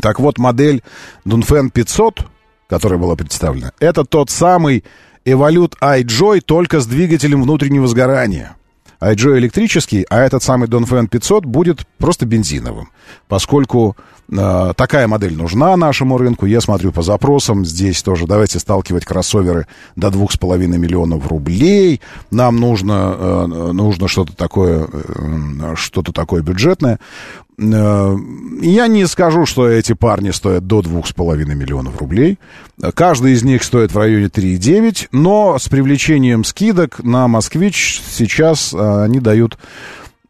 Так 0.00 0.20
вот, 0.20 0.38
модель 0.38 0.82
Дунфен 1.24 1.70
500, 1.70 2.26
которая 2.68 2.98
была 2.98 3.16
представлена, 3.16 3.72
это 3.80 4.04
тот 4.04 4.30
самый 4.30 4.84
Evolute 5.24 5.76
iJoy, 5.80 6.40
только 6.40 6.80
с 6.80 6.86
двигателем 6.86 7.42
внутреннего 7.42 7.86
сгорания. 7.86 8.56
iJoy 9.02 9.38
электрический, 9.38 10.06
а 10.08 10.20
этот 10.20 10.42
самый 10.42 10.66
Dongfeng 10.68 11.08
500 11.08 11.44
будет 11.44 11.86
просто 11.98 12.24
бензиновым. 12.24 12.88
Поскольку 13.28 13.96
э, 14.30 14.72
такая 14.76 15.08
модель 15.08 15.36
нужна 15.36 15.76
нашему 15.76 16.16
рынку, 16.16 16.46
я 16.46 16.62
смотрю 16.62 16.90
по 16.90 17.02
запросам, 17.02 17.66
здесь 17.66 18.02
тоже 18.02 18.26
давайте 18.26 18.58
сталкивать 18.58 19.04
кроссоверы 19.04 19.66
до 19.94 20.08
2,5 20.08 20.66
миллионов 20.66 21.26
рублей, 21.28 22.00
нам 22.30 22.56
нужно, 22.56 23.14
э, 23.18 23.46
нужно 23.72 24.08
что-то 24.08 24.34
такое, 24.34 24.86
э, 24.90 25.74
что-то 25.76 26.12
такое 26.12 26.40
бюджетное. 26.42 26.98
Э, 27.60 28.16
Я 28.62 28.86
не 28.86 29.06
скажу, 29.06 29.46
что 29.46 29.68
эти 29.68 29.92
парни 29.92 30.30
стоят 30.30 30.66
до 30.66 30.80
2,5 30.80 31.44
миллионов 31.54 31.98
рублей. 31.98 32.38
Каждый 32.94 33.32
из 33.32 33.42
них 33.42 33.62
стоит 33.62 33.92
в 33.92 33.98
районе 33.98 34.26
3,9, 34.26 35.08
но 35.12 35.58
с 35.58 35.68
привлечением 35.68 36.44
скидок 36.44 37.02
на 37.02 37.28
«Москвич» 37.28 38.00
сейчас 38.10 38.72
э, 38.72 39.04
они 39.04 39.20
дают 39.20 39.58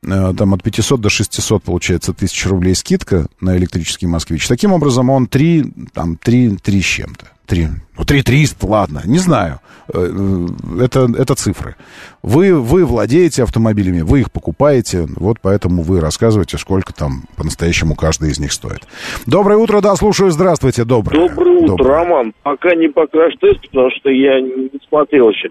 э, 0.02 0.34
там 0.36 0.54
от 0.54 0.62
500 0.62 1.00
до 1.00 1.08
600, 1.08 1.62
получается, 1.62 2.12
тысяч 2.12 2.46
рублей 2.46 2.74
скидка 2.74 3.26
на 3.40 3.56
электрический 3.56 4.06
«Москвич». 4.06 4.48
Таким 4.48 4.72
образом, 4.72 5.10
он 5.10 5.26
3, 5.26 5.72
там, 5.92 6.16
3, 6.16 6.56
3 6.56 6.82
с 6.82 6.84
чем-то. 6.84 7.26
3, 7.50 7.66
ну, 7.98 8.04
3 8.04 8.22
300, 8.22 8.66
ладно, 8.66 9.00
не 9.04 9.18
знаю. 9.18 9.58
Э, 9.92 9.98
э, 9.98 10.84
Это, 10.84 11.08
это 11.18 11.34
цифры. 11.34 11.74
Вы, 12.22 12.54
вы 12.54 12.84
владеете 12.84 13.42
автомобилями, 13.42 14.02
вы 14.02 14.20
их 14.20 14.30
покупаете, 14.30 15.06
вот 15.16 15.38
поэтому 15.42 15.82
вы 15.82 16.00
рассказываете, 16.00 16.58
сколько 16.58 16.94
там 16.94 17.24
по-настоящему 17.36 17.96
каждый 17.96 18.30
из 18.30 18.38
них 18.38 18.52
стоит. 18.52 18.82
Доброе 19.26 19.56
утро, 19.56 19.80
да, 19.80 19.96
слушаю, 19.96 20.30
здравствуйте, 20.30 20.84
доброе. 20.84 21.28
Доброе 21.28 21.56
утро, 21.58 21.84
Роман. 21.84 22.32
Пока 22.44 22.76
не 22.76 22.86
по 22.86 23.08
краш-тесту, 23.08 23.62
потому 23.66 23.90
что 23.98 24.10
я 24.10 24.40
не 24.40 24.70
смотрел 24.88 25.30
еще. 25.30 25.48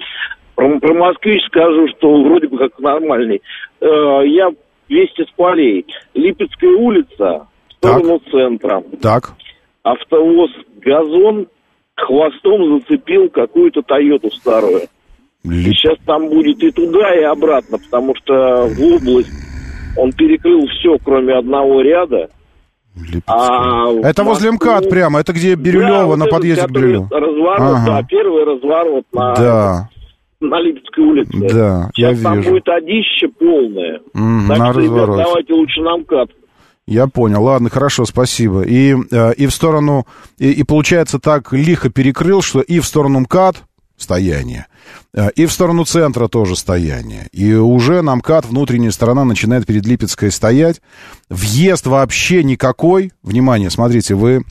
Про, 0.56 0.80
про 0.80 0.94
москвич 0.94 1.44
скажу, 1.48 1.88
что 1.98 2.24
вроде 2.24 2.48
бы 2.48 2.58
как 2.60 2.80
нормальный. 2.80 3.42
Э, 3.82 4.22
я 4.26 4.50
весь 4.88 5.12
из 5.18 5.28
полей. 5.36 5.86
Липецкая 6.14 6.78
улица, 6.78 7.48
в 7.68 7.74
сторону 7.74 8.22
центра. 8.32 8.84
Так. 9.02 9.32
Автовоз 9.84 10.52
«Газон» 10.82 11.48
хвостом 12.00 12.80
зацепил 12.80 13.30
какую-то 13.30 13.82
«Тойоту» 13.82 14.30
старую. 14.32 14.82
И 15.44 15.50
сейчас 15.74 15.98
там 16.06 16.28
будет 16.30 16.62
и 16.64 16.72
туда, 16.72 17.16
и 17.16 17.24
обратно, 17.24 17.78
потому 17.78 18.14
что 18.16 18.66
в 18.68 18.82
область 18.96 19.32
он 19.98 20.12
перекрыл 20.12 20.66
все, 20.68 20.98
кроме 21.04 21.34
одного 21.36 21.82
ряда. 21.82 22.30
А 23.28 23.90
Это 24.04 24.24
возле 24.24 24.52
МКАД 24.52 24.90
прямо, 24.90 25.20
это 25.22 25.32
где 25.32 25.56
Бирюлева, 25.56 25.90
Да, 26.00 26.06
вот 26.06 26.18
на 26.18 26.24
этот, 26.24 26.36
подъезде 26.36 26.68
к 26.68 26.72
Бирюлеву. 26.72 27.08
Разворот, 27.10 27.60
Ага. 27.62 27.86
да, 27.86 28.04
первый 28.04 28.44
разворот 28.44 29.06
на, 29.14 29.36
Да, 29.36 29.90
на 30.42 30.60
Липецкой 30.60 31.04
улице. 31.06 31.32
Да, 31.54 31.90
я 31.96 32.10
Сейчас 32.14 32.22
там 32.22 32.38
вижу. 32.38 32.50
будет 32.52 32.68
одище 32.68 33.28
полное. 33.30 34.00
Мгм, 34.14 34.48
так 34.50 34.58
на 34.60 34.72
что, 34.74 34.82
ребят, 34.82 35.06
давайте 35.08 35.54
лучше 35.54 35.82
на 35.82 35.98
МКАД. 35.98 36.30
Я 36.90 37.08
понял. 37.08 37.44
Ладно, 37.44 37.70
хорошо, 37.70 38.06
спасибо. 38.06 38.64
И, 38.64 38.96
э, 39.12 39.34
и 39.34 39.46
в 39.46 39.54
сторону, 39.54 40.08
и, 40.40 40.52
и 40.52 40.64
получается 40.64 41.20
так 41.20 41.54
лихо 41.54 41.90
перекрыл, 41.90 42.42
что 42.42 42.62
и 42.62 42.80
в 42.80 42.86
сторону 42.86 43.20
МКАД 43.20 43.64
стояние, 43.96 44.66
э, 45.14 45.30
и 45.36 45.46
в 45.46 45.52
сторону 45.52 45.86
центра 45.86 46.28
тоже 46.28 46.56
стояние. 46.56 47.28
И 47.32 47.54
уже 47.54 48.02
на 48.02 48.16
МКАД 48.16 48.48
внутренняя 48.48 48.92
сторона 48.92 49.24
начинает 49.24 49.68
перед 49.68 49.86
Липецкой 49.86 50.32
стоять. 50.32 50.82
Въезд 51.30 51.86
вообще 51.86 52.44
никакой. 52.44 53.12
Внимание, 53.22 53.70
смотрите, 53.70 54.16
вы 54.16 54.44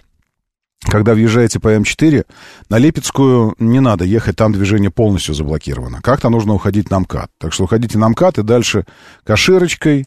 когда 0.83 1.15
въезжаете 1.15 1.59
по 1.59 1.75
М4, 1.75 2.25
на 2.69 2.79
Липецкую 2.79 3.57
не 3.59 3.81
надо 3.81 4.05
ехать, 4.05 4.37
там 4.37 4.53
движение 4.53 4.91
полностью 4.91 5.35
заблокировано. 5.35 6.01
Как-то 6.03 6.29
нужно 6.29 6.55
уходить 6.55 6.89
на 6.89 7.01
МКАД. 7.01 7.31
Так 7.39 7.53
что 7.53 7.65
уходите 7.65 7.99
на 7.99 8.09
МКАД 8.11 8.39
и 8.39 8.43
дальше 8.43 8.87
Каширочкой. 9.25 10.07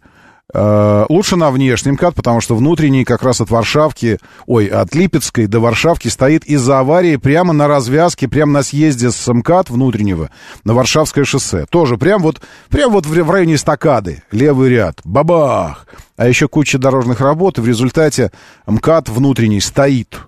Э, 0.53 1.05
лучше 1.09 1.35
на 1.35 1.49
внешний 1.51 1.93
МКАД, 1.93 2.15
потому 2.15 2.41
что 2.41 2.55
внутренний 2.55 3.05
как 3.05 3.23
раз 3.23 3.41
от 3.41 3.49
Варшавки, 3.49 4.19
ой, 4.47 4.67
от 4.67 4.93
Липецкой 4.93 5.47
до 5.47 5.59
Варшавки 5.59 6.07
стоит 6.09 6.43
из-за 6.45 6.79
аварии 6.79 7.15
прямо 7.15 7.53
на 7.53 7.67
развязке, 7.67 8.27
прямо 8.27 8.51
на 8.51 8.63
съезде 8.63 9.11
с 9.11 9.31
МКАД 9.31 9.69
внутреннего 9.69 10.29
на 10.63 10.73
Варшавское 10.73 11.23
шоссе. 11.23 11.65
Тоже 11.69 11.97
прям 11.97 12.21
вот, 12.21 12.41
прям 12.69 12.91
вот 12.91 13.05
в 13.05 13.31
районе 13.31 13.55
эстакады, 13.55 14.23
левый 14.31 14.69
ряд, 14.69 14.99
бабах. 15.03 15.87
А 16.17 16.27
еще 16.27 16.47
куча 16.47 16.77
дорожных 16.77 17.21
работ, 17.21 17.57
и 17.57 17.61
в 17.61 17.67
результате 17.67 18.31
МКАД 18.67 19.09
внутренний 19.09 19.61
стоит. 19.61 20.19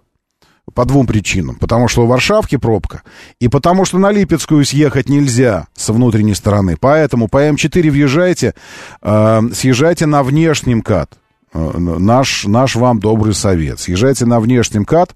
По 0.73 0.85
двум 0.85 1.05
причинам. 1.05 1.55
Потому 1.55 1.87
что 1.87 2.03
у 2.03 2.07
Варшавки 2.07 2.57
пробка, 2.57 3.03
и 3.39 3.47
потому 3.49 3.85
что 3.85 3.97
на 3.97 4.11
Липецкую 4.11 4.65
съехать 4.65 5.09
нельзя 5.09 5.67
со 5.75 5.91
внутренней 5.93 6.35
стороны. 6.35 6.77
Поэтому 6.79 7.27
по 7.27 7.47
М4 7.47 7.89
въезжайте, 7.89 8.53
э, 9.01 9.41
съезжайте 9.53 10.05
на 10.05 10.23
внешний 10.23 10.75
МКАД. 10.75 11.17
Э, 11.53 11.77
наш, 11.77 12.45
наш 12.45 12.75
вам 12.75 12.99
добрый 12.99 13.33
совет. 13.33 13.79
Съезжайте 13.79 14.25
на 14.25 14.39
внешний 14.39 14.79
МКАД, 14.79 15.15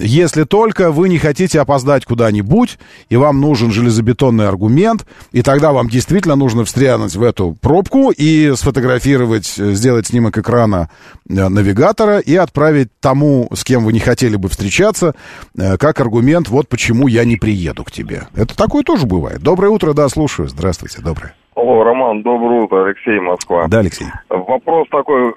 если 0.00 0.44
только 0.44 0.90
вы 0.90 1.08
не 1.08 1.18
хотите 1.18 1.60
опоздать 1.60 2.04
куда-нибудь, 2.04 2.78
и 3.08 3.16
вам 3.16 3.40
нужен 3.40 3.70
железобетонный 3.70 4.48
аргумент, 4.48 5.06
и 5.32 5.42
тогда 5.42 5.72
вам 5.72 5.88
действительно 5.88 6.36
нужно 6.36 6.64
встрянуть 6.64 7.14
в 7.14 7.22
эту 7.22 7.56
пробку 7.60 8.10
и 8.10 8.52
сфотографировать, 8.54 9.58
э, 9.58 9.72
сделать 9.72 10.06
снимок 10.06 10.38
экрана 10.38 10.90
э, 11.28 11.48
навигатора 11.48 12.18
и 12.18 12.34
отправить 12.36 12.88
тому, 13.00 13.48
с 13.52 13.64
кем 13.64 13.84
вы 13.84 13.92
не 13.92 14.00
хотели 14.00 14.36
бы 14.36 14.48
встречаться, 14.48 15.14
э, 15.56 15.76
как 15.76 16.00
аргумент, 16.00 16.48
вот 16.48 16.68
почему 16.68 17.08
я 17.08 17.24
не 17.24 17.36
приеду 17.36 17.84
к 17.84 17.90
тебе. 17.90 18.22
Это 18.34 18.56
такое 18.56 18.82
тоже 18.82 19.06
бывает. 19.06 19.40
Доброе 19.40 19.68
утро, 19.68 19.92
да, 19.92 20.08
слушаю. 20.08 20.48
Здравствуйте, 20.48 21.02
доброе. 21.02 21.34
Алло, 21.54 21.82
Роман, 21.82 22.22
доброе 22.22 22.62
утро, 22.62 22.86
Алексей, 22.86 23.18
Москва. 23.18 23.66
Да, 23.68 23.80
Алексей. 23.80 24.06
Вопрос 24.28 24.86
такой 24.90 25.34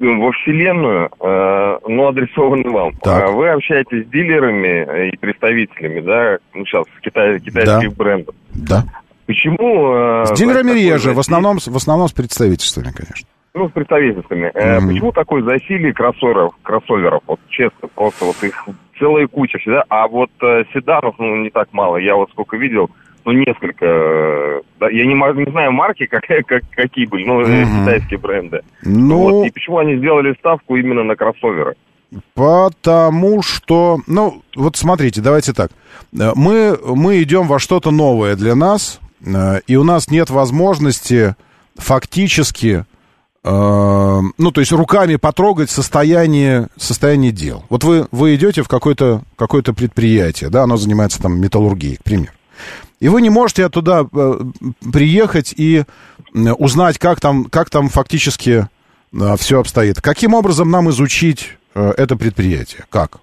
во 0.00 0.32
Вселенную, 0.32 1.10
э, 1.20 1.78
но 1.88 2.08
адресованный 2.08 2.70
вам. 2.70 2.92
Так. 3.02 3.22
А 3.28 3.32
Вы 3.32 3.50
общаетесь 3.50 4.06
с 4.06 4.10
дилерами 4.10 5.08
и 5.10 5.16
представителями, 5.18 6.00
да, 6.00 6.38
ну, 6.54 6.64
сейчас, 6.64 6.84
китай, 7.02 7.38
китайских 7.40 7.94
брендов. 7.96 8.34
Да. 8.54 8.84
Почему... 9.26 9.92
э, 10.22 10.24
С 10.26 10.32
дилерами 10.38 10.70
реже, 10.72 11.10
в 11.10 11.14
засилие- 11.14 11.20
основном, 11.20 11.60
с- 11.60 11.68
в 11.68 11.76
основном 11.76 12.08
с 12.08 12.12
представительствами, 12.12 12.90
конечно. 12.94 13.28
Ну, 13.52 13.68
с 13.68 13.72
представительствами. 13.72 14.50
Мгм. 14.54 14.88
Почему 14.88 15.12
такое 15.12 15.42
засилие 15.42 15.92
кроссоверов, 15.92 16.54
кроссоверов? 16.62 17.22
Вот 17.26 17.40
честно, 17.48 17.88
просто 17.94 18.24
вот 18.24 18.36
их 18.42 18.64
целая 18.98 19.26
куча 19.26 19.58
всегда. 19.58 19.84
А 19.88 20.06
вот 20.08 20.30
э, 20.42 20.64
седанов, 20.72 21.16
ну, 21.18 21.36
не 21.36 21.50
так 21.50 21.68
мало. 21.72 21.96
Я 21.98 22.14
вот 22.16 22.30
сколько 22.30 22.56
видел, 22.56 22.90
ну, 23.24 23.32
несколько. 23.32 23.84
э, 23.86 24.60
да, 24.78 24.88
я 24.90 25.04
не, 25.06 25.14
не 25.14 25.50
знаю 25.50 25.72
марки, 25.72 26.06
как, 26.10 26.24
как, 26.46 26.62
какие 26.70 27.06
были, 27.06 27.24
но 27.26 27.42
э, 27.42 27.64
Мгм. 27.64 27.80
китайские 27.84 28.18
бренды. 28.18 28.60
Ну, 28.82 29.18
Вот, 29.18 29.46
и 29.46 29.50
почему 29.50 29.78
они 29.78 29.96
сделали 29.96 30.34
ставку 30.38 30.76
именно 30.76 31.04
на 31.04 31.16
кроссоверы? 31.16 31.74
Потому 32.34 33.42
что, 33.42 34.00
ну, 34.06 34.42
вот 34.56 34.76
смотрите, 34.76 35.20
давайте 35.20 35.52
так. 35.52 35.70
Э, 36.18 36.32
Мы, 36.34 36.78
мы 36.82 37.22
идем 37.22 37.46
во 37.46 37.58
что-то 37.58 37.90
новое 37.90 38.36
для 38.36 38.54
нас, 38.54 39.00
э, 39.24 39.60
и 39.66 39.76
у 39.76 39.84
нас 39.84 40.10
нет 40.10 40.30
возможности 40.30 41.36
фактически, 41.76 42.84
э, 43.44 44.20
ну, 44.38 44.50
то 44.52 44.60
есть 44.60 44.72
руками 44.72 45.16
потрогать 45.16 45.70
состояние, 45.70 46.68
состояние 46.76 47.32
дел. 47.32 47.64
Вот 47.68 47.84
вы, 47.84 48.06
вы 48.10 48.34
идете 48.34 48.62
в 48.62 48.68
какое-то 48.68 49.22
какое 49.36 49.62
предприятие, 49.62 50.50
да, 50.50 50.62
оно 50.64 50.76
занимается 50.76 51.22
там 51.22 51.40
металлургией, 51.40 51.96
к 51.96 52.02
примеру. 52.02 52.32
И 53.00 53.08
вы 53.08 53.22
не 53.22 53.30
можете 53.30 53.68
туда 53.70 54.06
э, 54.12 54.40
приехать 54.92 55.54
и 55.56 55.84
э, 56.34 56.52
узнать, 56.52 56.98
как 56.98 57.18
там, 57.18 57.46
как 57.46 57.70
там 57.70 57.88
фактически 57.88 58.68
э, 59.12 59.36
все 59.38 59.58
обстоит. 59.58 60.02
Каким 60.02 60.34
образом 60.34 60.70
нам 60.70 60.90
изучить 60.90 61.56
это 61.74 62.16
предприятие? 62.16 62.84
Как? 62.90 63.18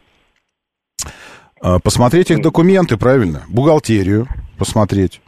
Посмотреть 1.84 2.32
их 2.32 2.42
документы, 2.42 2.98
правильно? 2.98 3.44
Бухгалтерию 3.50 4.28
посмотреть. 4.58 5.22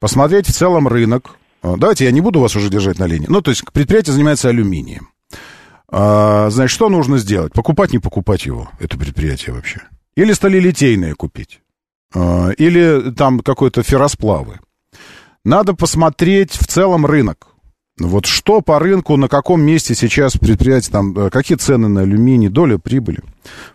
Посмотреть 0.00 0.48
в 0.48 0.52
целом 0.52 0.88
рынок. 0.88 1.36
Давайте 1.62 2.04
я 2.04 2.10
не 2.10 2.20
буду 2.20 2.40
вас 2.40 2.56
уже 2.56 2.68
держать 2.68 2.98
на 2.98 3.06
линии. 3.06 3.26
Ну, 3.28 3.40
то 3.42 3.52
есть 3.52 3.64
предприятие 3.72 4.12
занимается 4.12 4.48
алюминием. 4.48 5.10
Значит, 5.88 6.70
что 6.70 6.88
нужно 6.88 7.18
сделать? 7.18 7.52
Покупать, 7.52 7.92
не 7.92 8.00
покупать 8.00 8.44
его, 8.44 8.68
это 8.80 8.98
предприятие 8.98 9.54
вообще? 9.54 9.82
Или 10.16 10.32
сталелитейное 10.32 11.14
купить? 11.14 11.61
А, 12.14 12.50
Или 12.50 13.12
там 13.12 13.40
какой-то 13.40 13.82
ферросплавы? 13.82 14.60
Надо 15.44 15.74
посмотреть 15.74 16.52
в 16.52 16.66
целом 16.66 17.04
рынок. 17.04 17.48
Вот 17.98 18.26
что 18.26 18.62
по 18.62 18.78
рынку, 18.78 19.16
на 19.16 19.28
каком 19.28 19.60
месте 19.60 19.94
сейчас 19.94 20.36
предприятие, 20.36 20.92
там, 20.92 21.16
э, 21.16 21.30
какие 21.30 21.58
цены 21.58 21.88
на 21.88 22.02
алюминий, 22.02 22.48
доля 22.48 22.78
прибыли. 22.78 23.22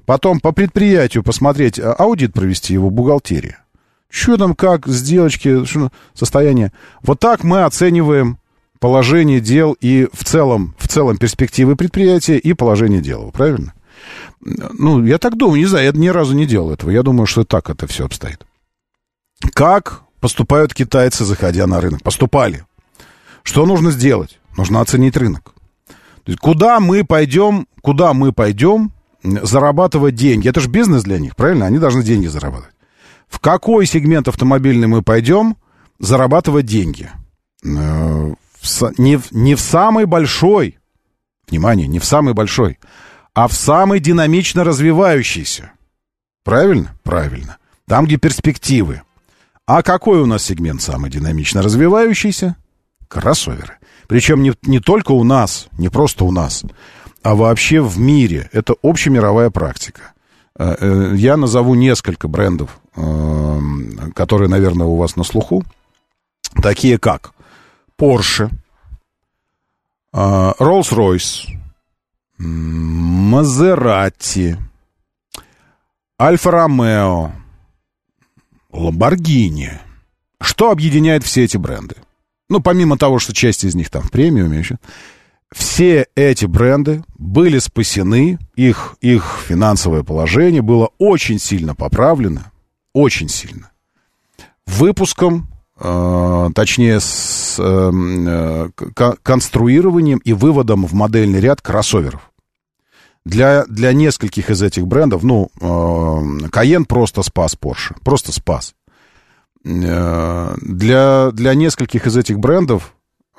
Потом 0.05 0.39
по 0.39 0.51
предприятию 0.51 1.23
посмотреть, 1.23 1.79
а, 1.79 1.93
аудит 1.93 2.33
провести 2.33 2.73
его 2.73 2.89
бухгалтерия. 2.89 3.63
Что 4.09 4.37
там, 4.37 4.55
как, 4.55 4.87
сделочки, 4.87 5.63
состояние. 6.13 6.71
Вот 7.03 7.19
так 7.19 7.43
мы 7.43 7.63
оцениваем 7.63 8.39
положение 8.79 9.39
дел 9.39 9.75
и 9.79 10.07
в 10.13 10.23
целом, 10.23 10.75
в 10.79 10.87
целом 10.87 11.17
перспективы 11.17 11.75
предприятия 11.75 12.37
и 12.37 12.53
положение 12.53 13.01
дела, 13.01 13.29
правильно? 13.31 13.73
Ну, 14.41 15.03
я 15.05 15.17
так 15.17 15.37
думаю, 15.37 15.59
не 15.59 15.65
знаю, 15.65 15.85
я 15.85 15.91
ни 15.91 16.07
разу 16.07 16.33
не 16.35 16.45
делал 16.45 16.71
этого. 16.71 16.89
Я 16.89 17.03
думаю, 17.03 17.25
что 17.27 17.43
так 17.43 17.69
это 17.69 17.87
все 17.87 18.05
обстоит. 18.05 18.45
Как 19.53 20.01
поступают 20.19 20.73
китайцы, 20.73 21.25
заходя 21.25 21.67
на 21.67 21.81
рынок? 21.81 22.03
Поступали. 22.03 22.65
Что 23.43 23.65
нужно 23.65 23.91
сделать? 23.91 24.39
Нужно 24.57 24.81
оценить 24.81 25.17
рынок. 25.17 25.53
То 26.23 26.31
есть 26.31 26.39
куда 26.39 26.79
мы 26.79 27.05
пойдем, 27.05 27.67
куда 27.81 28.13
мы 28.13 28.33
пойдем 28.33 28.91
зарабатывать 29.23 30.15
деньги? 30.15 30.49
Это 30.49 30.59
же 30.59 30.69
бизнес 30.69 31.03
для 31.03 31.19
них, 31.19 31.35
правильно? 31.35 31.65
Они 31.65 31.79
должны 31.79 32.03
деньги 32.03 32.27
зарабатывать. 32.27 32.75
В 33.27 33.39
какой 33.39 33.85
сегмент 33.85 34.27
автомобильный 34.27 34.87
мы 34.87 35.01
пойдем 35.01 35.57
зарабатывать 35.99 36.65
деньги? 36.65 37.09
Э, 37.63 38.33
Не 38.97 39.17
в, 39.17 39.31
не 39.31 39.55
в 39.55 39.61
самый 39.61 40.05
большой, 40.05 40.77
внимание, 41.47 41.87
не 41.87 41.99
в 41.99 42.05
самый 42.05 42.33
большой, 42.33 42.79
а 43.37 43.47
в 43.47 43.53
самый 43.53 43.99
динамично 43.99 44.63
развивающийся. 44.63 45.71
Правильно? 46.43 46.95
Правильно. 47.03 47.57
Там, 47.87 48.05
где 48.05 48.17
перспективы. 48.17 49.03
А 49.67 49.83
какой 49.83 50.21
у 50.21 50.25
нас 50.25 50.45
сегмент 50.45 50.81
самый 50.81 51.11
динамично 51.11 51.61
развивающийся? 51.61 52.55
Кроссоверы. 53.07 53.75
Причем 54.07 54.41
не, 54.41 54.53
не 54.63 54.79
только 54.79 55.11
у 55.11 55.23
нас, 55.23 55.67
не 55.77 55.89
просто 55.89 56.25
у 56.25 56.31
нас, 56.31 56.63
а 57.21 57.35
вообще 57.35 57.79
в 57.79 57.99
мире. 57.99 58.49
Это 58.53 58.73
общемировая 58.81 59.51
практика. 59.51 60.13
Э, 60.57 60.75
э, 60.79 61.11
Я 61.15 61.37
назову 61.37 61.75
несколько 61.75 62.27
брендов, 62.27 62.79
э, 62.95 63.59
которые, 64.15 64.49
наверное, 64.49 64.87
у 64.87 64.95
вас 64.95 65.15
на 65.15 65.23
слуху. 65.23 65.63
Такие 66.63 66.97
как 66.97 67.33
Porsche, 67.99 68.49
э, 70.11 70.17
Rolls-Royce, 70.17 71.56
Мазерати, 72.37 74.57
Альфа-Ромео, 76.21 77.31
Ламборгини. 78.71 79.79
Что 80.41 80.71
объединяет 80.71 81.23
все 81.23 81.43
эти 81.43 81.57
бренды? 81.57 81.95
Ну, 82.49 82.61
помимо 82.61 82.97
того, 82.97 83.19
что 83.19 83.33
часть 83.33 83.63
из 83.63 83.75
них 83.75 83.89
там 83.89 84.03
в 84.03 84.11
премиуме 84.11 84.59
еще. 84.59 84.77
Все 85.51 86.07
эти 86.15 86.45
бренды 86.45 87.03
были 87.17 87.59
спасены, 87.59 88.37
их, 88.55 88.95
их 89.01 89.39
финансовое 89.47 90.03
положение 90.03 90.61
было 90.61 90.89
очень 90.97 91.39
сильно 91.39 91.73
поправлено, 91.73 92.51
очень 92.93 93.29
сильно. 93.29 93.71
Выпуском, 94.65 95.47
э, 95.79 96.49
точнее, 96.53 96.99
с 96.99 97.07
э, 97.59 97.91
э, 97.91 98.69
конструированием 99.23 100.19
и 100.19 100.33
выводом 100.33 100.85
в 100.85 100.93
модельный 100.93 101.39
ряд 101.39 101.61
кроссоверов. 101.61 102.31
Для, 103.25 103.65
для 103.65 103.91
нескольких 103.91 104.49
из 104.49 104.61
этих 104.61 104.87
брендов, 104.87 105.23
ну, 105.23 105.49
э, 105.59 106.47
Каен 106.49 106.85
просто 106.85 107.23
спас 107.23 107.57
Porsche, 107.59 107.95
просто 108.03 108.31
спас. 108.31 108.73
Э, 109.65 110.55
Для, 110.61 111.31
для 111.31 111.53
нескольких 111.53 112.07
из 112.07 112.15
этих 112.15 112.39
брендов 112.39 112.93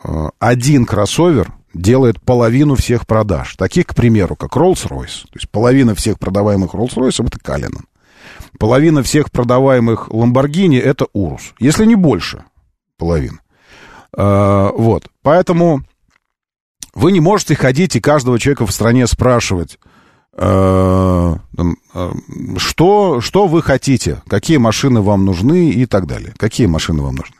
э, 0.04 0.28
один 0.38 0.84
кроссовер 0.84 1.52
делает 1.72 2.20
половину 2.20 2.74
всех 2.74 3.06
продаж. 3.06 3.56
Таких, 3.56 3.86
к 3.86 3.94
примеру, 3.94 4.36
как 4.36 4.56
Rolls-Royce. 4.56 5.22
То 5.24 5.36
есть 5.36 5.48
половина 5.50 5.94
всех 5.94 6.18
продаваемых 6.18 6.74
Rolls-Royce 6.74 7.26
это 7.26 7.38
Калинан. 7.38 7.86
Половина 8.58 9.02
всех 9.02 9.30
продаваемых 9.30 10.08
Lamborghini 10.08 10.80
это 10.80 11.06
Урус. 11.12 11.54
Если 11.58 11.86
не 11.86 11.94
больше 11.94 12.44
половины. 12.98 13.38
Э, 14.16 14.70
Вот. 14.74 15.09
Поэтому 15.22 15.82
вы 16.94 17.12
не 17.12 17.20
можете 17.20 17.55
ходить 17.55 17.97
и 17.97 18.01
каждого 18.01 18.39
человека 18.39 18.66
в 18.66 18.72
стране 18.72 19.06
спрашивать, 19.06 19.78
э, 20.36 21.36
э, 21.59 22.12
что, 22.56 23.20
что 23.20 23.47
вы 23.47 23.62
хотите, 23.62 24.22
какие 24.26 24.56
машины 24.56 25.01
вам 25.01 25.24
нужны 25.24 25.70
и 25.70 25.86
так 25.86 26.06
далее. 26.06 26.35
Какие 26.36 26.66
машины 26.66 27.02
вам 27.02 27.16
нужны. 27.16 27.36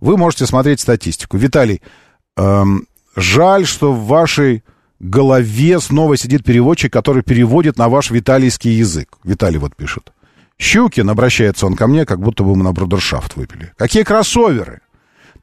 Вы 0.00 0.16
можете 0.16 0.46
смотреть 0.46 0.80
статистику. 0.80 1.36
Виталий, 1.36 1.80
эм, 2.36 2.86
жаль, 3.16 3.66
что 3.66 3.92
в 3.92 4.06
вашей 4.06 4.62
голове 5.00 5.80
снова 5.80 6.16
сидит 6.16 6.44
переводчик, 6.44 6.92
который 6.92 7.22
переводит 7.22 7.78
на 7.78 7.88
ваш 7.88 8.10
виталийский 8.10 8.70
язык. 8.70 9.08
Виталий 9.24 9.58
вот 9.58 9.76
пишет. 9.76 10.12
Щукин, 10.58 11.10
обращается 11.10 11.66
он 11.66 11.74
ко 11.74 11.86
мне, 11.86 12.06
как 12.06 12.20
будто 12.20 12.44
бы 12.44 12.54
мы 12.54 12.62
на 12.62 12.72
брудершафт 12.72 13.36
выпили. 13.36 13.72
Какие 13.76 14.02
кроссоверы? 14.04 14.80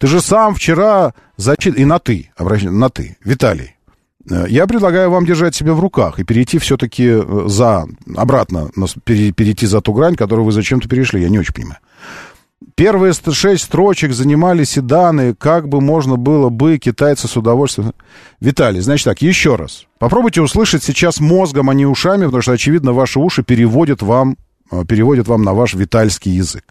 Ты 0.01 0.07
же 0.07 0.19
сам 0.19 0.55
вчера 0.55 1.13
зачит... 1.37 1.77
И 1.77 1.85
на 1.85 1.99
ты, 1.99 2.31
обращ... 2.35 2.63
на 2.63 2.89
ты. 2.89 3.17
Виталий, 3.23 3.75
э, 4.27 4.45
я 4.49 4.65
предлагаю 4.65 5.11
вам 5.11 5.27
держать 5.27 5.53
себя 5.53 5.73
в 5.73 5.79
руках 5.79 6.17
и 6.17 6.23
перейти 6.23 6.57
все-таки 6.57 7.05
э, 7.07 7.43
за... 7.45 7.85
Обратно 8.17 8.71
перейти 9.05 9.67
за 9.67 9.79
ту 9.81 9.93
грань, 9.93 10.15
которую 10.15 10.45
вы 10.45 10.53
зачем-то 10.53 10.89
перешли. 10.89 11.21
Я 11.21 11.29
не 11.29 11.37
очень 11.37 11.53
понимаю. 11.53 11.77
Первые 12.73 13.13
ст- 13.13 13.31
шесть 13.31 13.65
строчек 13.65 14.13
занимали 14.13 14.63
седаны, 14.63 15.35
как 15.35 15.69
бы 15.69 15.81
можно 15.81 16.15
было 16.15 16.49
бы 16.49 16.79
китайцы 16.79 17.27
с 17.27 17.37
удовольствием... 17.37 17.93
Виталий, 18.39 18.79
значит 18.79 19.05
так, 19.05 19.21
еще 19.21 19.55
раз. 19.55 19.85
Попробуйте 19.99 20.41
услышать 20.41 20.81
сейчас 20.81 21.19
мозгом, 21.19 21.69
а 21.69 21.75
не 21.75 21.85
ушами, 21.85 22.25
потому 22.25 22.41
что, 22.41 22.53
очевидно, 22.53 22.93
ваши 22.93 23.19
уши 23.19 23.43
переводят 23.43 24.01
вам, 24.01 24.35
э, 24.71 24.83
переводят 24.83 25.27
вам 25.27 25.43
на 25.43 25.53
ваш 25.53 25.75
витальский 25.75 26.31
язык. 26.31 26.63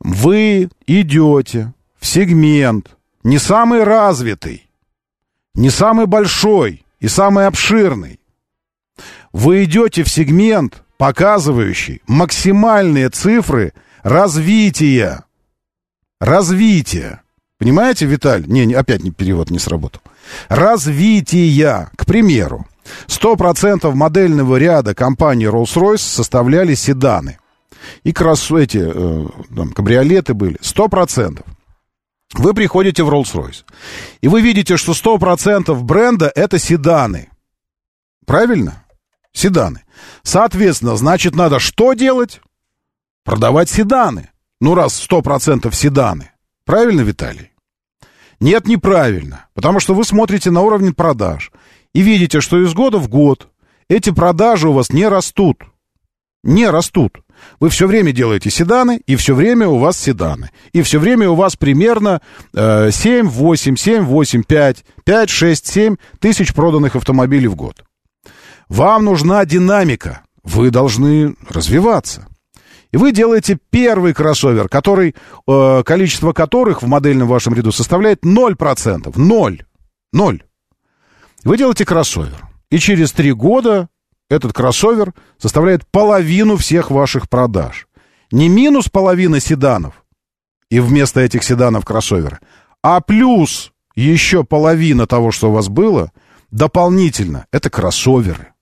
Вы 0.00 0.70
идете 0.86 1.74
сегмент 2.06 2.96
не 3.24 3.38
самый 3.38 3.84
развитый, 3.84 4.68
не 5.54 5.70
самый 5.70 6.06
большой 6.06 6.84
и 7.00 7.08
самый 7.08 7.46
обширный. 7.46 8.20
Вы 9.32 9.64
идете 9.64 10.02
в 10.04 10.08
сегмент, 10.08 10.82
показывающий 10.96 12.00
максимальные 12.06 13.10
цифры 13.10 13.72
развития. 14.02 15.24
Развития. 16.20 17.22
Понимаете, 17.58 18.06
Виталь? 18.06 18.46
Не, 18.46 18.64
не, 18.64 18.74
опять 18.74 19.02
не, 19.02 19.10
перевод 19.10 19.50
не 19.50 19.58
сработал. 19.58 20.00
Развития. 20.48 21.90
К 21.96 22.06
примеру, 22.06 22.66
100% 23.08 23.92
модельного 23.92 24.56
ряда 24.56 24.94
компании 24.94 25.48
Rolls-Royce 25.48 25.98
составляли 25.98 26.74
седаны. 26.74 27.38
И 28.04 28.12
крас... 28.12 28.50
эти 28.50 28.78
э, 28.82 29.26
там, 29.54 29.72
кабриолеты 29.72 30.34
были. 30.34 30.56
100%. 30.60 31.44
Вы 32.34 32.54
приходите 32.54 33.02
в 33.02 33.08
Rolls-Royce. 33.08 33.64
И 34.20 34.28
вы 34.28 34.40
видите, 34.40 34.76
что 34.76 34.92
100% 34.92 35.74
бренда 35.82 36.30
это 36.34 36.58
седаны. 36.58 37.30
Правильно? 38.26 38.84
Седаны. 39.32 39.84
Соответственно, 40.22 40.96
значит, 40.96 41.34
надо 41.34 41.58
что 41.58 41.94
делать? 41.94 42.40
Продавать 43.24 43.70
седаны. 43.70 44.30
Ну, 44.60 44.74
раз 44.74 45.06
100% 45.08 45.72
седаны. 45.74 46.32
Правильно, 46.64 47.02
Виталий? 47.02 47.52
Нет, 48.40 48.66
неправильно. 48.66 49.48
Потому 49.54 49.80
что 49.80 49.94
вы 49.94 50.04
смотрите 50.04 50.50
на 50.50 50.62
уровень 50.62 50.94
продаж 50.94 51.52
и 51.94 52.02
видите, 52.02 52.40
что 52.40 52.62
из 52.62 52.74
года 52.74 52.98
в 52.98 53.08
год 53.08 53.48
эти 53.88 54.10
продажи 54.10 54.68
у 54.68 54.72
вас 54.72 54.90
не 54.90 55.06
растут. 55.06 55.62
Не 56.42 56.68
растут. 56.68 57.20
Вы 57.60 57.70
все 57.70 57.86
время 57.86 58.12
делаете 58.12 58.50
седаны, 58.50 59.00
и 59.06 59.16
все 59.16 59.34
время 59.34 59.68
у 59.68 59.78
вас 59.78 59.98
седаны. 59.98 60.50
И 60.72 60.82
все 60.82 60.98
время 60.98 61.30
у 61.30 61.34
вас 61.34 61.56
примерно 61.56 62.20
э, 62.54 62.90
7, 62.92 63.28
8, 63.28 63.76
7, 63.76 64.02
8, 64.04 64.42
5, 64.42 64.84
5, 65.04 65.30
6, 65.30 65.66
7 65.66 65.96
тысяч 66.20 66.54
проданных 66.54 66.96
автомобилей 66.96 67.48
в 67.48 67.56
год. 67.56 67.84
Вам 68.68 69.04
нужна 69.04 69.44
динамика. 69.44 70.22
Вы 70.42 70.70
должны 70.70 71.34
развиваться. 71.48 72.26
И 72.92 72.96
вы 72.96 73.12
делаете 73.12 73.58
первый 73.70 74.14
кроссовер, 74.14 74.68
который, 74.68 75.14
э, 75.48 75.82
количество 75.84 76.32
которых 76.32 76.82
в 76.82 76.86
модельном 76.86 77.28
вашем 77.28 77.54
ряду 77.54 77.72
составляет 77.72 78.24
0%. 78.24 79.16
0. 79.16 79.64
0. 80.12 80.42
Вы 81.44 81.58
делаете 81.58 81.84
кроссовер. 81.84 82.48
И 82.70 82.78
через 82.78 83.12
три 83.12 83.32
года 83.32 83.88
этот 84.28 84.52
кроссовер 84.52 85.14
составляет 85.38 85.86
половину 85.86 86.56
всех 86.56 86.90
ваших 86.90 87.28
продаж. 87.28 87.86
Не 88.30 88.48
минус 88.48 88.88
половина 88.88 89.40
седанов, 89.40 90.04
и 90.70 90.80
вместо 90.80 91.20
этих 91.20 91.44
седанов 91.44 91.84
кроссоверы, 91.84 92.40
а 92.82 93.00
плюс 93.00 93.72
еще 93.94 94.44
половина 94.44 95.06
того, 95.06 95.30
что 95.30 95.50
у 95.50 95.52
вас 95.52 95.68
было, 95.68 96.12
дополнительно, 96.50 97.46
это 97.52 97.70
кроссоверы. 97.70 98.52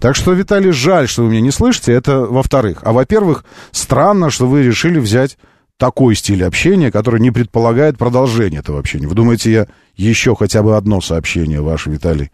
Так 0.00 0.16
что, 0.16 0.32
Виталий, 0.32 0.72
жаль, 0.72 1.08
что 1.08 1.22
вы 1.22 1.30
меня 1.30 1.40
не 1.40 1.50
слышите, 1.50 1.92
это 1.92 2.20
во-вторых. 2.20 2.80
А 2.82 2.92
во-первых, 2.92 3.44
странно, 3.70 4.30
что 4.30 4.46
вы 4.46 4.62
решили 4.62 4.98
взять 4.98 5.38
такой 5.76 6.16
стиль 6.16 6.44
общения, 6.44 6.90
который 6.90 7.20
не 7.20 7.30
предполагает 7.30 7.96
продолжение 7.96 8.60
этого 8.60 8.80
общения. 8.80 9.06
Вы 9.06 9.14
думаете, 9.14 9.50
я 9.50 9.66
еще 9.96 10.34
хотя 10.34 10.62
бы 10.62 10.76
одно 10.76 11.00
сообщение 11.00 11.60
ваше, 11.60 11.90
Виталий, 11.90 12.30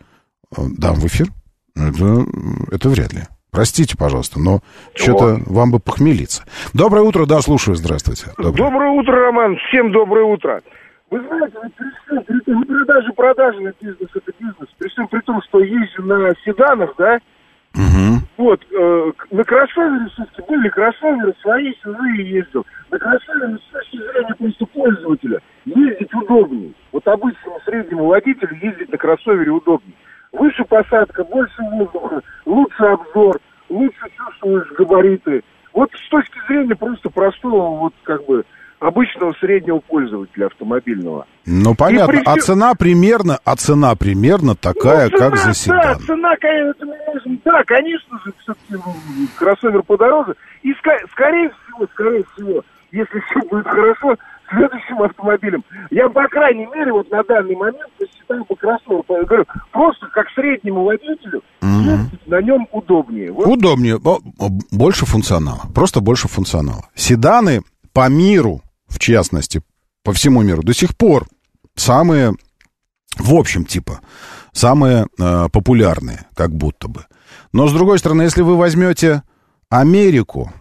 э, 0.57 0.63
дам 0.79 0.97
в 0.97 1.07
эфир? 1.07 1.31
Это, 1.77 2.25
это 2.71 2.89
вряд 2.89 3.13
ли. 3.13 3.21
Простите, 3.51 3.97
пожалуйста, 3.97 4.41
но 4.41 4.61
что-то 4.95 5.39
вам 5.47 5.71
бы 5.71 5.79
похмелиться. 5.79 6.45
Доброе 6.73 7.03
утро, 7.03 7.25
да, 7.25 7.41
слушаю, 7.41 7.77
здравствуйте. 7.77 8.33
Доброе, 8.37 8.71
доброе 8.71 8.91
утро, 8.91 9.15
Роман, 9.27 9.57
всем 9.69 9.93
доброе 9.93 10.25
утро. 10.25 10.61
Вы 11.11 11.21
знаете, 11.21 11.57
при 11.77 11.87
всем, 12.05 12.25
при, 12.25 12.41
при 12.41 12.65
продаже 12.65 13.13
продажный 13.13 13.73
бизнес 13.81 14.11
это 14.13 14.33
бизнес, 14.41 14.69
при 14.79 14.89
всем 14.89 15.07
при 15.07 15.21
том, 15.21 15.41
что 15.43 15.61
езжу 15.61 16.03
на 16.03 16.33
седанах, 16.45 16.95
да, 16.99 17.19
Угу. 17.75 18.23
вот, 18.37 18.61
э, 18.71 19.13
на 19.33 19.43
кроссовере 19.43 20.07
все-таки 20.15 20.43
были 20.49 20.69
кроссоверы, 20.69 21.35
свои 21.43 21.73
чужие 21.83 22.31
ездил. 22.31 22.65
На 22.91 22.99
кроссовере 23.01 23.59
с 23.59 23.73
точки 23.73 23.97
зрения 23.97 24.35
просто 24.39 24.67
пользователя 24.67 25.41
ездить 25.65 26.15
удобнее. 26.15 26.73
Вот 26.93 27.07
обычному 27.09 27.59
среднему 27.65 28.07
водителю 28.07 28.57
ездить 28.63 28.93
на 28.93 28.99
кроссовере 28.99 29.51
удобнее. 29.51 29.95
Выше 30.35 30.65
посадка, 30.65 31.23
больше 31.25 31.63
воздуха, 31.73 32.21
лучше 32.45 32.85
обзор, 32.85 33.39
лучше 33.69 34.07
чувствуешь 34.17 34.69
габариты. 34.77 35.43
Вот 35.73 35.91
с 35.93 36.09
точки 36.09 36.39
зрения 36.49 36.75
просто 36.75 37.09
простого, 37.09 37.79
вот 37.79 37.95
как 38.03 38.25
бы 38.27 38.45
обычного 38.81 39.33
среднего 39.41 39.79
пользователя 39.79 40.47
автомобильного. 40.47 41.27
Ну, 41.47 41.75
понятно. 41.77 42.13
При 42.13 42.23
А 42.25 42.37
цена 42.37 42.75
примерно, 42.75 43.39
а 43.45 43.55
цена 43.57 43.95
примерно 43.95 44.57
такая, 44.57 45.09
Ну, 45.11 45.19
как 45.19 45.37
цена, 45.37 45.37
за 45.37 45.55
седан. 45.55 45.81
Да, 45.81 45.95
цена, 46.07 46.37
конечно, 46.41 46.87
да, 47.45 47.63
конечно 47.65 48.19
же, 48.25 48.33
все-таки 48.43 48.75
м, 48.75 49.29
кроссовер 49.39 49.83
подороже. 49.85 50.35
И 50.63 50.73
скорее 51.13 51.51
всего, 51.51 51.87
скорее 51.93 52.25
всего, 52.35 52.63
если 52.91 53.21
все 53.21 53.41
будет 53.49 53.67
хорошо, 53.67 54.17
следующим 54.57 55.03
автомобилем, 55.03 55.65
я, 55.91 56.09
по 56.09 56.27
крайней 56.29 56.67
мере, 56.67 56.93
вот 56.93 57.11
на 57.11 57.23
данный 57.25 57.57
момент 57.57 57.91
посчитаю 57.99 58.45
кроссовер. 58.45 59.03
Я 59.09 59.25
Говорю, 59.25 59.45
просто 59.73 60.07
как 60.13 60.27
среднему 60.35 60.85
водителю 60.85 61.43
ездить 61.63 62.27
на 62.27 62.41
нем 62.41 62.67
удобнее. 62.73 63.33
Вот 63.33 63.47
Удобнее, 63.47 63.99
больше 64.71 65.07
функционала, 65.07 65.63
просто 65.75 66.01
больше 66.01 66.29
функционала. 66.29 66.85
Седаны 66.95 67.63
по 67.93 68.09
миру, 68.09 68.63
в 68.89 68.99
частности, 68.99 69.63
по 70.03 70.13
всему 70.13 70.43
миру, 70.43 70.63
до 70.63 70.75
сих 70.75 70.97
пор 70.97 71.27
самые, 71.75 72.33
в 73.19 73.35
общем, 73.35 73.65
типа, 73.65 74.01
самые 74.53 75.07
э, 75.19 75.49
популярные, 75.53 76.27
как 76.35 76.51
будто 76.55 76.89
бы. 76.89 77.07
Но, 77.53 77.69
с 77.69 77.73
другой 77.73 77.99
стороны, 77.99 78.23
если 78.23 78.43
вы 78.43 78.57
возьмете 78.57 79.23
Америку 79.71 80.53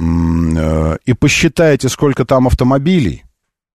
и 0.00 1.12
посчитаете, 1.14 1.88
сколько 1.88 2.24
там 2.24 2.46
автомобилей, 2.46 3.24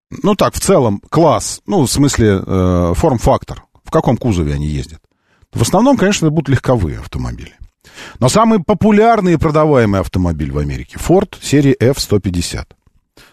ну 0.10 0.36
так, 0.36 0.54
в 0.54 0.60
целом, 0.60 1.02
класс, 1.10 1.62
ну, 1.66 1.82
в 1.82 1.92
смысле, 1.92 2.42
э, 2.46 2.94
форм-фактор, 2.96 3.64
в 3.84 3.92
каком 3.92 4.18
кузове 4.18 4.54
они 4.54 4.68
ездят, 4.68 5.02
в 5.54 5.62
основном, 5.62 5.98
конечно, 5.98 6.28
это 6.28 6.34
будут 6.34 6.50
легковые 6.50 7.00
автомобили. 7.00 7.54
Но 8.20 8.30
самый 8.30 8.64
популярный 8.64 9.34
и 9.34 9.38
продаваемый 9.38 10.02
автомобиль 10.02 10.52
в 10.52 10.58
Америке 10.58 10.98
Ford 10.98 11.36
серии 11.42 11.76
F-150. 11.80 12.68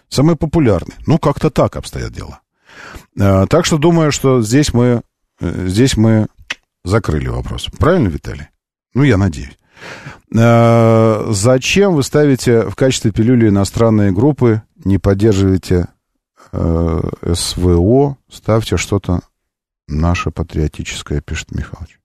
Самый 0.09 0.35
популярный. 0.35 0.95
Ну, 1.07 1.17
как-то 1.17 1.49
так 1.49 1.75
обстоят 1.75 2.11
дела. 2.11 2.41
Э, 3.17 3.45
так 3.47 3.65
что 3.65 3.77
думаю, 3.77 4.11
что 4.11 4.41
здесь 4.41 4.73
мы, 4.73 5.01
э, 5.39 5.67
здесь 5.67 5.97
мы 5.97 6.27
закрыли 6.83 7.27
вопрос. 7.27 7.67
Правильно, 7.77 8.09
Виталий? 8.09 8.47
Ну, 8.93 9.03
я 9.03 9.17
надеюсь. 9.17 9.57
Э, 10.37 11.27
зачем 11.31 11.95
вы 11.95 12.03
ставите 12.03 12.63
в 12.63 12.75
качестве 12.75 13.11
пилюли 13.11 13.49
иностранные 13.49 14.11
группы, 14.11 14.63
не 14.83 14.97
поддерживаете 14.97 15.87
э, 16.51 17.09
СВО, 17.33 18.17
ставьте 18.29 18.77
что-то 18.77 19.21
наше 19.87 20.31
патриотическое, 20.31 21.21
пишет 21.21 21.51
Михайлович. 21.51 21.99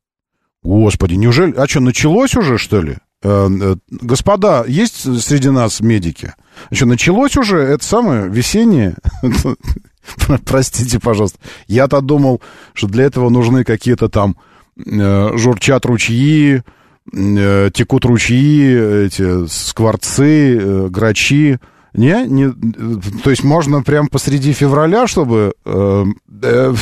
Господи, 0.62 1.14
неужели... 1.14 1.54
А 1.56 1.66
что, 1.66 1.80
началось 1.80 2.36
уже, 2.36 2.58
что 2.58 2.82
ли? 2.82 2.98
Э, 3.22 3.76
господа, 3.90 4.64
есть 4.66 5.22
среди 5.22 5.50
нас 5.50 5.80
медики? 5.80 6.34
А 6.70 6.74
что, 6.74 6.86
началось 6.86 7.36
уже 7.36 7.58
это 7.58 7.84
самое 7.84 8.28
весеннее? 8.28 8.96
Простите, 10.44 11.00
пожалуйста. 11.00 11.38
Я-то 11.66 12.00
думал, 12.00 12.40
что 12.74 12.86
для 12.86 13.04
этого 13.04 13.30
нужны 13.30 13.64
какие-то 13.64 14.08
там 14.08 14.36
журчат 14.76 15.84
ручьи, 15.84 16.62
текут 17.12 18.04
ручьи, 18.04 19.06
эти 19.06 19.46
скворцы, 19.46 20.56
э, 20.56 20.88
грачи. 20.88 21.58
Не? 21.92 22.24
не? 22.26 22.44
э, 22.44 23.22
То 23.24 23.30
есть 23.30 23.42
можно 23.42 23.82
прям 23.82 24.08
посреди 24.08 24.52
февраля, 24.52 25.06
чтобы... 25.06 25.54
э, 25.64 26.04
э, 26.42 26.74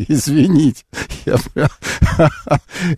Извините. 0.08 0.84
Я 1.26 1.36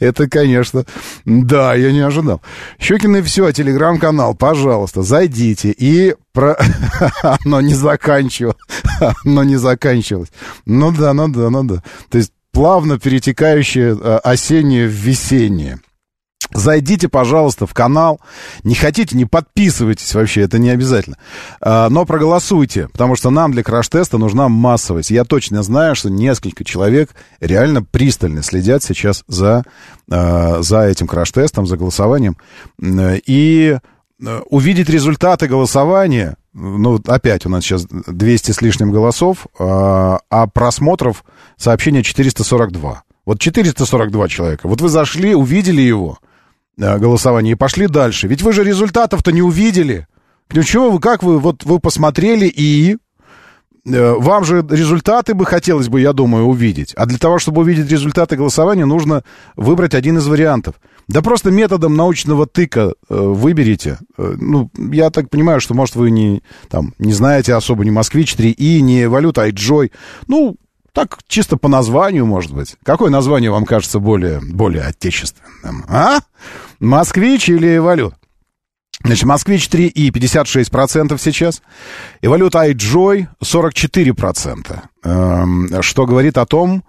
Это, 0.00 0.28
конечно, 0.28 0.84
да, 1.24 1.74
я 1.74 1.92
не 1.92 2.00
ожидал. 2.00 2.40
Щекин 2.78 3.16
и 3.16 3.22
все, 3.22 3.50
телеграм-канал, 3.52 4.34
пожалуйста, 4.34 5.02
зайдите 5.02 5.70
и 5.76 6.14
про... 6.32 6.56
Оно 7.22 7.60
не 7.60 7.74
заканчивалось. 7.74 8.56
Оно 9.24 9.44
не 9.44 9.56
заканчивалось. 9.56 10.30
Ну 10.64 10.92
да, 10.92 11.12
ну 11.12 11.28
да, 11.28 11.50
ну 11.50 11.64
да. 11.64 11.82
То 12.08 12.18
есть 12.18 12.32
плавно 12.52 12.98
перетекающее 12.98 13.96
э, 14.00 14.16
осеннее 14.22 14.86
в 14.86 14.92
весеннее. 14.92 15.80
Зайдите, 16.54 17.08
пожалуйста, 17.08 17.66
в 17.66 17.74
канал. 17.74 18.20
Не 18.62 18.74
хотите, 18.74 19.16
не 19.16 19.24
подписывайтесь 19.24 20.14
вообще, 20.14 20.42
это 20.42 20.58
не 20.58 20.70
обязательно. 20.70 21.16
А, 21.60 21.88
Но 21.88 22.04
проголосуйте, 22.04 22.88
потому 22.88 23.16
что 23.16 23.30
нам 23.30 23.52
для 23.52 23.62
краш-теста 23.62 24.18
нужна 24.18 24.48
массовость. 24.48 25.10
Я 25.10 25.24
точно 25.24 25.62
знаю, 25.62 25.94
что 25.94 26.10
несколько 26.10 26.64
человек 26.64 27.10
реально 27.40 27.82
пристально 27.82 28.42
следят 28.42 28.82
сейчас 28.82 29.24
за, 29.28 29.64
а, 30.10 30.62
за 30.62 30.82
этим 30.82 31.06
краш-тестом, 31.06 31.66
за 31.66 31.76
голосованием. 31.76 32.36
И 32.80 33.78
э, 34.24 34.40
увидеть 34.50 34.88
результаты 34.88 35.48
голосования, 35.48 36.36
ну, 36.54 37.00
опять 37.06 37.46
у 37.46 37.48
нас 37.48 37.64
сейчас 37.64 37.86
200 37.86 38.52
с 38.52 38.62
лишним 38.62 38.90
голосов, 38.90 39.46
а, 39.58 40.20
а 40.28 40.46
просмотров 40.46 41.24
сообщения 41.56 42.02
442. 42.02 43.02
Вот 43.24 43.40
442 43.40 44.28
человека. 44.28 44.68
Вот 44.68 44.80
вы 44.80 44.88
зашли, 44.88 45.34
увидели 45.34 45.80
его, 45.80 46.18
э, 46.82 46.98
голосование, 46.98 47.52
и 47.52 47.56
пошли 47.56 47.86
дальше. 47.86 48.26
Ведь 48.28 48.42
вы 48.42 48.52
же 48.52 48.64
результатов-то 48.64 49.32
не 49.32 49.42
увидели. 49.42 50.06
Ну 50.52 50.62
чего 50.62 50.90
вы, 50.90 51.00
как 51.00 51.22
вы, 51.22 51.38
вот 51.38 51.64
вы 51.64 51.78
посмотрели 51.80 52.46
и... 52.46 52.96
э, 53.86 54.14
Вам 54.18 54.44
же 54.44 54.66
результаты 54.68 55.34
бы 55.34 55.46
хотелось 55.46 55.88
бы, 55.88 56.00
я 56.00 56.12
думаю, 56.12 56.44
увидеть. 56.44 56.92
А 56.94 57.06
для 57.06 57.18
того, 57.18 57.38
чтобы 57.38 57.62
увидеть 57.62 57.90
результаты 57.90 58.36
голосования, 58.36 58.84
нужно 58.84 59.22
выбрать 59.56 59.94
один 59.94 60.18
из 60.18 60.26
вариантов. 60.26 60.74
Да 61.08 61.20
просто 61.22 61.50
методом 61.50 61.96
научного 61.96 62.46
тыка 62.46 62.92
э, 63.08 63.14
выберите. 63.14 63.98
Ну, 64.16 64.70
я 64.76 65.10
так 65.10 65.30
понимаю, 65.30 65.60
что, 65.60 65.74
может, 65.74 65.96
вы 65.96 66.10
не, 66.10 66.42
там, 66.68 66.94
не 66.98 67.12
знаете 67.12 67.54
особо 67.54 67.84
ни 67.84 67.90
«Москвич 67.90 68.34
3И», 68.34 68.80
ни 68.80 69.04
«Валюта 69.06 69.48
iJoy». 69.48 69.90
Ну, 70.28 70.56
так, 70.92 71.18
чисто 71.26 71.56
по 71.56 71.68
названию, 71.68 72.26
может 72.26 72.52
быть. 72.52 72.76
Какое 72.84 73.10
название 73.10 73.50
вам 73.50 73.64
кажется 73.64 73.98
более, 73.98 74.40
более 74.40 74.82
отечественным? 74.82 75.84
А? 75.88 76.18
«Москвич» 76.82 77.48
или 77.48 77.78
«Валют»? 77.78 78.14
Значит, 79.04 79.24
«Москвич 79.24 79.68
3 79.68 79.86
и 79.86 80.10
56% 80.10 81.18
сейчас, 81.18 81.62
и 82.20 82.26
валюта 82.26 82.68
iJoy 82.68 83.28
44%. 83.42 84.82
Эм, 85.04 85.82
что 85.82 86.06
говорит 86.06 86.38
о 86.38 86.46
том, 86.46 86.84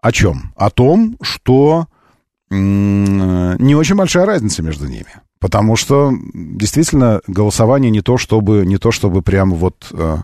о 0.00 0.12
чем? 0.12 0.52
О 0.56 0.70
том, 0.70 1.16
что 1.20 1.86
не 2.50 3.74
очень 3.74 3.94
большая 3.94 4.26
разница 4.26 4.62
между 4.62 4.86
ними. 4.86 5.20
Потому 5.38 5.76
что 5.76 6.12
действительно 6.34 7.20
голосование 7.26 7.90
не 7.90 8.02
то, 8.02 8.18
чтобы, 8.18 8.66
не 8.66 8.76
то, 8.76 8.90
чтобы 8.90 9.22
прям 9.22 9.54
вот 9.54 9.88
э, 9.92 10.18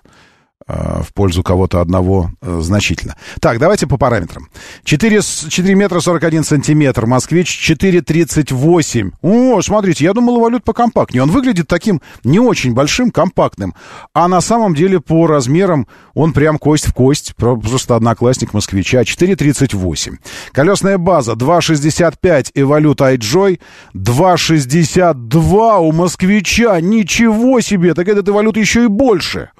в 0.68 1.12
пользу 1.14 1.42
кого-то 1.42 1.80
одного 1.80 2.30
э, 2.42 2.58
значительно. 2.60 3.14
Так, 3.40 3.58
давайте 3.58 3.86
по 3.86 3.96
параметрам. 3.98 4.48
4, 4.84 5.22
с- 5.22 5.46
4 5.48 5.74
метра 5.74 6.00
41 6.00 6.42
сантиметр, 6.44 7.06
москвич 7.06 7.70
4,38. 7.70 9.12
О, 9.22 9.62
смотрите, 9.62 10.04
я 10.04 10.12
думал, 10.12 10.40
валют 10.40 10.64
покомпактнее. 10.64 11.22
Он 11.22 11.30
выглядит 11.30 11.68
таким 11.68 12.00
не 12.24 12.40
очень 12.40 12.74
большим, 12.74 13.10
компактным. 13.10 13.74
А 14.12 14.26
на 14.28 14.40
самом 14.40 14.74
деле 14.74 15.00
по 15.00 15.26
размерам 15.26 15.86
он 16.14 16.32
прям 16.32 16.58
кость 16.58 16.86
в 16.88 16.92
кость. 16.94 17.34
Про- 17.36 17.56
Просто 17.56 17.94
одноклассник 17.96 18.52
москвича. 18.52 19.02
4,38. 19.02 20.18
Колесная 20.52 20.98
база 20.98 21.32
2,65 21.34 22.50
и 22.54 22.62
валюта 22.62 23.14
iJoy 23.14 23.60
2,62 23.94 25.78
у 25.80 25.92
москвича. 25.92 26.80
Ничего 26.80 27.60
себе! 27.60 27.94
Так 27.94 28.08
этот 28.08 28.28
валют 28.28 28.56
еще 28.56 28.84
и 28.84 28.88
больше. 28.88 29.50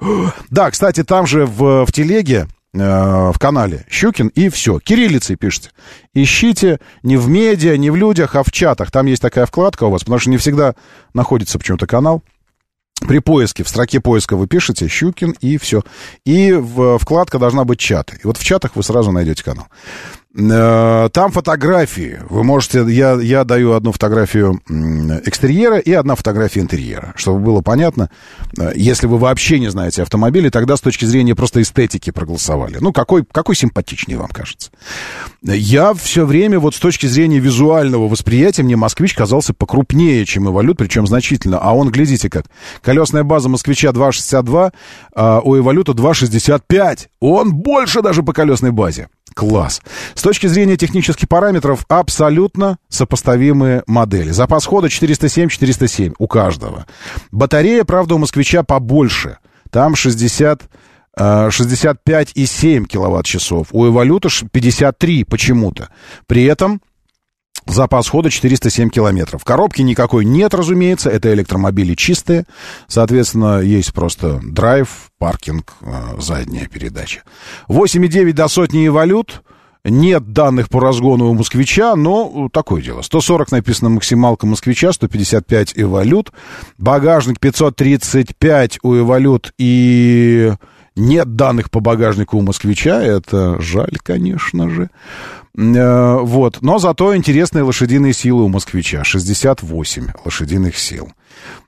Да, 0.49 0.69
кстати, 0.71 0.96
там 1.03 1.25
же 1.27 1.45
в, 1.45 1.85
в 1.85 1.91
телеге 1.91 2.47
э, 2.73 2.77
в 2.79 3.35
канале 3.39 3.85
Щукин 3.89 4.27
и 4.29 4.49
все. 4.49 4.79
Кириллицей 4.79 5.35
пишите. 5.35 5.71
Ищите 6.13 6.79
не 7.03 7.17
в 7.17 7.29
медиа, 7.29 7.77
не 7.77 7.89
в 7.89 7.95
людях, 7.95 8.35
а 8.35 8.43
в 8.43 8.51
чатах. 8.51 8.91
Там 8.91 9.05
есть 9.05 9.21
такая 9.21 9.45
вкладка 9.45 9.85
у 9.85 9.89
вас, 9.89 10.01
потому 10.01 10.19
что 10.19 10.29
не 10.29 10.37
всегда 10.37 10.75
находится 11.13 11.59
почему-то 11.59 11.87
канал. 11.87 12.23
При 12.99 13.19
поиске, 13.19 13.63
в 13.63 13.69
строке 13.69 13.99
поиска 13.99 14.35
вы 14.35 14.47
пишете 14.47 14.87
Щукин 14.87 15.35
и 15.39 15.57
все. 15.57 15.83
И 16.25 16.53
в, 16.53 16.97
вкладка 16.97 17.37
должна 17.39 17.63
быть 17.63 17.79
чаты. 17.79 18.19
И 18.23 18.27
вот 18.27 18.37
в 18.37 18.43
чатах 18.43 18.75
вы 18.75 18.83
сразу 18.83 19.11
найдете 19.11 19.43
канал. 19.43 19.67
Э, 20.37 21.09
Там 21.11 21.31
фотографии. 21.31 22.19
Вы 22.29 22.43
можете... 22.43 22.85
Я, 22.87 23.13
я 23.13 23.43
даю 23.43 23.73
одну 23.73 23.91
фотографию 23.91 24.61
экстерьера 25.25 25.79
и 25.79 25.91
одна 25.93 26.15
фотография 26.15 26.59
интерьера. 26.59 27.13
Чтобы 27.15 27.39
было 27.39 27.61
понятно, 27.61 28.09
э, 28.57 28.71
если 28.75 29.07
вы 29.07 29.17
вообще 29.17 29.59
не 29.59 29.69
знаете 29.69 30.03
автомобили, 30.03 30.49
тогда 30.49 30.77
с 30.77 30.81
точки 30.81 31.05
зрения 31.05 31.33
просто 31.33 31.61
эстетики 31.61 32.11
проголосовали. 32.11 32.77
Ну, 32.79 32.93
какой, 32.93 33.25
какой 33.25 33.55
симпатичнее 33.55 34.17
вам 34.19 34.29
кажется? 34.29 34.69
Я 35.41 35.93
все 35.93 36.25
время 36.25 36.59
вот 36.59 36.75
с 36.75 36.79
точки 36.79 37.07
зрения 37.07 37.39
визуального 37.39 38.07
восприятия 38.07 38.63
мне 38.63 38.75
«Москвич» 38.75 39.13
казался 39.15 39.53
покрупнее, 39.53 40.25
чем 40.25 40.49
«Эволют», 40.49 40.77
причем 40.77 41.07
значительно. 41.07 41.57
А 41.57 41.73
он, 41.73 41.89
глядите 41.89 42.29
как, 42.29 42.45
колесная 42.87 43.25
база 43.25 43.49
«Москвича» 43.49 43.89
2,62, 43.89 44.71
а 45.13 45.41
у 45.43 45.57
«Эволюта» 45.57 45.91
2,65. 45.91 47.07
Он 47.19 47.53
больше 47.53 48.01
даже 48.01 48.23
по 48.23 48.31
колесной 48.31 48.71
базе. 48.71 49.09
Класс. 49.33 49.81
С 50.15 50.21
точки 50.21 50.47
зрения 50.47 50.77
технических 50.77 51.27
параметров 51.27 51.83
абсолютно 51.89 52.77
сопоставимые 52.87 53.83
модели. 53.87 54.31
Запас 54.31 54.65
хода 54.65 54.87
407-407 54.87 56.13
у 56.17 56.27
каждого. 56.27 56.85
Батарея, 57.29 57.83
правда, 57.83 58.15
у 58.15 58.19
«Москвича» 58.19 58.63
побольше. 58.63 59.39
Там 59.69 59.93
60... 59.93 60.61
э, 61.17 61.49
65,7 61.49 62.85
киловатт-часов. 62.85 63.67
У 63.71 63.85
«Эволюта» 63.85 64.29
ш- 64.29 64.47
53 64.49 65.25
почему-то. 65.25 65.89
При 66.25 66.45
этом 66.45 66.81
Запас 67.67 68.07
хода 68.07 68.29
407 68.29 68.89
километров. 68.89 69.43
Коробки 69.43 69.81
никакой 69.81 70.25
нет, 70.25 70.53
разумеется. 70.53 71.09
Это 71.09 71.33
электромобили 71.33 71.95
чистые. 71.95 72.45
Соответственно, 72.87 73.59
есть 73.59 73.93
просто 73.93 74.39
драйв, 74.43 75.11
паркинг, 75.19 75.73
э, 75.81 76.15
задняя 76.19 76.67
передача. 76.67 77.23
8,9 77.67 78.33
до 78.33 78.47
сотни 78.47 78.85
и 78.85 78.89
валют. 78.89 79.43
Нет 79.83 80.33
данных 80.33 80.69
по 80.69 80.81
разгону 80.81 81.29
у 81.29 81.33
москвича, 81.33 81.95
но 81.95 82.49
такое 82.51 82.81
дело. 82.81 83.01
140 83.01 83.51
написано 83.51 83.89
максималка 83.89 84.45
москвича, 84.45 84.91
155 84.91 85.73
эволют. 85.75 86.31
Багажник 86.77 87.39
535 87.39 88.79
у 88.83 88.97
эволют 88.97 89.53
и 89.57 90.53
нет 90.97 91.35
данных 91.35 91.69
по 91.69 91.79
багажнику 91.79 92.37
у 92.37 92.41
москвича. 92.41 93.01
Это 93.01 93.61
жаль, 93.61 93.97
конечно 94.03 94.69
же. 94.69 94.89
Э, 95.57 96.17
Вот. 96.21 96.59
Но 96.61 96.79
зато 96.79 97.15
интересные 97.15 97.63
лошадиные 97.63 98.13
силы 98.13 98.43
у 98.43 98.47
москвича. 98.47 99.03
68 99.03 100.07
лошадиных 100.25 100.77
сил. 100.77 101.11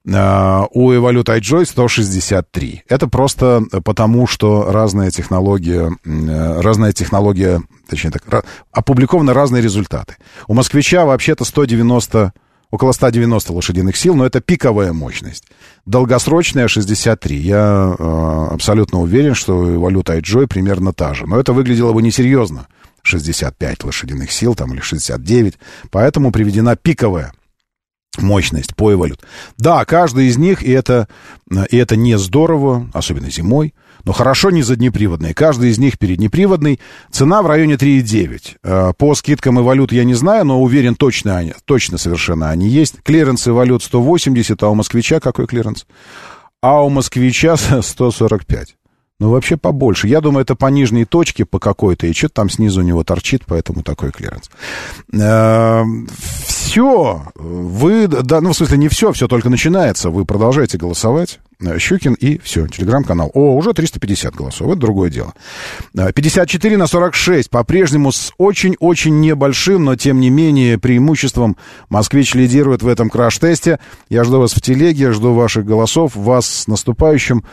Э, 0.06 0.65
У 0.72 0.91
Evolute 0.91 1.38
iJoy 1.39 1.65
163. 1.65 2.84
Это 2.88 3.07
просто 3.07 3.64
потому, 3.84 4.27
что 4.27 4.72
разная 4.72 5.11
технология, 5.11 5.91
э, 6.06 6.61
разная 6.61 6.91
технология, 6.91 7.61
точнее 7.89 8.11
так, 8.11 8.45
опубликованы 8.72 9.34
разные 9.34 9.61
результаты. 9.61 10.15
У 10.47 10.53
москвича 10.53 11.06
вообще-то 11.06 11.45
190 11.45 12.34
около 12.71 12.91
190 12.91 13.53
лошадиных 13.53 13.97
сил, 13.97 14.15
но 14.15 14.25
это 14.25 14.41
пиковая 14.41 14.93
мощность. 14.93 15.45
Долгосрочная 15.85 16.67
63. 16.67 17.35
Я 17.37 17.95
э, 17.97 18.47
абсолютно 18.51 18.99
уверен, 18.99 19.35
что 19.35 19.55
валюта 19.57 20.17
iJoy 20.17 20.47
примерно 20.47 20.93
та 20.93 21.13
же. 21.13 21.25
Но 21.25 21.39
это 21.39 21.53
выглядело 21.53 21.93
бы 21.93 22.01
несерьезно. 22.01 22.67
65 23.03 23.83
лошадиных 23.85 24.31
сил 24.31 24.55
там, 24.55 24.73
или 24.73 24.81
69. 24.81 25.57
Поэтому 25.89 26.31
приведена 26.31 26.75
пиковая 26.75 27.33
мощность 28.17 28.75
по 28.75 28.91
Evolute. 28.93 29.21
Да, 29.57 29.85
каждый 29.85 30.27
из 30.27 30.37
них, 30.37 30.63
и 30.63 30.71
это, 30.71 31.07
и 31.69 31.77
это 31.77 31.95
не 31.95 32.17
здорово, 32.17 32.89
особенно 32.93 33.29
зимой, 33.29 33.73
но 34.03 34.13
хорошо 34.13 34.49
не 34.49 34.61
заднеприводные. 34.63 35.34
Каждый 35.34 35.69
из 35.69 35.77
них 35.77 35.97
переднеприводный. 35.97 36.80
Цена 37.11 37.41
в 37.41 37.47
районе 37.47 37.76
3,9. 37.76 38.57
Э, 38.63 38.93
По 38.97 39.15
скидкам 39.15 39.59
Evolute 39.59 39.91
я 39.91 40.03
не 40.03 40.13
знаю, 40.13 40.45
но 40.45 40.61
уверен, 40.61 40.95
точно, 40.95 41.38
они, 41.38 41.53
точно 41.65 41.97
совершенно 41.97 42.49
они 42.49 42.67
есть. 42.67 43.01
Клиренс 43.03 43.47
Evolute 43.47 43.84
180, 43.84 44.61
а 44.63 44.69
у 44.69 44.76
москвича 44.76 45.19
какой 45.19 45.47
клиренс? 45.47 45.85
А 46.61 46.84
у 46.84 46.89
москвича 46.89 47.55
145. 47.81 48.76
Ну, 49.21 49.31
вообще 49.31 49.57
побольше. 49.57 50.07
Я 50.07 50.21
думаю, 50.21 50.43
это 50.43 50.55
по 50.55 50.67
нижней 50.67 51.03
точке 51.03 51.43
по 51.43 51.59
какой-то, 51.59 52.07
и 52.07 52.13
что-то 52.13 52.35
там 52.35 52.49
снизу 52.49 52.80
у 52.80 52.84
него 52.85 53.03
торчит, 53.03 53.43
поэтому 53.45 53.84
такой 53.84 54.11
клиренс. 54.11 54.49
Все. 56.45 57.23
Вы, 57.35 58.07
да, 58.07 58.39
ну, 58.39 58.53
в 58.53 58.55
смысле, 58.55 58.77
не 58.77 58.88
все, 58.88 59.11
все 59.11 59.27
только 59.27 59.49
начинается. 59.49 60.09
Вы 60.09 60.23
продолжаете 60.23 60.77
голосовать. 60.77 61.39
Э, 61.61 61.77
Щукин 61.77 62.14
и 62.14 62.40
все, 62.40 62.68
телеграм-канал. 62.68 63.31
О, 63.34 63.56
уже 63.56 63.73
350 63.73 64.34
голосов, 64.34 64.69
это 64.69 64.80
другое 64.80 65.10
дело. 65.10 65.34
Э, 65.94 66.11
54 66.14 66.77
на 66.77 66.88
46, 66.88 67.49
по-прежнему 67.49 68.11
с 68.11 68.31
очень-очень 68.38 69.19
небольшим, 69.19 69.84
но 69.84 69.95
тем 69.95 70.22
не 70.22 70.30
менее 70.30 70.77
преимуществом 70.77 71.57
«Москвич» 71.90 72.34
лидирует 72.34 72.81
в 72.81 72.88
этом 72.88 73.10
краш-тесте. 73.10 73.80
Я 74.10 74.23
жду 74.23 74.40
вас 74.40 74.53
в 74.53 74.61
телеге, 74.61 75.11
жду 75.11 75.34
ваших 75.34 75.65
голосов, 75.65 76.15
вас 76.15 76.48
с 76.48 76.68
наступающим. 76.68 77.44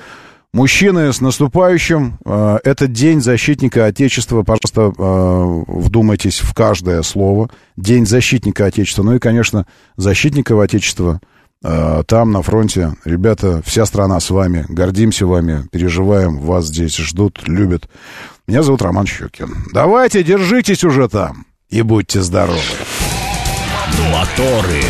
Мужчины, 0.52 1.12
с 1.12 1.20
наступающим. 1.20 2.18
Э, 2.24 2.58
Это 2.62 2.86
День 2.86 3.20
защитника 3.20 3.86
Отечества. 3.86 4.44
Пожалуйста, 4.44 4.92
э, 4.96 5.64
вдумайтесь 5.66 6.38
в 6.38 6.54
каждое 6.54 7.02
слово. 7.02 7.50
День 7.76 8.06
защитника 8.06 8.66
Отечества. 8.66 9.02
Ну 9.02 9.16
и, 9.16 9.18
конечно, 9.18 9.66
защитников 9.96 10.60
Отечества 10.60 11.20
э, 11.20 11.35
там, 11.62 12.32
на 12.32 12.42
фронте. 12.42 12.94
Ребята, 13.04 13.62
вся 13.64 13.86
страна 13.86 14.20
с 14.20 14.30
вами. 14.30 14.66
Гордимся 14.68 15.26
вами, 15.26 15.66
переживаем. 15.72 16.38
Вас 16.38 16.66
здесь 16.66 16.96
ждут, 16.96 17.40
любят. 17.46 17.88
Меня 18.46 18.62
зовут 18.62 18.82
Роман 18.82 19.06
Щукин. 19.06 19.48
Давайте, 19.72 20.22
держитесь 20.22 20.84
уже 20.84 21.08
там. 21.08 21.46
И 21.68 21.82
будьте 21.82 22.22
здоровы. 22.22 22.60
Моторы. 24.12 24.82